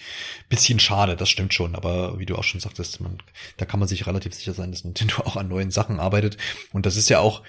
bisschen 0.48 0.80
schade. 0.80 1.16
Das 1.16 1.28
stimmt 1.28 1.52
schon. 1.52 1.74
Aber 1.74 2.18
wie 2.18 2.26
du 2.26 2.36
auch 2.36 2.44
schon 2.44 2.60
sagtest, 2.60 3.00
man, 3.00 3.18
da 3.58 3.66
kann 3.66 3.78
man 3.78 3.88
sich 3.88 4.06
relativ 4.06 4.34
sicher 4.34 4.54
sein, 4.54 4.70
dass 4.70 4.84
Nintendo 4.84 5.16
auch 5.24 5.36
an 5.36 5.48
neuen 5.48 5.70
Sachen 5.70 6.00
arbeitet. 6.00 6.38
Und 6.72 6.86
das 6.86 6.96
ist 6.96 7.10
ja 7.10 7.20
auch 7.20 7.42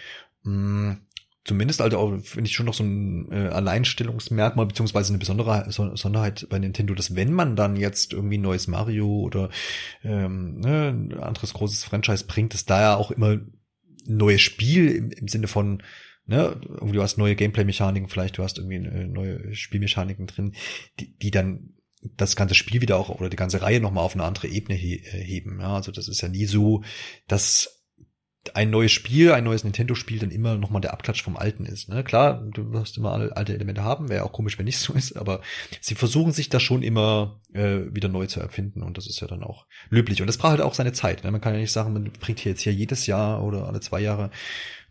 mh, 0.43 0.97
zumindest 1.45 1.79
also 1.79 2.19
finde 2.23 2.49
ich 2.49 2.55
schon 2.55 2.65
noch 2.65 2.73
so 2.73 2.83
ein 2.83 3.31
äh, 3.31 3.47
Alleinstellungsmerkmal, 3.49 4.65
beziehungsweise 4.65 5.13
eine 5.13 5.19
besondere 5.19 5.71
Sonderheit 5.71 6.47
bei 6.49 6.59
Nintendo, 6.59 6.95
dass 6.95 7.15
wenn 7.15 7.31
man 7.31 7.55
dann 7.55 7.77
jetzt 7.77 8.13
irgendwie 8.13 8.37
ein 8.37 8.41
neues 8.41 8.67
Mario 8.67 9.07
oder 9.07 9.49
ähm, 10.03 10.59
ne, 10.59 10.89
ein 10.89 11.13
anderes 11.13 11.53
großes 11.53 11.83
Franchise 11.83 12.25
bringt, 12.25 12.53
dass 12.53 12.65
da 12.65 12.81
ja 12.81 12.95
auch 12.95 13.11
immer 13.11 13.29
ein 13.29 13.51
neues 14.07 14.41
Spiel 14.41 14.91
im, 14.91 15.11
im 15.11 15.27
Sinne 15.27 15.47
von 15.47 15.83
ne, 16.25 16.59
irgendwie 16.63 16.93
du 16.93 17.03
hast 17.03 17.17
neue 17.17 17.35
Gameplay-Mechaniken, 17.35 18.09
vielleicht 18.09 18.37
du 18.37 18.43
hast 18.43 18.57
irgendwie 18.57 18.77
äh, 18.77 19.07
neue 19.07 19.53
Spielmechaniken 19.53 20.25
drin, 20.25 20.55
die, 20.99 21.15
die 21.15 21.31
dann 21.31 21.75
das 22.17 22.35
ganze 22.35 22.55
Spiel 22.55 22.81
wieder 22.81 22.97
auch 22.97 23.09
oder 23.09 23.29
die 23.29 23.35
ganze 23.35 23.61
Reihe 23.61 23.79
nochmal 23.79 24.03
auf 24.03 24.13
eine 24.13 24.23
andere 24.23 24.47
Ebene 24.47 24.77
he 24.77 24.97
äh, 24.97 25.23
heben. 25.23 25.59
Ja, 25.59 25.75
also 25.75 25.91
das 25.91 26.07
ist 26.07 26.21
ja 26.21 26.27
nie 26.27 26.45
so, 26.45 26.83
dass 27.27 27.74
ein 28.53 28.69
neues 28.69 28.91
Spiel, 28.91 29.31
ein 29.31 29.43
neues 29.43 29.63
Nintendo-Spiel 29.63 30.19
dann 30.19 30.31
immer 30.31 30.57
nochmal 30.57 30.81
der 30.81 30.93
Abklatsch 30.93 31.23
vom 31.23 31.37
alten 31.37 31.65
ist. 31.65 31.89
Ne? 31.89 32.03
Klar, 32.03 32.41
du 32.51 32.71
wirst 32.71 32.97
immer 32.97 33.11
alle 33.11 33.35
alte 33.35 33.53
Elemente 33.53 33.83
haben, 33.83 34.09
wäre 34.09 34.23
auch 34.23 34.31
komisch, 34.31 34.57
wenn 34.57 34.65
nicht 34.65 34.77
so 34.77 34.93
ist, 34.93 35.17
aber 35.17 35.41
sie 35.81 35.95
versuchen 35.95 36.31
sich 36.31 36.49
da 36.49 36.59
schon 36.59 36.83
immer 36.83 37.39
äh, 37.53 37.81
wieder 37.91 38.09
neu 38.09 38.27
zu 38.27 38.39
erfinden 38.39 38.83
und 38.83 38.97
das 38.97 39.07
ist 39.07 39.19
ja 39.19 39.27
dann 39.27 39.43
auch 39.43 39.65
löblich. 39.89 40.21
Und 40.21 40.27
das 40.27 40.37
braucht 40.37 40.51
halt 40.51 40.61
auch 40.61 40.73
seine 40.73 40.93
Zeit. 40.93 41.23
Ne? 41.23 41.31
Man 41.31 41.41
kann 41.41 41.53
ja 41.53 41.59
nicht 41.59 41.71
sagen, 41.71 41.93
man 41.93 42.11
bringt 42.19 42.39
hier 42.39 42.51
jetzt 42.51 42.61
hier 42.61 42.73
jedes 42.73 43.07
Jahr 43.07 43.43
oder 43.43 43.67
alle 43.67 43.79
zwei 43.79 44.01
Jahre 44.01 44.29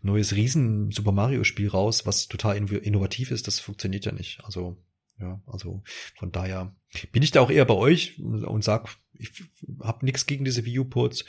neues 0.01 0.35
riesen 0.35 0.91
Super 0.91 1.11
Mario 1.11 1.43
Spiel 1.43 1.69
raus, 1.69 2.05
was 2.05 2.27
total 2.27 2.57
innovativ 2.57 3.31
ist. 3.31 3.47
Das 3.47 3.59
funktioniert 3.59 4.05
ja 4.05 4.11
nicht. 4.11 4.43
Also 4.43 4.77
ja, 5.19 5.41
also 5.47 5.81
von 6.17 6.31
daher 6.31 6.75
bin 7.11 7.23
ich 7.23 7.31
da 7.31 7.41
auch 7.41 7.49
eher 7.49 7.65
bei 7.65 7.73
euch 7.73 8.19
und 8.19 8.63
sag, 8.63 8.89
ich 9.13 9.43
habe 9.81 10.05
nichts 10.05 10.25
gegen 10.25 10.43
diese 10.43 10.65
Wii 10.65 10.79
U-Ports, 10.79 11.25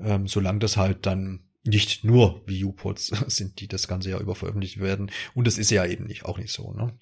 ähm, 0.00 0.26
solange 0.26 0.60
das 0.60 0.76
halt 0.76 1.04
dann 1.04 1.47
nicht 1.68 2.04
nur 2.04 2.42
Wii 2.46 2.64
U-Ports 2.64 3.06
sind, 3.28 3.60
die 3.60 3.68
das 3.68 3.88
ganze 3.88 4.10
Jahr 4.10 4.20
über 4.20 4.34
veröffentlicht 4.34 4.80
werden. 4.80 5.10
Und 5.34 5.46
das 5.46 5.58
ist 5.58 5.70
ja 5.70 5.84
eben 5.84 6.04
nicht, 6.04 6.24
auch 6.24 6.38
nicht 6.38 6.52
so. 6.52 6.72
Ne? 6.72 6.96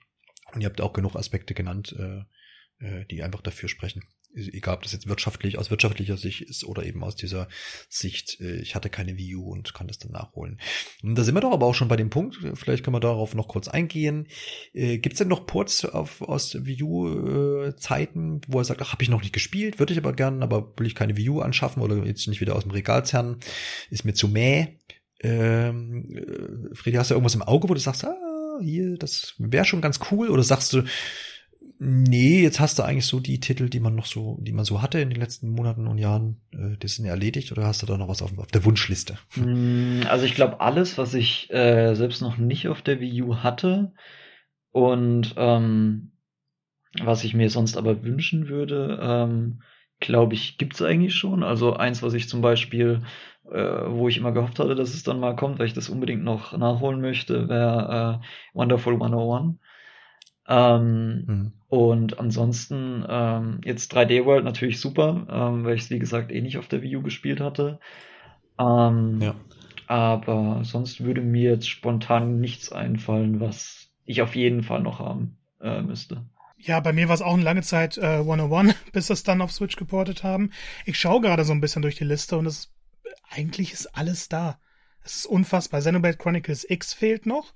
Und 0.53 0.61
ihr 0.61 0.67
habt 0.67 0.81
auch 0.81 0.93
genug 0.93 1.17
Aspekte 1.17 1.55
genannt, 1.55 1.95
äh, 1.99 2.23
die 3.11 3.23
einfach 3.23 3.41
dafür 3.41 3.69
sprechen 3.69 4.03
egal 4.37 4.75
ob 4.75 4.83
das 4.83 4.93
jetzt 4.93 5.09
wirtschaftlich 5.09 5.59
aus 5.59 5.71
wirtschaftlicher 5.71 6.17
Sicht 6.17 6.43
ist 6.43 6.65
oder 6.65 6.85
eben 6.85 7.03
aus 7.03 7.17
dieser 7.17 7.49
Sicht, 7.89 8.41
äh, 8.41 8.57
ich 8.57 8.75
hatte 8.75 8.91
keine 8.91 9.17
U 9.37 9.51
und 9.51 9.75
kann 9.75 9.89
das 9.89 9.99
dann 9.99 10.13
nachholen. 10.13 10.61
Und 11.03 11.17
da 11.17 11.25
sind 11.25 11.35
wir 11.35 11.41
doch 11.41 11.53
aber 11.53 11.67
auch 11.67 11.75
schon 11.75 11.89
bei 11.89 11.97
dem 11.97 12.11
Punkt, 12.11 12.39
vielleicht 12.55 12.85
können 12.85 12.95
wir 12.95 13.01
darauf 13.01 13.35
noch 13.35 13.49
kurz 13.49 13.69
eingehen. 13.69 14.29
Äh, 14.73 14.99
Gibt 14.99 15.15
es 15.15 15.19
denn 15.19 15.29
noch 15.29 15.47
Ports 15.47 15.85
auf, 15.85 16.23
aus 16.23 16.55
äh, 16.55 16.61
wo 16.67 18.59
er 18.59 18.65
sagt, 18.65 18.83
ach, 18.83 18.93
habe 18.93 19.03
ich 19.03 19.09
noch 19.09 19.23
nicht 19.23 19.33
gespielt, 19.33 19.79
würde 19.79 19.93
ich 19.93 19.99
aber 19.99 20.13
gern, 20.13 20.43
aber 20.43 20.73
will 20.77 20.87
ich 20.87 20.95
keine 20.95 21.15
U 21.31 21.41
anschaffen 21.41 21.83
oder 21.83 22.05
jetzt 22.05 22.29
nicht 22.29 22.41
wieder 22.41 22.57
aus 22.57 22.63
dem 22.63 22.73
Regal 22.73 23.05
zerren, 23.05 23.39
ist 23.91 24.05
mir 24.05 24.15
zu 24.15 24.29
mäh. 24.29 24.79
Ähm, 25.21 26.15
äh, 26.15 26.75
Freddy, 26.75 26.97
hast 26.97 27.11
du 27.11 27.15
irgendwas 27.15 27.35
im 27.35 27.43
Auge, 27.43 27.69
wo 27.69 27.75
du 27.75 27.81
sagst, 27.81 28.05
ah, 28.05 28.59
hier, 28.61 28.99
das 28.99 29.35
wäre 29.39 29.65
schon 29.65 29.81
ganz 29.81 29.99
cool, 30.11 30.29
oder 30.29 30.43
sagst 30.43 30.73
du, 30.73 30.83
Nee, 31.79 32.43
jetzt 32.43 32.59
hast 32.59 32.79
du 32.79 32.83
eigentlich 32.83 33.07
so 33.07 33.21
die 33.21 33.39
Titel, 33.39 33.69
die 33.69 33.81
man 33.81 33.95
noch 33.95 34.07
so, 34.07 34.39
die 34.41 34.53
man 34.53 34.65
so 34.65 34.81
hatte 34.81 34.99
in 34.99 35.11
den 35.11 35.21
letzten 35.21 35.51
Monaten 35.51 35.87
und 35.87 35.99
Jahren, 35.99 36.41
äh, 36.53 36.77
die 36.79 36.89
sind 36.89 37.05
erledigt 37.05 37.53
oder 37.53 37.65
hast 37.67 37.83
du 37.83 37.87
da 37.87 37.99
noch 37.99 38.09
was 38.09 38.23
auf, 38.23 38.37
auf 38.39 38.47
der 38.47 38.65
Wunschliste? 38.65 39.19
Mm, 39.37 40.03
also 40.09 40.25
ich 40.25 40.35
glaube 40.35 40.61
alles, 40.61 40.97
was 40.97 41.13
ich 41.13 41.53
äh, 41.53 41.95
selbst 41.95 42.23
noch 42.23 42.39
nicht 42.39 42.69
auf 42.69 42.81
der 42.81 43.01
Wii 43.01 43.23
U 43.23 43.37
hatte 43.37 43.93
und 44.71 45.35
ähm, 45.37 46.13
was 47.03 47.25
ich 47.25 47.35
mir 47.35 47.51
sonst 47.51 47.77
aber 47.77 48.03
wünschen 48.03 48.49
würde, 48.49 48.99
ähm, 49.03 49.61
glaube 50.01 50.35
ich, 50.35 50.57
gibt's 50.57 50.81
eigentlich 50.81 51.15
schon. 51.15 51.43
Also 51.43 51.75
eins, 51.75 52.03
was 52.03 52.15
ich 52.15 52.29
zum 52.29 52.41
Beispiel, 52.41 53.03
äh, 53.51 53.81
wo 53.89 54.09
ich 54.09 54.17
immer 54.17 54.33
gehofft 54.33 54.59
hatte, 54.59 54.75
dass 54.75 54.95
es 54.95 55.03
dann 55.03 55.21
mal 55.21 55.37
kommt, 55.37 55.59
weil 55.59 55.67
ich 55.67 55.75
das 55.75 55.91
unbedingt 55.91 56.25
noch 56.25 56.57
nachholen 56.57 57.03
möchte, 57.03 57.49
wäre 57.49 58.21
äh, 58.23 58.59
Wonderful 58.59 58.95
101. 58.95 59.59
Ähm, 60.49 61.25
mhm. 61.27 61.53
Und 61.69 62.21
ansonsten 62.21 63.05
ähm, 63.09 63.61
jetzt 63.65 63.95
3D 63.95 64.25
World 64.25 64.45
natürlich 64.45 64.81
super, 64.81 65.27
ähm, 65.29 65.65
weil 65.65 65.75
ich 65.75 65.83
es 65.83 65.91
wie 65.91 65.99
gesagt 65.99 66.31
eh 66.31 66.41
nicht 66.41 66.59
auf 66.59 66.69
der 66.69 66.83
Wii 66.83 66.97
U 66.97 67.03
gespielt 67.03 67.41
hatte. 67.41 67.81
Ähm, 68.59 69.21
ja. 69.21 69.35
Aber 69.89 70.61
sonst 70.65 71.05
würde 71.05 71.21
mir 71.21 71.53
jetzt 71.53 71.69
spontan 71.69 72.41
nichts 72.41 72.73
einfallen, 72.73 73.41
was 73.41 73.89
ich 74.05 74.23
auf 74.23 74.37
jeden 74.37 74.63
Fall 74.63 74.83
noch 74.83 75.01
haben 75.01 75.39
äh, 75.61 75.83
müsste. 75.83 76.25
Ja, 76.59 76.81
bei 76.81 76.93
mir 76.93 77.09
war 77.09 77.15
es 77.15 77.23
auch 77.23 77.35
eine 77.35 77.43
lange 77.43 77.63
Zeit 77.63 77.99
äh, 77.99 78.19
101, 78.19 78.75
bis 78.93 79.09
das 79.09 79.23
dann 79.23 79.43
auf 79.43 79.53
Switch 79.53 79.77
geportet 79.77 80.25
haben. 80.25 80.51
Ich 80.85 80.99
schaue 80.99 81.21
gerade 81.21 81.45
so 81.45 81.53
ein 81.53 81.61
bisschen 81.61 81.83
durch 81.83 81.97
die 81.97 82.05
Liste 82.05 82.37
und 82.37 82.47
es 82.47 82.73
eigentlich 83.31 83.73
ist 83.73 83.87
alles 83.97 84.29
da. 84.29 84.59
Es 85.05 85.17
ist 85.17 85.27
unfassbar. 85.27 85.81
Xenoblade 85.81 86.17
Chronicles 86.17 86.69
X 86.69 86.95
fehlt 86.95 87.27
noch. 87.27 87.55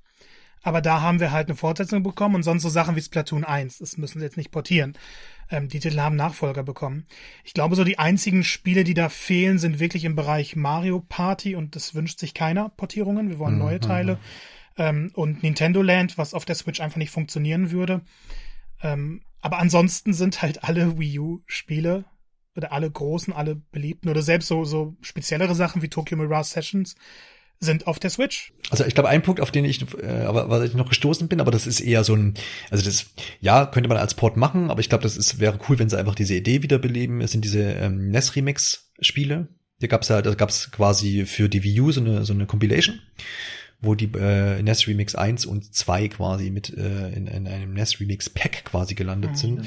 Aber 0.62 0.80
da 0.82 1.00
haben 1.00 1.20
wir 1.20 1.32
halt 1.32 1.48
eine 1.48 1.56
Fortsetzung 1.56 2.02
bekommen 2.02 2.34
und 2.34 2.42
sonst 2.42 2.62
so 2.62 2.68
Sachen 2.68 2.96
wie 2.96 3.00
Splatoon 3.00 3.44
1. 3.44 3.78
Das 3.78 3.96
müssen 3.96 4.18
sie 4.18 4.24
jetzt 4.24 4.36
nicht 4.36 4.50
portieren. 4.50 4.96
Ähm, 5.50 5.68
die 5.68 5.80
Titel 5.80 5.98
haben 6.00 6.16
Nachfolger 6.16 6.62
bekommen. 6.62 7.06
Ich 7.44 7.54
glaube, 7.54 7.76
so 7.76 7.84
die 7.84 7.98
einzigen 7.98 8.44
Spiele, 8.44 8.84
die 8.84 8.94
da 8.94 9.08
fehlen, 9.08 9.58
sind 9.58 9.80
wirklich 9.80 10.04
im 10.04 10.16
Bereich 10.16 10.56
Mario 10.56 11.00
Party 11.00 11.54
und 11.54 11.76
das 11.76 11.94
wünscht 11.94 12.18
sich 12.18 12.34
keiner 12.34 12.68
Portierungen. 12.68 13.30
Wir 13.30 13.38
wollen 13.38 13.58
neue 13.58 13.76
mhm. 13.76 13.82
Teile. 13.82 14.18
Ähm, 14.76 15.11
und 15.14 15.42
Nintendo 15.42 15.82
Land, 15.82 16.18
was 16.18 16.34
auf 16.34 16.44
der 16.44 16.54
Switch 16.54 16.80
einfach 16.80 16.98
nicht 16.98 17.11
funktionieren 17.11 17.70
würde. 17.70 18.02
Ähm, 18.82 19.22
aber 19.40 19.58
ansonsten 19.58 20.12
sind 20.12 20.42
halt 20.42 20.64
alle 20.64 20.98
Wii 20.98 21.18
U-Spiele 21.18 22.04
oder 22.54 22.72
alle 22.72 22.90
großen, 22.90 23.32
alle 23.32 23.56
beliebten 23.56 24.08
oder 24.08 24.22
selbst 24.22 24.48
so, 24.48 24.64
so 24.64 24.96
speziellere 25.00 25.54
Sachen 25.54 25.82
wie 25.82 25.88
Tokyo 25.88 26.18
Mirage 26.18 26.50
Sessions 26.50 26.96
sind 27.61 27.86
auf 27.86 27.98
der 27.98 28.11
Switch. 28.11 28.52
Also 28.70 28.84
ich 28.84 28.94
glaube, 28.94 29.11
ein 29.11 29.22
Punkt, 29.22 29.40
auf 29.40 29.50
den 29.50 29.64
ich, 29.66 29.84
äh, 30.02 30.06
aber 30.22 30.48
was 30.48 30.64
ich 30.64 30.74
noch 30.74 30.88
gestoßen 30.88 31.28
bin, 31.28 31.40
aber 31.40 31.50
das 31.50 31.66
ist 31.66 31.80
eher 31.80 32.04
so 32.04 32.14
ein, 32.14 32.34
also 32.70 32.84
das, 32.84 33.06
ja, 33.40 33.66
könnte 33.66 33.88
man 33.88 33.98
als 33.98 34.14
Port 34.14 34.36
machen, 34.36 34.70
aber 34.70 34.80
ich 34.80 34.88
glaube, 34.88 35.02
das 35.02 35.16
ist, 35.16 35.38
wäre 35.38 35.58
cool, 35.68 35.78
wenn 35.78 35.90
sie 35.90 35.98
einfach 35.98 36.14
diese 36.14 36.34
Idee 36.34 36.62
wiederbeleben. 36.62 37.20
Es 37.20 37.32
sind 37.32 37.44
diese 37.44 37.62
ähm, 37.62 38.08
NES 38.11 38.34
Remix 38.34 38.90
Spiele. 39.00 39.48
Hier 39.78 39.88
gab's 39.88 40.08
ja, 40.08 40.22
da 40.22 40.34
gab's 40.34 40.70
quasi 40.70 41.26
für 41.26 41.48
die 41.48 41.62
Wii 41.62 41.80
U 41.80 41.92
so 41.92 42.00
eine, 42.00 42.24
so 42.24 42.32
eine 42.32 42.46
Compilation 42.46 42.98
wo 43.82 43.94
die 43.94 44.10
äh, 44.18 44.62
NES 44.62 44.86
Remix 44.86 45.14
1 45.14 45.46
und 45.46 45.74
2 45.74 46.08
quasi 46.08 46.50
mit 46.50 46.76
äh, 46.76 47.08
in, 47.10 47.26
in 47.26 47.46
einem 47.46 47.72
NES 47.72 48.00
Remix 48.00 48.28
Pack 48.28 48.64
quasi 48.64 48.94
gelandet 48.94 49.32
mhm. 49.32 49.36
sind. 49.36 49.66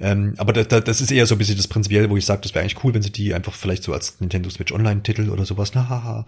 Ähm, 0.00 0.34
aber 0.38 0.52
da, 0.52 0.64
da, 0.64 0.80
das 0.80 1.00
ist 1.00 1.12
eher 1.12 1.26
so 1.26 1.36
ein 1.36 1.38
bisschen 1.38 1.56
das 1.56 1.68
Prinzipiell, 1.68 2.10
wo 2.10 2.16
ich 2.16 2.26
sage, 2.26 2.42
das 2.42 2.54
wäre 2.54 2.62
eigentlich 2.62 2.82
cool, 2.82 2.94
wenn 2.94 3.02
sie 3.02 3.12
die 3.12 3.32
einfach 3.32 3.54
vielleicht 3.54 3.84
so 3.84 3.92
als 3.92 4.20
Nintendo 4.20 4.50
Switch 4.50 4.72
Online-Titel 4.72 5.30
oder 5.30 5.44
sowas 5.44 5.72
na, 5.74 5.88
haha, 5.88 6.26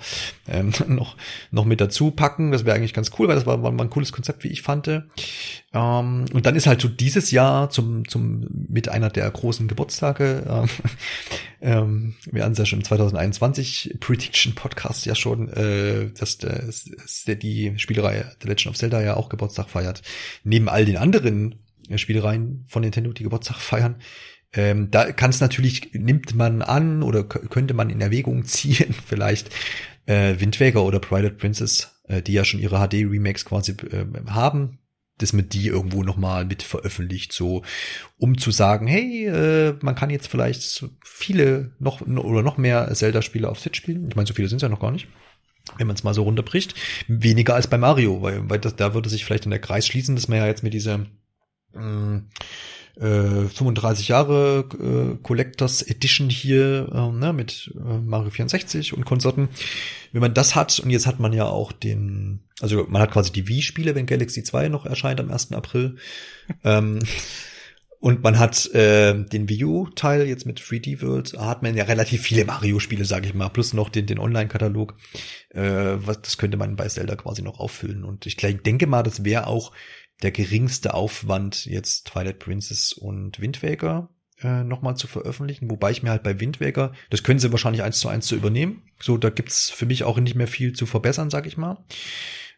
ähm, 0.48 0.72
noch, 0.88 1.16
noch 1.50 1.64
mit 1.64 1.80
dazu 1.80 2.12
packen. 2.12 2.52
Das 2.52 2.64
wäre 2.64 2.76
eigentlich 2.76 2.94
ganz 2.94 3.10
cool, 3.18 3.28
weil 3.28 3.34
das 3.36 3.46
war, 3.46 3.62
war, 3.62 3.76
war 3.76 3.84
ein 3.84 3.90
cooles 3.90 4.12
Konzept, 4.12 4.44
wie 4.44 4.48
ich 4.48 4.62
fand. 4.62 4.86
Ähm, 5.76 6.24
und 6.32 6.46
dann 6.46 6.56
ist 6.56 6.66
halt 6.66 6.80
so 6.80 6.88
dieses 6.88 7.30
Jahr 7.30 7.68
zum, 7.68 8.08
zum 8.08 8.46
mit 8.68 8.88
einer 8.88 9.10
der 9.10 9.30
großen 9.30 9.68
Geburtstage, 9.68 10.44
ähm, 10.48 10.68
ähm, 11.60 12.14
wir 12.30 12.42
hatten 12.42 12.52
es 12.52 12.58
ja 12.58 12.66
schon 12.66 12.82
2021 12.82 13.98
Prediction 14.00 14.54
Podcast 14.54 15.04
ja 15.04 15.14
schon, 15.14 15.48
äh, 15.50 16.10
dass, 16.18 16.38
dass, 16.38 16.90
die 17.26 17.74
Spielereihe 17.76 18.32
The 18.40 18.48
Legend 18.48 18.68
of 18.68 18.76
Zelda 18.76 19.02
ja 19.02 19.16
auch 19.16 19.28
Geburtstag 19.28 19.68
feiert. 19.68 20.02
Neben 20.44 20.68
all 20.68 20.86
den 20.86 20.96
anderen 20.96 21.56
Spielereien 21.94 22.64
von 22.68 22.82
Nintendo, 22.82 23.12
die 23.12 23.24
Geburtstag 23.24 23.56
feiern. 23.56 23.96
Ähm, 24.54 24.90
da 24.90 25.12
kann 25.12 25.30
es 25.30 25.40
natürlich, 25.40 25.92
nimmt 25.92 26.34
man 26.34 26.62
an 26.62 27.02
oder 27.02 27.24
könnte 27.24 27.74
man 27.74 27.90
in 27.90 28.00
Erwägung 28.00 28.44
ziehen, 28.46 28.94
vielleicht 29.06 29.50
äh, 30.06 30.36
Wind 30.38 30.58
oder 30.76 31.00
Private 31.00 31.34
Princess, 31.34 32.00
äh, 32.08 32.22
die 32.22 32.32
ja 32.32 32.44
schon 32.44 32.60
ihre 32.60 32.78
HD-Remakes 32.78 33.44
quasi 33.44 33.72
äh, 33.72 34.06
haben, 34.28 34.78
dass 35.18 35.32
man 35.32 35.48
die 35.48 35.66
irgendwo 35.66 36.02
nochmal 36.02 36.44
mit 36.44 36.62
veröffentlicht, 36.62 37.32
so 37.32 37.62
um 38.18 38.38
zu 38.38 38.50
sagen, 38.50 38.86
hey, 38.86 39.26
äh, 39.26 39.74
man 39.80 39.94
kann 39.94 40.10
jetzt 40.10 40.28
vielleicht 40.28 40.86
viele 41.04 41.72
noch 41.78 42.00
oder 42.02 42.42
noch 42.42 42.58
mehr 42.58 42.92
Zelda-Spiele 42.92 43.48
auf 43.48 43.60
Switch 43.60 43.78
spielen. 43.78 44.08
Ich 44.08 44.16
meine, 44.16 44.26
so 44.26 44.34
viele 44.34 44.48
sind 44.48 44.56
es 44.56 44.62
ja 44.62 44.68
noch 44.68 44.80
gar 44.80 44.90
nicht. 44.90 45.08
Wenn 45.78 45.86
man 45.86 45.96
es 45.96 46.04
mal 46.04 46.14
so 46.14 46.22
runterbricht. 46.22 46.74
Weniger 47.08 47.54
als 47.54 47.66
bei 47.66 47.78
Mario, 47.78 48.22
weil, 48.22 48.48
weil 48.48 48.60
das, 48.60 48.76
da 48.76 48.94
würde 48.94 49.08
sich 49.08 49.24
vielleicht 49.24 49.46
in 49.46 49.50
der 49.50 49.60
Kreis 49.60 49.86
schließen, 49.86 50.14
dass 50.14 50.28
man 50.28 50.38
ja 50.38 50.46
jetzt 50.46 50.62
mit 50.62 50.74
dieser 50.74 51.06
äh, 53.00 53.48
35 53.48 54.08
Jahre 54.08 54.64
äh, 54.72 55.22
Collectors 55.22 55.82
Edition 55.82 56.30
hier 56.30 56.88
äh, 56.92 57.18
ne, 57.18 57.32
mit 57.32 57.72
äh, 57.76 57.98
Mario 57.98 58.30
64 58.30 58.94
und 58.94 59.04
Konsorten. 59.04 59.48
Wenn 60.12 60.20
man 60.22 60.34
das 60.34 60.54
hat, 60.54 60.78
und 60.80 60.90
jetzt 60.90 61.06
hat 61.06 61.20
man 61.20 61.32
ja 61.32 61.46
auch 61.46 61.72
den, 61.72 62.40
also 62.60 62.86
man 62.88 63.02
hat 63.02 63.12
quasi 63.12 63.32
die 63.32 63.48
Wii-Spiele, 63.48 63.94
wenn 63.94 64.06
Galaxy 64.06 64.42
2 64.42 64.68
noch 64.68 64.86
erscheint 64.86 65.20
am 65.20 65.30
1. 65.30 65.52
April. 65.52 65.96
ähm, 66.64 67.00
und 67.98 68.22
man 68.22 68.38
hat 68.38 68.66
äh, 68.74 69.14
den 69.14 69.48
Wii 69.48 69.64
U-Teil 69.64 70.26
jetzt 70.28 70.46
mit 70.46 70.60
3D 70.60 71.02
World, 71.02 71.32
hat 71.38 71.62
man 71.62 71.74
ja 71.74 71.84
relativ 71.84 72.22
viele 72.22 72.44
Mario-Spiele, 72.44 73.04
sage 73.04 73.26
ich 73.26 73.34
mal, 73.34 73.48
plus 73.48 73.72
noch 73.72 73.88
den, 73.88 74.06
den 74.06 74.18
Online-Katalog. 74.18 74.94
Äh, 75.50 75.96
was, 75.96 76.22
das 76.22 76.38
könnte 76.38 76.56
man 76.56 76.76
bei 76.76 76.88
Zelda 76.88 77.16
quasi 77.16 77.42
noch 77.42 77.58
auffüllen. 77.58 78.04
Und 78.04 78.26
ich 78.26 78.36
denke 78.36 78.86
mal, 78.86 79.02
das 79.02 79.24
wäre 79.24 79.46
auch 79.46 79.72
der 80.22 80.30
geringste 80.30 80.94
Aufwand, 80.94 81.66
jetzt 81.66 82.06
Twilight 82.08 82.38
Princess 82.38 82.92
und 82.92 83.40
Wind 83.40 83.62
Waker 83.62 84.08
äh, 84.42 84.64
nochmal 84.64 84.96
zu 84.96 85.06
veröffentlichen, 85.06 85.70
wobei 85.70 85.90
ich 85.90 86.02
mir 86.02 86.10
halt 86.10 86.22
bei 86.22 86.40
Wind 86.40 86.60
Waker, 86.60 86.92
das 87.10 87.22
können 87.22 87.38
sie 87.38 87.52
wahrscheinlich 87.52 87.82
eins 87.82 88.00
zu 88.00 88.08
eins 88.08 88.26
zu 88.26 88.36
übernehmen. 88.36 88.82
So, 89.00 89.16
da 89.16 89.30
gibt's 89.30 89.70
für 89.70 89.86
mich 89.86 90.04
auch 90.04 90.18
nicht 90.18 90.34
mehr 90.34 90.48
viel 90.48 90.72
zu 90.72 90.86
verbessern, 90.86 91.30
sag 91.30 91.46
ich 91.46 91.56
mal. 91.56 91.84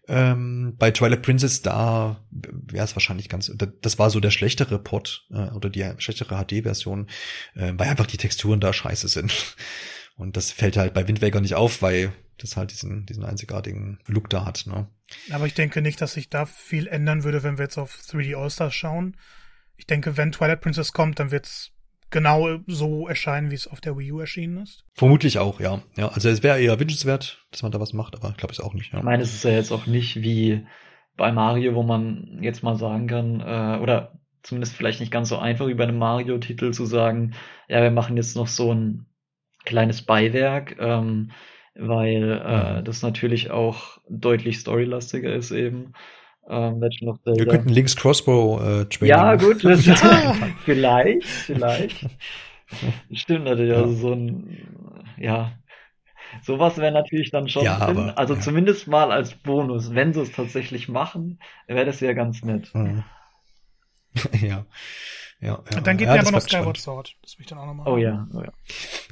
Ähm, 0.09 0.75
bei 0.79 0.91
Twilight 0.91 1.23
Princess, 1.23 1.61
da 1.61 2.25
wäre 2.31 2.85
es 2.85 2.97
wahrscheinlich 2.97 3.29
ganz, 3.29 3.53
das 3.83 3.99
war 3.99 4.09
so 4.09 4.21
der 4.21 4.31
schlechtere 4.31 4.79
Port 4.79 5.27
äh, 5.31 5.51
oder 5.51 5.69
die 5.69 5.87
schlechtere 5.99 6.43
HD-Version, 6.43 7.09
äh, 7.55 7.75
weil 7.77 7.89
einfach 7.89 8.07
die 8.07 8.17
Texturen 8.17 8.59
da 8.61 8.73
scheiße 8.73 9.09
sind. 9.09 9.57
Und 10.19 10.37
das 10.37 10.53
fällt 10.53 10.77
halt 10.77 10.95
bei 10.95 11.07
Wind 11.09 11.23
Waker 11.23 11.41
nicht 11.41 11.55
auf, 11.55 11.81
weil 11.81 12.13
das 12.39 12.57
halt 12.57 12.73
diesen, 12.73 13.07
diesen 13.07 13.25
einzigartigen 13.25 13.99
Look 14.07 14.29
da 14.31 14.45
hat. 14.45 14.65
Ne? 14.67 14.89
Aber 15.31 15.47
ich 15.47 15.55
denke 15.55 15.81
nicht, 15.81 16.01
dass 16.01 16.13
sich 16.13 16.29
da 16.29 16.45
viel 16.45 16.87
ändern 16.87 17.25
würde, 17.25 17.43
wenn 17.43 17.57
wir 17.57 17.65
jetzt 17.65 17.79
auf 17.79 17.99
3D 18.09 18.37
All-Stars 18.37 18.75
schauen. 18.75 19.17
Ich 19.77 19.87
denke, 19.87 20.17
wenn 20.17 20.33
Twilight 20.33 20.61
Princess 20.61 20.93
kommt, 20.93 21.19
dann 21.21 21.31
wird's 21.31 21.73
genau 22.11 22.59
so 22.67 23.07
erscheinen, 23.07 23.51
wie 23.51 23.55
es 23.55 23.69
auf 23.69 23.81
der 23.81 23.97
Wii 23.97 24.13
U 24.13 24.21
erschienen 24.21 24.63
ist. 24.63 24.85
Vermutlich 24.95 25.39
auch, 25.39 25.61
ja. 25.61 25.83
Ja, 25.97 26.09
also 26.09 26.29
es 26.29 26.43
wäre 26.43 26.61
eher 26.61 26.81
wünschenswert, 26.81 27.45
dass 27.51 27.63
man 27.63 27.73
da 27.73 27.81
was 27.81 27.93
macht, 27.93 28.17
aber 28.17 28.31
ich 28.31 28.37
glaube 28.37 28.53
es 28.53 28.61
auch 28.61 28.75
nicht. 28.75 28.93
Ja. 28.93 28.99
Ich 28.99 29.05
meine, 29.05 29.23
es 29.23 29.35
ist 29.35 29.45
ja 29.45 29.51
jetzt 29.51 29.73
auch 29.73 29.87
nicht 29.87 30.23
wie 30.23 30.67
bei 31.17 31.33
Mario, 31.33 31.75
wo 31.75 31.83
man 31.83 32.39
jetzt 32.43 32.63
mal 32.63 32.77
sagen 32.77 33.07
kann, 33.09 33.41
äh, 33.41 33.83
oder 33.83 34.19
zumindest 34.43 34.75
vielleicht 34.75 35.01
nicht 35.01 35.13
ganz 35.13 35.29
so 35.29 35.37
einfach 35.37 35.67
wie 35.67 35.75
bei 35.75 35.85
einem 35.85 35.99
Mario-Titel 35.99 36.71
zu 36.71 36.87
sagen, 36.87 37.35
ja, 37.69 37.83
wir 37.83 37.91
machen 37.91 38.17
jetzt 38.17 38.37
noch 38.37 38.47
so 38.47 38.73
ein 38.73 39.08
kleines 39.69 40.03
Beiwerk. 40.03 40.77
Ähm, 40.81 41.31
weil 41.79 42.33
äh, 42.33 42.83
das 42.83 43.03
natürlich 43.03 43.51
auch 43.51 43.99
deutlich 44.09 44.59
storylastiger 44.59 45.33
ist 45.33 45.53
eben. 45.53 45.93
Ähm, 46.49 46.81
Legend 46.81 47.11
of 47.11 47.23
Zelda. 47.23 47.39
Wir 47.39 47.47
könnten 47.47 47.69
Links 47.69 47.95
Crossbow 47.95 48.61
äh, 48.61 48.85
trainen. 48.87 49.09
Ja, 49.09 49.37
gut, 49.37 49.65
das 49.65 49.87
ja. 49.87 49.95
vielleicht, 50.65 51.25
vielleicht. 51.25 52.07
Stimmt 53.13 53.45
natürlich, 53.45 53.75
also 53.75 53.95
so 53.95 54.13
ein, 54.13 55.15
ja, 55.17 55.53
sowas 56.43 56.77
wäre 56.79 56.93
natürlich 56.93 57.31
dann 57.31 57.49
schon 57.49 57.65
ja, 57.65 57.79
drin. 57.87 57.99
Aber, 57.99 58.19
also 58.19 58.35
ja. 58.35 58.41
zumindest 58.41 58.89
mal 58.89 59.13
als 59.13 59.35
Bonus, 59.35 59.95
wenn 59.95 60.13
sie 60.13 60.21
es 60.21 60.33
tatsächlich 60.33 60.89
machen, 60.89 61.39
wäre 61.67 61.87
das 61.87 62.01
ja 62.01 62.13
ganz 62.13 62.43
nett. 62.43 62.75
Mhm. 62.75 63.05
ja. 64.33 64.67
Ja, 65.41 65.63
ja. 65.71 65.79
Und 65.79 65.87
dann 65.87 65.97
gibt 65.97 66.13
ja, 66.13 66.21
aber 66.21 66.33
noch 66.33 66.41
Skyward 66.41 66.77
Sword. 66.77 67.15
Das 67.23 67.39
will 67.39 67.45
ich 67.45 67.49
dann 67.49 67.59
auch 67.59 67.67
nochmal. 67.67 67.87
Oh 67.87 67.97
ja, 67.97 68.27
oh 68.35 68.41
ja. 68.41 68.53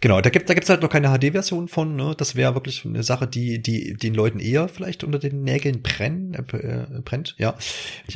Genau, 0.01 0.21
da 0.21 0.31
gibt 0.31 0.51
da 0.51 0.55
gibt's 0.55 0.69
halt 0.69 0.83
noch 0.83 0.89
keine 0.89 1.17
HD-Version 1.17 1.69
von. 1.69 1.95
Ne? 1.95 2.15
Das 2.19 2.35
wäre 2.35 2.55
wirklich 2.55 2.85
eine 2.85 3.05
Sache, 3.05 3.29
die 3.29 3.63
die 3.63 3.95
den 3.95 4.13
Leuten 4.13 4.41
eher 4.41 4.69
vielleicht 4.69 5.05
unter 5.05 5.21
den 5.21 5.45
Nägeln 5.45 5.83
brennen, 5.83 6.35
äh, 6.35 6.57
äh, 6.57 7.01
brennt. 7.05 7.37
Ja, 7.39 7.55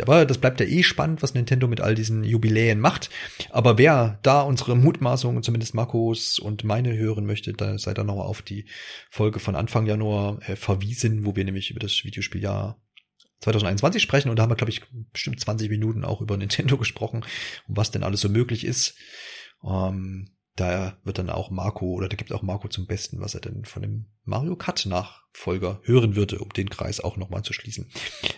aber 0.02 0.26
das 0.26 0.38
bleibt 0.38 0.58
ja 0.58 0.66
eh 0.66 0.82
spannend, 0.82 1.22
was 1.22 1.34
Nintendo 1.34 1.68
mit 1.68 1.80
all 1.80 1.94
diesen 1.94 2.24
Jubiläen 2.24 2.80
macht. 2.80 3.10
Aber 3.50 3.78
wer 3.78 4.18
da 4.22 4.42
unsere 4.42 4.76
Mutmaßungen, 4.76 5.44
zumindest 5.44 5.74
Markus 5.74 6.40
und 6.40 6.64
meine 6.64 6.96
hören 6.96 7.26
möchte, 7.26 7.52
da 7.52 7.78
sei 7.78 7.94
dann 7.94 8.06
noch 8.06 8.16
auf 8.16 8.42
die 8.42 8.64
Folge 9.08 9.38
von 9.38 9.54
Anfang 9.54 9.86
Januar 9.86 10.40
äh, 10.48 10.56
verwiesen, 10.56 11.24
wo 11.24 11.36
wir 11.36 11.44
nämlich 11.44 11.70
über 11.70 11.80
das 11.80 12.02
Videospieljahr 12.02 12.76
2021 13.40 14.02
sprechen 14.02 14.30
und 14.30 14.36
da 14.36 14.42
haben 14.42 14.50
wir, 14.50 14.56
glaube 14.56 14.70
ich, 14.70 14.82
bestimmt 15.12 15.40
20 15.40 15.70
Minuten 15.70 16.04
auch 16.04 16.20
über 16.20 16.36
Nintendo 16.38 16.76
gesprochen 16.76 17.24
und 17.68 17.76
was 17.76 17.90
denn 17.90 18.02
alles 18.02 18.20
so 18.20 18.28
möglich 18.28 18.64
ist. 18.64 18.94
Ähm, 19.64 20.30
da 20.56 20.98
wird 21.04 21.18
dann 21.18 21.30
auch 21.30 21.50
Marco 21.50 21.86
oder 21.86 22.08
da 22.08 22.16
gibt 22.16 22.32
auch 22.32 22.42
Marco 22.42 22.68
zum 22.68 22.86
Besten, 22.86 23.20
was 23.20 23.34
er 23.34 23.40
denn 23.40 23.64
von 23.64 23.80
dem 23.82 24.06
Mario 24.24 24.56
Cut 24.56 24.84
Nachfolger 24.84 25.80
hören 25.84 26.16
würde, 26.16 26.38
um 26.38 26.50
den 26.50 26.68
Kreis 26.68 27.00
auch 27.00 27.16
nochmal 27.16 27.42
zu 27.42 27.52
schließen. 27.54 27.90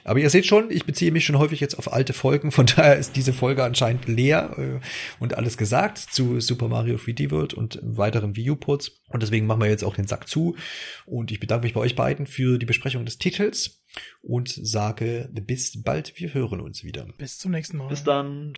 Aber 0.04 0.20
ihr 0.20 0.30
seht 0.30 0.46
schon, 0.46 0.70
ich 0.70 0.84
beziehe 0.84 1.10
mich 1.10 1.24
schon 1.24 1.38
häufig 1.38 1.58
jetzt 1.58 1.74
auf 1.74 1.92
alte 1.92 2.12
Folgen, 2.12 2.52
von 2.52 2.66
daher 2.76 2.96
ist 2.96 3.16
diese 3.16 3.32
Folge 3.32 3.64
anscheinend 3.64 4.06
leer 4.06 4.56
äh, 4.56 4.80
und 5.18 5.34
alles 5.34 5.56
gesagt 5.56 5.98
zu 5.98 6.40
Super 6.40 6.68
Mario 6.68 6.96
3D 6.96 7.30
World 7.32 7.54
und 7.54 7.80
weiteren 7.82 8.36
Videoports. 8.36 8.92
Und 9.08 9.22
deswegen 9.22 9.46
machen 9.46 9.60
wir 9.60 9.68
jetzt 9.68 9.84
auch 9.84 9.96
den 9.96 10.06
Sack 10.06 10.28
zu. 10.28 10.54
Und 11.06 11.32
ich 11.32 11.40
bedanke 11.40 11.64
mich 11.64 11.74
bei 11.74 11.80
euch 11.80 11.96
beiden 11.96 12.26
für 12.26 12.58
die 12.58 12.66
Besprechung 12.66 13.04
des 13.04 13.18
Titels 13.18 13.81
und 14.23 14.48
sage 14.48 15.28
bis 15.32 15.82
bald, 15.82 16.19
wir 16.19 16.35
hören 16.35 16.60
uns 16.60 16.85
wieder. 16.85 17.06
Bis 17.19 17.39
zum 17.39 17.52
nächsten 17.52 17.77
Mal. 17.78 17.89
Bis 17.89 18.05
dann. 18.05 18.55